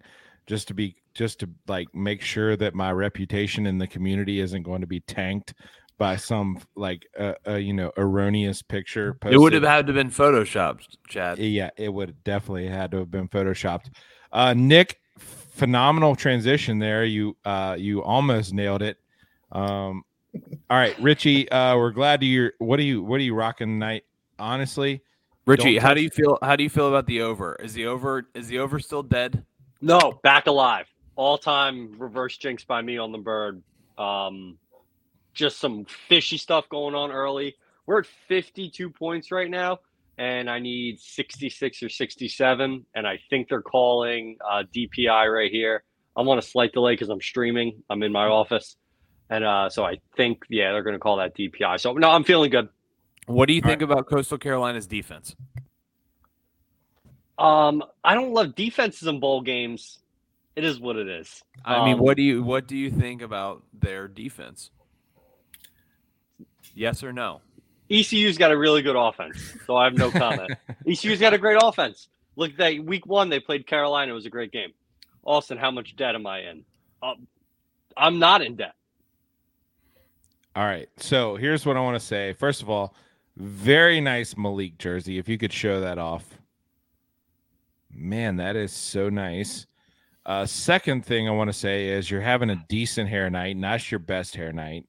just 0.51 0.67
to 0.67 0.73
be 0.73 0.93
just 1.13 1.39
to 1.39 1.49
like 1.69 1.87
make 1.95 2.21
sure 2.21 2.57
that 2.57 2.75
my 2.75 2.91
reputation 2.91 3.65
in 3.65 3.77
the 3.77 3.87
community 3.87 4.41
isn't 4.41 4.63
going 4.63 4.81
to 4.81 4.87
be 4.87 4.99
tanked 4.99 5.53
by 5.97 6.17
some 6.17 6.59
like 6.75 7.07
uh, 7.17 7.31
uh 7.47 7.55
you 7.55 7.71
know 7.71 7.89
erroneous 7.95 8.61
picture 8.61 9.13
posted. 9.13 9.35
it 9.35 9.39
would 9.39 9.53
have 9.53 9.63
had 9.63 9.87
to 9.87 9.93
have 9.93 9.95
been 9.95 10.11
photoshopped 10.11 10.97
chad. 11.07 11.37
Yeah 11.37 11.69
it 11.77 11.87
would 11.87 12.21
definitely 12.25 12.67
had 12.67 12.91
to 12.91 12.97
have 12.97 13.09
been 13.09 13.29
photoshopped. 13.29 13.91
Uh 14.33 14.53
nick 14.53 14.99
phenomenal 15.17 16.17
transition 16.17 16.79
there. 16.79 17.05
You 17.05 17.37
uh 17.45 17.77
you 17.79 18.03
almost 18.03 18.53
nailed 18.53 18.81
it. 18.81 18.97
Um 19.53 20.03
all 20.69 20.77
right 20.77 20.99
richie 20.99 21.49
uh 21.49 21.77
we're 21.77 21.91
glad 21.91 22.19
to 22.19 22.25
hear 22.25 22.55
what 22.57 22.77
are 22.77 22.83
you 22.83 23.01
what 23.03 23.21
are 23.21 23.23
you 23.23 23.35
rocking 23.35 23.67
tonight? 23.69 24.03
Honestly 24.37 25.01
richie 25.45 25.77
how 25.77 25.93
do 25.93 26.01
you 26.01 26.09
feel 26.09 26.37
how 26.41 26.57
do 26.57 26.63
you 26.63 26.69
feel 26.69 26.89
about 26.89 27.07
the 27.07 27.21
over? 27.21 27.55
Is 27.55 27.73
the 27.73 27.85
over 27.87 28.27
is 28.35 28.49
the 28.49 28.59
over 28.59 28.81
still 28.81 29.03
dead 29.03 29.45
no 29.81 30.19
back 30.23 30.47
alive 30.47 30.85
all 31.15 31.37
time 31.37 31.93
reverse 31.97 32.37
jinx 32.37 32.63
by 32.63 32.81
me 32.81 32.97
on 32.97 33.11
the 33.11 33.17
bird. 33.17 33.61
Um, 33.97 34.57
just 35.33 35.59
some 35.59 35.85
fishy 35.85 36.37
stuff 36.37 36.67
going 36.69 36.95
on 36.95 37.11
early. 37.11 37.55
We're 37.85 37.99
at 37.99 38.07
52 38.27 38.89
points 38.89 39.31
right 39.31 39.49
now, 39.49 39.79
and 40.17 40.49
I 40.49 40.59
need 40.59 40.99
66 40.99 41.83
or 41.83 41.89
67. 41.89 42.85
And 42.95 43.07
I 43.07 43.19
think 43.29 43.49
they're 43.49 43.61
calling 43.61 44.37
uh, 44.49 44.63
DPI 44.75 45.33
right 45.33 45.51
here. 45.51 45.83
I'm 46.15 46.27
on 46.27 46.37
a 46.37 46.41
slight 46.41 46.73
delay 46.73 46.93
because 46.93 47.09
I'm 47.09 47.21
streaming. 47.21 47.83
I'm 47.89 48.03
in 48.03 48.11
my 48.11 48.25
office. 48.25 48.75
And 49.29 49.45
uh, 49.45 49.69
so 49.69 49.85
I 49.85 49.99
think, 50.17 50.43
yeah, 50.49 50.73
they're 50.73 50.83
going 50.83 50.95
to 50.95 50.99
call 50.99 51.17
that 51.17 51.35
DPI. 51.35 51.79
So, 51.79 51.93
no, 51.93 52.09
I'm 52.09 52.25
feeling 52.25 52.49
good. 52.49 52.67
What 53.27 53.47
do 53.47 53.53
you 53.53 53.61
think 53.61 53.81
right. 53.81 53.91
about 53.91 54.07
Coastal 54.07 54.37
Carolina's 54.37 54.87
defense? 54.87 55.35
Um, 57.41 57.83
I 58.03 58.13
don't 58.13 58.33
love 58.33 58.53
defenses 58.53 59.07
in 59.07 59.19
bowl 59.19 59.41
games. 59.41 59.97
It 60.55 60.63
is 60.63 60.79
what 60.79 60.95
it 60.95 61.07
is. 61.07 61.43
I 61.65 61.77
um, 61.77 61.85
mean, 61.85 61.97
what 61.97 62.15
do 62.15 62.21
you 62.21 62.43
what 62.43 62.67
do 62.67 62.77
you 62.77 62.91
think 62.91 63.23
about 63.23 63.63
their 63.73 64.07
defense? 64.07 64.69
Yes 66.75 67.03
or 67.03 67.11
no? 67.11 67.41
ECU's 67.89 68.37
got 68.37 68.51
a 68.51 68.57
really 68.57 68.83
good 68.83 68.95
offense, 68.95 69.55
so 69.65 69.75
I 69.75 69.85
have 69.85 69.95
no 69.95 70.11
comment. 70.11 70.51
ECU's 70.87 71.19
got 71.19 71.33
a 71.33 71.37
great 71.37 71.57
offense. 71.61 72.09
Look, 72.35 72.55
they 72.57 72.77
week 72.77 73.07
one 73.07 73.29
they 73.29 73.39
played 73.39 73.65
Carolina. 73.65 74.11
It 74.11 74.15
was 74.15 74.27
a 74.27 74.29
great 74.29 74.51
game. 74.51 74.71
Austin, 75.23 75.57
how 75.57 75.71
much 75.71 75.95
debt 75.95 76.13
am 76.13 76.27
I 76.27 76.41
in? 76.41 76.63
Uh, 77.01 77.13
I'm 77.97 78.19
not 78.19 78.43
in 78.43 78.55
debt. 78.55 78.75
All 80.55 80.63
right. 80.63 80.89
So 80.97 81.37
here's 81.37 81.65
what 81.65 81.75
I 81.75 81.79
want 81.79 81.99
to 81.99 82.05
say. 82.05 82.33
First 82.33 82.61
of 82.61 82.69
all, 82.69 82.93
very 83.35 83.99
nice 83.99 84.37
Malik 84.37 84.77
jersey. 84.77 85.17
If 85.17 85.27
you 85.27 85.39
could 85.39 85.51
show 85.51 85.79
that 85.79 85.97
off. 85.97 86.37
Man, 87.93 88.37
that 88.37 88.55
is 88.55 88.71
so 88.71 89.09
nice. 89.09 89.67
Uh, 90.25 90.45
second 90.45 91.05
thing 91.05 91.27
I 91.27 91.31
want 91.31 91.49
to 91.49 91.53
say 91.53 91.89
is 91.89 92.09
you're 92.09 92.21
having 92.21 92.51
a 92.51 92.65
decent 92.69 93.09
hair 93.09 93.29
night, 93.29 93.57
not 93.57 93.89
your 93.91 93.99
best 93.99 94.35
hair 94.35 94.53
night. 94.53 94.85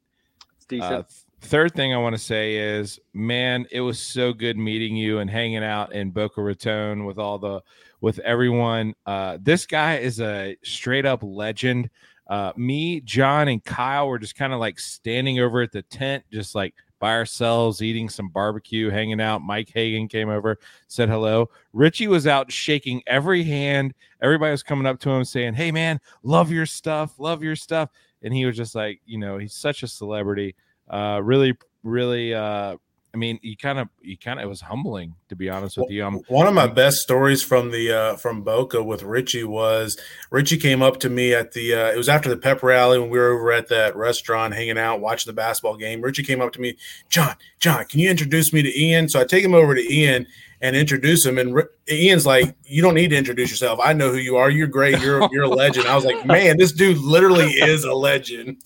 It's 0.56 0.66
decent. 0.66 0.92
Uh, 0.92 1.02
third 1.40 1.74
thing 1.74 1.94
I 1.94 1.98
want 1.98 2.14
to 2.14 2.22
say 2.22 2.56
is, 2.56 3.00
man, 3.12 3.66
it 3.70 3.80
was 3.80 3.98
so 3.98 4.32
good 4.32 4.56
meeting 4.56 4.96
you 4.96 5.18
and 5.18 5.30
hanging 5.30 5.64
out 5.64 5.92
in 5.92 6.10
Boca 6.10 6.42
Raton 6.42 7.04
with 7.04 7.18
all 7.18 7.38
the 7.38 7.60
with 8.00 8.18
everyone. 8.20 8.94
Uh, 9.06 9.38
this 9.40 9.66
guy 9.66 9.96
is 9.96 10.20
a 10.20 10.56
straight 10.62 11.06
up 11.06 11.20
legend. 11.22 11.90
Uh, 12.28 12.52
me, 12.56 13.00
John, 13.00 13.48
and 13.48 13.62
Kyle 13.64 14.08
were 14.08 14.18
just 14.18 14.36
kind 14.36 14.52
of 14.52 14.60
like 14.60 14.78
standing 14.78 15.38
over 15.40 15.62
at 15.62 15.72
the 15.72 15.82
tent, 15.82 16.24
just 16.32 16.54
like 16.54 16.74
by 17.02 17.14
ourselves, 17.14 17.82
eating 17.82 18.08
some 18.08 18.28
barbecue, 18.28 18.88
hanging 18.88 19.20
out. 19.20 19.42
Mike 19.42 19.72
Hagan 19.74 20.06
came 20.06 20.28
over, 20.28 20.56
said 20.86 21.08
hello. 21.08 21.50
Richie 21.72 22.06
was 22.06 22.28
out 22.28 22.52
shaking 22.52 23.02
every 23.08 23.42
hand. 23.42 23.92
Everybody 24.22 24.52
was 24.52 24.62
coming 24.62 24.86
up 24.86 25.00
to 25.00 25.10
him 25.10 25.24
saying, 25.24 25.54
Hey, 25.54 25.72
man, 25.72 25.98
love 26.22 26.52
your 26.52 26.64
stuff, 26.64 27.18
love 27.18 27.42
your 27.42 27.56
stuff. 27.56 27.90
And 28.22 28.32
he 28.32 28.46
was 28.46 28.56
just 28.56 28.76
like, 28.76 29.00
you 29.04 29.18
know, 29.18 29.36
he's 29.36 29.52
such 29.52 29.82
a 29.82 29.88
celebrity 29.88 30.54
uh, 30.90 31.20
really, 31.24 31.56
really, 31.82 32.34
uh, 32.34 32.76
I 33.14 33.18
mean, 33.18 33.38
you 33.42 33.56
kind 33.56 33.78
of, 33.78 33.88
you 34.00 34.16
kind 34.16 34.38
of, 34.38 34.44
it 34.44 34.48
was 34.48 34.62
humbling 34.62 35.14
to 35.28 35.36
be 35.36 35.50
honest 35.50 35.76
with 35.76 35.90
you. 35.90 36.04
Um, 36.04 36.20
One 36.28 36.46
of 36.46 36.54
my 36.54 36.66
best 36.66 36.98
stories 36.98 37.42
from 37.42 37.70
the 37.70 37.92
uh, 37.92 38.16
from 38.16 38.42
Boca 38.42 38.82
with 38.82 39.02
Richie 39.02 39.44
was 39.44 39.98
Richie 40.30 40.56
came 40.56 40.80
up 40.80 40.98
to 41.00 41.10
me 41.10 41.34
at 41.34 41.52
the. 41.52 41.74
Uh, 41.74 41.90
it 41.90 41.96
was 41.96 42.08
after 42.08 42.30
the 42.30 42.38
pep 42.38 42.62
rally 42.62 42.98
when 42.98 43.10
we 43.10 43.18
were 43.18 43.32
over 43.32 43.52
at 43.52 43.68
that 43.68 43.96
restaurant 43.96 44.54
hanging 44.54 44.78
out, 44.78 45.00
watching 45.00 45.30
the 45.30 45.34
basketball 45.34 45.76
game. 45.76 46.00
Richie 46.00 46.22
came 46.22 46.40
up 46.40 46.52
to 46.52 46.60
me, 46.60 46.76
John, 47.10 47.36
John, 47.60 47.84
can 47.84 48.00
you 48.00 48.08
introduce 48.08 48.52
me 48.52 48.62
to 48.62 48.80
Ian? 48.80 49.08
So 49.10 49.20
I 49.20 49.24
take 49.24 49.44
him 49.44 49.54
over 49.54 49.74
to 49.74 49.92
Ian 49.92 50.26
and 50.62 50.74
introduce 50.74 51.26
him, 51.26 51.36
and 51.36 51.62
Ian's 51.90 52.24
like, 52.24 52.54
"You 52.64 52.80
don't 52.80 52.94
need 52.94 53.10
to 53.10 53.16
introduce 53.16 53.50
yourself. 53.50 53.78
I 53.82 53.92
know 53.92 54.10
who 54.10 54.18
you 54.18 54.36
are. 54.36 54.48
You're 54.48 54.68
great. 54.68 55.00
You're 55.00 55.28
you're 55.32 55.44
a 55.44 55.48
legend." 55.48 55.86
I 55.86 55.94
was 55.96 56.06
like, 56.06 56.24
"Man, 56.24 56.56
this 56.56 56.72
dude 56.72 56.96
literally 56.96 57.50
is 57.50 57.84
a 57.84 57.92
legend." 57.92 58.62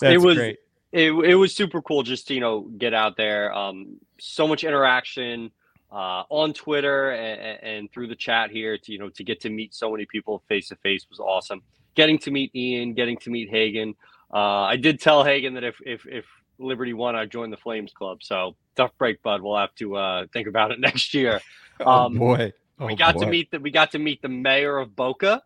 That's 0.00 0.14
it 0.14 0.20
was, 0.20 0.36
great 0.36 0.58
it, 0.92 1.12
it 1.12 1.34
was 1.34 1.54
super 1.54 1.82
cool 1.82 2.02
just 2.02 2.28
to 2.28 2.34
you 2.34 2.40
know 2.40 2.60
get 2.60 2.94
out 2.94 3.16
there 3.16 3.54
um, 3.54 3.96
so 4.18 4.46
much 4.46 4.64
interaction 4.64 5.50
uh, 5.90 6.22
on 6.28 6.52
twitter 6.52 7.10
and, 7.10 7.62
and, 7.62 7.92
through 7.92 8.06
the 8.06 8.16
chat 8.16 8.50
here 8.50 8.76
to 8.76 8.92
you 8.92 8.98
know 8.98 9.08
to 9.08 9.24
get 9.24 9.40
to 9.40 9.50
meet 9.50 9.74
so 9.74 9.90
many 9.90 10.06
people 10.06 10.42
face 10.48 10.68
to 10.68 10.76
face 10.76 11.06
was 11.08 11.20
awesome. 11.20 11.62
Getting 11.94 12.18
to 12.20 12.30
meet 12.30 12.54
ian 12.54 12.94
getting 12.94 13.16
to 13.18 13.30
meet 13.30 13.50
hagan 13.50 13.94
uh, 14.32 14.62
i 14.62 14.76
did 14.76 15.00
tell 15.00 15.24
hagan 15.24 15.54
that 15.54 15.64
if 15.64 15.76
if, 15.84 16.06
if 16.06 16.24
liberty 16.58 16.92
won 16.92 17.16
i'd 17.16 17.30
join 17.30 17.50
the 17.50 17.56
flames 17.56 17.92
club. 17.92 18.22
So 18.22 18.54
tough 18.76 18.92
break 18.98 19.22
bud. 19.22 19.42
We'll 19.42 19.56
have 19.56 19.74
to 19.76 19.96
uh, 19.96 20.26
think 20.32 20.46
about 20.46 20.70
it 20.72 20.80
next 20.88 21.14
year. 21.14 21.40
Oh, 21.80 22.06
um, 22.06 22.16
oh 22.16 22.18
boy 22.18 22.52
oh, 22.80 22.86
we 22.86 22.96
got 22.96 23.14
boy. 23.14 23.20
to 23.20 23.26
meet 23.30 23.52
the 23.52 23.60
we 23.60 23.70
got 23.70 23.92
to 23.92 24.00
meet 24.00 24.20
the 24.20 24.28
mayor 24.28 24.78
of 24.78 24.96
boca 24.96 25.44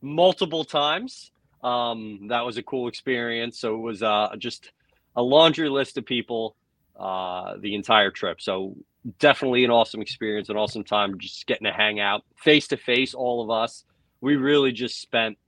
multiple 0.00 0.64
times 0.64 1.32
um, 1.64 2.28
that 2.28 2.44
was 2.44 2.58
a 2.58 2.62
cool 2.62 2.88
experience. 2.88 3.58
So 3.58 3.74
it 3.74 3.78
was 3.78 4.02
uh, 4.02 4.28
just 4.38 4.70
a 5.16 5.22
laundry 5.22 5.70
list 5.70 5.96
of 5.96 6.04
people 6.04 6.56
uh, 6.98 7.54
the 7.58 7.74
entire 7.74 8.10
trip. 8.10 8.40
So 8.40 8.76
definitely 9.18 9.64
an 9.64 9.70
awesome 9.70 10.02
experience, 10.02 10.50
an 10.50 10.56
awesome 10.56 10.84
time 10.84 11.18
just 11.18 11.46
getting 11.46 11.64
to 11.64 11.72
hang 11.72 12.00
out 12.00 12.22
face 12.36 12.68
to 12.68 12.76
face, 12.76 13.14
all 13.14 13.42
of 13.42 13.50
us. 13.50 13.84
We 14.20 14.36
really 14.36 14.72
just 14.72 15.00
spent 15.00 15.38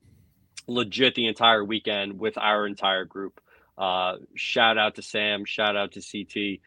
legit 0.67 1.15
the 1.15 1.27
entire 1.27 1.65
weekend 1.65 2.19
with 2.19 2.37
our 2.39 2.67
entire 2.67 3.05
group. 3.05 3.41
Uh, 3.79 4.17
shout 4.35 4.79
out 4.79 4.95
to 4.97 5.03
Sam, 5.03 5.45
shout 5.45 5.77
out 5.77 5.93
to 5.93 6.01
CT, 6.01 6.61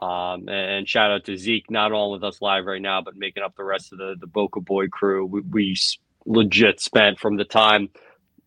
um, 0.00 0.48
and 0.48 0.88
shout 0.88 1.10
out 1.10 1.24
to 1.24 1.36
Zeke, 1.36 1.70
not 1.70 1.92
all 1.92 2.12
with 2.12 2.22
us 2.22 2.40
live 2.40 2.66
right 2.66 2.80
now, 2.80 3.02
but 3.02 3.16
making 3.16 3.42
up 3.42 3.56
the 3.56 3.64
rest 3.64 3.92
of 3.92 3.98
the, 3.98 4.14
the 4.18 4.28
Boca 4.28 4.60
Boy 4.60 4.88
crew. 4.88 5.26
We, 5.26 5.40
we 5.40 5.76
legit 6.24 6.80
spent 6.80 7.18
from 7.18 7.36
the 7.36 7.44
time 7.44 7.88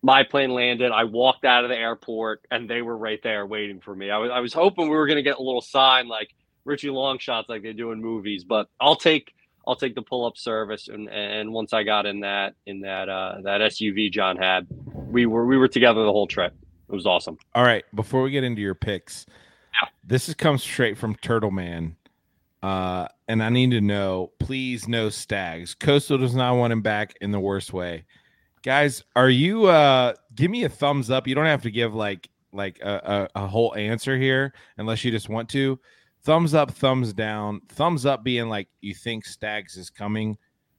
my 0.02 0.22
plane 0.22 0.50
landed. 0.50 0.92
I 0.92 1.04
walked 1.04 1.44
out 1.44 1.64
of 1.64 1.70
the 1.70 1.76
airport, 1.76 2.46
and 2.50 2.68
they 2.68 2.82
were 2.82 2.96
right 2.96 3.20
there 3.22 3.46
waiting 3.46 3.80
for 3.80 3.94
me. 3.94 4.10
I 4.10 4.18
was 4.18 4.30
I 4.30 4.40
was 4.40 4.52
hoping 4.52 4.84
we 4.84 4.96
were 4.96 5.06
going 5.06 5.16
to 5.16 5.22
get 5.22 5.38
a 5.38 5.42
little 5.42 5.60
sign 5.60 6.08
like 6.08 6.34
Richie 6.64 6.90
long 6.90 7.18
shots 7.18 7.48
like 7.48 7.62
they 7.62 7.72
do 7.72 7.92
in 7.92 8.00
movies, 8.00 8.44
but 8.44 8.68
I'll 8.80 8.96
take 8.96 9.34
I'll 9.66 9.76
take 9.76 9.94
the 9.94 10.02
pull 10.02 10.24
up 10.24 10.36
service. 10.36 10.88
And 10.88 11.08
and 11.08 11.52
once 11.52 11.72
I 11.72 11.82
got 11.82 12.06
in 12.06 12.20
that 12.20 12.54
in 12.66 12.80
that 12.80 13.08
uh, 13.08 13.36
that 13.42 13.60
SUV 13.60 14.10
John 14.12 14.36
had, 14.36 14.66
we 14.92 15.26
were 15.26 15.46
we 15.46 15.56
were 15.56 15.68
together 15.68 16.04
the 16.04 16.12
whole 16.12 16.26
trip. 16.26 16.54
It 16.88 16.94
was 16.94 17.06
awesome. 17.06 17.38
All 17.54 17.64
right, 17.64 17.84
before 17.94 18.22
we 18.22 18.30
get 18.30 18.44
into 18.44 18.62
your 18.62 18.76
picks, 18.76 19.26
yeah. 19.82 19.88
this 20.04 20.26
has 20.26 20.36
come 20.36 20.58
straight 20.58 20.96
from 20.96 21.16
Turtle 21.16 21.50
Man. 21.50 21.96
Uh, 22.62 23.06
and 23.28 23.42
I 23.42 23.48
need 23.48 23.70
to 23.72 23.80
know, 23.80 24.32
please, 24.40 24.88
no 24.88 25.08
Staggs. 25.08 25.74
Coastal 25.74 26.18
does 26.18 26.34
not 26.34 26.56
want 26.56 26.72
him 26.72 26.80
back 26.80 27.14
in 27.20 27.30
the 27.30 27.38
worst 27.38 27.72
way 27.72 28.06
guys 28.66 29.04
are 29.14 29.30
you 29.30 29.66
uh 29.66 30.12
give 30.34 30.50
me 30.50 30.64
a 30.64 30.68
thumbs 30.68 31.08
up. 31.08 31.26
You 31.26 31.34
don't 31.34 31.46
have 31.46 31.62
to 31.62 31.70
give 31.70 31.94
like 31.94 32.28
like 32.52 32.80
a, 32.82 33.28
a, 33.34 33.42
a, 33.42 33.46
whole 33.46 33.74
answer 33.76 34.16
here 34.16 34.52
unless 34.78 35.04
you 35.04 35.10
just 35.10 35.28
want 35.28 35.48
to. 35.50 35.78
Thumbs 36.22 36.52
up 36.52 36.72
thumbs 36.72 37.12
down. 37.12 37.60
Thumbs 37.68 38.04
up 38.04 38.24
being 38.24 38.48
like 38.48 38.68
you 38.80 38.94
think 38.94 39.24
Staggs 39.24 39.76
is 39.76 39.88
coming? 39.88 40.36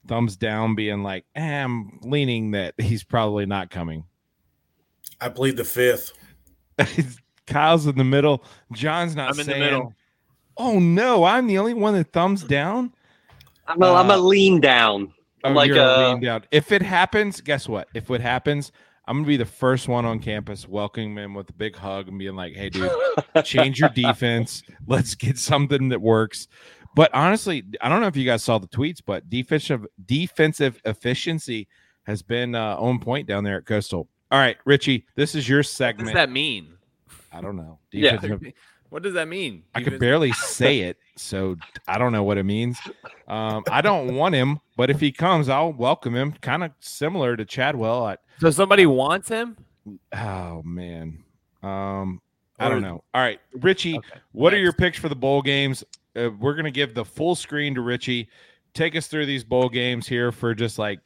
Thumbs 0.07 0.35
down 0.35 0.75
being 0.75 1.01
like 1.01 1.25
eh, 1.35 1.63
i'm 1.63 1.99
leaning 2.03 2.51
that 2.51 2.73
he's 2.77 3.03
probably 3.03 3.45
not 3.45 3.69
coming. 3.69 4.03
I 5.21 5.29
plead 5.29 5.55
the 5.55 5.63
fifth. 5.63 6.11
Kyle's 7.47 7.87
in 7.87 7.97
the 7.97 8.03
middle. 8.03 8.43
John's 8.73 9.15
not 9.15 9.33
I'm 9.33 9.39
in 9.39 9.45
saying, 9.45 9.59
the 9.59 9.65
middle. 9.65 9.93
Oh 10.57 10.79
no 10.79 11.23
i'm 11.23 11.47
the 11.47 11.57
only 11.57 11.73
one 11.73 11.93
that 11.93 12.11
thumbs 12.11 12.43
down? 12.43 12.93
I'm 13.65 13.81
a, 13.81 13.85
uh, 13.85 13.93
I'm 13.93 14.11
a 14.11 14.17
lean 14.17 14.59
down. 14.59 15.01
I'm 15.01 15.16
oh, 15.43 15.51
like 15.51 15.71
uh, 15.71 16.15
down. 16.17 16.43
If 16.51 16.71
it 16.71 16.81
happens, 16.81 17.41
guess 17.41 17.67
what? 17.67 17.87
If 17.93 18.09
it 18.09 18.21
happens, 18.21 18.71
I'm 19.07 19.17
gonna 19.17 19.27
be 19.27 19.37
the 19.37 19.45
first 19.45 19.87
one 19.87 20.05
on 20.05 20.19
campus 20.19 20.67
welcoming 20.67 21.15
him 21.15 21.33
with 21.33 21.49
a 21.49 21.53
big 21.53 21.75
hug 21.75 22.07
and 22.07 22.19
being 22.19 22.35
like, 22.35 22.53
"Hey, 22.53 22.69
dude, 22.69 22.91
change 23.43 23.79
your 23.79 23.89
defense. 23.89 24.63
Let's 24.85 25.15
get 25.15 25.37
something 25.37 25.89
that 25.89 26.01
works." 26.01 26.47
But 26.95 27.13
honestly, 27.13 27.63
I 27.79 27.89
don't 27.89 28.01
know 28.01 28.07
if 28.07 28.17
you 28.17 28.25
guys 28.25 28.43
saw 28.43 28.57
the 28.57 28.67
tweets, 28.67 29.01
but 29.05 29.29
defensive 29.29 29.85
defensive 30.05 30.81
efficiency 30.83 31.67
has 32.03 32.21
been 32.21 32.55
uh, 32.55 32.75
on 32.77 32.99
point 32.99 33.27
down 33.27 33.43
there 33.43 33.57
at 33.57 33.65
Coastal. 33.65 34.09
All 34.29 34.39
right, 34.39 34.57
Richie, 34.65 35.05
this 35.15 35.35
is 35.35 35.47
your 35.47 35.63
segment. 35.63 36.07
What 36.07 36.13
does 36.13 36.21
that 36.21 36.31
mean? 36.31 36.73
I 37.31 37.39
don't 37.39 37.55
know. 37.55 37.79
Defensive, 37.91 38.41
yeah. 38.43 38.51
What 38.89 39.03
does 39.03 39.13
that 39.13 39.27
mean? 39.27 39.63
I 39.75 39.83
could 39.83 39.99
barely 39.99 40.31
say 40.33 40.79
it, 40.79 40.97
so 41.15 41.57
I 41.87 41.97
don't 41.97 42.11
know 42.11 42.23
what 42.23 42.37
it 42.37 42.43
means. 42.43 42.79
Um, 43.27 43.63
I 43.69 43.81
don't 43.81 44.15
want 44.15 44.35
him, 44.35 44.59
but 44.77 44.89
if 44.89 44.99
he 44.99 45.11
comes, 45.11 45.49
I'll 45.49 45.73
welcome 45.73 46.15
him. 46.15 46.33
Kind 46.41 46.63
of 46.63 46.71
similar 46.79 47.35
to 47.35 47.45
Chadwell. 47.45 48.05
I, 48.05 48.17
so 48.39 48.49
somebody 48.49 48.85
wants 48.85 49.29
him? 49.29 49.57
Oh 50.13 50.61
man, 50.63 51.23
um, 51.63 52.21
I 52.59 52.69
don't 52.69 52.81
know. 52.81 53.03
All 53.13 53.21
right, 53.21 53.39
Richie, 53.53 53.97
okay. 53.97 54.19
what 54.31 54.51
Next. 54.51 54.59
are 54.59 54.63
your 54.63 54.73
picks 54.73 54.99
for 54.99 55.09
the 55.09 55.15
bowl 55.15 55.41
games? 55.41 55.83
Uh, 56.15 56.29
we're 56.39 56.55
gonna 56.55 56.71
give 56.71 56.93
the 56.93 57.05
full 57.05 57.35
screen 57.35 57.75
to 57.75 57.81
Richie. 57.81 58.29
Take 58.73 58.95
us 58.95 59.07
through 59.07 59.25
these 59.25 59.43
bowl 59.43 59.69
games 59.69 60.07
here 60.07 60.31
for 60.31 60.53
just 60.53 60.79
like 60.79 60.99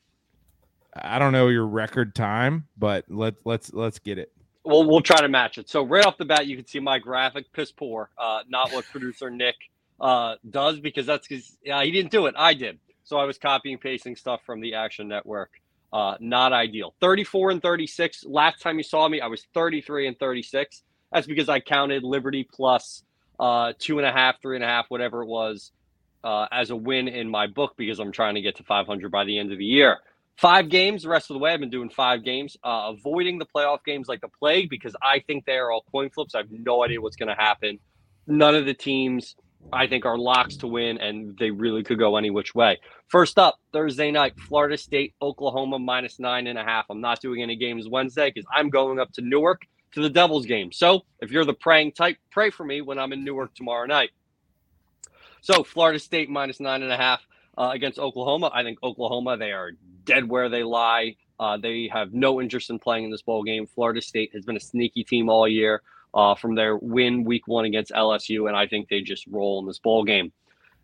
I 0.93 1.19
don't 1.19 1.31
know 1.31 1.47
your 1.47 1.67
record 1.67 2.15
time, 2.15 2.67
but 2.77 3.05
let 3.07 3.35
let's 3.45 3.73
let's 3.73 3.99
get 3.99 4.17
it. 4.17 4.31
We'll 4.63 4.85
we'll 4.85 5.01
try 5.01 5.21
to 5.21 5.27
match 5.29 5.57
it. 5.57 5.69
So 5.69 5.83
right 5.83 6.05
off 6.05 6.17
the 6.17 6.25
bat, 6.25 6.47
you 6.47 6.55
can 6.55 6.67
see 6.67 6.79
my 6.79 6.99
graphic 6.99 7.51
piss 7.53 7.71
poor. 7.71 8.09
Uh, 8.17 8.41
not 8.47 8.71
what 8.71 8.85
producer 8.85 9.29
Nick 9.29 9.55
uh, 9.99 10.35
does 10.49 10.79
because 10.79 11.05
that's 11.05 11.27
because 11.27 11.57
uh, 11.71 11.81
he 11.81 11.91
didn't 11.91 12.11
do 12.11 12.27
it. 12.27 12.35
I 12.37 12.53
did. 12.53 12.79
So 13.03 13.17
I 13.17 13.25
was 13.25 13.37
copying 13.37 13.77
pasting 13.77 14.15
stuff 14.15 14.41
from 14.45 14.61
the 14.61 14.75
Action 14.75 15.07
Network. 15.07 15.51
Uh, 15.91 16.15
not 16.19 16.53
ideal. 16.53 16.93
34 17.01 17.51
and 17.51 17.61
36. 17.61 18.23
Last 18.25 18.61
time 18.61 18.77
you 18.77 18.83
saw 18.83 19.07
me, 19.09 19.19
I 19.19 19.27
was 19.27 19.45
33 19.53 20.07
and 20.07 20.17
36. 20.17 20.83
That's 21.11 21.27
because 21.27 21.49
I 21.49 21.59
counted 21.59 22.03
Liberty 22.03 22.47
plus 22.49 23.03
uh, 23.39 23.73
two 23.77 23.97
and 23.97 24.07
a 24.07 24.11
half, 24.11 24.41
three 24.41 24.55
and 24.55 24.63
a 24.63 24.67
half, 24.67 24.85
whatever 24.89 25.23
it 25.23 25.27
was, 25.27 25.71
uh, 26.23 26.45
as 26.51 26.69
a 26.69 26.75
win 26.75 27.07
in 27.07 27.29
my 27.29 27.47
book 27.47 27.73
because 27.75 27.99
I'm 27.99 28.11
trying 28.11 28.35
to 28.35 28.41
get 28.41 28.55
to 28.57 28.63
500 28.63 29.11
by 29.11 29.25
the 29.25 29.37
end 29.37 29.51
of 29.51 29.57
the 29.57 29.65
year. 29.65 29.97
Five 30.37 30.69
games 30.69 31.03
the 31.03 31.09
rest 31.09 31.29
of 31.29 31.35
the 31.35 31.39
way. 31.39 31.53
I've 31.53 31.59
been 31.59 31.69
doing 31.69 31.89
five 31.89 32.23
games, 32.23 32.57
uh, 32.63 32.93
avoiding 32.95 33.37
the 33.37 33.45
playoff 33.45 33.83
games 33.85 34.07
like 34.07 34.21
the 34.21 34.27
plague 34.27 34.69
because 34.69 34.95
I 35.01 35.19
think 35.19 35.45
they 35.45 35.57
are 35.57 35.71
all 35.71 35.85
coin 35.91 36.09
flips. 36.09 36.33
I 36.33 36.39
have 36.39 36.51
no 36.51 36.83
idea 36.83 36.99
what's 36.99 37.15
going 37.15 37.29
to 37.29 37.35
happen. 37.35 37.79
None 38.25 38.55
of 38.55 38.65
the 38.65 38.73
teams 38.73 39.35
I 39.71 39.87
think 39.87 40.05
are 40.05 40.17
locks 40.17 40.57
to 40.57 40.67
win, 40.67 40.97
and 40.97 41.37
they 41.37 41.51
really 41.51 41.83
could 41.83 41.99
go 41.99 42.17
any 42.17 42.29
which 42.29 42.55
way. 42.55 42.79
First 43.07 43.37
up, 43.37 43.59
Thursday 43.71 44.11
night, 44.11 44.33
Florida 44.39 44.77
State, 44.77 45.13
Oklahoma 45.21 45.79
minus 45.79 46.19
nine 46.19 46.47
and 46.47 46.57
a 46.57 46.63
half. 46.63 46.85
I'm 46.89 47.01
not 47.01 47.21
doing 47.21 47.43
any 47.43 47.55
games 47.55 47.87
Wednesday 47.87 48.31
because 48.33 48.47
I'm 48.53 48.69
going 48.69 48.99
up 48.99 49.11
to 49.13 49.21
Newark 49.21 49.61
to 49.93 50.01
the 50.01 50.09
Devils 50.09 50.45
game. 50.45 50.71
So 50.71 51.01
if 51.19 51.31
you're 51.31 51.45
the 51.45 51.53
praying 51.53 51.91
type, 51.93 52.17
pray 52.31 52.49
for 52.49 52.63
me 52.65 52.81
when 52.81 52.97
I'm 52.97 53.13
in 53.13 53.23
Newark 53.23 53.53
tomorrow 53.53 53.85
night. 53.85 54.09
So 55.41 55.63
Florida 55.63 55.99
State 55.99 56.29
minus 56.29 56.59
nine 56.59 56.83
and 56.83 56.91
a 56.91 56.97
half 56.97 57.21
uh, 57.57 57.71
against 57.73 57.99
Oklahoma. 57.99 58.51
I 58.53 58.63
think 58.63 58.79
Oklahoma, 58.83 59.37
they 59.37 59.51
are 59.51 59.71
dead 60.05 60.27
where 60.27 60.49
they 60.49 60.63
lie. 60.63 61.15
Uh, 61.39 61.57
they 61.57 61.89
have 61.91 62.13
no 62.13 62.39
interest 62.39 62.69
in 62.69 62.79
playing 62.79 63.05
in 63.05 63.11
this 63.11 63.23
bowl 63.23 63.43
game. 63.43 63.65
Florida 63.65 64.01
State 64.01 64.31
has 64.33 64.45
been 64.45 64.57
a 64.57 64.61
sneaky 64.61 65.03
team 65.03 65.29
all 65.29 65.47
year 65.47 65.81
uh, 66.13 66.35
from 66.35 66.55
their 66.55 66.77
win 66.77 67.23
week 67.23 67.47
one 67.47 67.65
against 67.65 67.91
LSU, 67.91 68.47
and 68.47 68.55
I 68.55 68.67
think 68.67 68.89
they 68.89 69.01
just 69.01 69.25
roll 69.27 69.59
in 69.59 69.65
this 69.65 69.79
bowl 69.79 70.03
game. 70.03 70.31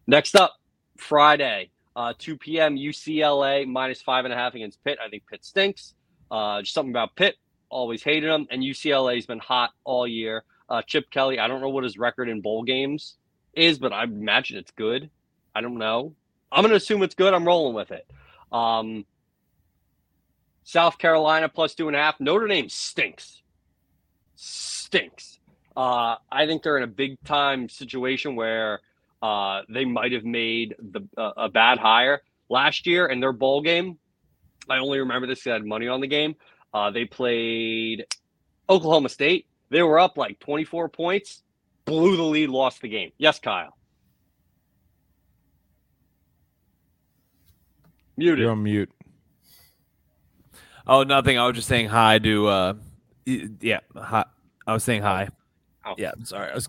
Next 0.07 0.36
up, 0.36 0.55
Friday, 0.97 1.70
uh, 1.95 2.13
2 2.18 2.38
p.m. 2.38 2.76
UCLA 2.76 3.68
minus 3.68 4.01
five 4.01 4.26
and 4.26 4.34
a 4.34 4.38
half 4.38 4.55
against 4.55 4.84
Pitt. 4.84 4.97
I 5.03 5.09
think 5.09 5.24
Pitt 5.30 5.43
stinks. 5.43 5.93
Uh, 6.32 6.61
just 6.61 6.74
something 6.74 6.91
about 6.91 7.15
Pitt. 7.15 7.36
Always 7.70 8.01
hated 8.01 8.30
them, 8.30 8.47
and 8.49 8.63
UCLA's 8.63 9.26
been 9.26 9.39
hot 9.39 9.72
all 9.84 10.07
year. 10.07 10.43
Uh, 10.70 10.82
Chip 10.82 11.09
Kelly. 11.11 11.39
I 11.39 11.47
don't 11.47 11.61
know 11.61 11.70
what 11.70 11.84
his 11.84 11.97
record 11.97 12.30
in 12.30 12.41
bowl 12.41 12.63
games 12.63 13.15
is, 13.53 13.80
but 13.80 13.93
I 13.93 14.03
imagine 14.03 14.57
it's 14.57 14.72
good. 14.72 15.09
I 15.53 15.61
don't 15.61 15.78
know. 15.78 16.13
I'm 16.52 16.62
going 16.62 16.72
to 16.72 16.78
assume 16.78 17.04
it's 17.04 17.16
good. 17.16 17.34
I'm 17.34 17.45
rolling 17.45 17.76
with 17.76 17.91
it. 17.91 18.10
Um, 18.52 19.06
South 20.64 20.98
Carolina 20.98 21.50
plus 21.50 21.76
two 21.76 21.88
and 21.88 21.95
a 21.95 22.00
half. 22.00 22.20
Notre 22.20 22.48
Dame 22.48 22.70
stinks 22.70 23.41
stinks. 24.88 25.39
Uh, 25.76 26.16
I 26.32 26.45
think 26.48 26.64
they're 26.64 26.78
in 26.78 26.84
a 26.84 26.88
big 26.88 27.22
time 27.24 27.70
situation 27.70 28.36
where 28.36 28.80
uh, 29.22 29.62
they 29.70 29.86
might 29.86 30.14
have 30.14 30.24
made 30.24 30.76
the 30.80 31.02
uh, 31.18 31.34
a 31.38 31.50
bad 31.50 31.78
hire 31.78 32.22
last 32.50 32.88
year 32.88 33.06
in 33.08 33.20
their 33.20 33.34
bowl 33.34 33.62
game. 33.62 34.00
I 34.70 34.78
only 34.78 35.00
remember 35.00 35.28
this. 35.28 35.43
They 35.43 35.52
had 35.52 35.66
money 35.66 35.88
on 35.88 36.02
the 36.02 36.08
game. 36.08 36.36
Uh, 36.74 36.91
they 36.91 37.06
played 37.06 38.06
Oklahoma 38.70 39.10
State. 39.10 39.48
They 39.70 39.84
were 39.84 40.00
up 40.00 40.18
like 40.18 40.39
24 40.39 40.89
points, 40.89 41.43
blew 41.86 42.16
the 42.16 42.24
lead, 42.24 42.50
lost 42.50 42.82
the 42.82 42.89
game. 42.89 43.12
Yes, 43.18 43.39
Kyle. 43.39 43.76
Muted. 48.18 48.39
You're 48.39 48.51
on 48.51 48.63
mute. 48.63 48.91
Oh, 50.86 51.03
nothing. 51.03 51.38
I 51.38 51.45
was 51.45 51.55
just 51.55 51.68
saying 51.68 51.89
hi 51.89 52.20
to, 52.20 52.47
uh, 52.47 52.74
yeah, 53.26 53.80
hi, 53.95 54.26
I 54.65 54.74
was 54.74 54.84
saying 54.84 55.03
hi. 55.03 55.30
Oh. 55.86 55.95
Yeah, 55.97 56.11
sorry. 56.24 56.51
I 56.51 56.55
was 56.55 56.68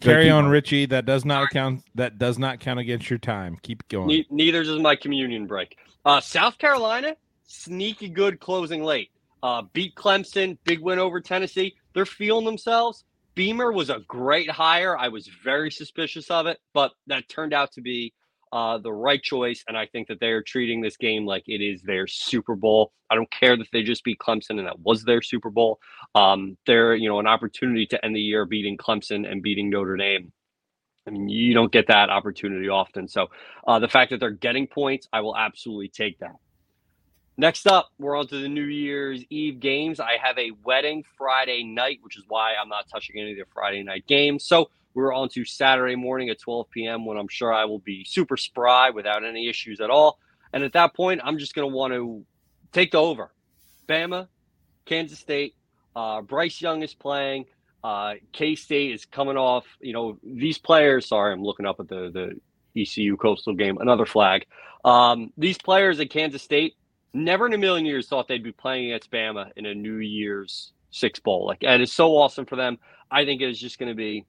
carry 0.00 0.30
on, 0.30 0.48
Richie. 0.48 0.86
That 0.86 1.06
does 1.06 1.24
not 1.24 1.50
count. 1.50 1.82
That 1.94 2.18
does 2.18 2.38
not 2.38 2.60
count 2.60 2.80
against 2.80 3.10
your 3.10 3.18
time. 3.18 3.58
Keep 3.62 3.88
going. 3.88 4.08
Ne- 4.08 4.26
neither 4.30 4.64
does 4.64 4.80
my 4.80 4.96
communion 4.96 5.46
break. 5.46 5.76
Uh, 6.04 6.20
South 6.20 6.58
Carolina, 6.58 7.16
sneaky 7.46 8.08
good 8.08 8.40
closing 8.40 8.82
late. 8.82 9.10
Uh, 9.42 9.62
beat 9.72 9.94
Clemson, 9.94 10.56
big 10.64 10.80
win 10.80 10.98
over 10.98 11.20
Tennessee. 11.20 11.74
They're 11.94 12.06
feeling 12.06 12.44
themselves. 12.44 13.04
Beamer 13.34 13.72
was 13.72 13.90
a 13.90 14.00
great 14.06 14.50
hire. 14.50 14.96
I 14.96 15.08
was 15.08 15.28
very 15.42 15.70
suspicious 15.70 16.30
of 16.30 16.46
it, 16.46 16.60
but 16.74 16.92
that 17.06 17.28
turned 17.28 17.52
out 17.52 17.72
to 17.72 17.80
be 17.80 18.12
uh, 18.52 18.78
the 18.78 18.92
right 18.92 19.22
choice. 19.22 19.64
And 19.66 19.76
I 19.76 19.86
think 19.86 20.08
that 20.08 20.20
they 20.20 20.28
are 20.28 20.42
treating 20.42 20.80
this 20.80 20.96
game 20.96 21.24
like 21.24 21.44
it 21.46 21.62
is 21.62 21.82
their 21.82 22.06
Super 22.06 22.54
Bowl. 22.54 22.92
I 23.10 23.14
don't 23.14 23.30
care 23.30 23.56
that 23.56 23.68
they 23.72 23.82
just 23.82 24.04
beat 24.04 24.18
Clemson 24.18 24.58
and 24.58 24.66
that 24.66 24.80
was 24.80 25.04
their 25.04 25.22
Super 25.22 25.50
Bowl. 25.50 25.80
Um, 26.14 26.56
they're, 26.66 26.94
you 26.94 27.08
know, 27.08 27.18
an 27.18 27.26
opportunity 27.26 27.86
to 27.86 28.04
end 28.04 28.14
the 28.14 28.20
year 28.20 28.44
beating 28.44 28.76
Clemson 28.76 29.30
and 29.30 29.42
beating 29.42 29.70
Notre 29.70 29.96
Dame. 29.96 30.32
I 31.06 31.10
mean, 31.10 31.28
you 31.28 31.54
don't 31.54 31.72
get 31.72 31.88
that 31.88 32.10
opportunity 32.10 32.68
often. 32.68 33.08
So 33.08 33.28
uh, 33.66 33.78
the 33.78 33.88
fact 33.88 34.10
that 34.10 34.20
they're 34.20 34.30
getting 34.30 34.66
points, 34.66 35.08
I 35.12 35.20
will 35.20 35.36
absolutely 35.36 35.88
take 35.88 36.18
that. 36.20 36.36
Next 37.38 37.66
up, 37.66 37.88
we're 37.98 38.16
on 38.16 38.26
to 38.28 38.40
the 38.40 38.48
New 38.48 38.64
Year's 38.64 39.24
Eve 39.30 39.58
games. 39.58 39.98
I 39.98 40.18
have 40.22 40.38
a 40.38 40.52
wedding 40.64 41.02
Friday 41.16 41.64
night, 41.64 41.98
which 42.02 42.16
is 42.18 42.24
why 42.28 42.54
I'm 42.54 42.68
not 42.68 42.88
touching 42.88 43.18
any 43.18 43.32
of 43.32 43.38
the 43.38 43.44
Friday 43.52 43.82
night 43.82 44.06
games. 44.06 44.44
So 44.44 44.70
we're 44.94 45.14
on 45.14 45.28
to 45.30 45.44
Saturday 45.44 45.96
morning 45.96 46.28
at 46.28 46.40
12 46.40 46.70
p.m. 46.70 47.04
when 47.04 47.16
I'm 47.16 47.28
sure 47.28 47.52
I 47.52 47.64
will 47.64 47.78
be 47.78 48.04
super 48.04 48.36
spry 48.36 48.90
without 48.90 49.24
any 49.24 49.48
issues 49.48 49.80
at 49.80 49.90
all. 49.90 50.18
And 50.52 50.62
at 50.64 50.74
that 50.74 50.94
point, 50.94 51.20
I'm 51.24 51.38
just 51.38 51.54
going 51.54 51.70
to 51.70 51.74
want 51.74 51.92
to 51.94 52.24
take 52.72 52.92
the 52.92 52.98
over. 52.98 53.32
Bama, 53.88 54.28
Kansas 54.84 55.18
State, 55.18 55.54
uh, 55.96 56.20
Bryce 56.22 56.60
Young 56.60 56.82
is 56.82 56.94
playing. 56.94 57.46
Uh, 57.82 58.14
K 58.32 58.54
State 58.54 58.92
is 58.92 59.04
coming 59.04 59.36
off. 59.36 59.64
You 59.80 59.92
know 59.92 60.18
these 60.22 60.58
players. 60.58 61.08
Sorry, 61.08 61.32
I'm 61.32 61.42
looking 61.42 61.66
up 61.66 61.80
at 61.80 61.88
the 61.88 62.10
the 62.74 62.80
ECU 62.80 63.16
Coastal 63.16 63.54
game. 63.54 63.78
Another 63.78 64.06
flag. 64.06 64.46
Um, 64.84 65.32
these 65.36 65.58
players 65.58 65.98
at 66.00 66.10
Kansas 66.10 66.42
State 66.42 66.74
never 67.14 67.46
in 67.46 67.52
a 67.52 67.58
million 67.58 67.84
years 67.86 68.08
thought 68.08 68.28
they'd 68.28 68.42
be 68.42 68.52
playing 68.52 68.86
against 68.86 69.10
Bama 69.10 69.50
in 69.56 69.66
a 69.66 69.74
New 69.74 69.96
Year's 69.96 70.72
Six 70.90 71.20
bowl. 71.20 71.46
Like, 71.46 71.64
and 71.64 71.82
it's 71.82 71.92
so 71.92 72.16
awesome 72.16 72.44
for 72.44 72.56
them. 72.56 72.78
I 73.10 73.24
think 73.24 73.40
it's 73.40 73.58
just 73.58 73.78
going 73.78 73.88
to 73.88 73.94
be 73.94 74.26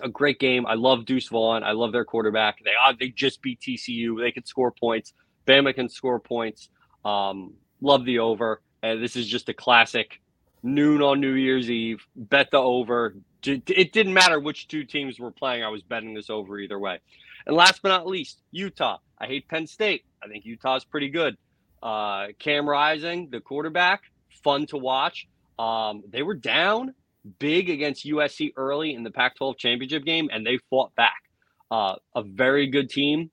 a 0.00 0.08
great 0.08 0.38
game. 0.38 0.66
I 0.66 0.74
love 0.74 1.04
Deuce 1.04 1.28
Vaughn. 1.28 1.62
I 1.62 1.72
love 1.72 1.92
their 1.92 2.04
quarterback. 2.04 2.58
They 2.64 2.70
uh, 2.70 2.92
they 2.98 3.08
just 3.08 3.42
beat 3.42 3.60
TCU. 3.60 4.20
They 4.20 4.32
can 4.32 4.44
score 4.44 4.70
points. 4.70 5.12
Bama 5.46 5.74
can 5.74 5.88
score 5.88 6.20
points. 6.20 6.68
Um, 7.04 7.54
love 7.80 8.04
the 8.04 8.20
over. 8.20 8.62
And 8.82 9.02
this 9.02 9.16
is 9.16 9.26
just 9.26 9.48
a 9.48 9.54
classic 9.54 10.20
noon 10.62 11.02
on 11.02 11.20
New 11.20 11.34
Year's 11.34 11.70
Eve. 11.70 12.04
Bet 12.16 12.50
the 12.50 12.58
over. 12.58 13.14
It 13.44 13.92
didn't 13.92 14.14
matter 14.14 14.38
which 14.38 14.68
two 14.68 14.84
teams 14.84 15.18
were 15.18 15.32
playing. 15.32 15.64
I 15.64 15.68
was 15.68 15.82
betting 15.82 16.14
this 16.14 16.30
over 16.30 16.58
either 16.58 16.78
way. 16.78 17.00
And 17.46 17.56
last 17.56 17.82
but 17.82 17.88
not 17.88 18.06
least, 18.06 18.40
Utah. 18.52 18.98
I 19.18 19.26
hate 19.26 19.48
Penn 19.48 19.66
State. 19.66 20.04
I 20.22 20.28
think 20.28 20.44
Utah's 20.44 20.84
pretty 20.84 21.10
good. 21.10 21.36
Uh, 21.82 22.28
Cam 22.38 22.68
Rising, 22.68 23.28
the 23.30 23.40
quarterback, 23.40 24.02
fun 24.44 24.66
to 24.66 24.76
watch. 24.76 25.26
Um, 25.58 26.04
they 26.08 26.22
were 26.22 26.34
down 26.34 26.94
big 27.38 27.70
against 27.70 28.06
USC 28.06 28.52
early 28.56 28.94
in 28.94 29.02
the 29.02 29.10
Pac 29.10 29.36
12 29.36 29.56
championship 29.58 30.04
game, 30.04 30.28
and 30.32 30.46
they 30.46 30.58
fought 30.70 30.94
back. 30.94 31.22
Uh, 31.70 31.94
a 32.14 32.22
very 32.22 32.66
good 32.66 32.90
team. 32.90 33.30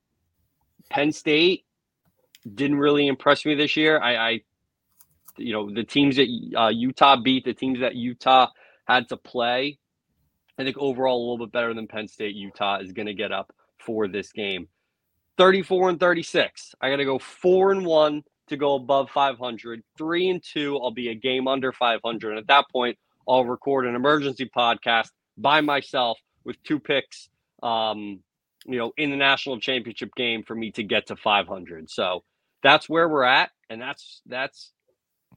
Penn 0.89 1.11
State 1.11 1.65
didn't 2.55 2.77
really 2.77 3.07
impress 3.07 3.45
me 3.45 3.55
this 3.55 3.75
year. 3.75 3.99
I, 3.99 4.15
I 4.15 4.39
you 5.37 5.53
know, 5.53 5.73
the 5.73 5.83
teams 5.83 6.15
that 6.17 6.27
uh, 6.57 6.69
Utah 6.69 7.17
beat, 7.21 7.45
the 7.45 7.53
teams 7.53 7.79
that 7.79 7.95
Utah 7.95 8.47
had 8.85 9.09
to 9.09 9.17
play, 9.17 9.77
I 10.57 10.63
think 10.63 10.77
overall 10.77 11.17
a 11.17 11.23
little 11.23 11.45
bit 11.45 11.53
better 11.53 11.73
than 11.73 11.87
Penn 11.87 12.07
State. 12.07 12.35
Utah 12.35 12.79
is 12.79 12.91
going 12.91 13.05
to 13.05 13.13
get 13.13 13.31
up 13.31 13.53
for 13.77 14.07
this 14.07 14.31
game. 14.31 14.67
34 15.37 15.91
and 15.91 15.99
36. 15.99 16.75
I 16.81 16.89
got 16.89 16.97
to 16.97 17.05
go 17.05 17.17
four 17.17 17.71
and 17.71 17.85
one 17.85 18.23
to 18.47 18.57
go 18.57 18.75
above 18.75 19.09
500. 19.11 19.81
Three 19.97 20.29
and 20.29 20.43
two, 20.43 20.77
I'll 20.77 20.91
be 20.91 21.09
a 21.09 21.15
game 21.15 21.47
under 21.47 21.71
500. 21.71 22.29
And 22.31 22.39
at 22.39 22.47
that 22.47 22.65
point, 22.71 22.97
I'll 23.27 23.45
record 23.45 23.85
an 23.85 23.95
emergency 23.95 24.49
podcast 24.55 25.09
by 25.37 25.61
myself 25.61 26.17
with 26.43 26.61
two 26.63 26.79
picks, 26.79 27.29
um, 27.63 28.19
you 28.65 28.77
know, 28.77 28.91
in 28.97 29.11
the 29.11 29.17
national 29.17 29.59
championship 29.59 30.11
game 30.15 30.43
for 30.43 30.55
me 30.55 30.71
to 30.71 30.83
get 30.83 31.07
to 31.07 31.15
500. 31.15 31.89
So 31.89 32.23
that's 32.63 32.89
where 32.89 33.07
we're 33.07 33.23
at, 33.23 33.51
and 33.69 33.81
that's 33.81 34.21
that's 34.25 34.71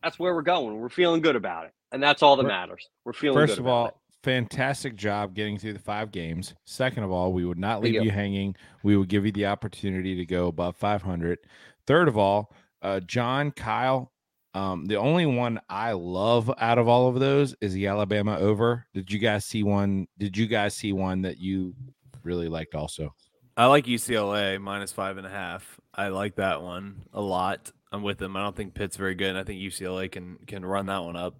that's 0.02 0.18
where 0.18 0.34
we're 0.34 0.42
going. 0.42 0.76
We're 0.78 0.88
feeling 0.88 1.20
good 1.20 1.36
about 1.36 1.66
it, 1.66 1.72
and 1.92 2.02
that's 2.02 2.22
all 2.22 2.36
that 2.36 2.44
matters. 2.44 2.88
We're 3.04 3.12
feeling 3.12 3.38
first 3.38 3.58
of 3.58 3.66
all. 3.66 3.86
It. 3.86 3.94
Fantastic 4.22 4.94
job 4.94 5.34
getting 5.34 5.58
through 5.58 5.72
the 5.72 5.80
five 5.80 6.12
games. 6.12 6.54
Second 6.64 7.02
of 7.02 7.10
all, 7.10 7.32
we 7.32 7.44
would 7.44 7.58
not 7.58 7.82
leave 7.82 7.94
you, 7.94 8.02
you 8.02 8.10
hanging. 8.12 8.54
We 8.84 8.96
would 8.96 9.08
give 9.08 9.26
you 9.26 9.32
the 9.32 9.46
opportunity 9.46 10.14
to 10.14 10.24
go 10.24 10.46
above 10.46 10.76
500. 10.76 11.40
Third 11.88 12.06
of 12.06 12.16
all, 12.16 12.54
uh, 12.82 13.00
John, 13.00 13.50
Kyle, 13.50 14.11
um, 14.54 14.84
the 14.84 14.96
only 14.96 15.26
one 15.26 15.60
I 15.68 15.92
love 15.92 16.52
out 16.58 16.78
of 16.78 16.88
all 16.88 17.08
of 17.08 17.18
those 17.18 17.54
is 17.60 17.72
the 17.72 17.86
Alabama 17.86 18.38
over. 18.38 18.86
Did 18.92 19.10
you 19.10 19.18
guys 19.18 19.44
see 19.44 19.62
one? 19.62 20.06
Did 20.18 20.36
you 20.36 20.46
guys 20.46 20.74
see 20.74 20.92
one 20.92 21.22
that 21.22 21.38
you 21.38 21.74
really 22.22 22.48
liked 22.48 22.74
also? 22.74 23.14
I 23.56 23.66
like 23.66 23.86
UCLA 23.86 24.60
minus 24.60 24.92
five 24.92 25.16
and 25.16 25.26
a 25.26 25.30
half. 25.30 25.80
I 25.94 26.08
like 26.08 26.36
that 26.36 26.62
one 26.62 27.02
a 27.12 27.20
lot. 27.20 27.70
I'm 27.90 28.02
with 28.02 28.18
them. 28.18 28.36
I 28.36 28.42
don't 28.42 28.56
think 28.56 28.74
Pitt's 28.74 28.96
very 28.96 29.14
good. 29.14 29.30
And 29.30 29.38
I 29.38 29.44
think 29.44 29.60
UCLA 29.60 30.10
can 30.10 30.38
can 30.46 30.64
run 30.64 30.86
that 30.86 31.02
one 31.02 31.16
up. 31.16 31.34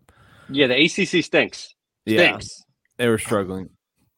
Yeah, 0.49 0.67
the 0.67 0.85
ACC 0.85 1.25
stinks. 1.25 1.75
Stinks. 2.07 2.07
Yeah, 2.07 2.39
they 2.97 3.09
were 3.09 3.19
struggling. 3.19 3.71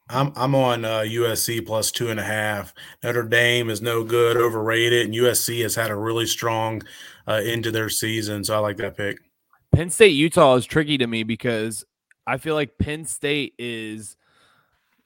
I'm 0.08 0.32
I'm 0.36 0.54
on 0.54 0.84
uh, 0.84 1.00
USC 1.00 1.64
plus 1.64 1.90
two 1.90 2.10
and 2.10 2.20
a 2.20 2.24
half. 2.24 2.74
Notre 3.02 3.22
Dame 3.22 3.70
is 3.70 3.80
no 3.80 4.04
good, 4.04 4.36
overrated, 4.36 5.06
and 5.06 5.14
USC 5.14 5.62
has 5.62 5.74
had 5.74 5.90
a 5.90 5.96
really 5.96 6.26
strong 6.26 6.82
uh, 7.26 7.40
to 7.40 7.70
their 7.70 7.88
season. 7.88 8.44
So 8.44 8.54
I 8.54 8.58
like 8.58 8.76
that 8.78 8.96
pick. 8.96 9.18
Penn 9.72 9.90
State 9.90 10.08
Utah 10.08 10.54
is 10.56 10.66
tricky 10.66 10.98
to 10.98 11.06
me 11.06 11.22
because 11.22 11.84
I 12.26 12.36
feel 12.36 12.54
like 12.54 12.76
Penn 12.78 13.06
State 13.06 13.54
is 13.58 14.16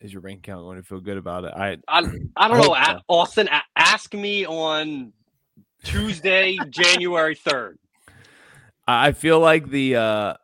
is 0.00 0.12
your 0.12 0.22
rank 0.22 0.42
count 0.42 0.62
going 0.62 0.78
to 0.78 0.82
feel 0.82 1.00
good 1.00 1.16
about 1.16 1.44
it? 1.44 1.52
I 1.56 1.78
I, 1.86 2.02
I 2.36 2.48
don't 2.48 2.58
know, 2.58 2.74
so. 2.74 3.00
Austin. 3.08 3.48
Ask 3.76 4.14
me 4.14 4.46
on 4.46 5.12
Tuesday, 5.84 6.58
January 6.70 7.36
third. 7.36 7.78
I 8.86 9.12
feel 9.12 9.38
like 9.38 9.68
the 9.68 9.96
uh 9.96 10.34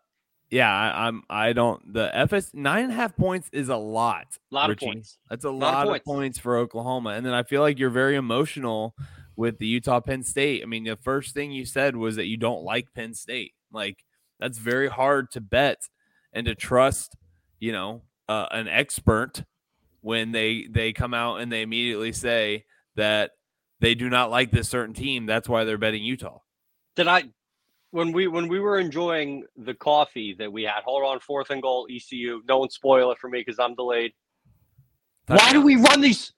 yeah, 0.55 0.72
I, 0.72 1.09
am 1.09 1.24
I 1.28 1.52
don't. 1.52 1.92
The 1.92 2.16
FS 2.16 2.52
nine 2.55 2.84
and 2.84 2.92
a 2.92 2.94
half 2.94 3.16
points 3.16 3.48
is 3.52 3.70
a 3.70 3.76
lot. 3.76 4.38
A 4.52 4.55
lot 4.55 4.68
Richie. 4.68 4.86
of 4.86 4.92
points. 4.92 5.18
That's 5.28 5.44
a, 5.44 5.48
a 5.48 5.50
lot, 5.50 5.61
lot, 5.61 5.82
of, 5.82 5.88
points. 5.88 6.05
points 6.05 6.38
for 6.38 6.57
Oklahoma. 6.59 7.11
And 7.11 7.26
then 7.26 7.34
I 7.34 7.42
feel 7.42 7.61
like 7.61 7.80
you're 7.80 7.90
very 7.90 8.14
emotional 8.14 8.94
with 9.34 9.59
the 9.59 9.66
Utah 9.66 9.98
Penn 9.98 10.22
State. 10.22 10.62
I 10.62 10.66
mean, 10.66 10.84
the 10.84 10.94
first 10.94 11.34
thing 11.34 11.50
you 11.50 11.64
said 11.64 11.96
was 11.96 12.14
that 12.14 12.26
you 12.26 12.36
don't 12.36 12.62
like 12.62 12.94
Penn 12.94 13.14
State. 13.14 13.52
Like 13.72 14.05
that's 14.38 14.59
very 14.59 14.88
hard 14.88 15.32
to 15.32 15.40
bet 15.40 15.88
and 16.32 16.46
to 16.46 16.55
trust. 16.55 17.16
You 17.59 17.72
know, 17.72 18.02
uh, 18.28 18.46
an 18.52 18.68
expert 18.68 19.42
when 20.02 20.30
they 20.30 20.68
they 20.70 20.92
come 20.92 21.14
out 21.14 21.40
and 21.40 21.50
they 21.50 21.62
immediately 21.62 22.12
say 22.12 22.64
that 22.94 23.32
they 23.80 23.96
do 23.96 24.09
not 24.09 24.30
like 24.30 24.52
this 24.52 24.68
certain 24.68 24.94
team. 24.94 25.26
That's 25.26 25.48
why 25.48 25.64
they're 25.64 25.78
betting 25.78 26.05
Utah. 26.05 26.38
Did 26.94 27.09
I 27.09 27.24
when 27.95 28.11
we 28.11 28.26
when 28.26 28.49
we 28.49 28.59
were 28.59 28.80
enjoying 28.80 29.45
the 29.57 29.72
coffee 29.72 30.34
that 30.40 30.53
we 30.53 30.64
had, 30.64 30.82
hold 30.84 31.05
on, 31.05 31.20
fourth 31.20 31.51
and 31.51 31.62
goal, 31.62 31.86
ECU. 31.88 32.42
Don't 32.45 32.72
spoil 32.72 33.12
it 33.12 33.18
for 33.18 33.30
me 33.30 33.38
because 33.38 33.61
I'm 33.61 33.76
delayed. 33.76 34.12
Why 35.28 35.53
do 35.53 35.62
we 35.62 35.76
run 35.76 36.01
these? 36.01 36.32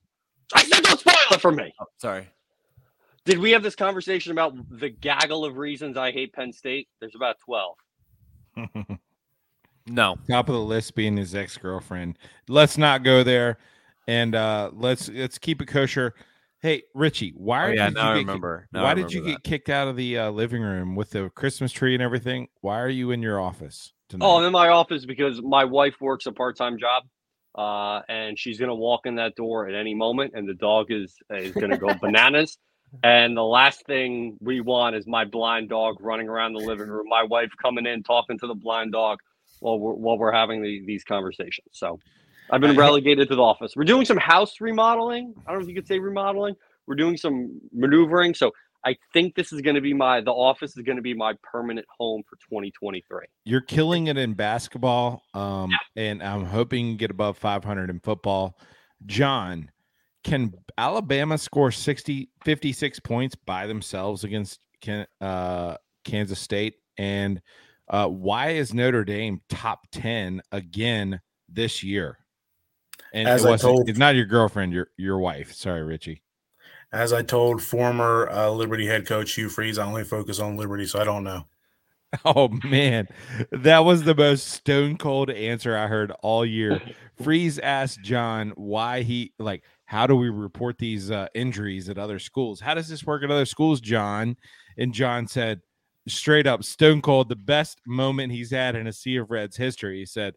I 0.53 0.63
said 0.63 0.83
don't 0.83 1.01
spoil 1.01 1.15
it 1.33 1.41
for 1.41 1.53
me. 1.53 1.73
Oh, 1.81 1.87
sorry. 1.97 2.29
Did 3.25 3.39
we 3.39 3.53
have 3.53 3.63
this 3.63 3.75
conversation 3.75 4.33
about 4.33 4.55
the 4.69 4.91
gaggle 4.91 5.47
of 5.47 5.57
reasons 5.57 5.97
I 5.97 6.13
hate 6.13 6.35
Penn 6.35 6.53
State? 6.53 6.89
There's 7.01 7.15
about 7.15 7.37
twelve. 7.41 7.79
no. 9.87 10.19
Top 10.29 10.51
of 10.51 10.55
the 10.55 10.61
list 10.61 10.95
being 10.95 11.17
his 11.17 11.35
ex 11.35 11.57
girlfriend. 11.57 12.19
Let's 12.49 12.77
not 12.77 13.03
go 13.03 13.23
there, 13.23 13.57
and 14.07 14.35
uh, 14.35 14.73
let's 14.75 15.09
let's 15.09 15.39
keep 15.39 15.63
it 15.63 15.69
kosher. 15.69 16.15
Hey, 16.67 16.83
Richie, 16.95 17.33
why? 17.37 17.69
Oh, 17.69 17.71
yeah, 17.71 17.91
now 17.91 18.11
I 18.11 18.15
remember. 18.15 18.67
Now 18.73 18.83
why 18.83 18.89
I 18.89 18.91
remember 18.91 19.09
did 19.09 19.15
you 19.15 19.23
that. 19.23 19.31
get 19.31 19.45
kicked 19.45 19.69
out 19.69 19.87
of 19.87 19.95
the 19.95 20.19
uh, 20.19 20.31
living 20.33 20.63
room 20.63 20.97
with 20.97 21.11
the 21.11 21.31
Christmas 21.31 21.71
tree 21.71 21.95
and 21.95 22.03
everything? 22.03 22.49
Why 22.61 22.81
are 22.81 22.89
you 22.89 23.13
in 23.13 23.23
your 23.23 23.41
office 23.41 23.93
tonight? 24.09 24.27
Oh, 24.27 24.39
I'm 24.39 24.45
in 24.47 24.51
my 24.51 24.71
office 24.71 25.07
because 25.07 25.41
my 25.41 25.65
wife 25.65 25.95
works 26.01 26.27
a 26.27 26.33
part-time 26.33 26.77
job, 26.77 27.05
uh, 27.57 28.03
and 28.09 28.37
she's 28.37 28.59
gonna 28.59 28.75
walk 28.75 29.03
in 29.07 29.15
that 29.15 29.37
door 29.37 29.69
at 29.69 29.77
any 29.77 29.95
moment, 29.95 30.33
and 30.35 30.49
the 30.49 30.55
dog 30.55 30.87
is 30.89 31.15
is 31.31 31.53
gonna 31.53 31.79
go 31.79 31.95
bananas. 32.03 32.59
And 33.05 33.37
the 33.37 33.45
last 33.45 33.87
thing 33.87 34.37
we 34.41 34.61
want 34.61 34.97
is 34.97 35.07
my 35.07 35.25
blind 35.25 35.69
dog 35.69 35.99
running 36.01 36.29
around 36.29 36.55
the 36.55 36.65
living 36.67 36.89
room. 36.89 37.07
My 37.09 37.23
wife 37.23 37.51
coming 37.63 37.87
in 37.87 38.03
talking 38.03 38.41
to 38.41 38.47
the 38.49 38.57
blind 38.57 38.91
dog 38.91 39.21
while 39.61 39.79
we're 39.79 39.93
while 39.93 40.19
we're 40.19 40.33
having 40.33 40.63
the, 40.63 40.83
these 40.85 41.05
conversations. 41.05 41.69
So 41.71 42.01
I've 42.51 42.61
been 42.61 42.77
relegated 42.77 43.29
to 43.29 43.37
the 43.37 43.43
office. 43.43 43.75
We're 43.77 43.85
doing 43.85 44.05
some 44.05 44.17
house 44.17 44.61
remodeling. 44.61 45.35
I 45.47 45.51
don't 45.51 45.61
know 45.61 45.65
if 45.65 45.69
you 45.69 45.75
could 45.75 45.87
say 45.87 45.99
remodeling. 45.99 46.55
We're 46.87 46.95
doing 46.95 47.17
some 47.17 47.61
maneuvering. 47.73 48.35
So 48.35 48.53
I 48.85 48.97
think 49.13 49.35
this 49.35 49.53
is 49.53 49.61
going 49.61 49.75
to 49.75 49.81
be 49.81 49.93
my 49.93 50.21
the 50.21 50.31
office 50.31 50.77
is 50.77 50.83
going 50.85 50.97
to 50.97 51.03
be 51.03 51.13
my 51.13 51.35
permanent 51.43 51.87
home 51.99 52.23
for 52.29 52.37
2023. 52.37 53.27
You're 53.45 53.61
killing 53.61 54.07
it 54.07 54.17
in 54.17 54.35
basketball, 54.35 55.23
um, 55.35 55.71
yeah. 55.71 56.05
and 56.05 56.23
I'm 56.23 56.45
hoping 56.45 56.87
you 56.87 56.97
get 56.97 57.11
above 57.11 57.37
500 57.37 57.91
in 57.91 57.99
football. 57.99 58.57
John, 59.05 59.71
can 60.23 60.55
Alabama 60.79 61.37
score 61.37 61.73
60 61.73 62.31
56 62.45 63.01
points 63.01 63.35
by 63.35 63.67
themselves 63.67 64.23
against 64.23 64.61
uh, 65.21 65.77
Kansas 66.05 66.39
State? 66.39 66.75
And 66.97 67.43
uh, 67.89 68.07
why 68.07 68.51
is 68.51 68.73
Notre 68.73 69.05
Dame 69.05 69.41
top 69.49 69.87
10 69.91 70.43
again 70.53 71.21
this 71.49 71.83
year? 71.83 72.19
And 73.17 73.27
as 73.27 73.45
was 73.45 73.63
told, 73.63 73.89
it's 73.89 73.99
not 73.99 74.15
your 74.15 74.27
girlfriend, 74.27 74.75
your 74.75 74.89
your 74.99 75.19
wife. 75.19 75.55
Sorry, 75.55 75.83
Richie. 75.83 76.23
As 76.93 77.15
I 77.15 77.23
told 77.23 77.63
former 77.63 78.29
uh, 78.31 78.51
Liberty 78.51 78.87
head 78.87 79.07
coach 79.07 79.35
Hugh 79.35 79.49
Freeze, 79.49 79.79
I 79.79 79.87
only 79.87 80.05
focus 80.05 80.39
on 80.39 80.59
Liberty, 80.59 80.87
so 80.87 81.01
I 81.01 81.05
don't 81.05 81.25
know. 81.25 81.45
Oh 82.25 82.49
man, 82.65 83.09
that 83.51 83.81
was 83.81 84.05
the 84.05 84.15
most 84.15 84.47
stone 84.47 84.97
cold 84.97 85.29
answer 85.29 85.77
I 85.77 85.89
heard 85.89 86.13
all 86.23 86.47
year. 86.47 86.81
Freeze 87.23 87.59
asked 87.59 88.01
John 88.01 88.53
why 88.55 89.03
he 89.03 89.33
like 89.39 89.65
how 89.87 90.07
do 90.07 90.15
we 90.15 90.31
report 90.31 90.79
these 90.79 91.11
uh, 91.11 91.27
injuries 91.35 91.89
at 91.89 91.99
other 91.99 92.19
schools? 92.19 92.61
How 92.61 92.75
does 92.75 92.89
this 92.89 93.05
work 93.05 93.23
at 93.23 93.31
other 93.31 93.45
schools, 93.45 93.81
John? 93.81 94.37
And 94.79 94.95
John 94.95 95.27
said 95.27 95.61
straight 96.07 96.47
up, 96.47 96.65
stone 96.65 97.03
cold, 97.03 97.29
the 97.29 97.37
best 97.37 97.81
moment 97.87 98.33
he's 98.33 98.51
had 98.51 98.77
in 98.77 98.87
a 98.87 98.93
Sea 98.93 99.17
of 99.17 99.31
Reds 99.31 99.57
history. 99.57 99.99
He 99.99 100.07
said, 100.07 100.35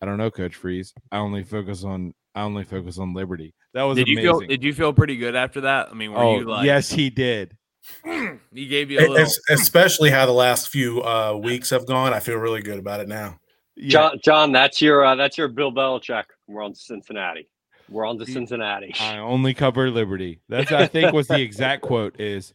I 0.00 0.06
don't 0.06 0.18
know, 0.18 0.30
Coach 0.30 0.54
Freeze. 0.54 0.92
I 1.10 1.18
only 1.18 1.42
focus 1.42 1.84
on 1.84 2.14
I 2.34 2.42
only 2.42 2.64
focus 2.64 2.98
on 2.98 3.14
Liberty. 3.14 3.54
That 3.74 3.84
was 3.84 3.96
did 3.96 4.08
amazing. 4.08 4.24
you 4.24 4.30
feel 4.30 4.40
did 4.40 4.64
you 4.64 4.74
feel 4.74 4.92
pretty 4.92 5.16
good 5.16 5.36
after 5.36 5.62
that? 5.62 5.88
I 5.90 5.94
mean, 5.94 6.12
were 6.12 6.18
oh, 6.18 6.38
you 6.38 6.44
like 6.44 6.66
yes, 6.66 6.90
he 6.90 7.10
did. 7.10 7.56
he 8.52 8.66
gave 8.66 8.90
you 8.90 8.98
a 8.98 9.06
little, 9.08 9.30
especially 9.50 10.10
how 10.10 10.24
the 10.24 10.32
last 10.32 10.68
few 10.68 11.02
uh, 11.02 11.34
weeks 11.34 11.70
have 11.70 11.86
gone. 11.86 12.14
I 12.14 12.20
feel 12.20 12.36
really 12.36 12.62
good 12.62 12.78
about 12.78 13.00
it 13.00 13.08
now. 13.08 13.38
Yeah. 13.76 13.88
John, 13.88 14.20
John, 14.24 14.52
that's 14.52 14.80
your 14.80 15.04
uh, 15.04 15.14
that's 15.16 15.36
your 15.36 15.48
Bill 15.48 15.72
Belichick. 15.72 16.24
We're 16.46 16.62
on 16.62 16.74
Cincinnati. 16.74 17.48
We're 17.90 18.06
on 18.06 18.18
to 18.18 18.26
Cincinnati. 18.26 18.94
I 18.98 19.18
only 19.18 19.52
cover 19.52 19.90
Liberty. 19.90 20.40
That's 20.48 20.72
I 20.72 20.86
think 20.86 21.12
was 21.12 21.28
the 21.28 21.40
exact 21.40 21.82
quote 21.82 22.18
is 22.18 22.54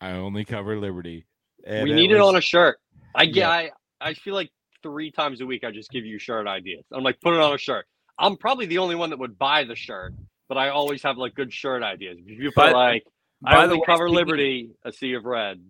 I 0.00 0.12
only 0.12 0.44
cover 0.44 0.78
Liberty. 0.78 1.26
And 1.66 1.84
we 1.84 1.92
need 1.92 2.10
it, 2.10 2.14
was, 2.14 2.20
it 2.20 2.28
on 2.28 2.36
a 2.36 2.40
shirt. 2.40 2.78
I 3.14 3.26
get 3.26 3.36
yeah. 3.36 3.50
I 3.50 3.70
I 4.00 4.14
feel 4.14 4.34
like 4.34 4.50
three 4.84 5.10
times 5.10 5.40
a 5.40 5.46
week 5.46 5.64
I 5.64 5.70
just 5.70 5.90
give 5.90 6.04
you 6.04 6.18
shirt 6.18 6.46
ideas. 6.46 6.84
I'm 6.92 7.02
like, 7.02 7.18
put 7.22 7.32
it 7.32 7.40
on 7.40 7.54
a 7.54 7.58
shirt. 7.58 7.86
I'm 8.18 8.36
probably 8.36 8.66
the 8.66 8.78
only 8.78 8.94
one 8.94 9.10
that 9.10 9.18
would 9.18 9.38
buy 9.38 9.64
the 9.64 9.74
shirt, 9.74 10.12
but 10.48 10.58
I 10.58 10.68
always 10.68 11.02
have 11.02 11.16
like 11.16 11.34
good 11.34 11.52
shirt 11.52 11.82
ideas. 11.82 12.18
If 12.24 12.38
you 12.38 12.52
put 12.52 12.72
like 12.72 13.02
I 13.44 13.64
only 13.64 13.78
way, 13.78 13.82
cover 13.86 14.08
speaking, 14.08 14.14
Liberty, 14.14 14.70
a 14.84 14.92
sea 14.92 15.14
of 15.14 15.24
red. 15.24 15.64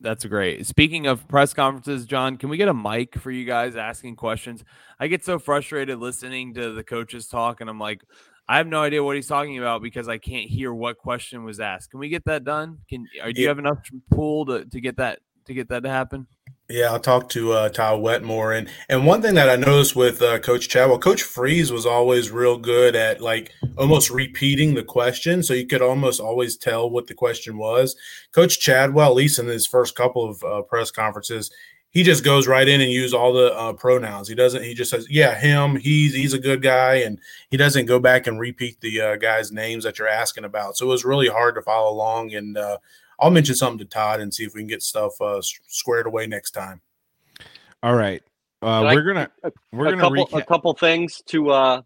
That's 0.00 0.24
great. 0.24 0.66
Speaking 0.66 1.06
of 1.06 1.26
press 1.28 1.54
conferences, 1.54 2.04
John, 2.04 2.36
can 2.36 2.48
we 2.48 2.56
get 2.56 2.68
a 2.68 2.74
mic 2.74 3.16
for 3.18 3.30
you 3.30 3.44
guys 3.44 3.76
asking 3.76 4.16
questions? 4.16 4.64
I 5.00 5.06
get 5.06 5.24
so 5.24 5.38
frustrated 5.38 5.98
listening 5.98 6.54
to 6.54 6.72
the 6.72 6.84
coaches 6.84 7.28
talk, 7.28 7.60
and 7.60 7.70
I'm 7.70 7.78
like, 7.78 8.02
I 8.48 8.56
have 8.56 8.66
no 8.66 8.82
idea 8.82 9.02
what 9.04 9.16
he's 9.16 9.26
talking 9.26 9.58
about 9.58 9.82
because 9.82 10.08
I 10.08 10.18
can't 10.18 10.48
hear 10.48 10.74
what 10.74 10.98
question 10.98 11.44
was 11.44 11.60
asked. 11.60 11.90
Can 11.90 12.00
we 12.00 12.08
get 12.08 12.24
that 12.24 12.44
done? 12.44 12.78
Can 12.88 13.06
uh, 13.22 13.30
do 13.32 13.40
you 13.40 13.48
have 13.48 13.58
enough 13.58 13.78
pool 14.10 14.46
to, 14.46 14.64
to 14.64 14.80
get 14.80 14.96
that 14.96 15.20
to 15.46 15.54
get 15.54 15.68
that 15.68 15.82
to 15.82 15.88
happen? 15.88 16.26
Yeah, 16.70 16.92
I'll 16.92 17.00
talk 17.00 17.30
to 17.30 17.52
uh, 17.52 17.70
Ty 17.70 17.94
Wetmore, 17.94 18.52
and 18.52 18.68
and 18.90 19.06
one 19.06 19.22
thing 19.22 19.34
that 19.36 19.48
I 19.48 19.56
noticed 19.56 19.96
with 19.96 20.20
uh, 20.20 20.38
Coach 20.38 20.68
Chadwell, 20.68 20.98
Coach 20.98 21.22
Freeze 21.22 21.72
was 21.72 21.86
always 21.86 22.30
real 22.30 22.58
good 22.58 22.94
at 22.94 23.22
like 23.22 23.52
almost 23.78 24.10
repeating 24.10 24.74
the 24.74 24.82
question, 24.82 25.42
so 25.42 25.54
you 25.54 25.66
could 25.66 25.80
almost 25.80 26.20
always 26.20 26.58
tell 26.58 26.90
what 26.90 27.06
the 27.06 27.14
question 27.14 27.56
was. 27.56 27.96
Coach 28.32 28.60
Chadwell, 28.60 29.08
at 29.08 29.14
least 29.14 29.38
in 29.38 29.46
his 29.46 29.66
first 29.66 29.96
couple 29.96 30.28
of 30.28 30.44
uh, 30.44 30.60
press 30.60 30.90
conferences, 30.90 31.50
he 31.88 32.02
just 32.02 32.22
goes 32.22 32.46
right 32.46 32.68
in 32.68 32.82
and 32.82 32.92
use 32.92 33.14
all 33.14 33.32
the 33.32 33.54
uh, 33.54 33.72
pronouns. 33.72 34.28
He 34.28 34.34
doesn't. 34.34 34.62
He 34.62 34.74
just 34.74 34.90
says, 34.90 35.06
"Yeah, 35.08 35.34
him. 35.38 35.76
He's 35.76 36.14
he's 36.14 36.34
a 36.34 36.38
good 36.38 36.60
guy," 36.60 36.96
and 36.96 37.18
he 37.50 37.56
doesn't 37.56 37.86
go 37.86 37.98
back 37.98 38.26
and 38.26 38.38
repeat 38.38 38.78
the 38.82 39.00
uh, 39.00 39.16
guys' 39.16 39.50
names 39.50 39.84
that 39.84 39.98
you're 39.98 40.06
asking 40.06 40.44
about. 40.44 40.76
So 40.76 40.84
it 40.84 40.90
was 40.90 41.04
really 41.06 41.28
hard 41.28 41.54
to 41.54 41.62
follow 41.62 41.90
along, 41.90 42.34
and 42.34 42.58
uh, 42.58 42.76
I'll 43.20 43.30
mention 43.30 43.54
something 43.54 43.78
to 43.78 43.84
Todd 43.84 44.20
and 44.20 44.32
see 44.32 44.44
if 44.44 44.54
we 44.54 44.60
can 44.60 44.68
get 44.68 44.82
stuff 44.82 45.20
uh, 45.20 45.40
squared 45.66 46.06
away 46.06 46.26
next 46.26 46.52
time. 46.52 46.80
All 47.82 47.94
right, 47.94 48.22
uh, 48.62 48.90
we're 48.92 49.02
gonna 49.02 49.30
we're 49.72 49.86
a 49.86 49.90
gonna 49.90 50.02
couple, 50.02 50.26
recap- 50.26 50.42
a 50.42 50.44
couple 50.44 50.72
things 50.74 51.22
to 51.26 51.50
uh, 51.50 51.82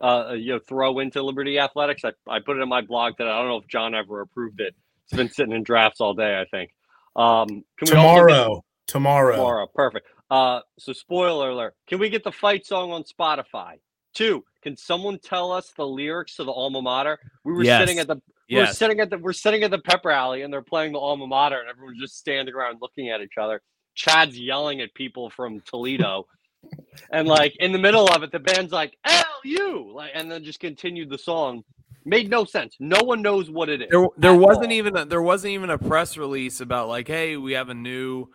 uh, 0.00 0.34
you 0.36 0.52
know 0.52 0.58
throw 0.58 1.00
into 1.00 1.22
Liberty 1.22 1.58
Athletics. 1.58 2.04
I, 2.04 2.12
I 2.28 2.40
put 2.40 2.56
it 2.56 2.60
in 2.60 2.68
my 2.68 2.80
blog 2.80 3.14
that 3.18 3.26
I 3.26 3.38
don't 3.38 3.48
know 3.48 3.56
if 3.56 3.68
John 3.68 3.94
ever 3.94 4.20
approved 4.20 4.60
it. 4.60 4.74
It's 5.04 5.16
been 5.16 5.28
sitting 5.28 5.54
in 5.54 5.62
drafts 5.62 6.00
all 6.00 6.14
day. 6.14 6.40
I 6.40 6.44
think. 6.44 6.70
Um, 7.16 7.64
tomorrow, 7.84 8.54
get- 8.54 8.62
tomorrow, 8.86 9.36
tomorrow, 9.36 9.66
perfect. 9.74 10.06
Uh, 10.30 10.60
so 10.78 10.92
spoiler 10.92 11.50
alert: 11.50 11.74
Can 11.88 11.98
we 11.98 12.08
get 12.08 12.22
the 12.24 12.32
fight 12.32 12.64
song 12.64 12.92
on 12.92 13.02
Spotify? 13.02 13.78
Two, 14.14 14.44
can 14.62 14.76
someone 14.76 15.18
tell 15.18 15.50
us 15.50 15.72
the 15.76 15.86
lyrics 15.86 16.36
to 16.36 16.44
the 16.44 16.52
alma 16.52 16.80
mater? 16.80 17.18
We 17.44 17.52
were 17.52 17.64
yes. 17.64 17.80
sitting 17.80 17.98
at 17.98 18.06
the 18.06 18.20
yes. 18.52 18.68
we're 18.68 18.74
sitting 18.74 19.00
at 19.00 19.10
the 19.10 19.18
we're 19.18 19.32
sitting 19.32 19.62
at 19.62 19.70
the 19.70 19.78
pep 19.78 20.04
rally 20.04 20.42
and 20.42 20.52
they're 20.52 20.62
playing 20.62 20.92
the 20.92 20.98
alma 20.98 21.26
mater 21.26 21.60
and 21.60 21.68
everyone's 21.68 22.00
just 22.00 22.18
standing 22.18 22.54
around 22.54 22.78
looking 22.80 23.10
at 23.10 23.20
each 23.20 23.38
other. 23.40 23.60
Chad's 23.94 24.38
yelling 24.38 24.80
at 24.80 24.94
people 24.94 25.30
from 25.30 25.60
Toledo. 25.60 26.26
and 27.12 27.26
like 27.26 27.56
in 27.56 27.72
the 27.72 27.78
middle 27.78 28.08
of 28.08 28.22
it, 28.22 28.32
the 28.32 28.38
band's 28.38 28.72
like, 28.72 28.96
L 29.04 29.24
you 29.44 29.92
like 29.94 30.12
and 30.14 30.30
then 30.30 30.44
just 30.44 30.60
continued 30.60 31.10
the 31.10 31.18
song. 31.18 31.64
Made 32.04 32.28
no 32.28 32.44
sense. 32.44 32.76
No 32.80 33.00
one 33.02 33.22
knows 33.22 33.48
what 33.48 33.68
it 33.68 33.82
is. 33.82 33.88
There, 33.90 34.06
there 34.16 34.34
wasn't 34.34 34.66
all. 34.66 34.72
even 34.72 34.96
a, 34.96 35.04
there 35.04 35.22
wasn't 35.22 35.52
even 35.52 35.70
a 35.70 35.78
press 35.78 36.16
release 36.16 36.60
about 36.60 36.88
like, 36.88 37.06
hey, 37.06 37.36
we 37.36 37.52
have 37.52 37.68
a 37.68 37.74
new 37.74 38.28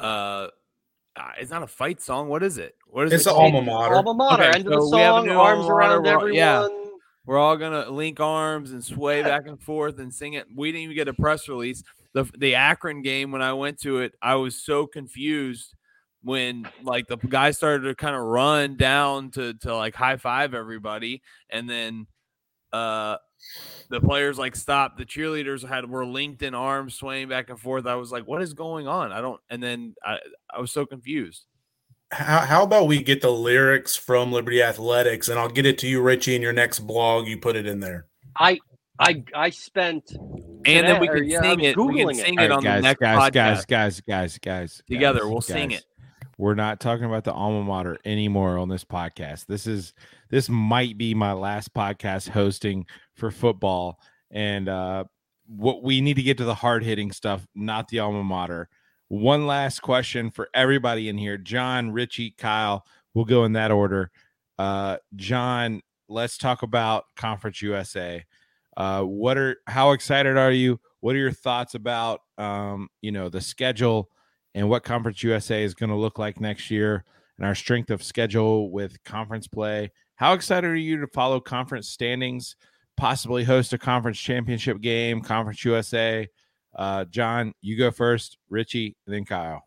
uh 0.00 0.48
it's 1.38 1.50
not 1.50 1.62
a 1.62 1.66
fight 1.66 2.00
song. 2.00 2.28
What 2.28 2.42
is 2.42 2.58
it? 2.58 2.76
What 2.86 3.06
is 3.06 3.12
it's 3.12 3.26
it? 3.26 3.30
It's 3.30 3.36
alma 3.36 3.62
mater. 3.62 3.94
Alma 3.94 4.14
mater. 4.14 4.44
Okay, 4.44 4.58
End 4.58 4.64
so 4.64 4.72
of 4.72 4.80
the 4.80 4.88
song. 4.88 5.28
Arms 5.28 5.66
around 5.66 6.06
everyone. 6.06 6.34
Yeah. 6.34 6.68
We're 7.28 7.36
all 7.36 7.58
gonna 7.58 7.90
link 7.90 8.20
arms 8.20 8.72
and 8.72 8.82
sway 8.82 9.22
back 9.22 9.46
and 9.46 9.60
forth 9.60 9.98
and 9.98 10.14
sing 10.14 10.32
it. 10.32 10.46
We 10.56 10.72
didn't 10.72 10.84
even 10.84 10.96
get 10.96 11.08
a 11.08 11.12
press 11.12 11.46
release. 11.46 11.82
The 12.14 12.24
the 12.38 12.54
Akron 12.54 13.02
game 13.02 13.32
when 13.32 13.42
I 13.42 13.52
went 13.52 13.78
to 13.82 13.98
it, 13.98 14.14
I 14.22 14.36
was 14.36 14.64
so 14.64 14.86
confused 14.86 15.74
when 16.22 16.66
like 16.82 17.06
the 17.06 17.18
guy 17.18 17.50
started 17.50 17.86
to 17.86 17.94
kind 17.94 18.16
of 18.16 18.22
run 18.22 18.78
down 18.78 19.30
to 19.32 19.52
to 19.52 19.76
like 19.76 19.94
high 19.94 20.16
five 20.16 20.54
everybody. 20.54 21.20
And 21.50 21.68
then 21.68 22.06
uh 22.72 23.18
the 23.90 24.00
players 24.00 24.38
like 24.38 24.56
stopped. 24.56 24.96
The 24.96 25.04
cheerleaders 25.04 25.68
had 25.68 25.86
were 25.86 26.06
linked 26.06 26.40
in 26.40 26.54
arms 26.54 26.94
swaying 26.94 27.28
back 27.28 27.50
and 27.50 27.60
forth. 27.60 27.84
I 27.84 27.96
was 27.96 28.10
like 28.10 28.26
what 28.26 28.40
is 28.40 28.54
going 28.54 28.88
on? 28.88 29.12
I 29.12 29.20
don't 29.20 29.40
and 29.50 29.62
then 29.62 29.94
i 30.02 30.16
i 30.50 30.58
was 30.62 30.72
so 30.72 30.86
confused 30.86 31.44
how, 32.10 32.40
how 32.40 32.62
about 32.62 32.86
we 32.86 33.02
get 33.02 33.20
the 33.20 33.30
lyrics 33.30 33.96
from 33.96 34.32
liberty 34.32 34.62
athletics 34.62 35.28
and 35.28 35.38
i'll 35.38 35.48
get 35.48 35.66
it 35.66 35.78
to 35.78 35.86
you 35.86 36.00
richie 36.00 36.34
in 36.34 36.42
your 36.42 36.52
next 36.52 36.80
blog 36.80 37.26
you 37.26 37.38
put 37.38 37.56
it 37.56 37.66
in 37.66 37.80
there 37.80 38.06
i 38.36 38.58
i 38.98 39.22
i 39.34 39.50
spent 39.50 40.12
and 40.64 40.86
then 40.86 41.00
we 41.00 41.08
can 41.08 41.24
yeah, 41.24 41.40
sing 41.40 41.60
it. 41.60 41.76
We 41.76 42.04
can 42.04 42.14
sing 42.14 42.34
it, 42.34 42.44
it 42.44 42.50
on 42.50 42.62
guys, 42.62 42.78
the 42.78 42.88
next 42.88 43.00
guys, 43.00 43.18
podcast. 43.18 43.32
guys, 43.32 43.66
guys, 43.66 44.00
guys, 44.00 44.38
guys. 44.38 44.82
Together, 44.88 45.20
guys, 45.20 45.28
we'll 45.28 45.40
guys. 45.40 45.46
sing 45.46 45.70
it. 45.70 45.84
We're 46.36 46.54
not 46.54 46.78
talking 46.80 47.04
about 47.04 47.24
the 47.24 47.32
alma 47.32 47.64
mater 47.64 47.98
anymore 48.04 48.58
on 48.58 48.68
this 48.68 48.84
podcast. 48.84 49.46
This 49.46 49.66
is 49.66 49.92
this 50.30 50.48
might 50.48 50.96
be 50.96 51.14
my 51.14 51.32
last 51.32 51.74
podcast 51.74 52.28
hosting 52.28 52.86
for 53.14 53.30
football, 53.30 53.98
and 54.30 54.68
uh, 54.68 55.04
what 55.46 55.82
we 55.82 56.00
need 56.00 56.14
to 56.14 56.22
get 56.22 56.38
to 56.38 56.44
the 56.44 56.54
hard 56.54 56.84
hitting 56.84 57.12
stuff, 57.12 57.46
not 57.54 57.88
the 57.88 58.00
alma 58.00 58.22
mater. 58.22 58.68
One 59.08 59.46
last 59.46 59.80
question 59.80 60.30
for 60.30 60.48
everybody 60.54 61.08
in 61.08 61.18
here: 61.18 61.38
John, 61.38 61.90
Richie, 61.92 62.32
Kyle. 62.32 62.84
We'll 63.14 63.24
go 63.24 63.44
in 63.44 63.52
that 63.52 63.70
order. 63.70 64.10
Uh, 64.58 64.98
John, 65.16 65.80
let's 66.08 66.38
talk 66.38 66.62
about 66.62 67.04
Conference 67.16 67.62
USA. 67.62 68.24
Uh, 68.76 69.02
what 69.02 69.38
are 69.38 69.56
how 69.66 69.92
excited 69.92 70.36
are 70.36 70.52
you? 70.52 70.80
What 71.00 71.14
are 71.14 71.18
your 71.18 71.32
thoughts 71.32 71.74
about 71.74 72.20
um, 72.36 72.88
you 73.00 73.12
know 73.12 73.28
the 73.28 73.40
schedule? 73.40 74.10
and 74.54 74.68
what 74.68 74.82
Conference 74.82 75.22
USA 75.22 75.62
is 75.62 75.74
going 75.74 75.90
to 75.90 75.96
look 75.96 76.18
like 76.18 76.40
next 76.40 76.70
year 76.70 77.04
and 77.36 77.46
our 77.46 77.54
strength 77.54 77.90
of 77.90 78.02
schedule 78.02 78.70
with 78.70 79.02
conference 79.04 79.46
play. 79.46 79.92
How 80.16 80.32
excited 80.32 80.68
are 80.68 80.74
you 80.74 81.00
to 81.00 81.06
follow 81.06 81.38
conference 81.40 81.88
standings, 81.88 82.56
possibly 82.96 83.44
host 83.44 83.72
a 83.72 83.78
conference 83.78 84.18
championship 84.18 84.80
game, 84.80 85.20
Conference 85.20 85.64
USA? 85.64 86.28
Uh, 86.74 87.04
John, 87.04 87.52
you 87.60 87.76
go 87.76 87.90
first, 87.90 88.38
Richie, 88.48 88.96
then 89.06 89.24
Kyle. 89.24 89.64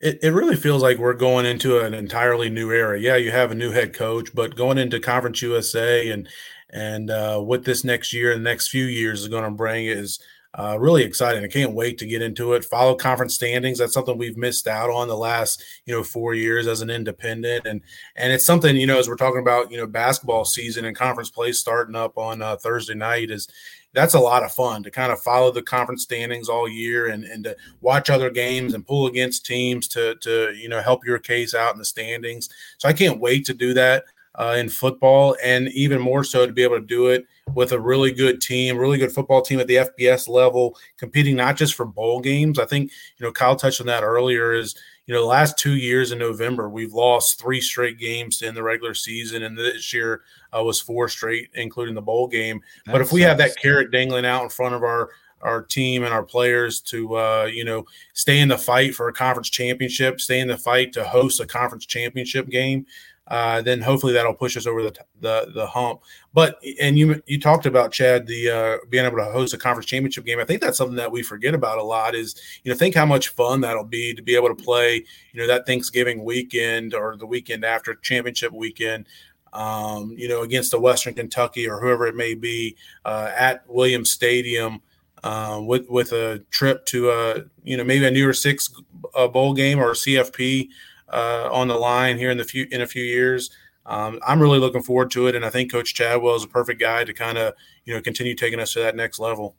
It, 0.00 0.18
it 0.22 0.30
really 0.30 0.56
feels 0.56 0.82
like 0.82 0.98
we're 0.98 1.14
going 1.14 1.46
into 1.46 1.78
an 1.78 1.94
entirely 1.94 2.50
new 2.50 2.70
era. 2.72 2.98
Yeah, 2.98 3.16
you 3.16 3.30
have 3.30 3.52
a 3.52 3.56
new 3.56 3.70
head 3.70 3.94
coach, 3.94 4.34
but 4.34 4.56
going 4.56 4.78
into 4.78 4.98
Conference 4.98 5.42
USA 5.42 6.10
and 6.10 6.28
and 6.70 7.10
uh, 7.10 7.38
what 7.38 7.64
this 7.64 7.84
next 7.84 8.12
year 8.12 8.32
and 8.32 8.44
the 8.44 8.50
next 8.50 8.68
few 8.68 8.84
years 8.84 9.20
is 9.20 9.28
going 9.28 9.44
to 9.44 9.50
bring 9.50 9.86
is 9.86 10.18
uh, 10.54 10.76
really 10.78 11.02
exciting. 11.02 11.42
I 11.42 11.48
can't 11.48 11.72
wait 11.72 11.96
to 11.98 12.06
get 12.06 12.20
into 12.20 12.52
it. 12.52 12.64
Follow 12.64 12.94
conference 12.94 13.34
standings. 13.34 13.78
That's 13.78 13.94
something 13.94 14.18
we've 14.18 14.36
missed 14.36 14.68
out 14.68 14.90
on 14.90 15.08
the 15.08 15.16
last, 15.16 15.64
you 15.86 15.94
know, 15.94 16.02
four 16.02 16.34
years 16.34 16.66
as 16.66 16.82
an 16.82 16.90
independent, 16.90 17.66
and 17.66 17.80
and 18.16 18.32
it's 18.32 18.44
something 18.44 18.76
you 18.76 18.86
know 18.86 18.98
as 18.98 19.08
we're 19.08 19.16
talking 19.16 19.40
about, 19.40 19.70
you 19.70 19.78
know, 19.78 19.86
basketball 19.86 20.44
season 20.44 20.84
and 20.84 20.96
conference 20.96 21.30
play 21.30 21.52
starting 21.52 21.96
up 21.96 22.18
on 22.18 22.42
uh, 22.42 22.56
Thursday 22.56 22.94
night 22.94 23.30
is 23.30 23.48
that's 23.94 24.14
a 24.14 24.20
lot 24.20 24.42
of 24.42 24.52
fun 24.52 24.82
to 24.82 24.90
kind 24.90 25.12
of 25.12 25.20
follow 25.20 25.50
the 25.50 25.62
conference 25.62 26.02
standings 26.02 26.48
all 26.48 26.68
year 26.68 27.08
and, 27.08 27.24
and 27.24 27.44
to 27.44 27.56
watch 27.80 28.10
other 28.10 28.30
games 28.30 28.74
and 28.74 28.86
pull 28.86 29.06
against 29.06 29.44
teams 29.44 29.86
to 29.88 30.14
to 30.16 30.52
you 30.54 30.68
know 30.68 30.80
help 30.80 31.04
your 31.04 31.18
case 31.18 31.54
out 31.54 31.72
in 31.74 31.78
the 31.78 31.84
standings. 31.84 32.48
So 32.78 32.88
I 32.88 32.92
can't 32.92 33.20
wait 33.20 33.44
to 33.46 33.54
do 33.54 33.74
that 33.74 34.04
uh, 34.34 34.56
in 34.58 34.68
football, 34.68 35.36
and 35.44 35.68
even 35.68 36.00
more 36.00 36.24
so 36.24 36.46
to 36.46 36.52
be 36.52 36.62
able 36.62 36.80
to 36.80 36.86
do 36.86 37.08
it 37.08 37.26
with 37.54 37.72
a 37.72 37.80
really 37.80 38.12
good 38.12 38.40
team, 38.40 38.78
really 38.78 38.98
good 38.98 39.12
football 39.12 39.42
team 39.42 39.60
at 39.60 39.66
the 39.66 39.76
FBS 39.76 40.28
level, 40.28 40.76
competing 40.96 41.36
not 41.36 41.56
just 41.56 41.74
for 41.74 41.84
bowl 41.84 42.20
games. 42.20 42.58
I 42.58 42.64
think 42.64 42.90
you 43.18 43.26
know 43.26 43.32
Kyle 43.32 43.56
touched 43.56 43.80
on 43.80 43.86
that 43.88 44.02
earlier. 44.02 44.52
Is 44.52 44.74
you 45.06 45.14
know 45.14 45.20
the 45.20 45.26
last 45.26 45.58
two 45.58 45.76
years 45.76 46.12
in 46.12 46.18
November 46.18 46.68
we've 46.68 46.92
lost 46.92 47.40
three 47.40 47.60
straight 47.60 47.98
games 47.98 48.42
in 48.42 48.54
the 48.54 48.62
regular 48.62 48.94
season, 48.94 49.42
and 49.42 49.58
this 49.58 49.92
year 49.92 50.22
uh, 50.56 50.62
was 50.62 50.80
four 50.80 51.08
straight, 51.08 51.50
including 51.54 51.94
the 51.94 52.02
bowl 52.02 52.28
game. 52.28 52.60
That 52.86 52.92
but 52.92 53.00
if 53.00 53.12
we 53.12 53.22
have 53.22 53.38
that 53.38 53.56
carrot 53.56 53.90
dangling 53.90 54.26
out 54.26 54.44
in 54.44 54.48
front 54.48 54.74
of 54.74 54.82
our 54.82 55.10
our 55.40 55.62
team 55.62 56.04
and 56.04 56.14
our 56.14 56.22
players 56.22 56.80
to 56.80 57.16
uh, 57.16 57.50
you 57.52 57.64
know 57.64 57.84
stay 58.12 58.38
in 58.38 58.48
the 58.48 58.58
fight 58.58 58.94
for 58.94 59.08
a 59.08 59.12
conference 59.12 59.50
championship, 59.50 60.20
stay 60.20 60.40
in 60.40 60.48
the 60.48 60.56
fight 60.56 60.92
to 60.92 61.04
host 61.04 61.40
a 61.40 61.46
conference 61.46 61.86
championship 61.86 62.48
game 62.48 62.86
uh, 63.28 63.62
then 63.62 63.80
hopefully 63.80 64.12
that'll 64.12 64.34
push 64.34 64.56
us 64.56 64.66
over 64.66 64.82
the, 64.82 64.94
the 65.20 65.50
the 65.54 65.66
hump. 65.66 66.00
But 66.34 66.58
and 66.80 66.98
you 66.98 67.22
you 67.26 67.38
talked 67.38 67.66
about 67.66 67.92
Chad 67.92 68.26
the 68.26 68.50
uh, 68.50 68.76
being 68.90 69.04
able 69.04 69.18
to 69.18 69.24
host 69.24 69.54
a 69.54 69.58
conference 69.58 69.86
championship 69.86 70.24
game. 70.24 70.40
I 70.40 70.44
think 70.44 70.60
that's 70.60 70.76
something 70.76 70.96
that 70.96 71.12
we 71.12 71.22
forget 71.22 71.54
about 71.54 71.78
a 71.78 71.84
lot. 71.84 72.14
Is 72.14 72.34
you 72.64 72.70
know 72.70 72.76
think 72.76 72.94
how 72.94 73.06
much 73.06 73.28
fun 73.28 73.60
that'll 73.60 73.84
be 73.84 74.12
to 74.14 74.22
be 74.22 74.34
able 74.34 74.48
to 74.48 74.62
play 74.62 75.04
you 75.32 75.40
know 75.40 75.46
that 75.46 75.66
Thanksgiving 75.66 76.24
weekend 76.24 76.94
or 76.94 77.16
the 77.16 77.26
weekend 77.26 77.64
after 77.64 77.94
championship 77.94 78.52
weekend. 78.52 79.06
Um, 79.52 80.14
you 80.16 80.28
know 80.28 80.42
against 80.42 80.70
the 80.70 80.80
Western 80.80 81.14
Kentucky 81.14 81.68
or 81.68 81.78
whoever 81.78 82.06
it 82.06 82.16
may 82.16 82.34
be 82.34 82.76
uh, 83.04 83.30
at 83.36 83.68
Williams 83.68 84.12
Stadium. 84.12 84.80
Uh, 85.24 85.60
with 85.62 85.88
with 85.88 86.10
a 86.10 86.42
trip 86.50 86.84
to 86.86 87.10
a 87.10 87.44
you 87.62 87.76
know 87.76 87.84
maybe 87.84 88.04
a 88.04 88.10
New 88.10 88.18
Year's 88.18 88.42
Six 88.42 88.68
uh, 89.14 89.28
bowl 89.28 89.54
game 89.54 89.78
or 89.78 89.92
a 89.92 89.94
CFP 89.94 90.68
uh, 91.12 91.48
on 91.52 91.68
the 91.68 91.74
line 91.74 92.18
here 92.18 92.30
in 92.30 92.38
the 92.38 92.44
few 92.44 92.66
in 92.70 92.80
a 92.80 92.86
few 92.86 93.04
years. 93.04 93.50
Um, 93.84 94.20
I'm 94.26 94.40
really 94.40 94.58
looking 94.58 94.82
forward 94.82 95.10
to 95.12 95.26
it, 95.26 95.34
and 95.34 95.44
I 95.44 95.50
think 95.50 95.72
Coach 95.72 95.94
Chadwell 95.94 96.36
is 96.36 96.44
a 96.44 96.48
perfect 96.48 96.80
guy 96.80 97.04
to 97.04 97.12
kind 97.12 97.38
of 97.38 97.54
you 97.84 97.94
know 97.94 98.00
continue 98.00 98.34
taking 98.34 98.60
us 98.60 98.72
to 98.74 98.80
that 98.80 98.96
next 98.96 99.18
level. 99.18 99.56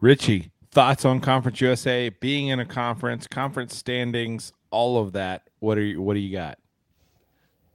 Richie, 0.00 0.50
thoughts 0.70 1.04
on 1.04 1.20
Conference 1.20 1.60
USA 1.60 2.10
being 2.20 2.48
in 2.48 2.60
a 2.60 2.66
conference, 2.66 3.26
conference 3.26 3.76
standings, 3.76 4.52
all 4.70 4.98
of 4.98 5.12
that. 5.12 5.48
What 5.60 5.78
are 5.78 5.82
you? 5.82 6.02
What 6.02 6.14
do 6.14 6.20
you 6.20 6.36
got? 6.36 6.58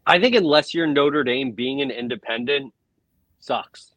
I 0.06 0.20
think 0.20 0.36
unless 0.36 0.74
you're 0.74 0.88
Notre 0.88 1.24
Dame, 1.24 1.52
being 1.52 1.82
an 1.82 1.92
independent 1.92 2.74
sucks 3.40 3.94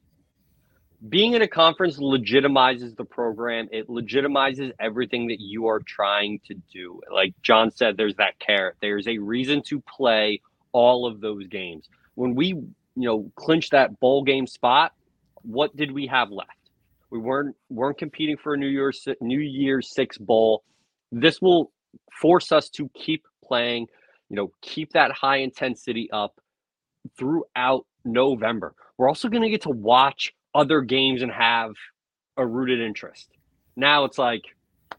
being 1.09 1.35
in 1.35 1.43
a 1.43 1.49
conference 1.49 1.99
legitimizes 1.99 2.97
the 2.97 3.05
program. 3.05 3.69
It 3.73 3.89
legitimizes 3.89 4.73
everything 4.79 5.27
that 5.29 5.41
you 5.41 5.67
are 5.67 5.81
trying 5.81 6.41
to 6.47 6.55
do. 6.73 7.01
Like 7.13 7.35
John 7.43 7.71
said, 7.71 7.97
there's 7.97 8.15
that 8.17 8.39
carrot. 8.39 8.77
There's 8.81 9.09
a 9.09 9.19
reason 9.19 9.63
to 9.63 9.81
play 9.81 10.41
all 10.73 11.07
of 11.07 11.21
those 11.21 11.47
games. 11.49 11.89
When 12.15 12.35
we, 12.35 12.49
you 12.49 12.75
know, 12.97 13.31
clinched 13.37 13.73
that 13.73 13.99
bowl 13.99 14.23
game 14.23 14.47
spot, 14.47 14.93
what 15.43 15.75
did 15.77 15.91
we 15.91 16.07
have 16.07 16.31
left? 16.31 16.51
We 17.11 17.19
weren't 17.19 17.57
weren't 17.69 17.99
competing 17.99 18.37
for 18.37 18.55
a 18.55 18.57
New 18.57 18.69
Year's 18.69 19.07
New 19.21 19.41
Year's 19.41 19.93
Six 19.93 20.19
bowl. 20.19 20.63
This 21.11 21.43
will 21.43 21.73
force 22.21 22.53
us 22.53 22.69
to 22.71 22.89
keep 22.95 23.25
playing. 23.45 23.89
You 24.31 24.37
know, 24.37 24.53
keep 24.63 24.93
that 24.93 25.11
high 25.13 25.39
intensity 25.39 26.09
up 26.11 26.41
throughout 27.19 27.87
November. 28.05 28.75
We're 28.97 29.09
also 29.09 29.29
going 29.29 29.43
to 29.43 29.51
get 29.51 29.63
to 29.63 29.71
watch 29.71 30.33
other 30.55 30.81
games 30.81 31.23
and 31.23 31.31
have 31.31 31.73
a 32.37 32.47
rooted 32.47 32.81
interest. 32.81 33.29
Now 33.77 34.05
it's 34.05 34.19
like 34.19 34.43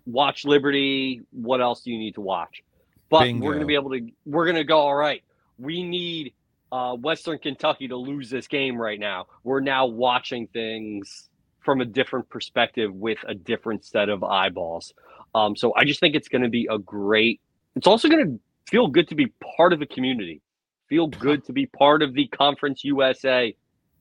watch 0.05 0.45
Liberty. 0.45 1.21
What 1.31 1.61
else 1.61 1.81
do 1.81 1.91
you 1.91 1.99
need 1.99 2.15
to 2.15 2.21
watch? 2.21 2.63
But 3.09 3.21
Bingo. 3.21 3.45
we're 3.45 3.53
going 3.53 3.61
to 3.61 3.67
be 3.67 3.75
able 3.75 3.91
to. 3.91 4.07
We're 4.25 4.45
going 4.45 4.57
to 4.57 4.63
go. 4.63 4.79
All 4.79 4.95
right. 4.95 5.23
We 5.57 5.83
need 5.83 6.33
uh, 6.71 6.95
Western 6.95 7.37
Kentucky 7.37 7.87
to 7.87 7.95
lose 7.95 8.29
this 8.29 8.47
game 8.47 8.77
right 8.77 8.99
now. 8.99 9.27
We're 9.43 9.59
now 9.59 9.85
watching 9.85 10.47
things 10.47 11.29
from 11.59 11.81
a 11.81 11.85
different 11.85 12.29
perspective 12.29 12.93
with 12.93 13.19
a 13.27 13.35
different 13.35 13.85
set 13.85 14.09
of 14.09 14.23
eyeballs. 14.23 14.93
Um, 15.35 15.55
so 15.55 15.73
I 15.75 15.85
just 15.85 15.99
think 15.99 16.15
it's 16.15 16.27
going 16.27 16.41
to 16.41 16.49
be 16.49 16.67
a 16.69 16.77
great. 16.79 17.39
It's 17.75 17.87
also 17.87 18.09
going 18.09 18.25
to 18.25 18.39
feel 18.69 18.87
good 18.87 19.07
to 19.09 19.15
be 19.15 19.27
part 19.57 19.73
of 19.73 19.81
a 19.81 19.85
community. 19.85 20.41
Feel 20.89 21.07
good 21.07 21.45
to 21.45 21.53
be 21.53 21.65
part 21.65 22.01
of 22.01 22.13
the 22.13 22.27
Conference 22.27 22.83
USA 22.83 23.55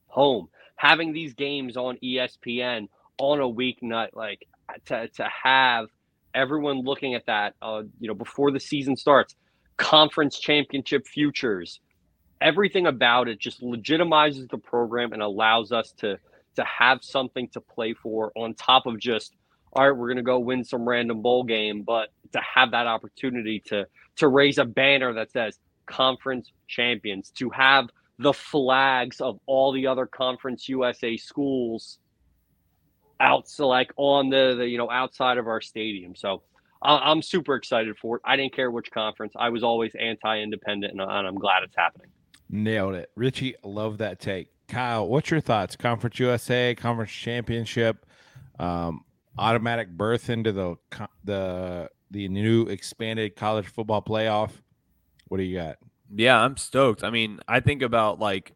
home 0.07 0.49
having 0.77 1.13
these 1.13 1.35
games 1.35 1.77
on 1.77 1.99
ESPN 2.03 2.89
on 3.19 3.41
a 3.41 3.49
weeknight, 3.49 4.11
like 4.15 4.47
to, 4.87 5.09
to 5.09 5.29
have 5.45 5.89
everyone 6.35 6.83
looking 6.83 7.15
at 7.15 7.27
that, 7.27 7.55
uh, 7.63 7.83
you 8.01 8.09
know, 8.09 8.15
before 8.15 8.51
the 8.51 8.61
season 8.61 8.97
starts, 8.97 9.35
conference 9.77 10.39
championship 10.39 11.07
futures, 11.07 11.81
everything 12.43 12.87
about 12.87 13.29
it 13.29 13.39
just 13.39 13.63
legitimizes 13.63 14.51
the 14.51 14.59
program 14.59 15.13
and 15.13 15.23
allows 15.23 15.73
us 15.73 15.93
to 15.93 16.19
to 16.57 16.65
have 16.65 16.99
something 17.03 17.49
to 17.49 17.61
play 17.61 17.95
for 17.95 18.33
on 18.37 18.53
top 18.55 18.85
of 18.87 18.99
just 18.99 19.35
all 19.73 19.89
right 19.89 19.97
we're 19.97 20.13
to 20.13 20.23
go 20.23 20.39
win 20.39 20.65
some 20.65 20.87
random 20.87 21.23
bowl 21.23 21.45
game 21.45 21.83
but 21.83 22.09
to 22.33 22.41
have 22.41 22.73
that 22.73 22.87
opportunity 22.87 23.63
to 23.65 23.87
to 24.17 24.29
raise 24.29 24.59
a 24.59 24.65
banner 24.65 25.15
that 25.15 25.31
says 25.31 25.59
conference 25.87 26.53
champions 26.69 27.31
to 27.31 27.49
have 27.51 27.89
the 28.23 28.33
flags 28.33 29.21
of 29.21 29.39
all 29.47 29.73
the 29.73 29.87
other 29.87 30.07
conference 30.07 30.69
USA 30.69 31.17
schools 31.17 31.99
out 33.21 33.49
so 33.49 33.69
like 33.69 33.93
on 33.97 34.29
the, 34.29 34.57
the 34.59 34.69
you 34.69 34.77
know 34.77 34.91
outside 34.91 35.39
of 35.39 35.47
our 35.47 35.61
stadium. 35.61 36.15
So 36.15 36.43
I, 36.83 37.11
am 37.11 37.23
super 37.23 37.55
excited 37.55 37.97
for 37.97 38.17
it. 38.17 38.23
I 38.25 38.37
didn't 38.37 38.55
care 38.55 38.71
which 38.71 38.91
conference. 38.91 39.33
I 39.37 39.49
was 39.49 39.63
always 39.63 39.93
anti-independent, 39.99 40.93
and, 40.93 41.03
I'm 41.03 41.37
glad 41.37 41.63
it's 41.63 41.77
happening. 41.77 42.09
Nailed 42.51 42.95
it, 42.95 43.11
Richie. 43.15 43.55
Love 43.63 43.99
that 43.99 44.21
take. 44.21 44.49
Kyle, 44.69 45.07
what's 45.07 45.31
your 45.31 45.41
thoughts? 45.41 45.77
Conference 45.77 46.19
USA, 46.19 46.75
Conference 46.75 47.13
Championship. 47.13 48.05
Um, 48.59 49.05
automatic 49.39 49.89
berth 49.91 50.29
into 50.29 50.53
the 50.53 50.77
the 51.25 51.89
the 52.11 52.29
new 52.29 52.65
expanded 52.65 53.37
college 53.37 53.67
football 53.67 54.03
playoff. 54.03 54.51
What 55.29 55.39
do 55.39 55.45
you 55.45 55.57
got? 55.57 55.77
Yeah, 56.15 56.41
I'm 56.41 56.57
stoked. 56.57 57.03
I 57.05 57.11
mean, 57.11 57.41
I 57.49 57.61
think 57.61 57.83
about 57.83 58.19
like, 58.19 58.53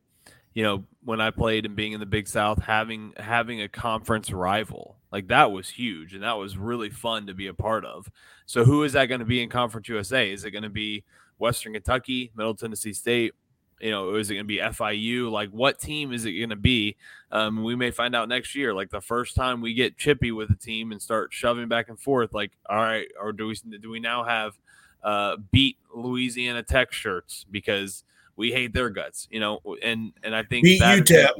you 0.55 0.62
know, 0.62 0.85
when 1.05 1.20
I 1.20 1.31
played 1.31 1.66
and 1.66 1.77
being 1.77 1.93
in 1.93 2.01
the 2.01 2.07
Big 2.07 2.28
South, 2.28 2.62
having 2.62 3.12
having 3.16 3.62
a 3.62 3.69
conference 3.69 4.31
rival 4.31 4.97
like 5.16 5.28
that 5.28 5.51
was 5.51 5.70
huge, 5.70 6.12
and 6.12 6.23
that 6.23 6.37
was 6.37 6.59
really 6.59 6.91
fun 6.91 7.27
to 7.27 7.33
be 7.33 7.47
a 7.47 7.55
part 7.55 7.87
of. 7.87 8.11
So, 8.45 8.65
who 8.65 8.83
is 8.83 8.93
that 8.93 9.07
going 9.07 9.20
to 9.20 9.24
be 9.24 9.43
in 9.43 9.49
Conference 9.49 9.89
USA? 9.89 10.31
Is 10.31 10.45
it 10.45 10.51
going 10.51 10.62
to 10.62 10.69
be 10.69 11.05
Western 11.39 11.73
Kentucky, 11.73 12.33
Middle 12.37 12.55
Tennessee 12.55 12.93
State? 12.93 13.33
You 13.81 13.91
know, 13.91 14.15
is 14.16 14.31
it 14.31 14.35
going 14.35 14.45
to 14.45 14.49
be 14.49 14.59
FIU? 14.59 15.31
Like, 15.31 15.49
what 15.51 15.78
team 15.78 16.12
is 16.12 16.27
it 16.27 16.33
going 16.33 16.51
to 16.51 16.57
be? 16.57 16.97
Um, 17.33 17.65
we 17.65 17.74
may 17.74 17.91
find 17.91 18.15
out 18.15 18.28
next 18.28 18.55
year. 18.55 18.74
Like 18.74 18.91
the 18.91 19.01
first 19.01 19.35
time 19.35 19.62
we 19.62 19.73
get 19.73 19.97
chippy 19.97 20.33
with 20.33 20.51
a 20.51 20.55
team 20.55 20.93
and 20.93 21.01
start 21.01 21.33
shoving 21.33 21.66
back 21.66 21.89
and 21.89 21.99
forth. 21.99 22.35
Like, 22.35 22.53
all 22.69 22.77
right, 22.77 23.07
or 23.19 23.33
do 23.33 23.47
we 23.47 23.55
do 23.81 23.89
we 23.89 24.01
now 24.01 24.23
have 24.24 24.59
uh, 25.07 25.37
beat 25.53 25.78
Louisiana 25.95 26.62
Tech 26.62 26.93
shirts 26.93 27.47
because 27.51 28.05
we 28.37 28.53
hate 28.53 28.74
their 28.74 28.91
guts? 28.91 29.28
You 29.31 29.41
know, 29.41 29.61
and 29.83 30.12
and 30.23 30.35
I 30.35 30.43
think 30.43 30.65
beat 30.65 30.83
UTEP. 30.83 31.31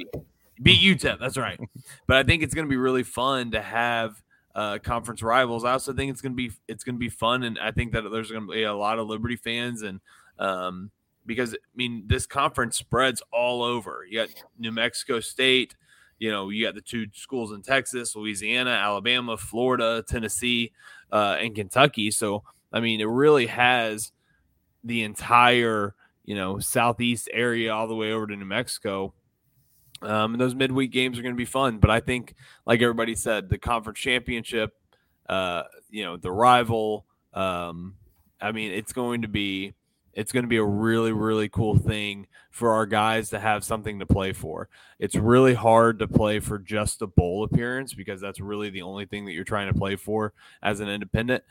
Beat 0.63 0.81
UTEP. 0.81 1.19
That's 1.21 1.37
right. 1.37 1.61
but 2.07 2.17
I 2.17 2.23
think 2.23 2.43
it's 2.43 2.55
going 2.55 2.67
to 2.67 2.71
be 2.71 2.79
really 2.79 3.03
fun 3.03 3.51
to 3.51 3.61
have 3.61 4.23
uh, 4.55 4.79
conference 4.79 5.23
rivals. 5.23 5.65
I 5.65 5.73
also 5.73 5.93
think 5.93 6.11
it's 6.11 6.23
going 6.23 6.33
to 6.33 6.37
be 6.37 6.53
it's 6.69 6.85
going 6.85 6.95
to 6.95 7.01
be 7.01 7.11
fun, 7.11 7.43
and 7.43 7.59
I 7.59 7.73
think 7.73 7.93
that 7.93 8.09
there's 8.11 8.31
going 8.31 8.47
to 8.47 8.53
be 8.53 8.63
a 8.63 8.75
lot 8.75 8.99
of 8.99 9.09
Liberty 9.09 9.37
fans, 9.37 9.83
and 9.83 10.01
um, 10.39 10.91
because 11.27 11.53
I 11.55 11.59
mean 11.75 12.05
this 12.07 12.25
conference 12.25 12.79
spreads 12.79 13.23
all 13.33 13.63
over. 13.63 14.07
You 14.09 14.21
got 14.21 14.29
New 14.59 14.73
Mexico 14.73 15.21
State, 15.21 15.75
you 16.19 16.31
know, 16.31 16.49
you 16.49 16.65
got 16.65 16.75
the 16.75 16.81
two 16.81 17.07
schools 17.13 17.53
in 17.53 17.63
Texas, 17.63 18.17
Louisiana, 18.17 18.71
Alabama, 18.71 19.37
Florida, 19.37 20.03
Tennessee, 20.09 20.73
uh, 21.13 21.37
and 21.39 21.55
Kentucky. 21.55 22.11
So 22.11 22.43
I 22.73 22.81
mean, 22.81 23.01
it 23.01 23.09
really 23.09 23.47
has 23.47 24.13
the 24.85 25.03
entire 25.03 25.95
you 26.25 26.35
know 26.35 26.59
southeast 26.59 27.29
area 27.33 27.73
all 27.73 27.87
the 27.89 27.95
way 27.95 28.13
over 28.13 28.27
to 28.27 28.37
New 28.37 28.45
Mexico 28.45 29.15
um, 30.03 30.35
and 30.35 30.41
those 30.41 30.55
midweek 30.55 30.93
games 30.93 31.19
are 31.19 31.23
going 31.23 31.35
to 31.35 31.39
be 31.39 31.45
fun. 31.45 31.79
But 31.79 31.91
I 31.91 32.01
think, 32.01 32.35
like 32.67 32.83
everybody 32.83 33.15
said, 33.15 33.49
the 33.49 33.59
conference 33.59 33.99
championship, 33.99 34.75
uh, 35.29 35.65
you 35.91 36.05
know, 36.05 36.17
the 36.17 36.33
rival. 36.33 37.07
Um, 37.33 37.95
I 38.41 38.53
mean, 38.53 38.73
it's 38.73 38.93
going 38.93 39.23
to 39.23 39.29
be 39.29 39.75
it's 40.13 40.33
going 40.33 40.45
to 40.45 40.49
be 40.49 40.57
a 40.57 40.65
really 40.65 41.13
really 41.13 41.49
cool 41.49 41.77
thing 41.77 42.27
for 42.51 42.73
our 42.73 42.87
guys 42.87 43.31
to 43.31 43.39
have 43.39 43.65
something 43.65 43.99
to 43.99 44.07
play 44.07 44.33
for. 44.33 44.69
It's 44.99 45.15
really 45.15 45.55
hard 45.55 45.99
to 46.01 46.09
play 46.09 46.41
for 46.41 46.59
just 46.59 47.03
a 47.03 47.07
bowl 47.07 47.45
appearance 47.45 47.95
because 47.95 48.21
that's 48.21 48.41
really 48.41 48.71
the 48.71 48.83
only 48.83 49.07
thing 49.07 49.25
that 49.27 49.33
you're 49.33 49.45
trying 49.45 49.73
to 49.73 49.79
play 49.79 49.97
for 49.97 50.33
as 50.63 50.81
an 50.81 50.89
independent. 50.89 51.43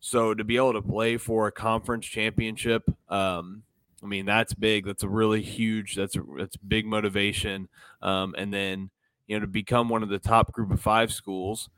So 0.00 0.34
to 0.34 0.44
be 0.44 0.56
able 0.56 0.74
to 0.74 0.82
play 0.82 1.16
for 1.16 1.46
a 1.48 1.52
conference 1.52 2.06
championship, 2.06 2.88
um, 3.08 3.62
I 4.02 4.06
mean, 4.06 4.26
that's 4.26 4.54
big. 4.54 4.86
That's 4.86 5.02
a 5.02 5.08
really 5.08 5.42
huge. 5.42 5.96
That's 5.96 6.16
a 6.16 6.22
that's 6.36 6.56
big 6.56 6.86
motivation. 6.86 7.68
Um, 8.00 8.34
and 8.38 8.54
then 8.54 8.90
you 9.26 9.36
know 9.36 9.40
to 9.40 9.46
become 9.46 9.88
one 9.88 10.02
of 10.02 10.08
the 10.08 10.18
top 10.18 10.52
group 10.52 10.70
of 10.70 10.80
five 10.80 11.12
schools, 11.12 11.68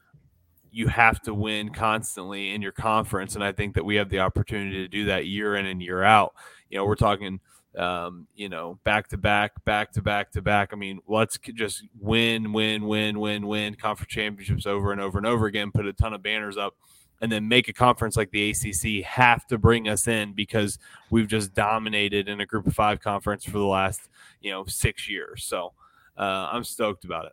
you 0.70 0.88
have 0.88 1.20
to 1.22 1.34
win 1.34 1.70
constantly 1.70 2.55
in 2.55 2.62
your 2.62 2.72
conference. 2.72 3.34
And 3.34 3.44
I 3.44 3.52
think 3.52 3.74
that 3.74 3.84
we 3.84 3.97
have 3.97 4.10
the 4.10 4.20
opportunity 4.20 4.76
to 4.76 4.88
do 4.88 5.06
that 5.06 5.26
year 5.26 5.56
in 5.56 5.66
and 5.66 5.82
year 5.82 6.02
out. 6.02 6.34
You 6.68 6.78
know, 6.78 6.84
we're 6.84 6.94
talking, 6.94 7.40
um, 7.76 8.26
you 8.34 8.48
know, 8.48 8.78
back 8.84 9.09
to 9.09 9.16
back, 9.18 9.64
back 9.64 9.92
to 9.92 10.02
back 10.02 10.30
to 10.32 10.42
back. 10.42 10.70
I 10.72 10.76
mean, 10.76 11.01
let's 11.09 11.38
just 11.55 11.84
win, 11.98 12.52
win, 12.52 12.86
win, 12.86 13.18
win, 13.18 13.47
win 13.47 13.74
conference 13.74 14.12
championships 14.12 14.66
over 14.66 14.92
and 14.92 15.01
over 15.01 15.18
and 15.18 15.26
over 15.26 15.47
again. 15.47 15.72
Put 15.72 15.86
a 15.86 15.92
ton 15.92 16.12
of 16.12 16.22
banners 16.22 16.56
up 16.56 16.74
and 17.20 17.30
then 17.30 17.48
make 17.48 17.68
a 17.68 17.72
conference 17.72 18.16
like 18.16 18.30
the 18.30 18.51
ACC 18.51 19.05
have 19.05 19.47
to 19.48 19.59
bring 19.59 19.88
us 19.88 20.09
in 20.09 20.32
because 20.32 20.78
we've 21.10 21.28
just 21.28 21.55
dominated 21.55 22.28
in 22.28 22.40
a 22.40 22.47
group 22.47 22.66
of 22.66 22.74
five 22.74 23.01
conference 23.01 23.44
for 23.44 23.59
the 23.59 23.66
last, 23.66 24.09
you 24.40 24.51
know, 24.51 24.64
six 24.64 25.09
years. 25.09 25.44
So 25.44 25.72
uh, 26.16 26.48
I'm 26.52 26.64
stoked 26.64 27.05
about 27.05 27.26
it. 27.26 27.32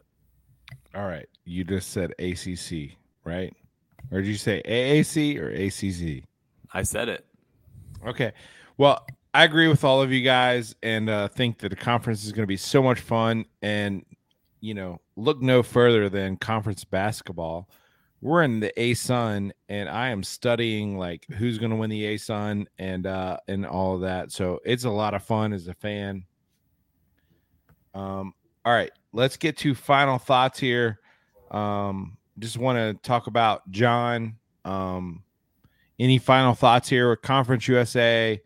All 0.93 1.05
right. 1.05 1.27
You 1.45 1.63
just 1.63 1.91
said 1.91 2.11
ACC, 2.19 2.97
right? 3.23 3.53
Or 4.11 4.21
did 4.21 4.27
you 4.27 4.35
say 4.35 4.61
AAC 4.65 5.37
or 5.39 5.49
ACC? 5.49 6.23
I 6.73 6.83
said 6.83 7.09
it. 7.09 7.25
Okay. 8.05 8.33
Well, 8.77 9.05
I 9.33 9.43
agree 9.43 9.67
with 9.67 9.83
all 9.83 10.01
of 10.01 10.11
you 10.11 10.21
guys 10.21 10.75
and 10.83 11.09
uh, 11.09 11.27
think 11.27 11.59
that 11.59 11.69
the 11.69 11.75
conference 11.75 12.25
is 12.25 12.31
going 12.31 12.43
to 12.43 12.47
be 12.47 12.57
so 12.57 12.81
much 12.81 12.99
fun. 12.99 13.45
And, 13.61 14.05
you 14.59 14.73
know, 14.73 14.99
look 15.15 15.41
no 15.41 15.63
further 15.63 16.09
than 16.09 16.37
conference 16.37 16.83
basketball 16.83 17.69
we're 18.21 18.43
in 18.43 18.59
the 18.59 18.73
ASUN 18.77 19.51
and 19.69 19.89
I 19.89 20.09
am 20.09 20.23
studying 20.23 20.97
like 20.97 21.25
who's 21.25 21.57
going 21.57 21.69
to 21.69 21.75
win 21.75 21.89
the 21.89 22.03
ASUN 22.03 22.65
and 22.79 23.05
uh 23.05 23.37
and 23.47 23.65
all 23.65 23.95
of 23.95 24.01
that. 24.01 24.31
So 24.31 24.59
it's 24.65 24.85
a 24.85 24.89
lot 24.89 25.13
of 25.13 25.23
fun 25.23 25.53
as 25.53 25.67
a 25.67 25.73
fan. 25.73 26.23
Um 27.93 28.33
all 28.65 28.73
right, 28.73 28.91
let's 29.13 29.37
get 29.37 29.57
to 29.57 29.75
final 29.75 30.17
thoughts 30.17 30.59
here. 30.59 30.99
Um 31.51 32.17
just 32.39 32.57
want 32.57 32.77
to 32.77 33.07
talk 33.07 33.27
about 33.27 33.69
John 33.71 34.35
um 34.65 35.23
any 35.99 36.17
final 36.17 36.53
thoughts 36.53 36.89
here 36.89 37.09
with 37.09 37.21
Conference 37.21 37.67
USA 37.67 38.41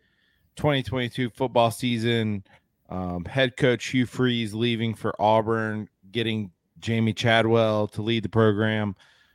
2022 0.56 1.30
football 1.30 1.70
season 1.70 2.44
um, 2.92 3.24
head 3.24 3.56
coach 3.56 3.86
Hugh 3.86 4.04
Freeze 4.04 4.52
leaving 4.52 4.94
for 4.94 5.14
Auburn, 5.18 5.88
getting 6.10 6.50
Jamey 6.80 7.16
Chadwell 7.16 7.88
to 7.88 8.02
lead 8.02 8.22
the 8.22 8.28
program 8.28 8.94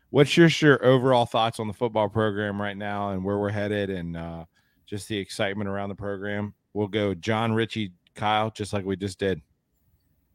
what's 0.09 0.35
your, 0.38 0.49
your 0.59 0.84
overall 0.85 1.25
thoughts 1.25 1.59
on 1.59 1.67
the 1.67 1.73
football 1.73 2.09
program 2.09 2.61
right 2.61 2.77
now 2.77 3.11
and 3.11 3.23
where 3.23 3.38
we're 3.38 3.49
headed 3.49 3.89
and 3.89 4.17
uh, 4.17 4.45
just 4.85 5.07
the 5.07 5.17
excitement 5.17 5.69
around 5.69 5.89
the 5.89 5.95
program? 5.95 6.53
We'll 6.73 6.88
go 6.88 7.13
John, 7.13 7.53
Richie, 7.53 7.93
Kyle, 8.15 8.51
just 8.51 8.73
like 8.73 8.85
we 8.85 8.95
just 8.95 9.19
did. 9.19 9.41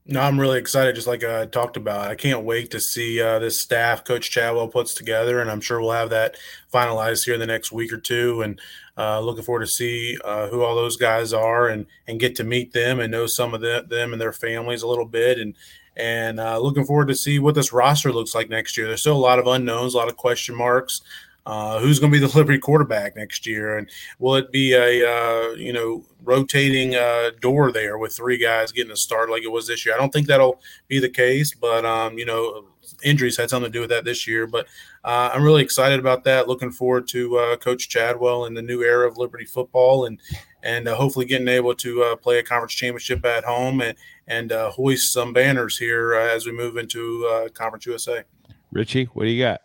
No, 0.04 0.20
I'm 0.20 0.40
really 0.40 0.58
excited. 0.58 0.96
Just 0.96 1.06
like 1.06 1.22
I 1.22 1.46
talked 1.46 1.76
about, 1.76 2.10
I 2.10 2.16
can't 2.16 2.44
wait 2.44 2.72
to 2.72 2.80
see 2.80 3.22
uh, 3.22 3.38
this 3.38 3.60
staff 3.60 4.02
Coach 4.02 4.30
Chadwell 4.30 4.66
puts 4.66 4.94
together, 4.94 5.40
and 5.40 5.48
I'm 5.48 5.60
sure 5.60 5.80
we'll 5.80 5.92
have 5.92 6.10
that 6.10 6.36
finalized 6.74 7.24
here 7.24 7.34
in 7.34 7.40
the 7.40 7.46
next 7.46 7.70
week 7.70 7.92
or 7.92 7.98
two. 7.98 8.42
And 8.42 8.60
uh, 8.98 9.20
looking 9.20 9.44
forward 9.44 9.60
to 9.60 9.68
see 9.68 10.18
uh, 10.24 10.48
who 10.48 10.62
all 10.62 10.74
those 10.74 10.96
guys 10.96 11.32
are, 11.32 11.68
and 11.68 11.86
and 12.08 12.18
get 12.18 12.34
to 12.36 12.44
meet 12.44 12.72
them 12.72 12.98
and 12.98 13.12
know 13.12 13.26
some 13.26 13.54
of 13.54 13.60
the, 13.60 13.86
them 13.88 14.12
and 14.12 14.20
their 14.20 14.32
families 14.32 14.82
a 14.82 14.88
little 14.88 15.06
bit, 15.06 15.38
and 15.38 15.54
and 15.96 16.40
uh, 16.40 16.58
looking 16.58 16.84
forward 16.84 17.08
to 17.08 17.14
see 17.14 17.38
what 17.38 17.54
this 17.54 17.72
roster 17.72 18.12
looks 18.12 18.34
like 18.34 18.48
next 18.48 18.76
year. 18.76 18.86
There's 18.86 19.00
still 19.00 19.16
a 19.16 19.18
lot 19.18 19.38
of 19.38 19.46
unknowns, 19.46 19.94
a 19.94 19.98
lot 19.98 20.08
of 20.08 20.16
question 20.16 20.54
marks. 20.54 21.02
Uh, 21.44 21.80
who's 21.80 21.98
going 21.98 22.12
to 22.12 22.20
be 22.20 22.24
the 22.24 22.32
Liberty 22.38 22.58
quarterback 22.58 23.16
next 23.16 23.46
year, 23.46 23.76
and 23.76 23.90
will 24.20 24.36
it 24.36 24.52
be 24.52 24.74
a 24.74 25.04
uh, 25.04 25.50
you 25.54 25.72
know 25.72 26.04
rotating 26.22 26.94
uh, 26.94 27.30
door 27.40 27.72
there 27.72 27.98
with 27.98 28.14
three 28.14 28.38
guys 28.38 28.70
getting 28.70 28.92
a 28.92 28.96
start 28.96 29.28
like 29.28 29.42
it 29.42 29.50
was 29.50 29.66
this 29.66 29.84
year? 29.84 29.94
I 29.94 29.98
don't 29.98 30.12
think 30.12 30.28
that'll 30.28 30.60
be 30.86 31.00
the 31.00 31.08
case, 31.08 31.52
but 31.52 31.84
um, 31.84 32.16
you 32.16 32.24
know 32.24 32.66
injuries 33.02 33.36
had 33.36 33.50
something 33.50 33.70
to 33.70 33.76
do 33.76 33.80
with 33.80 33.90
that 33.90 34.04
this 34.04 34.26
year. 34.26 34.46
But 34.46 34.66
uh, 35.04 35.30
I'm 35.32 35.42
really 35.42 35.62
excited 35.62 35.98
about 35.98 36.24
that. 36.24 36.48
Looking 36.48 36.70
forward 36.70 37.08
to 37.08 37.36
uh, 37.36 37.56
Coach 37.56 37.88
Chadwell 37.88 38.44
and 38.44 38.56
the 38.56 38.62
new 38.62 38.82
era 38.82 39.08
of 39.08 39.18
Liberty 39.18 39.44
football, 39.44 40.06
and 40.06 40.20
and 40.62 40.86
uh, 40.86 40.94
hopefully 40.94 41.26
getting 41.26 41.48
able 41.48 41.74
to 41.74 42.02
uh, 42.02 42.16
play 42.16 42.38
a 42.38 42.42
conference 42.42 42.74
championship 42.74 43.24
at 43.24 43.44
home 43.44 43.80
and 43.80 43.96
and 44.32 44.52
uh, 44.52 44.70
hoist 44.70 45.12
some 45.12 45.32
banners 45.32 45.78
here 45.78 46.14
uh, 46.14 46.34
as 46.34 46.46
we 46.46 46.52
move 46.52 46.76
into 46.76 47.48
Conference 47.54 47.86
USA. 47.86 48.24
Richie, 48.72 49.04
what 49.12 49.24
do 49.24 49.30
you 49.30 49.42
got? 49.42 49.60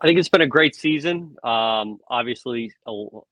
I 0.00 0.06
think 0.06 0.18
it's 0.18 0.28
been 0.28 0.42
a 0.42 0.46
great 0.46 0.74
season. 0.74 1.36
Um, 1.44 1.98
obviously, 2.08 2.72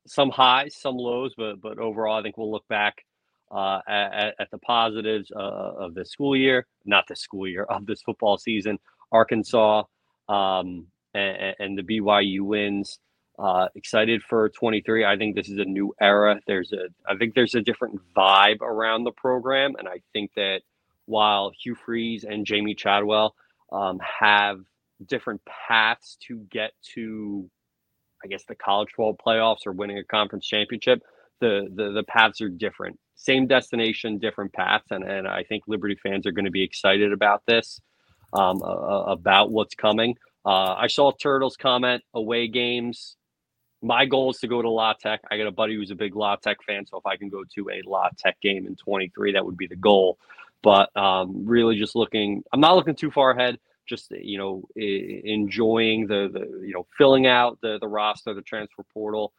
some 0.06 0.30
highs, 0.30 0.74
some 0.76 0.96
lows, 0.96 1.34
but 1.36 1.60
but 1.60 1.78
overall, 1.78 2.18
I 2.18 2.22
think 2.22 2.38
we'll 2.38 2.50
look 2.50 2.66
back 2.68 3.04
uh, 3.50 3.80
at, 3.86 4.34
at, 4.38 4.50
the 4.50 4.58
positives 4.58 5.30
uh, 5.36 5.38
of 5.38 5.94
this 5.94 6.10
school 6.10 6.34
year, 6.34 6.66
not 6.86 7.04
the 7.06 7.14
school 7.14 7.46
year 7.46 7.64
of 7.64 7.84
this 7.84 8.00
football 8.00 8.38
season. 8.38 8.78
Arkansas 9.12 9.82
um, 10.30 10.86
and, 11.12 11.54
and, 11.58 11.78
the 11.78 11.82
BYU 11.82 12.40
wins. 12.40 12.98
Uh, 13.38 13.68
excited 13.74 14.22
for 14.22 14.50
23. 14.50 15.04
I 15.04 15.16
think 15.16 15.34
this 15.34 15.48
is 15.48 15.58
a 15.58 15.64
new 15.64 15.94
era. 16.00 16.40
There's 16.46 16.72
a, 16.72 16.88
I 17.08 17.16
think 17.16 17.34
there's 17.34 17.54
a 17.54 17.62
different 17.62 18.00
vibe 18.14 18.60
around 18.60 19.04
the 19.04 19.12
program, 19.12 19.74
and 19.78 19.88
I 19.88 20.02
think 20.12 20.32
that 20.36 20.60
while 21.06 21.50
Hugh 21.62 21.74
Freeze 21.74 22.24
and 22.24 22.46
Jamey 22.46 22.76
Chadwell 22.76 23.34
um, 23.72 23.98
have 24.00 24.60
different 25.06 25.40
paths 25.46 26.16
to 26.28 26.38
get 26.50 26.72
to, 26.94 27.48
I 28.24 28.28
guess, 28.28 28.44
the 28.46 28.54
college 28.54 28.90
football 28.90 29.16
playoffs 29.16 29.66
or 29.66 29.72
winning 29.72 29.98
a 29.98 30.04
conference 30.04 30.46
championship, 30.46 31.02
the 31.40 31.68
the, 31.74 31.90
the 31.92 32.04
paths 32.04 32.40
are 32.40 32.48
different. 32.48 32.98
Same 33.16 33.46
destination, 33.46 34.18
different 34.18 34.52
paths, 34.52 34.86
and 34.90 35.04
and 35.04 35.26
I 35.26 35.42
think 35.44 35.64
Liberty 35.66 35.96
fans 36.02 36.26
are 36.26 36.32
going 36.32 36.44
to 36.44 36.50
be 36.50 36.62
excited 36.62 37.12
about 37.12 37.42
this 37.46 37.80
um, 38.32 38.62
uh, 38.62 39.04
about 39.04 39.50
what's 39.50 39.74
coming. 39.74 40.16
Uh, 40.44 40.74
I 40.74 40.86
saw 40.88 41.12
Turtles 41.12 41.56
comment 41.56 42.02
away 42.14 42.48
games. 42.48 43.16
My 43.82 44.06
goal 44.06 44.30
is 44.30 44.38
to 44.38 44.48
go 44.48 44.62
to 44.62 44.70
La 44.70 44.92
Tech. 44.92 45.20
I 45.30 45.36
got 45.36 45.48
a 45.48 45.52
buddy 45.52 45.74
who's 45.74 45.90
a 45.90 45.96
big 45.96 46.14
La 46.14 46.36
Tech 46.36 46.58
fan, 46.64 46.86
so 46.86 46.98
if 46.98 47.06
I 47.06 47.16
can 47.16 47.28
go 47.28 47.42
to 47.54 47.70
a 47.70 47.82
La 47.84 48.08
Tech 48.16 48.40
game 48.40 48.66
in 48.66 48.76
23, 48.76 49.32
that 49.32 49.44
would 49.44 49.56
be 49.56 49.66
the 49.66 49.76
goal. 49.76 50.18
But 50.62 50.96
um, 50.96 51.44
really, 51.44 51.76
just 51.76 51.96
looking, 51.96 52.44
I'm 52.52 52.60
not 52.60 52.76
looking 52.76 52.94
too 52.94 53.10
far 53.10 53.32
ahead. 53.32 53.58
just 53.86 54.12
you 54.12 54.38
know 54.38 54.62
enjoying 54.76 56.06
the 56.06 56.30
the 56.32 56.64
you 56.64 56.72
know 56.72 56.86
filling 56.96 57.26
out 57.26 57.58
the 57.60 57.78
the 57.80 57.88
roster, 57.88 58.32
the 58.34 58.42
transfer 58.42 58.84
portal, 58.94 59.32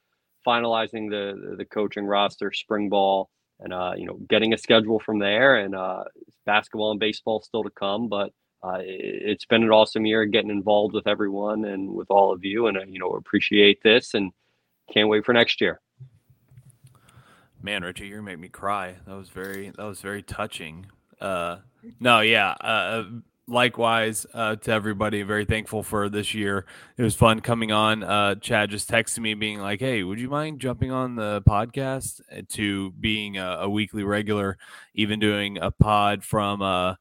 finalizing 0.46 1.10
the 1.10 1.56
the 1.56 1.66
coaching 1.66 2.06
roster, 2.06 2.52
spring 2.52 2.90
ball, 2.90 3.30
and 3.62 3.74
uh, 3.74 3.94
you 3.96 4.06
know 4.06 4.18
getting 4.30 4.54
a 4.54 4.58
schedule 4.58 5.00
from 5.00 5.20
there. 5.20 5.56
And 5.56 5.74
uh, 5.74 6.04
basketball 6.46 6.92
and 6.92 7.00
baseball 7.00 7.42
still 7.42 7.64
to 7.64 7.70
come, 7.70 8.10
but 8.10 8.34
uh, 8.64 8.78
it, 8.80 9.28
has 9.28 9.46
been 9.46 9.64
an 9.64 9.72
awesome 9.72 10.06
year 10.06 10.26
getting 10.26 10.50
involved 10.50 10.94
with 10.94 11.08
everyone 11.08 11.66
and 11.66 11.90
with 11.90 12.10
all 12.10 12.32
of 12.32 12.46
you, 12.46 12.68
and 12.68 12.78
uh, 12.78 12.84
you 12.88 13.00
know 13.00 13.12
appreciate 13.12 13.82
this 13.84 14.14
and 14.14 14.32
can't 14.92 15.10
wait 15.10 15.26
for 15.26 15.34
next 15.34 15.62
year. 15.62 15.82
Man, 17.62 17.84
Richard, 17.84 18.06
you're 18.06 18.22
make 18.22 18.40
me 18.40 18.50
cry. 18.50 18.96
That 19.06 19.16
was 19.16 19.30
very 19.30 19.70
that 19.70 19.84
was 19.84 20.02
very 20.02 20.22
touching. 20.22 20.88
Uh, 21.20 21.58
no, 22.00 22.22
yeah. 22.22 22.56
Uh, 22.62 22.66
uh, 22.66 23.06
likewise 23.48 24.26
uh, 24.34 24.56
to 24.58 24.72
everybody. 24.72 25.22
Very 25.24 25.46
thankful 25.46 25.84
for 25.84 26.10
this 26.10 26.34
year. 26.34 26.66
It 26.98 27.04
was 27.04 27.16
fun 27.16 27.42
coming 27.42 27.72
on. 27.72 28.04
Uh, 28.04 28.36
Chad 28.36 28.70
just 28.70 28.90
texted 28.90 29.20
me 29.20 29.34
being 29.34 29.60
like, 29.60 29.80
"Hey, 29.80 30.04
would 30.04 30.20
you 30.20 30.30
mind 30.30 30.60
jumping 30.60 30.92
on 30.92 31.16
the 31.16 31.42
podcast?" 31.42 32.22
To 32.50 32.92
being 32.92 33.38
a, 33.38 33.60
a 33.62 33.70
weekly 33.70 34.04
regular, 34.04 34.58
even 34.94 35.20
doing 35.20 35.58
a 35.58 35.72
pod 35.72 36.24
from 36.24 36.62
uh, 36.62 36.96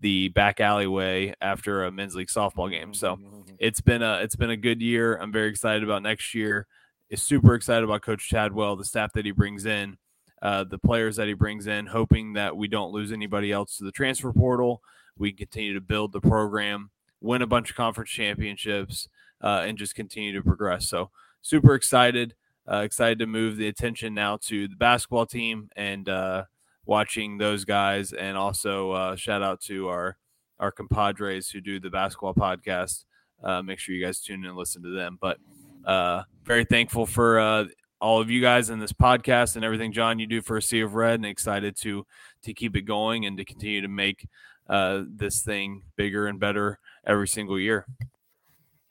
the 0.00 0.28
back 0.28 0.60
alleyway 0.60 1.34
after 1.40 1.84
a 1.84 1.92
men's 1.92 2.14
league 2.14 2.28
softball 2.28 2.70
game. 2.70 2.94
So 2.94 3.18
it's 3.58 3.80
been 3.80 4.02
a 4.02 4.20
it's 4.22 4.36
been 4.36 4.50
a 4.50 4.56
good 4.56 4.80
year. 4.80 5.16
I'm 5.16 5.32
very 5.32 5.48
excited 5.48 5.82
about 5.82 6.02
next 6.02 6.34
year. 6.34 6.66
Is 7.08 7.22
super 7.22 7.54
excited 7.54 7.84
about 7.84 8.02
Coach 8.02 8.28
Chadwell, 8.28 8.76
the 8.76 8.84
staff 8.84 9.12
that 9.14 9.24
he 9.24 9.32
brings 9.32 9.66
in. 9.66 9.98
Uh, 10.42 10.64
the 10.64 10.78
players 10.78 11.16
that 11.16 11.28
he 11.28 11.34
brings 11.34 11.66
in, 11.66 11.84
hoping 11.84 12.32
that 12.32 12.56
we 12.56 12.66
don't 12.66 12.92
lose 12.92 13.12
anybody 13.12 13.52
else 13.52 13.76
to 13.76 13.84
the 13.84 13.92
transfer 13.92 14.32
portal 14.32 14.80
we 15.20 15.32
continue 15.32 15.74
to 15.74 15.80
build 15.80 16.12
the 16.12 16.20
program, 16.20 16.90
win 17.20 17.42
a 17.42 17.46
bunch 17.46 17.70
of 17.70 17.76
conference 17.76 18.10
championships, 18.10 19.08
uh, 19.42 19.64
and 19.66 19.78
just 19.78 19.94
continue 19.94 20.32
to 20.32 20.42
progress. 20.42 20.88
So 20.88 21.10
super 21.42 21.74
excited, 21.74 22.34
uh, 22.70 22.78
excited 22.78 23.18
to 23.20 23.26
move 23.26 23.56
the 23.56 23.68
attention 23.68 24.14
now 24.14 24.38
to 24.46 24.66
the 24.66 24.76
basketball 24.76 25.26
team 25.26 25.68
and 25.76 26.08
uh, 26.08 26.44
watching 26.90 27.38
those 27.38 27.64
guys, 27.64 28.12
and 28.12 28.36
also 28.36 28.90
uh, 28.90 29.16
shout 29.16 29.42
out 29.42 29.62
to 29.62 29.88
our 29.88 30.18
our 30.58 30.72
compadres 30.72 31.48
who 31.48 31.62
do 31.62 31.80
the 31.80 31.88
basketball 31.88 32.34
podcast. 32.34 33.04
Uh, 33.42 33.62
make 33.62 33.78
sure 33.78 33.94
you 33.94 34.04
guys 34.04 34.20
tune 34.20 34.40
in 34.40 34.50
and 34.50 34.56
listen 34.58 34.82
to 34.82 34.90
them. 34.90 35.16
But 35.18 35.38
uh, 35.86 36.24
very 36.44 36.66
thankful 36.66 37.06
for 37.06 37.66
all 38.00 38.20
of 38.20 38.30
you 38.30 38.40
guys 38.40 38.70
in 38.70 38.78
this 38.78 38.92
podcast 38.92 39.56
and 39.56 39.64
everything, 39.64 39.92
John, 39.92 40.18
you 40.18 40.26
do 40.26 40.40
for 40.40 40.56
a 40.56 40.62
Sea 40.62 40.80
of 40.80 40.94
Red, 40.94 41.14
and 41.14 41.26
excited 41.26 41.76
to 41.82 42.04
to 42.42 42.54
keep 42.54 42.76
it 42.76 42.82
going 42.82 43.26
and 43.26 43.36
to 43.38 43.44
continue 43.44 43.80
to 43.82 43.88
make 43.88 44.26
uh, 44.68 45.02
this 45.08 45.42
thing 45.42 45.82
bigger 45.96 46.26
and 46.26 46.40
better 46.40 46.78
every 47.06 47.28
single 47.28 47.58
year. 47.58 47.86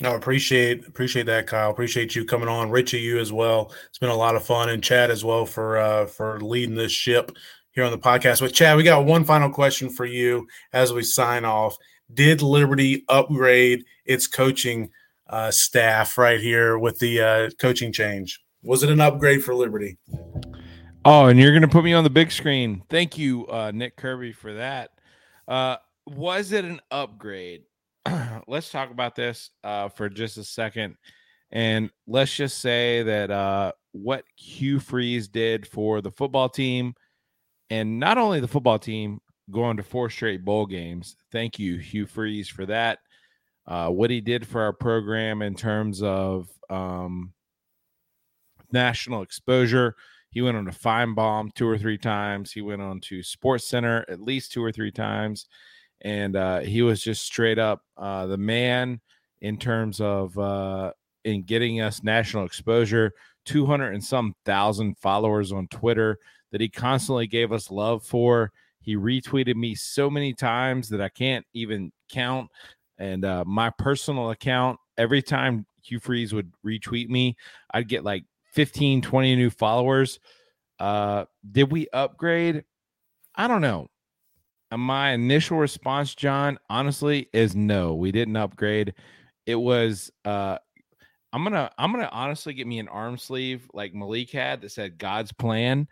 No, 0.02 0.16
appreciate 0.16 0.88
appreciate 0.88 1.26
that, 1.26 1.48
Kyle. 1.48 1.72
Appreciate 1.72 2.16
you 2.16 2.24
coming 2.24 2.48
on, 2.48 2.70
Richie, 2.70 3.02
you 3.02 3.20
as 3.20 3.34
well. 3.34 3.74
It's 3.90 3.98
been 3.98 4.10
a 4.10 4.16
lot 4.16 4.36
of 4.36 4.46
fun, 4.46 4.70
and 4.70 4.84
Chad 4.84 5.12
as 5.12 5.26
well 5.26 5.46
for 5.46 5.78
uh, 5.78 6.06
for 6.06 6.40
leading 6.40 6.76
this 6.76 6.92
ship 6.92 7.32
here 7.80 7.86
on 7.86 7.92
the 7.92 7.98
podcast. 7.98 8.42
But 8.42 8.54
Chad, 8.54 8.76
we 8.76 8.84
got 8.84 9.06
one 9.06 9.24
final 9.24 9.50
question 9.50 9.90
for 9.90 10.06
you 10.06 10.46
as 10.74 10.92
we 10.92 11.02
sign 11.02 11.46
off. 11.46 11.78
Did 12.14 12.42
Liberty 12.42 13.06
upgrade 13.08 13.86
its 14.06 14.28
coaching 14.28 14.90
uh, 15.30 15.50
staff 15.50 16.18
right 16.18 16.42
here 16.42 16.78
with 16.78 17.00
the 17.00 17.22
uh, 17.22 17.50
coaching 17.58 17.94
change? 17.94 18.42
Was 18.64 18.84
it 18.84 18.90
an 18.90 19.00
upgrade 19.00 19.46
for 19.46 19.56
Liberty? 19.56 19.98
Oh, 21.06 21.28
and 21.28 21.40
you're 21.40 21.54
going 21.54 21.62
to 21.62 21.70
put 21.70 21.86
me 21.86 21.94
on 21.94 22.04
the 22.04 22.10
big 22.10 22.34
screen. 22.34 22.84
Thank 22.90 23.18
you, 23.18 23.48
uh, 23.48 23.72
Nick 23.74 23.96
Kirby, 23.96 24.34
for 24.34 24.56
that. 24.56 24.90
Uh, 25.48 25.78
was 26.06 26.52
it 26.52 26.66
an 26.66 26.82
upgrade? 26.92 27.62
let's 28.48 28.70
talk 28.70 28.92
about 28.92 29.16
this 29.16 29.52
uh, 29.64 29.88
for 29.88 30.10
just 30.10 30.38
a 30.38 30.44
second. 30.44 30.98
And 31.50 31.92
let's 32.08 32.36
just 32.36 32.58
say 32.58 33.04
that 33.04 33.32
uh, 33.32 33.72
what 33.94 34.26
Hugh 34.36 34.82
Freeze 34.82 35.30
did 35.30 35.66
for 35.66 36.02
the 36.02 36.12
football 36.12 36.50
team, 36.50 36.94
and 37.70 38.00
not 38.00 38.18
only 38.18 38.40
the 38.40 38.48
football 38.48 38.80
team 38.80 39.20
going 39.52 39.78
to 39.78 39.84
four 39.84 40.10
straight 40.10 40.46
bowl 40.46 40.66
games. 40.66 41.16
Thank 41.32 41.60
you, 41.60 41.78
Hugh 41.78 42.06
Freeze, 42.06 42.50
for 42.50 42.66
that. 42.68 43.00
Uh, 43.68 43.90
what 43.90 44.10
he 44.10 44.22
did 44.22 44.48
for 44.48 44.62
our 44.62 44.74
program 44.74 45.42
in 45.42 45.56
terms 45.56 46.02
of 46.02 46.50
um, 46.70 47.34
national 48.72 49.22
exposure, 49.22 49.96
he 50.32 50.42
went 50.42 50.58
on 50.58 50.66
to 50.66 50.72
Finebaum 50.72 51.54
two 51.54 51.68
or 51.68 51.78
three 51.78 51.98
times. 51.98 52.52
He 52.52 52.62
went 52.62 52.82
on 52.82 53.00
to 53.02 53.24
Sports 53.24 53.68
Center 53.68 54.06
at 54.08 54.22
least 54.22 54.52
two 54.52 54.64
or 54.64 54.72
three 54.72 54.92
times, 54.92 55.48
and 56.02 56.36
uh, 56.36 56.60
he 56.60 56.82
was 56.82 57.04
just 57.04 57.24
straight 57.24 57.60
up 57.60 57.82
uh, 57.98 58.28
the 58.28 58.38
man 58.38 59.02
in 59.42 59.58
terms 59.58 60.02
of 60.02 60.38
uh, 60.38 60.92
in 61.24 61.44
getting 61.44 61.82
us 61.82 62.04
national 62.04 62.46
exposure. 62.46 63.14
Two 63.46 63.66
hundred 63.66 63.94
and 63.94 64.04
some 64.04 64.36
thousand 64.46 64.98
followers 65.00 65.52
on 65.52 65.68
Twitter 65.68 66.20
that 66.52 66.62
he 66.62 66.70
constantly 66.70 67.28
gave 67.28 67.52
us 67.52 67.72
love 67.72 68.04
for. 68.04 68.52
He 68.82 68.96
retweeted 68.96 69.56
me 69.56 69.76
so 69.76 70.10
many 70.10 70.34
times 70.34 70.90
that 70.90 71.02
I 71.02 71.10
can't 71.10 71.46
even 71.54 71.92
count. 72.10 72.50
And 72.98 73.24
uh, 73.24 73.44
my 73.46 73.70
personal 73.70 74.32
account, 74.32 74.80
every 74.98 75.22
time 75.22 75.66
Hugh 75.84 76.00
Freeze 76.00 76.34
would 76.34 76.52
retweet 76.66 77.10
me, 77.10 77.36
I'd 77.74 77.88
get 77.88 78.04
like 78.04 78.24
15, 78.54 79.02
20 79.02 79.36
new 79.36 79.50
followers. 79.50 80.20
Uh, 80.80 81.26
did 81.52 81.72
we 81.72 81.88
upgrade? 81.94 82.64
I 83.36 83.48
don't 83.48 83.62
know. 83.62 83.88
My 84.76 85.12
initial 85.12 85.58
response, 85.58 86.14
John, 86.14 86.60
honestly, 86.70 87.30
is 87.34 87.56
no. 87.56 87.96
We 87.96 88.12
didn't 88.12 88.36
upgrade. 88.36 88.94
It 89.46 89.56
was 89.56 90.12
uh 90.26 90.60
I'm 91.34 91.44
gonna 91.44 91.72
I'm 91.78 91.92
gonna 91.92 92.10
honestly 92.12 92.54
get 92.54 92.68
me 92.68 92.80
an 92.80 92.88
arm 92.88 93.18
sleeve 93.18 93.68
like 93.74 93.94
Malik 93.94 94.32
had 94.32 94.62
that 94.62 94.72
said 94.72 94.98
God's 94.98 95.32
plan. 95.32 95.88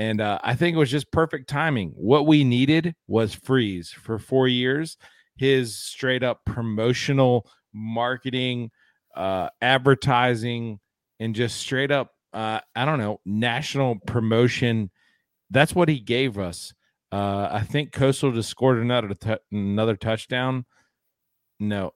And 0.00 0.20
uh, 0.22 0.38
I 0.42 0.54
think 0.54 0.74
it 0.74 0.78
was 0.78 0.90
just 0.90 1.12
perfect 1.12 1.48
timing. 1.48 1.90
What 1.94 2.26
we 2.26 2.42
needed 2.42 2.94
was 3.06 3.34
freeze 3.34 3.90
for 3.90 4.18
four 4.18 4.48
years. 4.48 4.96
His 5.36 5.76
straight 5.76 6.22
up 6.22 6.40
promotional 6.46 7.46
marketing, 7.74 8.70
uh, 9.14 9.50
advertising, 9.60 10.80
and 11.18 11.34
just 11.34 11.58
straight 11.58 11.90
up 11.90 12.12
uh, 12.32 12.60
I 12.74 12.84
don't 12.84 12.98
know, 12.98 13.20
national 13.24 13.96
promotion. 14.06 14.90
That's 15.50 15.74
what 15.74 15.88
he 15.88 16.00
gave 16.00 16.38
us. 16.38 16.72
Uh, 17.12 17.48
I 17.50 17.62
think 17.62 17.92
Coastal 17.92 18.32
just 18.32 18.48
scored 18.48 18.78
another 18.78 19.14
t- 19.14 19.36
another 19.50 19.96
touchdown. 19.96 20.64
No, 21.58 21.92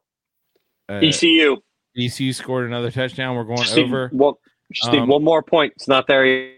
uh, 0.89 0.95
ECU. 0.95 1.57
ECU 1.97 2.33
scored 2.33 2.67
another 2.67 2.91
touchdown. 2.91 3.37
We're 3.37 3.45
going 3.45 3.59
just 3.59 3.79
over. 3.79 4.11
Need, 4.11 4.21
well, 4.21 4.41
just 4.73 4.89
um, 4.89 4.99
need 4.99 5.09
one 5.09 5.23
more 5.23 5.43
point. 5.43 5.73
It's 5.77 5.87
not 5.87 6.09
there. 6.09 6.27
Yet. 6.27 6.55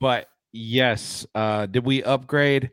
But 0.00 0.28
yes, 0.52 1.26
uh, 1.34 1.66
did 1.66 1.84
we 1.84 2.02
upgrade? 2.02 2.70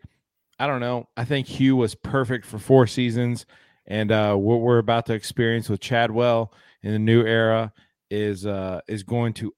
I 0.59 0.67
don't 0.67 0.79
know. 0.79 1.09
I 1.17 1.25
think 1.25 1.47
Hugh 1.47 1.75
was 1.75 1.95
perfect 1.95 2.45
for 2.45 2.59
four 2.59 2.87
seasons, 2.87 3.45
and 3.87 4.11
uh, 4.11 4.35
what 4.35 4.61
we're 4.61 4.77
about 4.77 5.05
to 5.07 5.13
experience 5.13 5.69
with 5.69 5.79
Chadwell 5.79 6.53
in 6.83 6.91
the 6.91 6.99
new 6.99 7.25
era 7.25 7.73
is 8.09 8.45
uh, 8.45 8.81
is 8.87 9.03
going 9.03 9.33
to 9.33 9.53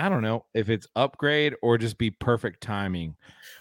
I 0.00 0.08
don't 0.08 0.22
know 0.22 0.46
if 0.54 0.70
it's 0.70 0.86
upgrade 0.96 1.54
or 1.60 1.76
just 1.76 1.98
be 1.98 2.10
perfect 2.10 2.62
timing. 2.62 3.16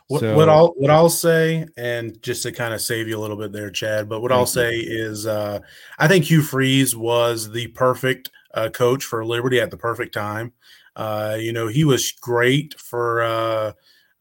What, 0.08 0.22
so, 0.22 0.36
what 0.36 0.48
I'll 0.48 0.70
what 0.78 0.90
I'll 0.90 1.10
say, 1.10 1.68
and 1.76 2.22
just 2.24 2.44
to 2.44 2.54
kind 2.54 2.74
of 2.74 2.80
save 2.80 3.10
you 3.10 3.18
a 3.18 3.20
little 3.20 3.36
bit 3.36 3.52
there, 3.52 3.70
Chad. 3.70 4.08
But 4.08 4.22
what 4.22 4.32
I'll 4.32 4.46
say 4.46 4.78
is, 4.78 5.28
uh, 5.28 5.60
I 5.98 6.08
think 6.08 6.26
Hugh 6.26 6.42
Freeze 6.42 6.96
was 6.96 7.52
the 7.52 7.68
perfect 7.68 8.32
uh, 8.54 8.70
coach 8.70 9.04
for 9.04 9.26
Liberty 9.26 9.60
at 9.60 9.70
the 9.70 9.78
perfect 9.78 10.14
time. 10.14 10.54
Uh, 11.00 11.38
you 11.40 11.54
know, 11.54 11.68
he 11.68 11.86
was 11.86 12.12
great 12.12 12.78
for 12.78 13.22
uh, 13.22 13.72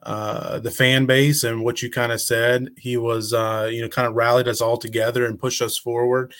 uh, 0.05 0.61
the 0.61 0.71
fan 0.71 1.07
base 1.07 1.43
and 1.43 1.65
what 1.65 1.83
you 1.83 1.91
kind 1.91 2.13
of 2.13 2.21
said. 2.21 2.69
He 2.77 2.97
was, 2.97 3.33
uh, 3.33 3.69
you 3.73 3.83
know, 3.83 3.89
kind 3.89 4.07
of 4.07 4.15
rallied 4.15 4.47
us 4.47 4.61
all 4.61 4.77
together 4.77 5.27
and 5.27 5.41
pushed 5.41 5.61
us 5.61 5.77
forward. 5.77 6.33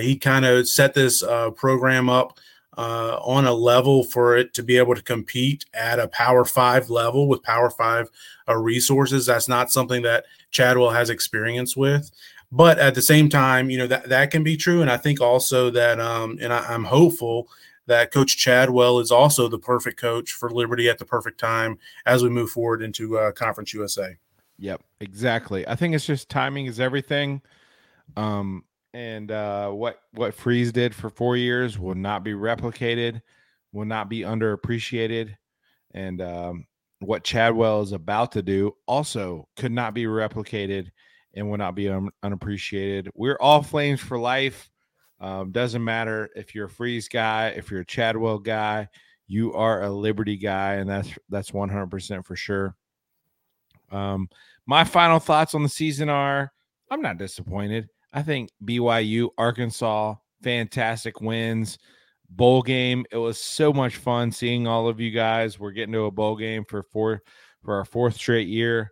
he 0.00 0.16
kind 0.16 0.44
of 0.44 0.68
set 0.68 0.92
this 0.92 1.24
program 1.56 2.10
up 2.10 2.38
uh, 2.76 3.18
on 3.22 3.46
a 3.46 3.52
level 3.52 4.04
for 4.04 4.36
it 4.36 4.54
to 4.54 4.62
be 4.62 4.78
able 4.78 4.94
to 4.94 5.02
compete 5.02 5.64
at 5.74 5.98
a 5.98 6.08
Power 6.08 6.44
Five 6.44 6.90
level 6.90 7.28
with 7.28 7.42
Power 7.42 7.70
Five 7.70 8.10
uh, 8.48 8.56
resources. 8.56 9.26
That's 9.26 9.48
not 9.48 9.72
something 9.72 10.02
that 10.02 10.24
Chadwell 10.50 10.90
has 10.90 11.10
experience 11.10 11.76
with. 11.76 12.10
But 12.50 12.78
at 12.78 12.94
the 12.94 13.02
same 13.02 13.28
time, 13.28 13.70
you 13.70 13.78
know 13.78 13.86
that 13.86 14.08
that 14.08 14.30
can 14.30 14.42
be 14.42 14.56
true, 14.56 14.82
and 14.82 14.90
I 14.90 14.98
think 14.98 15.20
also 15.20 15.70
that, 15.70 15.98
um, 16.00 16.38
and 16.40 16.52
I, 16.52 16.58
I'm 16.68 16.84
hopeful 16.84 17.48
that 17.86 18.12
Coach 18.12 18.36
Chadwell 18.36 19.00
is 19.00 19.10
also 19.10 19.48
the 19.48 19.58
perfect 19.58 19.98
coach 19.98 20.32
for 20.32 20.50
Liberty 20.50 20.88
at 20.88 20.98
the 20.98 21.04
perfect 21.04 21.38
time 21.40 21.78
as 22.06 22.22
we 22.22 22.28
move 22.28 22.50
forward 22.50 22.82
into 22.82 23.18
uh, 23.18 23.32
Conference 23.32 23.74
USA. 23.74 24.16
Yep, 24.58 24.82
exactly. 25.00 25.66
I 25.66 25.74
think 25.74 25.94
it's 25.94 26.06
just 26.06 26.28
timing 26.28 26.66
is 26.66 26.78
everything. 26.78 27.42
Um, 28.16 28.64
and 28.94 29.30
uh, 29.30 29.70
what 29.70 30.00
what 30.12 30.34
Freeze 30.34 30.70
did 30.70 30.94
for 30.94 31.10
four 31.10 31.36
years 31.36 31.78
will 31.78 31.94
not 31.94 32.22
be 32.22 32.32
replicated, 32.32 33.22
will 33.72 33.86
not 33.86 34.08
be 34.08 34.20
underappreciated, 34.20 35.34
and 35.94 36.20
um, 36.20 36.66
what 37.00 37.24
Chadwell 37.24 37.82
is 37.82 37.92
about 37.92 38.32
to 38.32 38.42
do 38.42 38.76
also 38.86 39.48
could 39.56 39.72
not 39.72 39.94
be 39.94 40.04
replicated 40.04 40.90
and 41.34 41.48
will 41.48 41.58
not 41.58 41.74
be 41.74 41.88
un- 41.88 42.10
unappreciated. 42.22 43.10
We're 43.14 43.38
all 43.40 43.62
flames 43.62 44.00
for 44.00 44.18
life. 44.18 44.70
Um, 45.22 45.52
doesn't 45.52 45.84
matter 45.84 46.28
if 46.34 46.52
you're 46.52 46.66
a 46.66 46.70
Freeze 46.70 47.08
guy, 47.08 47.48
if 47.50 47.70
you're 47.70 47.82
a 47.82 47.86
Chadwell 47.86 48.40
guy, 48.40 48.88
you 49.28 49.54
are 49.54 49.84
a 49.84 49.90
Liberty 49.90 50.36
guy, 50.36 50.74
and 50.74 50.90
that's 50.90 51.10
that's 51.28 51.52
100% 51.52 52.26
for 52.26 52.34
sure. 52.34 52.74
Um, 53.92 54.28
my 54.66 54.82
final 54.82 55.20
thoughts 55.20 55.54
on 55.54 55.62
the 55.62 55.68
season 55.68 56.08
are: 56.08 56.52
I'm 56.90 57.00
not 57.00 57.18
disappointed. 57.18 57.88
I 58.12 58.22
think 58.22 58.50
BYU, 58.64 59.28
Arkansas, 59.38 60.16
fantastic 60.42 61.20
wins. 61.20 61.78
Bowl 62.28 62.62
game. 62.62 63.04
It 63.12 63.18
was 63.18 63.38
so 63.38 63.72
much 63.72 63.96
fun 63.96 64.32
seeing 64.32 64.66
all 64.66 64.88
of 64.88 64.98
you 64.98 65.12
guys. 65.12 65.58
We're 65.58 65.70
getting 65.70 65.92
to 65.92 66.06
a 66.06 66.10
bowl 66.10 66.34
game 66.34 66.64
for 66.68 66.82
four 66.82 67.22
for 67.62 67.76
our 67.76 67.84
fourth 67.84 68.14
straight 68.16 68.48
year. 68.48 68.90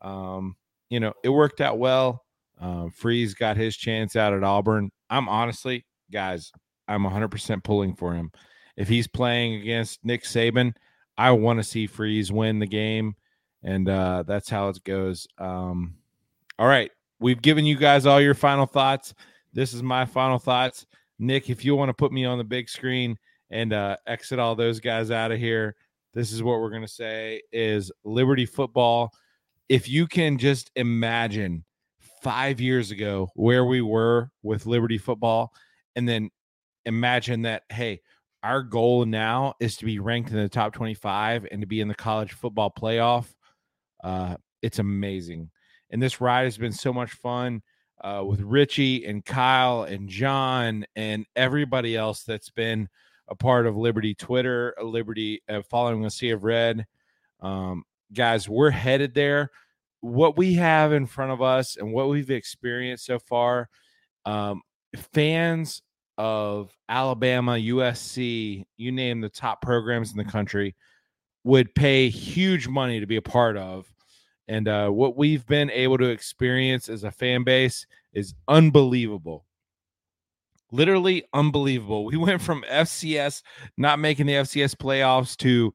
Um, 0.00 0.54
you 0.90 1.00
know, 1.00 1.12
it 1.24 1.30
worked 1.30 1.60
out 1.60 1.78
well. 1.78 2.22
Um, 2.62 2.90
Freeze 2.90 3.34
got 3.34 3.56
his 3.56 3.76
chance 3.76 4.14
out 4.14 4.32
at 4.32 4.44
Auburn. 4.44 4.90
I'm 5.10 5.28
honestly, 5.28 5.84
guys, 6.12 6.52
I'm 6.86 7.02
100% 7.02 7.64
pulling 7.64 7.94
for 7.96 8.14
him. 8.14 8.30
If 8.76 8.88
he's 8.88 9.08
playing 9.08 9.54
against 9.60 10.04
Nick 10.04 10.22
Saban, 10.22 10.72
I 11.18 11.32
want 11.32 11.58
to 11.58 11.64
see 11.64 11.86
Freeze 11.86 12.30
win 12.30 12.60
the 12.60 12.66
game, 12.66 13.16
and 13.62 13.88
uh, 13.88 14.22
that's 14.26 14.48
how 14.48 14.68
it 14.68 14.82
goes. 14.84 15.26
Um, 15.38 15.96
all 16.58 16.68
right, 16.68 16.90
we've 17.20 17.42
given 17.42 17.66
you 17.66 17.76
guys 17.76 18.06
all 18.06 18.20
your 18.20 18.34
final 18.34 18.66
thoughts. 18.66 19.12
This 19.52 19.74
is 19.74 19.82
my 19.82 20.04
final 20.06 20.38
thoughts. 20.38 20.86
Nick, 21.18 21.50
if 21.50 21.64
you 21.64 21.74
want 21.74 21.90
to 21.90 21.94
put 21.94 22.12
me 22.12 22.24
on 22.24 22.38
the 22.38 22.44
big 22.44 22.68
screen 22.68 23.18
and 23.50 23.72
uh, 23.72 23.96
exit 24.06 24.38
all 24.38 24.54
those 24.54 24.80
guys 24.80 25.10
out 25.10 25.32
of 25.32 25.38
here, 25.38 25.74
this 26.14 26.32
is 26.32 26.42
what 26.42 26.60
we're 26.60 26.70
going 26.70 26.82
to 26.82 26.88
say 26.88 27.42
is 27.52 27.92
Liberty 28.04 28.46
football 28.46 29.12
if 29.68 29.88
you 29.88 30.06
can 30.06 30.36
just 30.36 30.70
imagine 30.76 31.64
five 32.22 32.60
years 32.60 32.90
ago 32.90 33.30
where 33.34 33.64
we 33.64 33.80
were 33.80 34.30
with 34.42 34.66
Liberty 34.66 34.98
football, 34.98 35.52
and 35.96 36.08
then 36.08 36.30
imagine 36.84 37.42
that, 37.42 37.64
hey, 37.68 38.00
our 38.42 38.62
goal 38.62 39.04
now 39.04 39.54
is 39.60 39.76
to 39.76 39.84
be 39.84 39.98
ranked 39.98 40.30
in 40.30 40.36
the 40.36 40.48
top 40.48 40.72
25 40.72 41.46
and 41.50 41.60
to 41.60 41.66
be 41.66 41.80
in 41.80 41.88
the 41.88 41.94
college 41.94 42.32
football 42.32 42.72
playoff. 42.76 43.26
Uh, 44.02 44.36
it's 44.62 44.78
amazing. 44.78 45.50
And 45.90 46.02
this 46.02 46.20
ride 46.20 46.44
has 46.44 46.58
been 46.58 46.72
so 46.72 46.92
much 46.92 47.12
fun 47.12 47.62
uh, 48.02 48.22
with 48.26 48.40
Richie 48.40 49.04
and 49.04 49.24
Kyle 49.24 49.84
and 49.84 50.08
John 50.08 50.84
and 50.96 51.26
everybody 51.36 51.96
else 51.96 52.24
that's 52.24 52.50
been 52.50 52.88
a 53.28 53.36
part 53.36 53.66
of 53.66 53.76
Liberty 53.76 54.14
Twitter, 54.14 54.74
Liberty 54.82 55.42
uh, 55.48 55.62
following 55.70 56.04
a 56.04 56.10
Sea 56.10 56.30
of 56.30 56.42
Red. 56.44 56.86
Um, 57.40 57.84
guys, 58.12 58.48
we're 58.48 58.70
headed 58.70 59.14
there 59.14 59.50
what 60.02 60.36
we 60.36 60.54
have 60.54 60.92
in 60.92 61.06
front 61.06 61.30
of 61.32 61.40
us 61.40 61.76
and 61.76 61.92
what 61.92 62.08
we've 62.08 62.30
experienced 62.30 63.06
so 63.06 63.18
far, 63.18 63.68
um, 64.26 64.60
fans 65.14 65.80
of 66.18 66.76
Alabama, 66.88 67.52
USC, 67.52 68.64
you 68.76 68.92
name 68.92 69.20
the 69.20 69.28
top 69.28 69.62
programs 69.62 70.10
in 70.10 70.18
the 70.18 70.24
country, 70.24 70.74
would 71.44 71.74
pay 71.74 72.08
huge 72.08 72.68
money 72.68 73.00
to 73.00 73.06
be 73.06 73.16
a 73.16 73.22
part 73.22 73.56
of. 73.56 73.86
And 74.48 74.66
uh, 74.68 74.90
what 74.90 75.16
we've 75.16 75.46
been 75.46 75.70
able 75.70 75.98
to 75.98 76.10
experience 76.10 76.88
as 76.88 77.04
a 77.04 77.10
fan 77.10 77.44
base 77.44 77.86
is 78.12 78.34
unbelievable. 78.48 79.46
Literally 80.72 81.24
unbelievable. 81.32 82.04
We 82.06 82.16
went 82.16 82.42
from 82.42 82.64
FCS 82.70 83.42
not 83.76 84.00
making 84.00 84.26
the 84.26 84.34
FCS 84.34 84.74
playoffs 84.74 85.36
to 85.38 85.72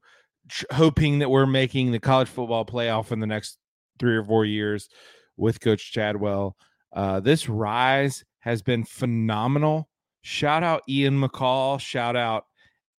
hoping 0.70 1.18
that 1.20 1.30
we're 1.30 1.46
making 1.46 1.92
the 1.92 1.98
college 1.98 2.28
football 2.28 2.64
playoff 2.64 3.10
in 3.10 3.20
the 3.20 3.26
next 3.26 3.58
three 3.98 4.16
or 4.16 4.24
four 4.24 4.44
years 4.44 4.88
with 5.36 5.60
Coach 5.60 5.92
Chadwell. 5.92 6.56
Uh, 6.92 7.20
this 7.20 7.48
rise 7.48 8.24
has 8.40 8.62
been 8.62 8.84
phenomenal. 8.84 9.88
Shout 10.22 10.62
out 10.62 10.82
Ian 10.88 11.20
McCaw. 11.20 11.80
Shout 11.80 12.16
out 12.16 12.44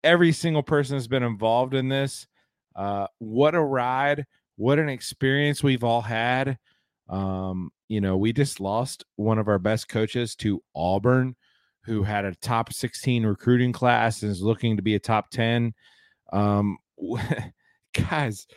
every 0.04 0.32
single 0.32 0.64
person 0.64 0.98
that's 0.98 1.08
been 1.08 1.24
involved 1.24 1.74
in 1.74 1.90
this. 1.90 2.28
Uh, 2.76 3.08
what 3.20 3.56
a 3.56 3.62
ride. 3.62 4.26
What 4.56 4.80
an 4.80 4.90
experience 4.90 5.64
we've 5.64 5.84
all 5.84 6.02
had. 6.02 6.58
Um, 7.10 7.72
you 7.88 8.02
know, 8.02 8.18
we 8.18 8.34
just 8.34 8.60
lost 8.60 9.04
one 9.16 9.40
of 9.40 9.48
our 9.48 9.60
best 9.60 9.90
coaches 9.90 10.36
to 10.38 10.62
Auburn, 10.76 11.36
who 11.84 12.04
had 12.04 12.26
a 12.26 12.36
top 12.36 12.72
16 12.72 13.26
recruiting 13.26 13.74
class 13.74 14.22
and 14.22 14.32
is 14.32 14.42
looking 14.42 14.78
to 14.78 14.84
be 14.84 14.96
a 14.96 15.00
top 15.00 15.30
10. 15.32 15.74
Um, 16.32 16.78
guys, 18.10 18.48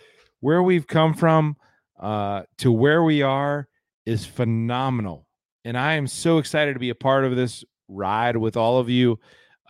where 0.40 0.62
we've 0.62 0.86
come 0.86 1.14
from, 1.14 1.56
uh, 2.02 2.42
to 2.58 2.70
where 2.70 3.02
we 3.02 3.22
are 3.22 3.68
is 4.04 4.26
phenomenal. 4.26 5.26
And 5.64 5.78
I 5.78 5.94
am 5.94 6.06
so 6.06 6.38
excited 6.38 6.74
to 6.74 6.80
be 6.80 6.90
a 6.90 6.94
part 6.94 7.24
of 7.24 7.36
this 7.36 7.64
ride 7.88 8.36
with 8.36 8.56
all 8.56 8.78
of 8.78 8.90
you. 8.90 9.18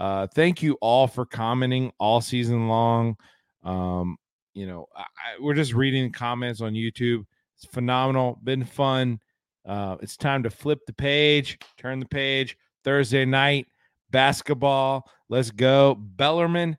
Uh, 0.01 0.27
thank 0.27 0.63
you 0.63 0.77
all 0.81 1.07
for 1.07 1.25
commenting 1.25 1.93
all 1.99 2.21
season 2.21 2.67
long. 2.67 3.17
Um, 3.63 4.17
you 4.55 4.67
know, 4.67 4.87
I, 4.97 5.05
we're 5.41 5.55
just 5.55 5.75
reading 5.75 6.11
comments 6.11 6.61
on 6.61 6.73
YouTube. 6.73 7.25
It's 7.57 7.67
phenomenal, 7.67 8.41
been 8.43 8.65
fun. 8.65 9.21
Uh, 9.65 9.97
it's 10.01 10.17
time 10.17 10.43
to 10.43 10.51
flip 10.51 10.81
the 10.87 10.93
page, 10.93 11.59
turn 11.79 12.01
the 12.01 12.07
page. 12.07 12.57
Thursday 12.85 13.25
night 13.25 13.67
basketball. 14.11 15.09
Let's 15.29 15.51
go. 15.51 15.95
Bellarmine 15.95 16.77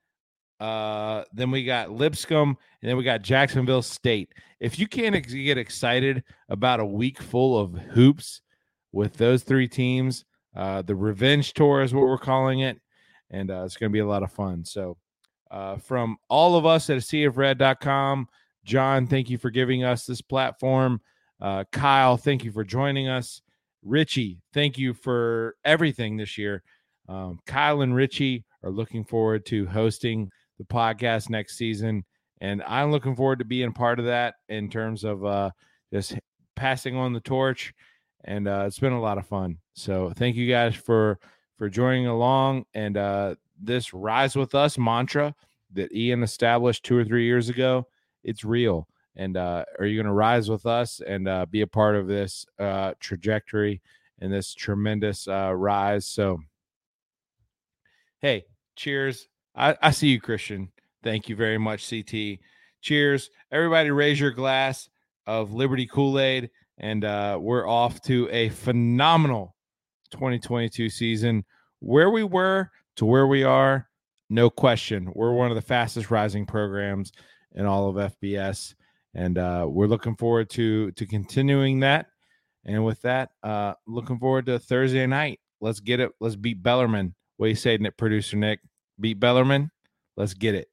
uh, 0.59 1.23
then 1.33 1.51
we 1.51 1.63
got 1.63 1.91
Lipscomb, 1.91 2.57
and 2.81 2.89
then 2.89 2.97
we 2.97 3.03
got 3.03 3.21
Jacksonville 3.21 3.81
State. 3.81 4.33
If 4.59 4.79
you 4.79 4.87
can't 4.87 5.15
ex- 5.15 5.33
get 5.33 5.57
excited 5.57 6.23
about 6.49 6.79
a 6.79 6.85
week 6.85 7.21
full 7.21 7.59
of 7.59 7.73
hoops 7.73 8.41
with 8.91 9.17
those 9.17 9.43
three 9.43 9.67
teams, 9.67 10.25
uh, 10.55 10.81
the 10.81 10.95
revenge 10.95 11.53
tour 11.53 11.81
is 11.81 11.93
what 11.93 12.03
we're 12.03 12.17
calling 12.17 12.59
it, 12.59 12.79
and 13.29 13.51
uh, 13.51 13.63
it's 13.65 13.77
going 13.77 13.91
to 13.91 13.93
be 13.93 13.99
a 13.99 14.07
lot 14.07 14.23
of 14.23 14.31
fun. 14.31 14.63
So, 14.63 14.97
uh, 15.51 15.77
from 15.77 16.17
all 16.29 16.55
of 16.55 16.65
us 16.65 16.89
at 16.89 16.97
seaofred.com, 16.97 18.27
John, 18.63 19.07
thank 19.07 19.29
you 19.29 19.37
for 19.37 19.49
giving 19.49 19.83
us 19.83 20.05
this 20.05 20.21
platform. 20.21 21.01
Uh, 21.41 21.65
Kyle, 21.71 22.15
thank 22.15 22.43
you 22.43 22.51
for 22.51 22.63
joining 22.63 23.07
us. 23.07 23.41
Richie, 23.83 24.39
thank 24.53 24.77
you 24.77 24.93
for 24.93 25.55
everything 25.65 26.15
this 26.15 26.37
year. 26.37 26.63
Um, 27.09 27.39
Kyle 27.45 27.81
and 27.81 27.93
Richie 27.93 28.45
are 28.63 28.71
looking 28.71 29.03
forward 29.03 29.45
to 29.47 29.67
hosting 29.67 30.31
the 30.67 30.73
podcast 30.73 31.29
next 31.29 31.57
season. 31.57 32.03
And 32.41 32.63
I'm 32.63 32.91
looking 32.91 33.15
forward 33.15 33.39
to 33.39 33.45
being 33.45 33.71
part 33.71 33.99
of 33.99 34.05
that 34.05 34.35
in 34.49 34.69
terms 34.69 35.03
of 35.03 35.23
uh, 35.25 35.51
just 35.91 36.15
passing 36.55 36.95
on 36.95 37.13
the 37.13 37.21
torch. 37.21 37.73
And 38.25 38.47
uh, 38.47 38.65
it's 38.67 38.79
been 38.79 38.93
a 38.93 39.01
lot 39.01 39.17
of 39.17 39.27
fun. 39.27 39.57
So 39.73 40.13
thank 40.15 40.35
you 40.35 40.49
guys 40.49 40.75
for 40.75 41.19
for 41.57 41.69
joining 41.69 42.07
along. 42.07 42.65
And 42.73 42.97
uh, 42.97 43.35
this 43.61 43.93
rise 43.93 44.35
with 44.35 44.55
us 44.55 44.77
mantra 44.77 45.35
that 45.73 45.93
Ian 45.93 46.23
established 46.23 46.83
two 46.83 46.97
or 46.97 47.03
three 47.03 47.25
years 47.25 47.49
ago, 47.49 47.87
it's 48.23 48.43
real. 48.43 48.87
And 49.15 49.37
uh, 49.37 49.65
are 49.79 49.85
you 49.85 49.95
going 49.95 50.07
to 50.07 50.13
rise 50.13 50.49
with 50.49 50.65
us 50.65 51.01
and 51.05 51.27
uh, 51.27 51.45
be 51.45 51.61
a 51.61 51.67
part 51.67 51.95
of 51.95 52.07
this 52.07 52.45
uh, 52.59 52.93
trajectory 52.99 53.81
and 54.19 54.33
this 54.33 54.53
tremendous 54.53 55.27
uh, 55.27 55.53
rise? 55.53 56.07
So, 56.07 56.39
hey, 58.21 58.45
cheers. 58.75 59.27
I, 59.55 59.75
I 59.81 59.91
see 59.91 60.07
you, 60.07 60.19
Christian. 60.19 60.69
Thank 61.03 61.29
you 61.29 61.35
very 61.35 61.57
much, 61.57 61.89
CT. 61.89 62.39
Cheers. 62.81 63.29
Everybody 63.51 63.91
raise 63.91 64.19
your 64.19 64.31
glass 64.31 64.89
of 65.27 65.53
Liberty 65.53 65.85
Kool-Aid. 65.85 66.49
And 66.79 67.05
uh, 67.05 67.37
we're 67.39 67.67
off 67.67 68.01
to 68.03 68.27
a 68.31 68.49
phenomenal 68.49 69.55
2022 70.11 70.89
season. 70.89 71.45
Where 71.79 72.09
we 72.09 72.23
were 72.23 72.71
to 72.95 73.05
where 73.05 73.27
we 73.27 73.43
are, 73.43 73.87
no 74.29 74.49
question. 74.49 75.11
We're 75.13 75.33
one 75.33 75.51
of 75.51 75.55
the 75.55 75.61
fastest 75.61 76.09
rising 76.09 76.45
programs 76.45 77.11
in 77.53 77.65
all 77.65 77.89
of 77.89 78.13
FBS. 78.13 78.73
And 79.13 79.37
uh, 79.37 79.67
we're 79.69 79.87
looking 79.87 80.15
forward 80.15 80.49
to 80.51 80.91
to 80.91 81.05
continuing 81.05 81.81
that. 81.81 82.07
And 82.65 82.83
with 82.83 83.01
that, 83.01 83.31
uh, 83.43 83.73
looking 83.85 84.17
forward 84.17 84.45
to 84.47 84.57
Thursday 84.57 85.05
night. 85.05 85.39
Let's 85.61 85.79
get 85.79 85.99
it. 85.99 86.11
Let's 86.19 86.35
beat 86.35 86.63
Bellarmine. 86.63 87.13
What 87.37 87.47
are 87.47 87.49
you 87.49 87.55
saying, 87.55 87.83
Nick, 87.83 87.97
producer 87.97 88.37
Nick? 88.37 88.59
Beat 88.99 89.19
Bellarmine. 89.19 89.69
Let's 90.17 90.33
get 90.33 90.55
it. 90.55 90.69